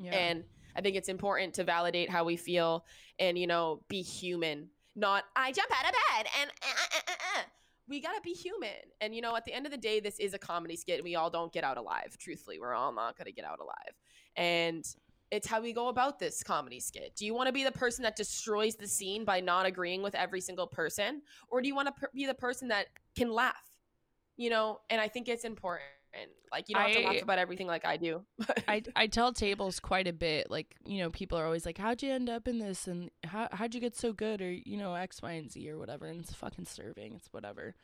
yeah. 0.01 0.13
And 0.13 0.45
I 0.77 0.81
think 0.81 0.97
it's 0.97 1.09
important 1.09 1.55
to 1.55 1.65
validate 1.65 2.11
how 2.11 2.25
we 2.25 2.37
feel 2.37 2.85
and, 3.19 3.39
you 3.39 3.47
know, 3.47 3.83
be 3.89 4.03
human. 4.03 4.69
Not, 4.97 5.25
I 5.37 5.53
jump 5.53 5.71
out 5.71 5.85
of 5.85 5.93
bed 5.93 6.27
and 6.41 6.51
uh, 6.51 6.97
uh, 6.97 7.01
uh, 7.09 7.39
uh. 7.39 7.43
we 7.89 8.01
got 8.01 8.15
to 8.15 8.21
be 8.23 8.33
human. 8.33 8.71
And, 9.01 9.15
you 9.15 9.21
know, 9.21 9.37
at 9.37 9.45
the 9.45 9.53
end 9.53 9.67
of 9.67 9.73
the 9.73 9.79
day, 9.79 10.01
this 10.01 10.19
is 10.19 10.35
a 10.35 10.39
comedy 10.39 10.77
skit. 10.77 10.97
And 10.97 11.05
we 11.05 11.17
all 11.17 11.31
don't 11.31 11.53
get 11.53 11.65
out 11.65 11.77
alive. 11.77 12.17
Truthfully, 12.19 12.59
we're 12.59 12.75
all 12.75 12.93
not 12.93 13.19
going 13.19 13.27
to 13.27 13.33
get 13.33 13.45
out 13.45 13.61
alive. 13.61 13.95
And 14.37 14.85
it's 15.31 15.47
how 15.47 15.61
we 15.61 15.73
go 15.73 15.89
about 15.89 16.19
this 16.19 16.43
comedy 16.43 16.81
skit. 16.81 17.15
Do 17.17 17.27
you 17.27 17.35
want 17.35 17.49
to 17.49 17.53
be 17.53 17.65
the 17.65 17.73
person 17.73 18.03
that 18.05 18.17
destroys 18.17 18.77
the 18.77 18.87
scene 18.87 19.25
by 19.25 19.41
not 19.41 19.67
agreeing 19.67 20.03
with 20.03 20.15
every 20.15 20.41
single 20.41 20.67
person? 20.67 21.23
Or 21.49 21.61
do 21.61 21.69
you 21.69 21.75
want 21.75 21.87
to 21.89 21.93
per- 21.93 22.11
be 22.15 22.27
the 22.27 22.35
person 22.35 22.69
that 22.69 22.87
can 23.17 23.31
laugh? 23.31 23.55
You 24.37 24.51
know, 24.51 24.81
and 24.89 25.01
I 25.01 25.09
think 25.09 25.29
it's 25.29 25.45
important. 25.45 25.83
Like, 26.51 26.69
you 26.69 26.75
don't 26.75 26.85
have 26.85 26.97
to 26.97 27.03
laugh 27.03 27.23
about 27.23 27.39
everything 27.39 27.67
like 27.67 27.85
I 27.85 27.97
do. 27.99 28.25
I, 28.69 28.83
I 28.97 29.07
tell 29.07 29.33
tables 29.33 29.81
quite 29.81 30.07
a 30.07 30.13
bit. 30.13 30.51
Like, 30.51 30.75
you 30.87 30.99
know, 30.99 31.11
people 31.11 31.39
are 31.39 31.45
always 31.45 31.67
like, 31.67 31.77
How'd 31.77 32.03
you 32.03 32.11
end 32.11 32.31
up 32.31 32.49
in 32.49 32.59
this? 32.59 32.87
And 32.87 33.11
how, 33.25 33.49
how'd 33.53 33.75
you 33.75 33.81
get 33.81 33.97
so 33.97 34.13
good? 34.13 34.41
Or, 34.41 34.51
you 34.51 34.79
know, 34.79 34.95
X, 34.95 35.21
Y, 35.21 35.33
and 35.33 35.51
Z 35.51 35.69
or 35.71 35.79
whatever. 35.79 36.07
And 36.07 36.21
it's 36.21 36.33
fucking 36.33 36.65
serving. 36.65 37.15
It's 37.15 37.29
whatever. 37.33 37.75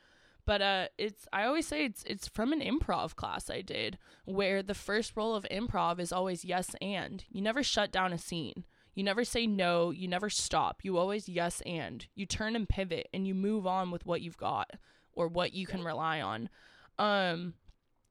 But 0.46 0.60
uh, 0.60 0.88
it's 0.98 1.26
I 1.32 1.44
always 1.44 1.66
say 1.66 1.84
it's 1.84 2.02
it's 2.04 2.28
from 2.28 2.52
an 2.52 2.60
improv 2.60 3.16
class 3.16 3.48
I 3.48 3.62
did 3.62 3.98
where 4.24 4.62
the 4.62 4.74
first 4.74 5.16
rule 5.16 5.34
of 5.34 5.46
improv 5.50 5.98
is 5.98 6.12
always 6.12 6.44
yes 6.44 6.76
and. 6.80 7.24
You 7.30 7.40
never 7.40 7.62
shut 7.62 7.90
down 7.90 8.12
a 8.12 8.18
scene. 8.18 8.64
You 8.94 9.02
never 9.02 9.24
say 9.24 9.46
no. 9.46 9.90
You 9.90 10.06
never 10.06 10.30
stop. 10.30 10.80
You 10.82 10.98
always 10.98 11.28
yes 11.28 11.62
and. 11.64 12.06
You 12.14 12.26
turn 12.26 12.56
and 12.56 12.68
pivot 12.68 13.08
and 13.12 13.26
you 13.26 13.34
move 13.34 13.66
on 13.66 13.90
with 13.90 14.06
what 14.06 14.20
you've 14.20 14.36
got 14.36 14.70
or 15.14 15.28
what 15.28 15.54
you 15.54 15.66
can 15.66 15.82
rely 15.82 16.20
on. 16.20 16.48
Um, 16.98 17.54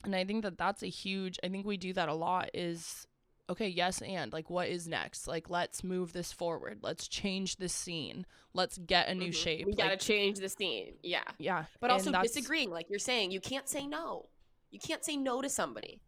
and 0.04 0.16
I 0.16 0.26
think 0.26 0.44
that 0.44 0.58
that's 0.58 0.84
a 0.84 0.88
huge. 0.88 1.40
I 1.44 1.50
think 1.50 1.66
we 1.66 1.78
do 1.78 1.94
that 1.94 2.10
a 2.10 2.14
lot. 2.14 2.50
Is 2.54 3.08
okay, 3.50 3.68
yes 3.68 4.02
and 4.02 4.32
like 4.34 4.50
what 4.50 4.68
is 4.70 4.88
next? 4.88 5.28
Like 5.28 5.50
let's 5.50 5.84
move 5.84 6.14
this 6.14 6.32
forward. 6.32 6.80
Let's 6.82 7.08
change 7.08 7.58
the 7.58 7.70
scene. 7.70 8.26
Let's 8.54 8.78
get 8.78 9.08
a 9.10 9.16
new 9.16 9.30
Mhm. 9.30 9.36
shape. 9.36 9.66
We 9.66 9.74
gotta 9.74 9.98
change 9.98 10.40
the 10.40 10.50
scene. 10.50 10.98
Yeah. 11.04 11.24
yeah, 11.40 11.66
But 11.80 11.90
and 11.90 11.94
also 12.00 12.12
that's- 12.12 12.32
disagreeing, 12.34 12.70
like 12.70 12.90
you're 12.90 13.00
saying, 13.00 13.32
you 13.32 13.40
can't 13.42 13.68
say 13.68 13.86
no. 13.88 14.30
You 14.72 14.80
can't 14.80 15.04
say 15.06 15.18
no 15.18 15.42
to 15.42 15.50
somebody. 15.50 16.02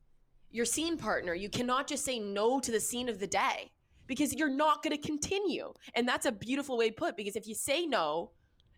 Your 0.51 0.65
scene 0.65 0.97
partner, 0.97 1.33
you 1.33 1.49
cannot 1.49 1.87
just 1.87 2.05
say 2.05 2.19
no 2.19 2.59
to 2.59 2.71
the 2.71 2.79
scene 2.79 3.09
of 3.09 3.19
the 3.19 3.27
day 3.27 3.71
because 4.07 4.33
you're 4.33 4.49
not 4.49 4.81
to 4.83 4.97
continue. 4.97 5.73
And 5.93 6.07
that's 6.07 6.25
a 6.25 6.31
beautiful 6.31 6.77
way 6.77 6.91
put 6.91 7.17
because 7.17 7.35
if 7.35 7.47
you 7.47 7.53
say 7.55 7.85
no 7.85 8.31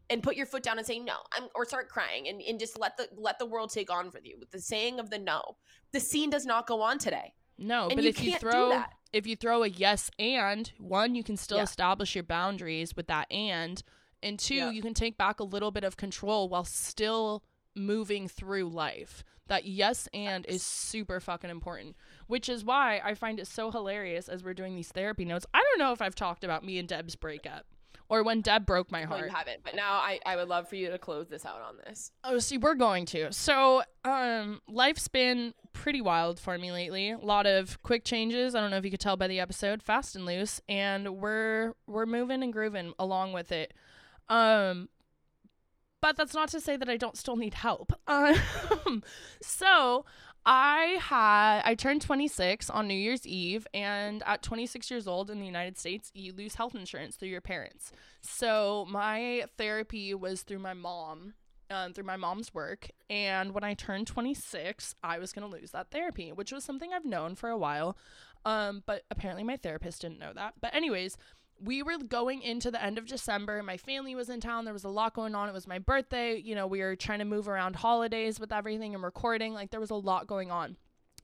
and 0.10 0.24
put 0.24 0.36
your 0.36 0.46
foot 0.46 0.64
down 0.64 0.78
and 0.78 0.88
say 0.88 1.00
no, 1.00 1.18
I'm, 1.34 1.50
or 1.54 1.66
start 1.66 1.90
crying 1.90 2.28
and, 2.30 2.42
and 2.42 2.60
just 2.60 2.80
let 2.80 2.98
the 2.98 3.10
let 3.18 3.38
the 3.40 3.46
world 3.46 3.70
take 3.72 3.92
on 3.92 4.10
with 4.12 4.26
you 4.26 4.38
with 4.40 4.50
the 4.52 4.60
saying 4.62 5.00
of 5.00 5.10
the 5.10 5.20
no, 5.20 5.58
the 5.92 6.00
scene 6.00 6.30
does 6.30 6.46
not 6.46 6.66
go 6.66 6.82
on 6.82 6.98
today. 6.98 7.34
No, 7.58 7.88
And 7.88 7.96
but 7.96 8.04
you 8.04 8.10
if 8.10 8.24
you 8.24 8.38
throw 8.38 8.84
if 9.14 9.26
you 9.26 9.36
throw 9.36 9.64
a 9.64 9.68
yes 9.68 10.12
and 10.20 10.72
one, 10.78 11.16
you 11.16 11.24
can 11.24 11.38
still 11.38 11.58
Yeah. 11.58 11.64
establish 11.64 12.14
your 12.16 12.24
boundaries 12.24 12.96
with 12.96 13.08
that 13.08 13.32
and, 13.32 13.82
and 14.22 14.38
two, 14.38 14.56
Yeah. 14.56 14.72
you 14.72 14.82
can 14.82 14.94
take 14.94 15.18
back 15.18 15.40
a 15.40 15.44
little 15.46 15.72
bit 15.72 15.84
of 15.84 15.96
control 15.98 16.50
while 16.50 16.66
still 16.66 17.44
moving 17.76 18.28
through 18.28 18.70
life. 18.70 19.24
That 19.48 19.64
yes 19.66 20.10
and 20.14 20.46
is 20.46 20.62
super 20.62 21.22
fucking 21.22 21.50
important, 21.50 21.96
which 22.28 22.50
is 22.50 22.66
why 22.66 23.00
I 23.02 23.14
find 23.14 23.40
it 23.40 23.48
so 23.48 23.72
hilarious 23.72 24.28
as 24.28 24.44
we're 24.44 24.54
doing 24.54 24.76
these 24.76 24.92
therapy 24.92 25.24
notes. 25.24 25.46
I 25.54 25.64
don't 25.64 25.80
know 25.80 25.94
if 25.94 26.02
I've 26.02 26.16
talked 26.16 26.44
about 26.44 26.66
me 26.66 26.78
and 26.78 26.88
Deb's 26.88 27.16
breakup 27.16 27.66
or 28.10 28.24
when 28.24 28.42
Deb 28.42 28.66
broke 28.66 28.92
my 28.92 29.02
No, 29.04 29.08
heart. 29.10 29.30
you 29.30 29.36
haven't. 29.36 29.64
But 29.64 29.76
now 29.76 29.94
I, 29.94 30.20
I 30.26 30.36
would 30.36 30.48
love 30.48 30.70
for 30.70 30.76
you 30.76 30.90
to 30.90 30.98
close 30.98 31.28
this 31.28 31.46
out 31.46 31.62
on 31.62 31.76
this. 31.86 32.12
Oh, 32.24 32.40
see, 32.40 32.58
we're 32.58 32.76
going 32.76 33.06
to. 33.08 33.32
So, 33.34 33.84
um, 34.06 34.62
life's 34.68 35.08
been 35.08 35.54
pretty 35.74 36.02
wild 36.02 36.40
for 36.40 36.58
me 36.58 36.72
lately. 36.72 37.12
A 37.12 37.18
lot 37.18 37.46
of 37.46 37.82
quick 37.84 38.04
changes. 38.06 38.56
I 38.56 38.62
don't 38.62 38.72
know 38.72 38.78
if 38.78 38.86
you 38.86 38.92
could 38.92 39.00
tell 39.00 39.18
by 39.18 39.28
the 39.28 39.40
episode, 39.40 39.84
fast 39.84 40.16
and 40.16 40.26
loose, 40.26 40.62
and 40.70 41.18
we're 41.18 41.74
we're 41.86 42.06
moving 42.06 42.44
and 42.44 42.54
grooving 42.54 42.94
along 42.98 43.34
with 43.34 43.52
it. 43.52 43.74
Um, 44.30 44.90
but 46.02 46.16
that's 46.16 46.34
not 46.36 46.50
to 46.50 46.60
say 46.62 46.78
that 46.78 46.88
I 46.88 46.96
don't 46.98 47.18
still 47.18 47.36
need 47.36 47.54
help. 47.56 47.94
Um, 48.08 49.04
so 49.42 50.06
I 50.50 50.98
had 51.02 51.62
I 51.66 51.76
turned 51.76 52.02
26 52.02 52.70
on 52.70 52.88
New 52.88 52.94
Year's 52.94 53.28
Eve, 53.28 53.68
and 53.74 54.24
at 54.26 54.42
26 54.42 54.90
years 54.90 55.06
old 55.06 55.30
in 55.30 55.40
the 55.40 55.46
United 55.46 55.78
States, 55.78 56.10
you 56.14 56.32
lose 56.32 56.56
health 56.56 56.74
insurance 56.74 57.18
through 57.18 57.28
your 57.28 57.42
parents. 57.42 57.92
So 58.22 58.88
my 58.90 59.44
therapy 59.58 60.14
was 60.14 60.44
through 60.44 60.60
my 60.60 60.74
mom, 60.74 61.34
um, 61.70 61.92
through 61.92 62.06
my 62.06 62.16
mom's 62.16 62.54
work. 62.54 62.90
And 63.10 63.54
when 63.54 63.66
I 63.66 63.74
turned 63.74 64.08
26, 64.08 64.96
I 65.04 65.20
was 65.20 65.34
gonna 65.34 65.48
lose 65.48 65.72
that 65.72 65.92
therapy, 65.92 66.32
which 66.32 66.54
was 66.54 66.64
something 66.64 66.94
I've 66.94 67.04
known 67.04 67.36
for 67.36 67.50
a 67.50 67.58
while. 67.58 67.98
Um, 68.46 68.84
but 68.86 69.04
apparently 69.12 69.44
my 69.44 69.58
therapist 69.58 70.02
didn't 70.02 70.20
know 70.20 70.32
that. 70.34 70.54
But 70.62 70.74
anyways, 70.74 71.18
we 71.64 71.84
were 71.84 71.98
going 71.98 72.42
into 72.42 72.72
the 72.72 72.84
end 72.84 72.98
of 72.98 73.06
December. 73.06 73.62
My 73.64 73.78
family 73.78 74.16
was 74.16 74.30
in 74.30 74.40
town. 74.40 74.66
There 74.66 74.74
was 74.74 74.84
a 74.84 74.90
lot 74.90 75.14
going 75.14 75.36
on. 75.36 75.50
It 75.50 75.54
was 75.54 75.68
my 75.68 75.80
birthday. 75.80 76.38
You 76.38 76.56
know, 76.56 76.68
we 76.68 76.80
were 76.80 76.96
trying 76.96 77.20
to 77.20 77.26
move 77.26 77.48
around 77.48 77.78
holidays 77.78 78.40
with 78.40 78.52
everything 78.52 78.94
and 78.94 79.04
recording. 79.04 79.54
Like 79.54 79.72
there 79.72 79.80
was 79.80 79.90
a 79.90 79.96
lot 79.96 80.28
going 80.28 80.52
on. 80.52 80.78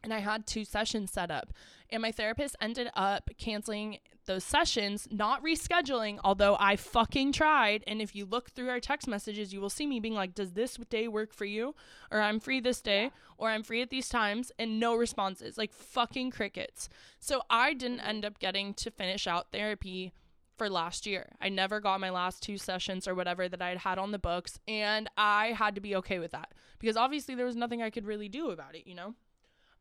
And 0.03 0.13
I 0.13 0.19
had 0.19 0.45
two 0.45 0.65
sessions 0.65 1.11
set 1.11 1.31
up. 1.31 1.53
And 1.89 2.01
my 2.01 2.11
therapist 2.11 2.55
ended 2.59 2.89
up 2.93 3.29
canceling 3.37 3.99
those 4.25 4.43
sessions, 4.43 5.07
not 5.11 5.43
rescheduling, 5.43 6.19
although 6.23 6.55
I 6.59 6.75
fucking 6.75 7.33
tried. 7.33 7.83
And 7.87 8.01
if 8.01 8.15
you 8.15 8.25
look 8.25 8.49
through 8.49 8.69
our 8.69 8.79
text 8.79 9.07
messages, 9.07 9.53
you 9.53 9.61
will 9.61 9.69
see 9.69 9.85
me 9.85 9.99
being 9.99 10.13
like, 10.13 10.33
Does 10.33 10.53
this 10.53 10.77
day 10.89 11.07
work 11.07 11.33
for 11.33 11.45
you? 11.45 11.75
Or 12.11 12.21
I'm 12.21 12.39
free 12.39 12.59
this 12.59 12.81
day, 12.81 13.11
or 13.37 13.49
I'm 13.49 13.63
free 13.63 13.81
at 13.81 13.89
these 13.89 14.09
times, 14.09 14.51
and 14.57 14.79
no 14.79 14.95
responses. 14.95 15.57
Like 15.57 15.73
fucking 15.73 16.31
crickets. 16.31 16.89
So 17.19 17.43
I 17.49 17.73
didn't 17.73 18.01
end 18.01 18.25
up 18.25 18.39
getting 18.39 18.73
to 18.75 18.91
finish 18.91 19.27
out 19.27 19.51
therapy 19.51 20.13
for 20.57 20.69
last 20.69 21.05
year. 21.05 21.35
I 21.41 21.49
never 21.49 21.79
got 21.79 21.99
my 21.99 22.09
last 22.09 22.43
two 22.43 22.57
sessions 22.57 23.07
or 23.07 23.15
whatever 23.15 23.49
that 23.49 23.61
I 23.61 23.69
had 23.69 23.79
had 23.79 23.97
on 23.97 24.11
the 24.11 24.19
books, 24.19 24.59
and 24.67 25.09
I 25.17 25.47
had 25.47 25.75
to 25.75 25.81
be 25.81 25.95
okay 25.97 26.19
with 26.19 26.31
that 26.31 26.53
because 26.79 26.97
obviously 26.97 27.35
there 27.35 27.45
was 27.45 27.55
nothing 27.55 27.81
I 27.81 27.89
could 27.89 28.05
really 28.05 28.29
do 28.29 28.49
about 28.49 28.75
it, 28.75 28.85
you 28.85 28.95
know? 28.95 29.15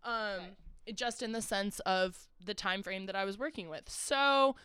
Um 0.05 0.41
it 0.85 0.97
just 0.97 1.23
in 1.23 1.31
the 1.33 1.43
sense 1.43 1.79
of 1.81 2.27
the 2.45 2.55
time 2.55 2.83
frame 2.83 3.07
that 3.07 3.15
I 3.15 3.25
was 3.25 3.39
working 3.39 3.69
with. 3.69 3.89
So 3.89 4.57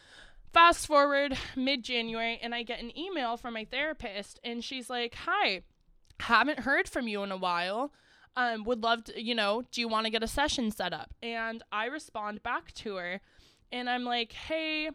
fast 0.51 0.87
forward 0.87 1.37
mid-January 1.55 2.39
and 2.41 2.55
I 2.55 2.63
get 2.63 2.79
an 2.81 2.97
email 2.97 3.37
from 3.37 3.53
my 3.53 3.65
therapist 3.65 4.39
and 4.43 4.63
she's 4.63 4.89
like, 4.89 5.15
"Hi, 5.25 5.61
haven't 6.21 6.61
heard 6.61 6.87
from 6.89 7.07
you 7.07 7.21
in 7.23 7.31
a 7.31 7.37
while. 7.37 7.91
Um 8.35 8.63
would 8.63 8.81
love 8.81 9.03
to, 9.05 9.21
you 9.21 9.35
know, 9.35 9.63
do 9.71 9.81
you 9.81 9.87
want 9.87 10.05
to 10.05 10.11
get 10.11 10.23
a 10.23 10.27
session 10.27 10.71
set 10.71 10.93
up?" 10.93 11.13
And 11.21 11.61
I 11.71 11.85
respond 11.85 12.41
back 12.43 12.71
to 12.75 12.95
her 12.95 13.21
and 13.71 13.89
I'm 13.89 14.03
like, 14.03 14.31
"Hey, 14.31 14.89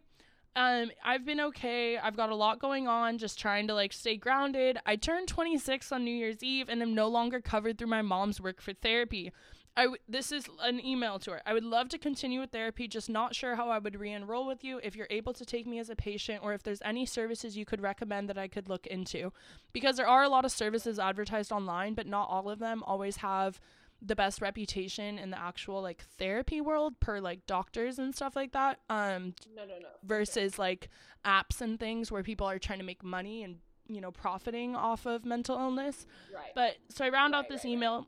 um, 0.54 0.90
I've 1.04 1.24
been 1.24 1.40
okay. 1.40 1.96
I've 1.96 2.16
got 2.16 2.30
a 2.30 2.34
lot 2.34 2.58
going 2.58 2.86
on, 2.86 3.18
just 3.18 3.38
trying 3.38 3.66
to 3.68 3.74
like 3.74 3.92
stay 3.92 4.16
grounded. 4.16 4.78
I 4.84 4.96
turned 4.96 5.28
26 5.28 5.92
on 5.92 6.04
New 6.04 6.14
Year's 6.14 6.42
Eve 6.42 6.68
and 6.68 6.82
am 6.82 6.94
no 6.94 7.08
longer 7.08 7.40
covered 7.40 7.78
through 7.78 7.88
my 7.88 8.02
mom's 8.02 8.40
work 8.40 8.60
for 8.60 8.72
therapy. 8.72 9.32
I 9.74 9.84
w- 9.84 10.02
this 10.06 10.30
is 10.30 10.46
an 10.60 10.84
email 10.84 11.18
to 11.20 11.30
her. 11.30 11.42
I 11.46 11.54
would 11.54 11.64
love 11.64 11.88
to 11.90 11.98
continue 11.98 12.40
with 12.40 12.50
therapy, 12.50 12.86
just 12.86 13.08
not 13.08 13.34
sure 13.34 13.56
how 13.56 13.70
I 13.70 13.78
would 13.78 13.98
re-enroll 13.98 14.46
with 14.46 14.62
you. 14.62 14.78
If 14.82 14.94
you're 14.94 15.06
able 15.08 15.32
to 15.32 15.46
take 15.46 15.66
me 15.66 15.78
as 15.78 15.88
a 15.88 15.96
patient, 15.96 16.40
or 16.42 16.52
if 16.52 16.62
there's 16.62 16.82
any 16.84 17.06
services 17.06 17.56
you 17.56 17.64
could 17.64 17.80
recommend 17.80 18.28
that 18.28 18.36
I 18.36 18.48
could 18.48 18.68
look 18.68 18.86
into, 18.86 19.32
because 19.72 19.96
there 19.96 20.06
are 20.06 20.22
a 20.22 20.28
lot 20.28 20.44
of 20.44 20.52
services 20.52 20.98
advertised 20.98 21.50
online, 21.50 21.94
but 21.94 22.06
not 22.06 22.28
all 22.28 22.50
of 22.50 22.58
them 22.58 22.82
always 22.86 23.16
have 23.16 23.58
the 24.04 24.16
best 24.16 24.40
reputation 24.40 25.18
in 25.18 25.30
the 25.30 25.40
actual 25.40 25.80
like 25.80 26.02
therapy 26.18 26.60
world 26.60 26.98
per 27.00 27.20
like 27.20 27.46
doctors 27.46 27.98
and 27.98 28.14
stuff 28.14 28.34
like 28.34 28.52
that. 28.52 28.80
Um 28.90 29.34
No, 29.54 29.64
no, 29.64 29.78
no. 29.80 29.88
versus 30.02 30.58
like 30.58 30.88
apps 31.24 31.60
and 31.60 31.78
things 31.78 32.10
where 32.10 32.22
people 32.22 32.48
are 32.48 32.58
trying 32.58 32.80
to 32.80 32.84
make 32.84 33.04
money 33.04 33.44
and 33.44 33.58
you 33.88 34.00
know 34.00 34.10
profiting 34.10 34.74
off 34.74 35.06
of 35.06 35.24
mental 35.24 35.56
illness. 35.58 36.06
Right. 36.34 36.50
But 36.54 36.76
so 36.88 37.04
I 37.04 37.10
round 37.10 37.34
out 37.34 37.48
this 37.48 37.64
right, 37.64 37.70
right. 37.70 37.72
email. 37.72 38.06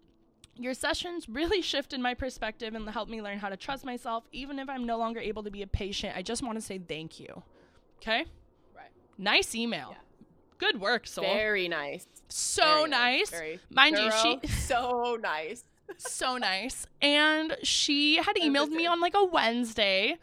Your 0.57 0.75
sessions 0.75 1.29
really 1.29 1.61
shifted 1.63 1.99
my 1.99 2.15
perspective 2.15 2.75
and 2.75 2.89
helped 2.89 3.11
me 3.11 3.21
learn 3.21 3.39
how 3.39 3.49
to 3.49 3.57
trust 3.57 3.85
myself, 3.85 4.25
even 4.31 4.61
if 4.61 4.69
I'm 4.69 4.85
no 4.87 4.97
longer 4.99 5.19
able 5.19 5.43
to 5.43 5.51
be 5.51 5.63
a 5.63 5.67
patient. 5.67 6.17
I 6.17 6.23
just 6.23 6.45
want 6.45 6.57
to 6.57 6.61
say 6.61 6.79
thank 6.79 7.19
you. 7.19 7.43
Okay? 7.97 8.25
Right. 8.73 8.87
Nice 9.19 9.57
email. 9.57 9.89
Yeah. 9.91 9.97
Good 10.59 10.81
work, 10.81 11.09
Sol. 11.09 11.25
Very 11.25 11.67
nice. 11.67 12.07
so 12.29 12.63
Very 12.63 12.89
nice. 12.91 13.31
Very 13.31 13.59
Mind 13.69 13.99
you, 13.99 14.11
she 14.23 14.47
so 14.61 15.19
nice. 15.21 15.65
So 15.99 16.37
nice. 16.37 16.87
And 17.01 17.57
she 17.63 18.17
had 18.17 18.37
emailed 18.37 18.71
me 18.71 18.87
on 18.87 19.01
like 19.01 19.15
a 19.15 19.25
Wednesday. 19.25 20.17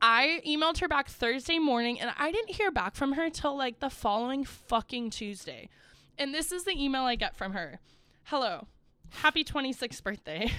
I 0.00 0.40
emailed 0.46 0.78
her 0.78 0.88
back 0.88 1.08
Thursday 1.08 1.58
morning 1.58 2.00
and 2.00 2.12
I 2.18 2.32
didn't 2.32 2.56
hear 2.56 2.70
back 2.70 2.94
from 2.94 3.12
her 3.12 3.30
till 3.30 3.56
like 3.56 3.80
the 3.80 3.90
following 3.90 4.44
fucking 4.44 5.10
Tuesday. 5.10 5.68
And 6.18 6.34
this 6.34 6.52
is 6.52 6.64
the 6.64 6.72
email 6.72 7.02
I 7.02 7.14
get 7.14 7.36
from 7.36 7.52
her. 7.52 7.78
Hello. 8.24 8.66
Happy 9.10 9.44
26th 9.44 10.02
birthday. 10.02 10.50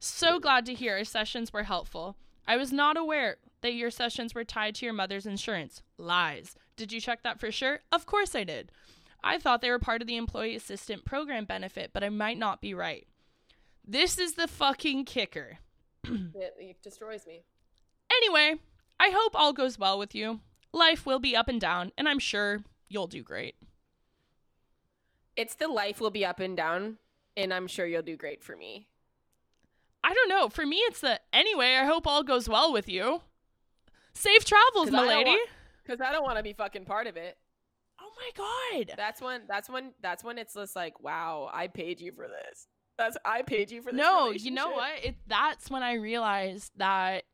So 0.00 0.38
glad 0.38 0.66
to 0.66 0.74
hear 0.74 0.98
our 0.98 1.04
sessions 1.04 1.50
were 1.50 1.62
helpful. 1.62 2.16
I 2.46 2.58
was 2.58 2.72
not 2.72 2.98
aware 2.98 3.36
that 3.62 3.72
your 3.72 3.90
sessions 3.90 4.34
were 4.34 4.44
tied 4.44 4.74
to 4.74 4.84
your 4.84 4.92
mother's 4.92 5.24
insurance. 5.24 5.80
Lies. 5.96 6.56
Did 6.76 6.92
you 6.92 7.00
check 7.00 7.22
that 7.22 7.40
for 7.40 7.50
sure? 7.50 7.80
Of 7.90 8.04
course 8.04 8.34
I 8.34 8.44
did. 8.44 8.70
I 9.22 9.38
thought 9.38 9.62
they 9.62 9.70
were 9.70 9.78
part 9.78 10.02
of 10.02 10.06
the 10.06 10.18
employee 10.18 10.56
assistant 10.56 11.06
program 11.06 11.46
benefit, 11.46 11.92
but 11.94 12.04
I 12.04 12.10
might 12.10 12.36
not 12.36 12.60
be 12.60 12.74
right. 12.74 13.06
This 13.86 14.18
is 14.18 14.34
the 14.34 14.48
fucking 14.48 15.04
kicker. 15.04 15.58
It, 16.34 16.54
it 16.58 16.82
destroys 16.82 17.26
me. 17.26 17.44
Anyway, 18.12 18.60
I 19.00 19.10
hope 19.10 19.32
all 19.34 19.52
goes 19.52 19.78
well 19.78 19.98
with 19.98 20.14
you. 20.14 20.40
Life 20.72 21.06
will 21.06 21.18
be 21.18 21.34
up 21.36 21.48
and 21.48 21.60
down, 21.60 21.92
and 21.96 22.08
I'm 22.08 22.18
sure 22.18 22.62
you'll 22.88 23.06
do 23.06 23.22
great. 23.22 23.54
It's 25.36 25.54
the 25.54 25.68
life 25.68 26.00
will 26.00 26.10
be 26.10 26.24
up 26.24 26.40
and 26.40 26.56
down, 26.56 26.98
and 27.36 27.52
I'm 27.54 27.66
sure 27.66 27.86
you'll 27.86 28.02
do 28.02 28.16
great 28.16 28.42
for 28.42 28.56
me. 28.56 28.88
I 30.02 30.12
don't 30.12 30.28
know. 30.28 30.48
For 30.48 30.66
me, 30.66 30.76
it's 30.76 31.00
the 31.00 31.20
anyway, 31.32 31.76
I 31.80 31.86
hope 31.86 32.06
all 32.06 32.22
goes 32.22 32.48
well 32.48 32.72
with 32.72 32.88
you. 32.88 33.22
Safe 34.12 34.44
travels, 34.44 34.90
my 34.90 35.06
lady. 35.06 35.36
Because 35.82 36.00
I 36.00 36.12
don't 36.12 36.24
want 36.24 36.36
to 36.36 36.42
be 36.42 36.52
fucking 36.52 36.84
part 36.84 37.06
of 37.06 37.16
it. 37.16 37.36
oh 38.00 38.10
my 38.16 38.30
god. 38.84 38.94
That's 38.96 39.20
when. 39.20 39.42
That's 39.48 39.68
when. 39.68 39.92
That's 40.02 40.22
when 40.22 40.38
it's 40.38 40.54
just 40.54 40.76
like, 40.76 41.00
wow, 41.00 41.50
I 41.52 41.68
paid 41.68 42.00
you 42.00 42.12
for 42.12 42.28
this. 42.28 42.68
That's 42.96 43.16
I 43.24 43.42
paid 43.42 43.70
you 43.70 43.82
for 43.82 43.90
this. 43.90 43.98
No, 43.98 44.30
you 44.30 44.50
know 44.50 44.70
what? 44.70 45.04
It 45.04 45.16
that's 45.26 45.70
when 45.70 45.82
I 45.82 45.94
realized 45.94 46.72
that 46.76 47.24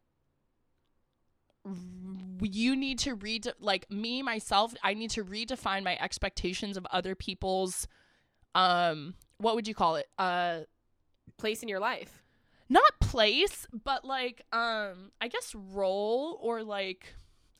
you 2.42 2.74
need 2.74 2.98
to 3.00 3.14
read 3.14 3.52
like 3.60 3.90
me 3.90 4.22
myself, 4.22 4.74
I 4.82 4.94
need 4.94 5.10
to 5.10 5.24
redefine 5.24 5.84
my 5.84 5.98
expectations 6.00 6.76
of 6.76 6.86
other 6.90 7.14
people's 7.14 7.86
um 8.54 9.14
what 9.38 9.54
would 9.54 9.68
you 9.68 9.74
call 9.74 9.96
it? 9.96 10.06
Uh 10.18 10.60
Place 11.36 11.62
in 11.62 11.68
your 11.68 11.80
life. 11.80 12.22
not 12.68 13.00
place, 13.00 13.66
but 13.72 14.04
like 14.04 14.42
um 14.52 15.12
I 15.20 15.28
guess 15.28 15.54
role 15.54 16.38
or 16.40 16.62
like 16.62 17.14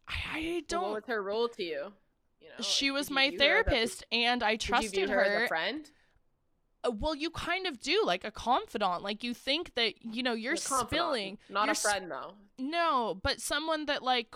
I, 0.09 0.14
I 0.32 0.62
don't 0.68 0.92
was 0.92 1.05
her 1.07 1.22
role 1.22 1.48
to 1.48 1.62
you? 1.62 1.92
You 2.40 2.48
know, 2.48 2.62
she 2.62 2.90
like, 2.90 2.98
was 2.98 3.11
my 3.11 3.24
a- 3.24 3.36
therapist 3.36 4.05
and 4.11 4.42
I 4.42 4.57
trusted 4.57 5.09
her, 5.11 5.22
as 5.22 5.32
her 5.32 5.44
a 5.44 5.48
friend. 5.48 5.90
Uh, 6.83 6.91
well 6.91 7.14
you 7.14 7.31
kind 7.31 7.66
of 7.66 7.81
do 7.81 8.03
like 8.05 8.24
a 8.24 8.31
confidant 8.31 9.03
like 9.03 9.22
you 9.22 9.35
think 9.35 9.74
that 9.74 9.95
you 10.03 10.22
know 10.22 10.33
you're 10.33 10.57
spilling 10.57 11.37
not 11.49 11.66
you're 11.66 11.72
a 11.72 11.76
friend 11.76 12.11
though. 12.11 12.35
No, 12.59 13.18
but 13.22 13.41
someone 13.41 13.87
that 13.87 14.03
like 14.03 14.35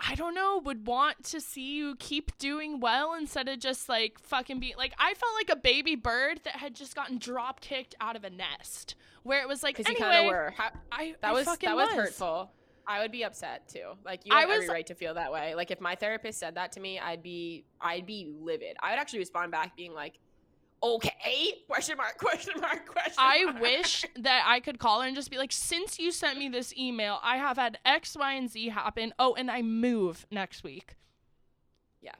I 0.00 0.16
don't 0.16 0.34
know 0.34 0.60
would 0.64 0.86
want 0.86 1.22
to 1.24 1.40
see 1.40 1.76
you 1.76 1.94
keep 1.96 2.36
doing 2.38 2.80
well 2.80 3.14
instead 3.14 3.48
of 3.48 3.60
just 3.60 3.88
like 3.88 4.18
fucking 4.18 4.60
be 4.60 4.74
like 4.76 4.92
I 4.98 5.14
felt 5.14 5.32
like 5.34 5.50
a 5.50 5.60
baby 5.60 5.94
bird 5.94 6.40
that 6.44 6.56
had 6.56 6.74
just 6.74 6.94
gotten 6.94 7.18
drop 7.18 7.60
kicked 7.60 7.94
out 8.00 8.16
of 8.16 8.24
a 8.24 8.30
nest 8.30 8.96
where 9.22 9.40
it 9.40 9.48
was 9.48 9.62
like 9.62 9.76
Because 9.76 9.90
anyway 9.90 10.06
you 10.06 10.12
kind 10.12 10.26
of 10.26 10.32
were. 10.32 10.54
How, 10.56 10.70
I 10.90 11.14
that 11.20 11.30
I 11.30 11.32
was 11.32 11.46
that 11.46 11.76
was, 11.76 11.90
hurtful. 11.90 12.50
I 12.86 13.00
would 13.00 13.12
be 13.12 13.24
upset 13.24 13.68
too. 13.68 13.92
Like 14.04 14.26
you 14.26 14.34
I 14.34 14.40
have 14.40 14.50
every 14.50 14.68
right 14.68 14.86
to 14.86 14.94
feel 14.94 15.14
that 15.14 15.32
way. 15.32 15.54
Like 15.54 15.70
if 15.70 15.80
my 15.80 15.94
therapist 15.94 16.38
said 16.38 16.56
that 16.56 16.72
to 16.72 16.80
me, 16.80 16.98
I'd 16.98 17.22
be 17.22 17.64
I'd 17.80 18.06
be 18.06 18.28
livid. 18.40 18.76
I 18.82 18.90
would 18.90 18.98
actually 18.98 19.20
respond 19.20 19.52
back 19.52 19.76
being 19.76 19.94
like, 19.94 20.18
"Okay?" 20.84 21.64
Question 21.68 21.96
mark? 21.96 22.18
Question 22.18 22.60
mark? 22.60 22.86
Question 22.86 23.14
mark. 23.22 23.56
I 23.56 23.60
wish 23.60 24.04
that 24.16 24.44
I 24.46 24.60
could 24.60 24.78
call 24.78 25.00
her 25.00 25.06
and 25.06 25.16
just 25.16 25.30
be 25.30 25.38
like, 25.38 25.52
since 25.52 25.98
you 25.98 26.10
sent 26.12 26.38
me 26.38 26.48
this 26.48 26.76
email, 26.76 27.18
I 27.22 27.36
have 27.38 27.56
had 27.56 27.78
X, 27.84 28.16
Y, 28.18 28.32
and 28.34 28.50
Z 28.50 28.68
happen. 28.68 29.12
Oh, 29.18 29.34
and 29.34 29.50
I 29.50 29.62
move 29.62 30.26
next 30.30 30.62
week. 30.64 30.96
Yeah. 32.00 32.12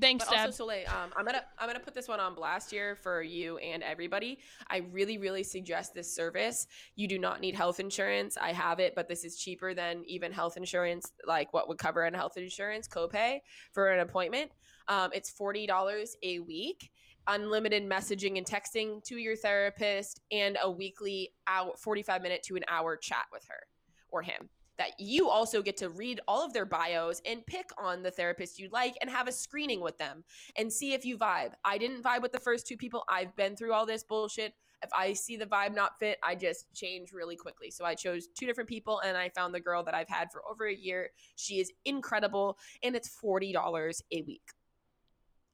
Thanks, 0.00 0.24
But 0.24 0.34
also, 0.34 0.46
Deb. 0.46 0.54
Soleil, 0.54 0.88
um, 0.88 1.12
I'm 1.16 1.24
gonna 1.24 1.42
I'm 1.58 1.68
gonna 1.68 1.78
put 1.80 1.94
this 1.94 2.08
one 2.08 2.18
on 2.18 2.34
blast 2.34 2.70
here 2.70 2.96
for 2.96 3.22
you 3.22 3.58
and 3.58 3.82
everybody. 3.82 4.38
I 4.70 4.78
really, 4.90 5.18
really 5.18 5.42
suggest 5.42 5.94
this 5.94 6.12
service. 6.14 6.66
You 6.96 7.06
do 7.06 7.18
not 7.18 7.40
need 7.40 7.54
health 7.54 7.78
insurance. 7.78 8.38
I 8.40 8.52
have 8.52 8.80
it, 8.80 8.94
but 8.94 9.08
this 9.08 9.22
is 9.24 9.36
cheaper 9.36 9.74
than 9.74 10.02
even 10.06 10.32
health 10.32 10.56
insurance, 10.56 11.12
like 11.26 11.52
what 11.52 11.68
would 11.68 11.78
cover 11.78 12.06
in 12.06 12.14
health 12.14 12.36
insurance 12.36 12.88
copay 12.88 13.40
for 13.72 13.88
an 13.90 14.00
appointment. 14.00 14.50
Um, 14.88 15.10
it's 15.12 15.30
forty 15.30 15.66
dollars 15.66 16.16
a 16.22 16.40
week, 16.40 16.90
unlimited 17.26 17.88
messaging 17.88 18.38
and 18.38 18.46
texting 18.46 19.02
to 19.04 19.16
your 19.16 19.36
therapist, 19.36 20.20
and 20.30 20.58
a 20.62 20.70
weekly 20.70 21.32
hour, 21.46 21.72
forty 21.76 22.02
five 22.02 22.22
minute 22.22 22.42
to 22.44 22.56
an 22.56 22.64
hour 22.68 22.96
chat 22.96 23.24
with 23.32 23.44
her 23.48 23.66
or 24.10 24.22
him 24.22 24.48
that 24.78 24.98
you 24.98 25.28
also 25.28 25.62
get 25.62 25.76
to 25.76 25.90
read 25.90 26.20
all 26.26 26.44
of 26.44 26.52
their 26.52 26.64
bios 26.64 27.20
and 27.26 27.46
pick 27.46 27.70
on 27.78 28.02
the 28.02 28.10
therapist 28.10 28.58
you 28.58 28.68
like 28.72 28.96
and 29.00 29.10
have 29.10 29.28
a 29.28 29.32
screening 29.32 29.80
with 29.80 29.96
them 29.98 30.24
and 30.56 30.72
see 30.72 30.92
if 30.92 31.04
you 31.04 31.18
vibe. 31.18 31.52
I 31.64 31.78
didn't 31.78 32.02
vibe 32.02 32.22
with 32.22 32.32
the 32.32 32.40
first 32.40 32.66
two 32.66 32.76
people. 32.76 33.04
I've 33.08 33.34
been 33.36 33.54
through 33.54 33.72
all 33.72 33.86
this 33.86 34.02
bullshit. 34.02 34.54
If 34.82 34.90
I 34.92 35.12
see 35.12 35.36
the 35.36 35.46
vibe 35.46 35.74
not 35.74 35.98
fit, 35.98 36.18
I 36.24 36.34
just 36.34 36.66
change 36.74 37.12
really 37.12 37.36
quickly. 37.36 37.70
So 37.70 37.84
I 37.84 37.94
chose 37.94 38.26
two 38.36 38.46
different 38.46 38.68
people 38.68 39.00
and 39.00 39.16
I 39.16 39.28
found 39.28 39.54
the 39.54 39.60
girl 39.60 39.84
that 39.84 39.94
I've 39.94 40.08
had 40.08 40.32
for 40.32 40.42
over 40.50 40.66
a 40.66 40.74
year. 40.74 41.10
She 41.36 41.60
is 41.60 41.70
incredible 41.84 42.58
and 42.82 42.96
it's 42.96 43.16
$40 43.22 44.02
a 44.10 44.22
week. 44.22 44.42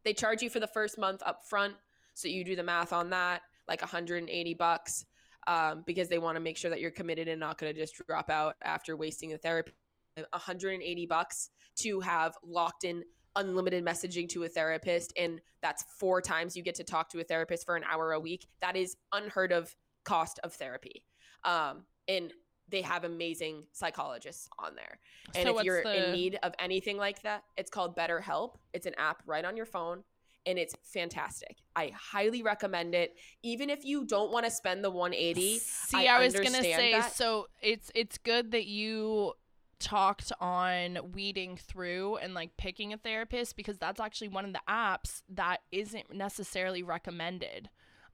They 0.09 0.15
charge 0.15 0.41
you 0.41 0.49
for 0.49 0.59
the 0.59 0.67
first 0.67 0.97
month 0.97 1.23
up 1.27 1.47
front, 1.47 1.75
so 2.15 2.29
you 2.29 2.43
do 2.43 2.57
the 2.57 2.63
math 2.63 2.95
on 2.95 3.11
that, 3.11 3.43
like 3.69 3.83
180 3.83 4.55
bucks 4.55 5.05
um, 5.47 5.85
because 5.87 6.09
they 6.09 6.17
want 6.17 6.37
to 6.37 6.41
make 6.41 6.57
sure 6.57 6.71
that 6.71 6.81
you're 6.81 6.91
committed 6.91 7.29
and 7.29 7.39
not 7.39 7.59
going 7.59 7.75
to 7.75 7.79
just 7.79 7.95
drop 8.07 8.31
out 8.31 8.57
after 8.63 8.97
wasting 8.97 9.29
the 9.29 9.37
therapy. 9.37 9.73
180 10.15 11.05
bucks 11.05 11.51
to 11.81 12.01
have 12.01 12.39
locked 12.43 12.85
in 12.85 13.05
unlimited 13.37 13.85
messaging 13.85 14.27
to 14.31 14.45
a 14.45 14.49
therapist, 14.49 15.13
and 15.19 15.43
that's 15.61 15.85
four 15.99 16.23
times 16.23 16.57
you 16.57 16.63
get 16.63 16.77
to 16.77 16.85
talk 16.85 17.11
to 17.11 17.21
a 17.21 17.25
therapist 17.25 17.67
for 17.67 17.77
an 17.77 17.85
hour 17.85 18.13
a 18.13 18.19
week. 18.19 18.49
That 18.63 18.77
is 18.77 18.97
unheard 19.13 19.53
of 19.53 19.77
cost 20.07 20.41
of 20.43 20.55
therapy. 20.55 21.05
Um, 21.45 21.85
and 22.09 22.33
they 22.71 22.83
have 22.83 23.05
amazing 23.05 23.65
psychologists 23.73 24.49
on 24.59 24.75
there. 24.75 24.99
And 25.35 25.47
So 25.47 25.59
if 25.59 25.65
you're 25.65 25.83
the- 25.83 26.09
in 26.09 26.13
need 26.13 26.39
of 26.43 26.55
anything 26.59 26.97
like 26.97 27.23
that, 27.23 27.45
it's 27.57 27.71
called 27.71 27.97
BetterHelp. 27.97 28.57
It's 28.73 28.87
an 28.87 28.95
app 28.99 29.23
right 29.27 29.45
on 29.45 29.57
your 29.57 29.67
phone 29.67 30.05
and 30.47 30.59
it's 30.59 30.75
fantastic. 30.83 31.59
I 31.77 31.89
highly 31.89 32.43
recommend 32.43 32.95
it. 32.95 33.17
Even 33.43 33.71
if 33.71 33.85
you 33.85 34.05
don't 34.05 34.31
want 34.31 34.45
to 34.47 34.51
spend 34.51 34.83
the 34.85 34.91
180, 34.91 35.59
See, 35.59 36.07
I 36.09 36.17
I, 36.17 36.25
was 36.25 36.35
gonna 36.35 36.63
say, 36.63 36.93
that. 36.93 37.13
so 37.13 37.49
it's 37.61 37.91
it's 37.95 38.19
good 38.19 38.53
that 38.53 38.67
you 38.67 39.35
talked 39.79 40.33
on 40.41 40.99
weeding 41.13 41.57
through 41.57 42.17
and 42.17 42.35
like 42.35 42.57
picking 42.57 42.93
a 42.93 42.97
therapist 42.99 43.57
because 43.57 43.79
that's 43.79 44.01
actually 44.01 44.27
one 44.29 44.45
of 44.45 44.53
the 44.53 44.61
apps 44.69 45.23
that 45.29 45.59
isn't 45.71 46.13
necessarily 46.13 46.83
recommended. 46.83 47.71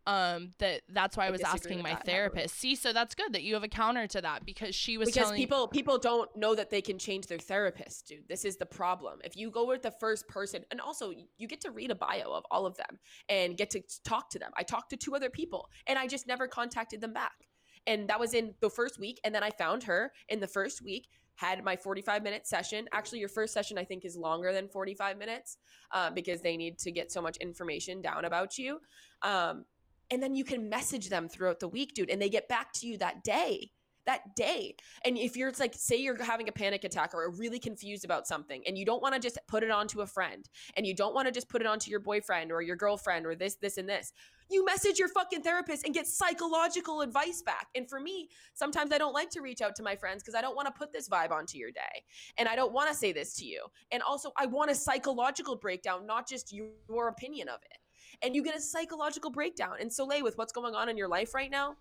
Um, 0.07 0.51
that 0.59 0.83
that's 0.91 1.17
why 1.17 1.25
I, 1.25 1.29
I 1.29 1.31
was 1.31 1.41
asking 1.41 1.83
my 1.83 1.95
therapist. 1.95 2.57
See, 2.57 2.75
so 2.75 2.93
that's 2.93 3.15
good 3.15 3.33
that 3.33 3.43
you 3.43 3.55
have 3.55 3.65
a 3.65 3.69
counter 3.69 4.07
to 4.09 4.21
that 4.21 4.45
because 4.45 4.75
she 4.75 4.99
was 4.99 5.09
because 5.09 5.25
telling 5.25 5.39
people 5.39 5.67
people 5.69 5.99
don't 5.99 6.29
know 6.37 6.55
that 6.55 6.71
they 6.71 6.83
can 6.83 6.99
change 6.99 7.27
their 7.27 7.39
therapist 7.39 8.09
dude. 8.09 8.29
This 8.29 8.45
is 8.45 8.57
the 8.57 8.67
problem. 8.67 9.21
If 9.25 9.37
you 9.37 9.51
go 9.51 9.67
with 9.67 9.83
the 9.83 9.91
first 9.91 10.29
person 10.29 10.63
and 10.71 10.81
also 10.81 11.13
you 11.39 11.49
get 11.49 11.61
to 11.63 11.71
read 11.71 11.91
a 11.91 11.95
bio 11.95 12.33
of 12.33 12.45
all 12.51 12.67
of 12.67 12.77
them 12.77 12.99
and 13.29 13.57
get 13.57 13.71
to 13.71 13.83
talk 14.05 14.29
to 14.31 14.39
them. 14.39 14.51
I 14.57 14.63
talked 14.63 14.91
to 14.91 14.97
two 14.97 15.15
other 15.15 15.31
people 15.31 15.69
and 15.87 15.99
i 15.99 16.07
just 16.07 16.27
never 16.27 16.47
contacted 16.47 17.01
them 17.01 17.13
back. 17.13 17.49
And 17.87 18.09
that 18.09 18.21
was 18.21 18.35
in 18.35 18.55
the 18.61 18.71
first 18.71 18.99
week 18.99 19.21
and 19.25 19.35
then 19.35 19.43
i 19.43 19.51
found 19.51 19.85
her 19.85 20.13
in 20.29 20.41
the 20.41 20.47
first 20.47 20.83
week 20.83 21.09
had 21.37 21.65
my 21.65 21.77
45 21.77 22.23
minute 22.23 22.47
session. 22.47 22.87
Actually 22.93 23.21
your 23.21 23.29
first 23.29 23.55
session 23.55 23.79
i 23.79 23.85
think 23.85 24.05
is 24.05 24.17
longer 24.17 24.53
than 24.53 24.69
45 24.69 25.17
minutes 25.19 25.57
uh, 25.93 26.11
because 26.11 26.43
they 26.43 26.57
need 26.57 26.79
to 26.79 26.91
get 26.91 27.11
so 27.11 27.23
much 27.23 27.37
information 27.39 28.03
down 28.03 28.25
about 28.25 28.59
you. 28.59 28.81
Um, 29.23 29.65
and 30.11 30.23
then 30.23 30.35
you 30.35 30.45
can 30.45 30.69
message 30.69 31.09
them 31.09 31.29
throughout 31.29 31.61
the 31.61 31.69
week 31.69 31.95
dude 31.95 32.11
and 32.11 32.21
they 32.21 32.29
get 32.29 32.49
back 32.49 32.73
to 32.73 32.87
you 32.87 32.99
that 32.99 33.23
day 33.25 33.71
that 34.07 34.35
day. 34.37 34.75
And 35.05 35.17
if 35.17 35.37
you're 35.37 35.49
it's 35.49 35.61
like 35.61 35.75
say 35.75 35.97
you're 35.97 36.23
having 36.23 36.49
a 36.49 36.53
panic 36.53 36.85
attack 36.85 37.15
or 37.15 37.31
really 37.31 37.59
confused 37.59 38.05
about 38.05 38.27
something 38.27 38.63
and 38.67 38.77
you 38.77 38.85
don't 38.85 39.03
want 39.03 39.15
to 39.15 39.21
just 39.21 39.39
put 39.49 39.63
it 39.63 39.71
onto 39.71 40.01
a 40.01 40.07
friend 40.07 40.49
and 40.77 40.87
you 40.87 40.95
don't 40.95 41.15
want 41.15 41.27
to 41.27 41.33
just 41.33 41.49
put 41.49 41.61
it 41.61 41.67
onto 41.67 41.91
your 41.91 42.01
boyfriend 42.01 42.53
or 42.53 42.63
your 42.63 42.77
girlfriend 42.77 43.27
or 43.27 43.35
this 43.35 43.57
this 43.57 43.79
and 43.79 43.89
this. 43.89 44.13
You 44.51 44.65
message 44.65 44.99
your 44.99 45.09
fucking 45.09 45.43
therapist 45.43 45.87
and 45.87 45.95
get 45.95 46.07
psychological 46.07 47.01
advice 47.01 47.41
back. 47.41 47.69
And 47.75 47.89
for 47.89 47.99
me, 47.99 48.29
sometimes 48.53 48.93
I 48.93 48.99
don't 48.99 49.15
like 49.15 49.31
to 49.31 49.41
reach 49.41 49.63
out 49.63 49.75
to 49.77 49.83
my 49.83 49.97
friends 49.97 50.23
because 50.23 50.35
I 50.35 50.43
don't 50.43 50.55
want 50.55 50.67
to 50.67 50.73
put 50.73 50.93
this 50.93 51.09
vibe 51.09 51.31
onto 51.31 51.57
your 51.57 51.71
day. 51.71 52.05
And 52.37 52.47
I 52.47 52.55
don't 52.55 52.73
want 52.73 52.91
to 52.91 52.95
say 52.95 53.13
this 53.13 53.35
to 53.37 53.47
you. 53.47 53.65
And 53.91 54.03
also 54.03 54.33
I 54.37 54.45
want 54.45 54.71
a 54.71 54.75
psychological 54.75 55.57
breakdown, 55.57 56.07
not 56.07 56.29
just 56.29 56.53
your 56.53 57.09
opinion 57.09 57.49
of 57.49 57.61
it. 57.63 57.79
And 58.23 58.35
you 58.35 58.43
get 58.43 58.57
a 58.57 58.61
psychological 58.61 59.31
breakdown. 59.31 59.77
And 59.81 59.93
Soleil, 59.93 60.23
with 60.23 60.39
what's 60.39 60.53
going 60.53 60.75
on 60.75 60.89
in 60.89 60.97
your 60.97 61.09
life 61.09 61.35
right 61.35 61.51
now, 61.51 61.77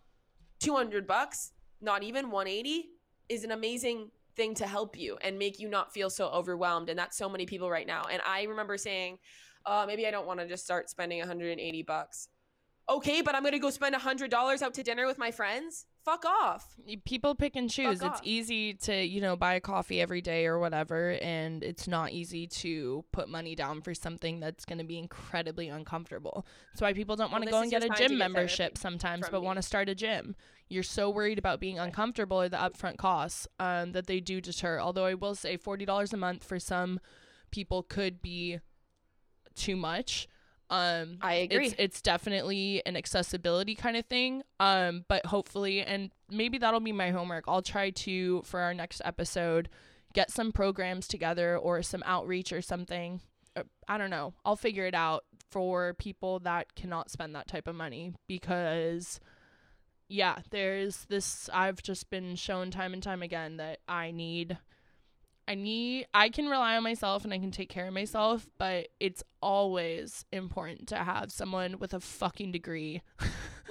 200 0.60 1.08
bucks 1.08 1.52
not 1.82 2.02
even 2.04 2.32
180 2.32 2.90
is 3.30 3.44
an 3.44 3.52
amazing 3.52 4.10
thing 4.36 4.56
to 4.56 4.66
help 4.66 4.98
you 4.98 5.18
and 5.22 5.38
make 5.38 5.60
you 5.60 5.70
not 5.70 5.94
feel 5.94 6.10
so 6.10 6.28
overwhelmed. 6.30 6.90
And 6.90 6.98
that's 6.98 7.18
so 7.18 7.30
many 7.30 7.46
people 7.46 7.70
right 7.70 7.86
now. 7.86 8.04
And 8.12 8.22
i 8.26 8.44
remember 8.44 8.78
saying 8.78 9.20
uh, 9.66 9.86
maybe 9.88 10.08
i 10.08 10.12
don't 10.12 10.26
want 10.26 10.40
to 10.40 10.48
just 10.48 10.64
start 10.64 10.90
spending 10.90 11.20
180 11.20 11.84
bucks. 11.84 12.30
Okay 12.90 13.22
but 13.22 13.36
i'm 13.36 13.44
gonna 13.44 13.60
go 13.60 13.70
spend 13.70 13.96
$100 13.96 14.62
out 14.62 14.74
to 14.74 14.84
dinner 14.84 15.06
with 15.06 15.18
my 15.18 15.32
friends 15.32 15.86
fuck 16.04 16.26
off. 16.26 16.76
People 17.06 17.36
pick 17.36 17.56
and 17.56 17.70
choose. 17.70 18.00
Fuck 18.00 18.12
it's 18.12 18.20
off. 18.22 18.26
easy 18.28 18.74
to 18.74 19.04
you 19.04 19.22
know 19.22 19.36
buy 19.36 19.54
a 19.56 19.60
coffee 19.60 20.02
every 20.02 20.22
day 20.22 20.46
or 20.46 20.60
whatever 20.60 21.18
and 21.22 21.64
it's 21.64 21.88
not 21.88 22.12
easy 22.12 22.48
to 22.48 23.04
put 23.12 23.30
money 23.30 23.56
down 23.56 23.82
for 23.82 23.94
something 23.94 24.40
that's 24.40 24.66
going 24.66 24.78
to 24.78 24.84
be 24.84 24.98
incredibly 24.98 25.70
uncomfortable. 25.70 26.46
That's 26.74 26.82
why 26.82 26.94
people 26.94 27.16
don't 27.16 27.32
Well, 27.32 27.40
want 27.40 27.46
to 27.46 27.52
go 27.52 27.62
and 27.62 27.72
get 27.72 27.84
a 27.84 27.90
gym 27.90 28.12
get 28.12 28.18
membership 28.18 28.78
sometimes 28.78 29.28
but 29.30 29.42
want 29.42 29.58
to 29.58 29.64
start 29.64 29.90
a 29.90 29.96
gym. 29.96 30.36
You're 30.70 30.84
so 30.84 31.10
worried 31.10 31.38
about 31.40 31.60
being 31.60 31.78
uncomfortable 31.80 32.42
or 32.42 32.50
the 32.50 32.58
upfront 32.58 32.98
costs 32.98 33.48
um, 33.60 33.92
that 33.92 34.08
they 34.08 34.20
do 34.20 34.42
deter. 34.42 34.80
Although 34.80 35.06
i 35.06 35.14
will 35.14 35.36
say 35.36 35.58
$40 35.58 36.14
a 36.14 36.18
month 36.18 36.44
for 36.44 36.60
some 36.60 37.00
people 37.52 37.84
could 37.84 38.22
be 38.22 38.60
too 39.56 39.76
much 39.76 40.28
um 40.70 41.18
i 41.22 41.34
agree. 41.36 41.68
it's 41.68 41.76
it's 41.78 42.02
definitely 42.02 42.82
an 42.86 42.96
accessibility 42.96 43.76
kind 43.76 43.98
of 43.98 44.06
thing. 44.06 44.44
Um 44.60 45.06
but 45.08 45.26
hopefully 45.26 45.82
and 45.82 46.12
maybe 46.30 46.58
that'll 46.58 46.80
be 46.80 46.92
my 46.92 47.12
homework. 47.12 47.46
I'll 47.48 47.62
try 47.62 47.90
to 47.92 48.42
for 48.44 48.60
our 48.60 48.74
next 48.74 49.02
episode 49.06 49.70
get 50.14 50.32
some 50.32 50.52
programs 50.52 51.08
together 51.08 51.58
or 51.58 51.82
some 51.82 52.04
outreach 52.06 52.52
or 52.54 52.62
something. 52.62 53.22
Uh, 53.56 53.64
i 53.88 53.98
don't 53.98 54.10
know. 54.10 54.34
I'll 54.46 54.56
figure 54.56 54.86
it 54.86 54.96
out 54.96 55.24
for 55.52 55.94
people 55.94 56.40
that 56.40 56.74
cannot 56.76 57.12
spend 57.12 57.36
that 57.36 57.48
type 57.48 57.68
of 57.68 57.76
money 57.76 58.14
because 58.28 59.20
yeah 60.10 60.40
there's 60.50 61.06
this 61.10 61.50
i've 61.54 61.82
just 61.82 62.10
been 62.10 62.36
shown 62.36 62.70
time 62.72 62.94
and 62.94 63.02
time 63.02 63.22
again 63.22 63.58
that 63.58 63.80
i 63.88 64.12
need 64.12 64.58
I 65.48 65.56
need 65.56 66.08
I 66.14 66.30
can 66.30 66.48
rely 66.48 66.78
on 66.78 66.84
myself 66.84 67.24
and 67.24 67.34
I 67.34 67.40
can 67.40 67.52
take 67.52 67.70
care 67.70 67.88
of 67.88 67.94
myself, 67.94 68.48
but 68.58 68.90
it's 69.00 69.24
always 69.42 70.26
important 70.32 70.88
to 70.90 70.98
have 70.98 71.32
someone 71.32 71.80
with 71.80 71.94
a 71.94 72.00
fucking 72.00 72.52
degree. 72.52 73.02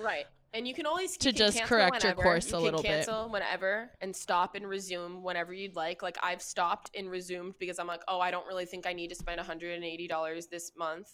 right 0.03 0.27
and 0.55 0.69
you 0.69 0.74
can 0.74 0.86
always 0.86 1.16
To 1.19 1.31
can 1.31 1.36
just 1.39 1.59
cancel 1.59 1.77
correct 1.77 2.05
your 2.05 2.15
course 2.15 2.51
you 2.51 2.59
a 2.59 2.61
little 2.61 2.82
bit. 2.82 2.89
cancel 2.89 3.28
whenever 3.28 3.90
and 4.01 4.15
stop 4.15 4.55
and 4.55 4.69
resume 4.69 5.23
whenever 5.23 5.53
you'd 5.53 5.77
like 5.77 6.03
like 6.03 6.16
i've 6.23 6.43
stopped 6.43 6.90
and 6.97 7.11
resumed 7.11 7.55
because 7.59 7.78
i'm 7.78 7.86
like 7.86 8.03
oh 8.09 8.20
i 8.20 8.31
don't 8.31 8.47
really 8.47 8.66
think 8.66 8.86
i 8.86 8.93
need 8.93 9.09
to 9.09 9.15
spend 9.15 9.40
$180 9.40 10.49
this 10.51 10.73
month 10.77 11.09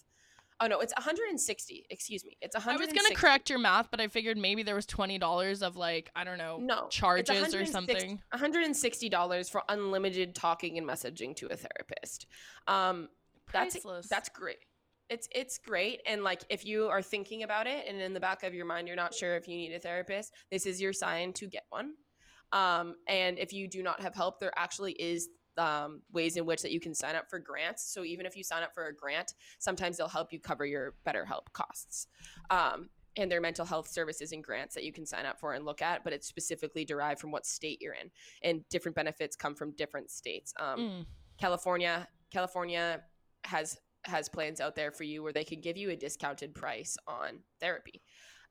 oh 0.61 0.67
no 0.67 0.81
it's 0.81 0.93
160 0.97 1.87
excuse 1.91 2.25
me. 2.25 2.37
It's 2.41 2.57
I 2.57 2.77
was 2.77 2.93
gonna 2.93 3.15
correct 3.15 3.51
your 3.51 3.59
math, 3.59 3.91
but 3.91 4.01
I 4.01 4.09
figured 4.09 4.37
maybe 4.39 4.63
there 4.63 4.75
was 4.75 4.87
twenty 4.87 5.19
dollars 5.19 5.63
of 5.63 5.77
like 5.77 6.11
I 6.17 6.25
don't 6.25 6.39
know 6.39 6.59
no 6.61 6.89
charges 6.89 7.55
or 7.55 7.65
something. 7.67 8.21
$160 8.35 9.51
for 9.51 9.63
unlimited 9.69 10.35
talking 10.35 10.79
and 10.79 10.87
messaging 10.89 11.35
to 11.37 11.47
a 11.47 11.57
therapist. 11.57 12.27
Um 12.67 13.09
that's 13.53 13.75
Priceless. 13.75 14.09
that's 14.09 14.29
great. 14.29 14.59
It's 15.09 15.29
it's 15.35 15.59
great 15.59 16.01
and 16.07 16.23
like 16.23 16.43
if 16.51 16.67
you 16.67 16.89
are 16.89 17.03
thinking 17.03 17.43
about 17.43 17.67
it 17.67 17.87
and 17.89 18.01
in 18.01 18.13
the 18.13 18.21
back 18.21 18.43
of 18.43 18.53
your 18.53 18.67
mind 18.67 18.87
you're 18.87 18.97
not 18.97 19.15
sure 19.15 19.37
if 19.37 19.49
you 19.49 19.57
need 19.57 19.73
a 19.73 19.79
therapist 19.79 20.33
this 20.51 20.67
is 20.67 20.81
your 20.81 20.93
sign 20.93 21.33
to 21.35 21.47
get 21.47 21.65
one. 21.71 21.93
Um 22.53 22.95
and 23.07 23.39
if 23.39 23.53
you 23.53 23.69
do 23.69 23.83
not 23.83 24.01
have 24.01 24.15
help 24.15 24.41
there 24.41 24.53
actually 24.57 24.93
is 24.93 25.29
um, 25.59 26.03
ways 26.13 26.37
in 26.37 26.47
which 26.47 26.63
that 26.63 26.73
you 26.73 26.81
can 26.81 26.95
sign 26.95 27.15
up 27.17 27.29
for 27.29 27.39
grants. 27.39 27.93
So 27.93 28.05
even 28.05 28.25
if 28.27 28.37
you 28.37 28.45
sign 28.45 28.63
up 28.63 28.73
for 28.75 28.87
a 28.87 28.95
grant 28.95 29.35
sometimes 29.59 29.97
they'll 29.97 30.09
help 30.09 30.33
you 30.33 30.41
cover 30.41 30.65
your 30.65 30.95
BetterHelp 31.07 31.53
costs. 31.53 32.07
Um, 32.51 32.89
and 33.17 33.31
their 33.31 33.41
mental 33.41 33.67
health 33.67 33.89
services 33.89 34.31
and 34.31 34.45
grants 34.45 34.75
that 34.77 34.85
you 34.85 34.93
can 34.93 35.05
sign 35.05 35.27
up 35.27 35.41
for 35.41 35.55
and 35.55 35.65
look 35.65 35.83
at 35.83 36.05
but 36.05 36.13
it's 36.13 36.29
specifically 36.29 36.85
derived 36.85 37.21
from 37.21 37.33
what 37.33 37.45
state 37.45 37.79
you're 37.83 37.95
in. 37.95 38.11
And 38.43 38.69
different 38.69 38.95
benefits 38.95 39.35
come 39.37 39.55
from 39.55 39.73
different 39.73 40.11
states. 40.11 40.55
Um, 40.59 40.79
Mm. 40.79 41.07
California, 41.39 42.09
California 42.31 43.01
has 43.45 43.79
has 44.05 44.29
plans 44.29 44.61
out 44.61 44.75
there 44.75 44.91
for 44.91 45.05
you 45.05 45.23
where 45.23 45.33
they 45.33 45.45
can 45.45 45.61
give 45.61 45.77
you 45.77 45.91
a 45.91 45.97
discounted 45.97 46.55
price 46.55 46.97
on 47.07 47.41
therapy. 47.61 48.03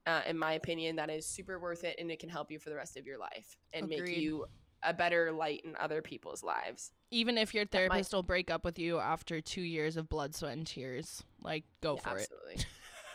Uh, 0.05 0.21
in 0.27 0.37
my 0.37 0.53
opinion, 0.53 0.95
that 0.95 1.09
is 1.09 1.25
super 1.25 1.59
worth 1.59 1.83
it, 1.83 1.95
and 1.99 2.09
it 2.11 2.19
can 2.19 2.29
help 2.29 2.51
you 2.51 2.59
for 2.59 2.69
the 2.69 2.75
rest 2.75 2.95
of 2.95 3.05
your 3.05 3.17
life 3.17 3.57
and 3.73 3.87
make 3.89 4.07
you 4.07 4.45
a 4.87 4.93
better 4.93 5.31
light 5.31 5.61
in 5.65 5.75
other 5.79 6.01
people's 6.01 6.43
lives. 6.43 6.91
Even 7.11 7.37
if 7.37 7.53
your 7.53 7.63
might- 7.63 7.71
therapist 7.71 8.13
will 8.13 8.23
break 8.23 8.49
up 8.51 8.63
with 8.65 8.79
you 8.79 8.99
after 8.99 9.41
two 9.41 9.61
years 9.61 9.97
of 9.97 10.09
blood, 10.09 10.35
sweat, 10.35 10.53
and 10.53 10.65
tears, 10.67 11.23
like 11.43 11.63
go 11.81 11.95
Yeah, 11.95 12.01
for 12.01 12.09
absolutely. 12.19 12.65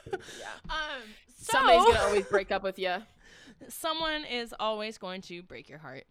yeah, 0.06 0.16
it. 0.16 0.20
Um, 0.70 1.02
somebody's 1.36 1.84
gonna 1.84 2.06
always 2.06 2.26
break 2.26 2.50
up 2.52 2.62
with 2.62 2.78
you. 2.78 2.94
someone 3.68 4.24
is 4.24 4.54
always 4.58 4.98
going 4.98 5.20
to 5.22 5.42
break 5.42 5.68
your 5.68 5.78
heart. 5.78 6.04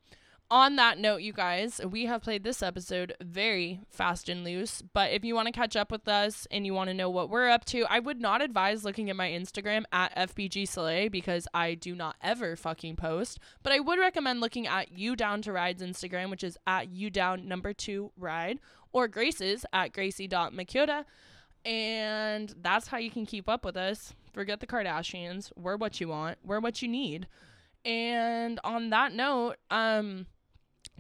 On 0.52 0.76
that 0.76 1.00
note, 1.00 1.22
you 1.22 1.32
guys, 1.32 1.80
we 1.90 2.08
have 2.08 2.24
played 2.24 2.44
this 2.44 2.62
episode 2.62 3.16
very 3.22 3.80
fast 3.90 4.28
and 4.28 4.44
loose. 4.44 4.82
But 4.82 5.12
if 5.12 5.24
you 5.24 5.34
want 5.34 5.46
to 5.46 5.54
catch 5.54 5.78
up 5.78 5.90
with 5.90 6.10
us 6.10 6.46
and 6.52 6.66
you 6.66 6.74
want 6.74 6.90
to 6.90 6.94
know 6.94 7.10
what 7.10 7.30
we're 7.30 7.48
up 7.48 7.64
to, 7.68 7.86
I 7.90 8.00
would 8.00 8.20
not 8.20 8.42
advise 8.42 8.84
looking 8.84 9.10
at 9.10 9.16
my 9.16 9.30
Instagram 9.30 9.86
at 9.94 10.14
FBG 10.14 10.68
Soleil 10.68 11.10
because 11.10 11.48
I 11.54 11.76
do 11.76 11.96
not 11.96 12.18
ever 12.22 12.58
fucking 12.58 12.98
post. 12.98 13.40
But 13.64 13.72
I 13.72 13.80
would 13.80 13.98
recommend 13.98 14.42
looking 14.42 14.68
at 14.68 14.92
You 14.92 15.16
Down 15.16 15.42
to 15.44 15.54
Ride's 15.54 15.82
Instagram, 15.82 16.30
which 16.30 16.44
is 16.44 16.58
at 16.68 16.90
You 16.90 17.10
Down 17.10 17.48
number 17.48 17.72
two 17.72 18.12
ride, 18.18 18.60
or 18.92 19.08
Grace's 19.08 19.66
at 19.72 19.94
Gracie.Makyoda. 19.94 21.06
And 21.64 22.54
that's 22.62 22.88
how 22.88 22.98
you 22.98 23.10
can 23.10 23.26
keep 23.26 23.48
up 23.48 23.64
with 23.64 23.78
us. 23.78 24.14
Forget 24.34 24.60
the 24.60 24.68
Kardashians. 24.68 25.54
We're 25.56 25.78
what 25.78 26.02
you 26.02 26.10
want. 26.10 26.40
We're 26.44 26.60
what 26.60 26.82
you 26.82 26.90
need. 26.90 27.28
And 27.86 28.60
on 28.66 28.90
that 28.90 29.14
note, 29.14 29.56
um, 29.72 30.28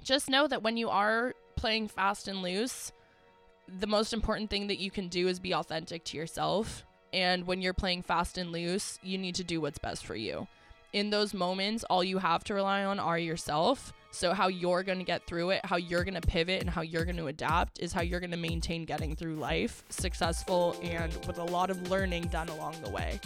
just 0.03 0.29
know 0.29 0.47
that 0.47 0.63
when 0.63 0.77
you 0.77 0.89
are 0.89 1.33
playing 1.55 1.87
fast 1.87 2.27
and 2.27 2.41
loose, 2.41 2.91
the 3.67 3.87
most 3.87 4.13
important 4.13 4.49
thing 4.49 4.67
that 4.67 4.79
you 4.79 4.91
can 4.91 5.07
do 5.07 5.27
is 5.27 5.39
be 5.39 5.53
authentic 5.53 6.03
to 6.05 6.17
yourself. 6.17 6.85
And 7.13 7.45
when 7.45 7.61
you're 7.61 7.73
playing 7.73 8.03
fast 8.03 8.37
and 8.37 8.51
loose, 8.51 8.99
you 9.03 9.17
need 9.17 9.35
to 9.35 9.43
do 9.43 9.61
what's 9.61 9.77
best 9.77 10.05
for 10.05 10.15
you. 10.15 10.47
In 10.93 11.09
those 11.09 11.33
moments, 11.33 11.83
all 11.85 12.03
you 12.03 12.17
have 12.17 12.43
to 12.45 12.53
rely 12.53 12.83
on 12.83 12.99
are 12.99 13.19
yourself. 13.19 13.93
So, 14.11 14.33
how 14.33 14.49
you're 14.49 14.83
going 14.83 14.97
to 14.97 15.05
get 15.05 15.25
through 15.25 15.51
it, 15.51 15.65
how 15.65 15.77
you're 15.77 16.03
going 16.03 16.19
to 16.19 16.27
pivot, 16.27 16.61
and 16.61 16.69
how 16.69 16.81
you're 16.81 17.05
going 17.05 17.17
to 17.17 17.27
adapt 17.27 17.79
is 17.79 17.93
how 17.93 18.01
you're 18.01 18.19
going 18.19 18.31
to 18.31 18.37
maintain 18.37 18.83
getting 18.83 19.15
through 19.15 19.35
life 19.35 19.83
successful 19.89 20.75
and 20.83 21.13
with 21.25 21.37
a 21.37 21.43
lot 21.43 21.69
of 21.69 21.89
learning 21.89 22.23
done 22.23 22.49
along 22.49 22.75
the 22.83 22.89
way. 22.89 23.19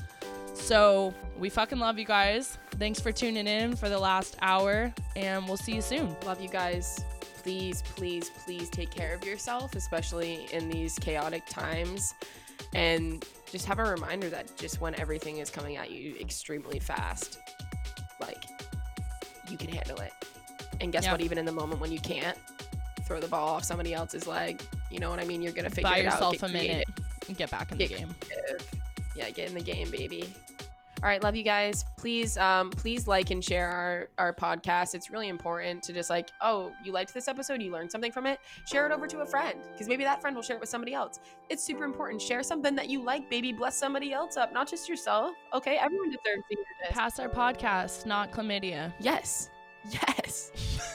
So, 0.54 1.14
we 1.40 1.50
fucking 1.50 1.80
love 1.80 1.98
you 1.98 2.06
guys. 2.06 2.60
Thanks 2.78 3.00
for 3.00 3.12
tuning 3.12 3.48
in 3.48 3.76
for 3.76 3.90
the 3.90 3.98
last 3.98 4.38
hour, 4.42 4.94
and 5.16 5.46
we'll 5.48 5.58
see 5.58 5.74
you 5.74 5.82
soon. 5.82 6.16
Love 6.24 6.40
you 6.40 6.50
guys. 6.50 7.04
Please, 7.42 7.82
please, 7.96 8.30
please 8.46 8.70
take 8.70 8.92
care 8.92 9.14
of 9.14 9.26
yourself, 9.26 9.76
especially 9.76 10.48
in 10.54 10.70
these 10.70 10.98
chaotic 11.00 11.46
times. 11.48 12.14
And 12.74 13.26
just 13.52 13.66
have 13.66 13.80
a 13.80 13.84
reminder 13.84 14.30
that 14.30 14.56
just 14.58 14.82
when 14.82 14.96
everything 14.96 15.38
is 15.38 15.50
coming 15.50 15.78
at 15.78 15.92
you 15.92 16.16
extremely 16.20 16.80
fast, 16.80 17.40
like 18.20 18.44
you 19.50 19.58
can 19.58 19.70
handle 19.70 20.00
it. 20.00 20.12
And 20.82 20.92
guess 20.92 21.06
Yeah. 21.06 21.12
what? 21.14 21.22
Even 21.22 21.38
in 21.38 21.46
the 21.46 21.52
moment 21.52 21.80
when 21.82 21.92
you 21.92 22.00
can't, 22.00 22.38
throw 23.04 23.20
the 23.20 23.28
ball 23.28 23.50
off 23.50 23.64
somebody 23.64 23.94
else's 23.94 24.26
leg. 24.28 24.62
You 24.90 25.00
know 25.00 25.10
what 25.10 25.20
I 25.20 25.26
mean? 25.26 25.42
You're 25.42 25.52
gonna 25.54 25.70
figure 25.70 25.90
Buy 25.90 25.98
it 26.00 26.06
out. 26.08 26.14
yourself 26.14 26.34
get 26.34 26.44
a 26.44 26.48
minute 26.54 26.86
creative. 26.88 27.06
and 27.28 27.38
get 27.38 27.52
back 27.52 27.72
in 27.72 27.78
the 27.78 27.88
Get 27.88 27.98
game. 28.00 28.16
Yeah, 29.16 29.30
get 29.30 29.48
in 29.50 29.54
the 29.56 29.62
game, 29.62 29.90
baby. 29.92 30.34
All 31.04 31.10
right, 31.10 31.22
love 31.22 31.36
you 31.36 31.44
guys. 31.44 31.86
Please, 31.98 32.36
um, 32.38 32.72
please 32.72 33.06
like 33.08 33.30
and 33.30 33.44
share 33.44 33.70
our 33.70 34.10
our 34.18 34.34
podcast. 34.34 34.96
It's 34.96 35.12
really 35.12 35.28
important 35.28 35.84
to 35.84 35.94
just 35.94 36.10
like, 36.10 36.30
oh, 36.42 36.72
you 36.84 36.92
liked 36.92 37.14
this 37.14 37.28
episode, 37.28 37.62
you 37.62 37.72
learned 37.72 37.92
something 37.92 38.12
from 38.12 38.26
it. 38.26 38.40
Share 38.66 38.88
it 38.88 38.92
over 38.92 39.06
to 39.08 39.20
a 39.20 39.26
friend 39.26 39.60
because 39.74 39.88
maybe 39.88 40.04
that 40.04 40.20
friend 40.22 40.36
will 40.36 40.42
share 40.42 40.56
it 40.56 40.60
with 40.62 40.70
somebody 40.70 40.94
else. 40.94 41.20
It's 41.50 41.62
super 41.64 41.84
important. 41.84 42.22
Share 42.22 42.42
something 42.44 42.76
that 42.76 42.90
you 42.90 43.04
like, 43.04 43.30
baby. 43.30 43.52
Bless 43.54 43.78
somebody 43.78 44.14
else 44.14 44.36
up, 44.38 44.52
not 44.52 44.68
just 44.70 44.90
yourself. 44.90 45.36
Okay, 45.54 45.78
everyone 45.78 46.08
deserves 46.10 46.44
to 46.50 46.56
hear 46.56 46.66
this. 46.84 46.92
Pass 46.92 47.20
our 47.20 47.30
podcast, 47.30 48.06
not 48.06 48.32
chlamydia. 48.32 48.92
Yes, 49.00 49.50
yes, 49.90 50.52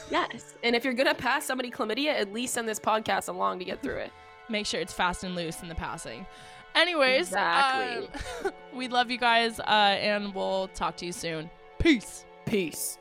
yes. 0.11 0.55
And 0.63 0.75
if 0.77 0.85
you're 0.85 0.95
gonna 0.95 1.15
pass 1.15 1.45
somebody 1.45 1.71
chlamydia, 1.71 2.09
at 2.19 2.33
least 2.33 2.55
send 2.55 2.69
this 2.69 2.81
podcast 2.81 3.29
along 3.29 3.59
to 3.61 3.65
get 3.65 3.83
through 3.83 3.99
it. 3.99 4.13
Make 4.49 4.67
sure 4.67 4.81
it's 4.81 4.93
fast 4.93 5.25
and 5.25 5.35
loose 5.35 5.63
in 5.63 5.69
the 5.69 5.75
passing. 5.75 6.27
Anyways, 6.75 7.29
Exactly. 7.29 8.09
um, 8.45 8.53
we 8.75 8.89
love 8.89 9.11
you 9.11 9.19
guys, 9.19 9.59
uh, 9.61 9.63
and 9.63 10.35
we'll 10.35 10.69
talk 10.69 10.97
to 10.99 11.07
you 11.07 11.13
soon. 11.13 11.51
Peace. 11.79 12.25
Peace. 12.47 12.99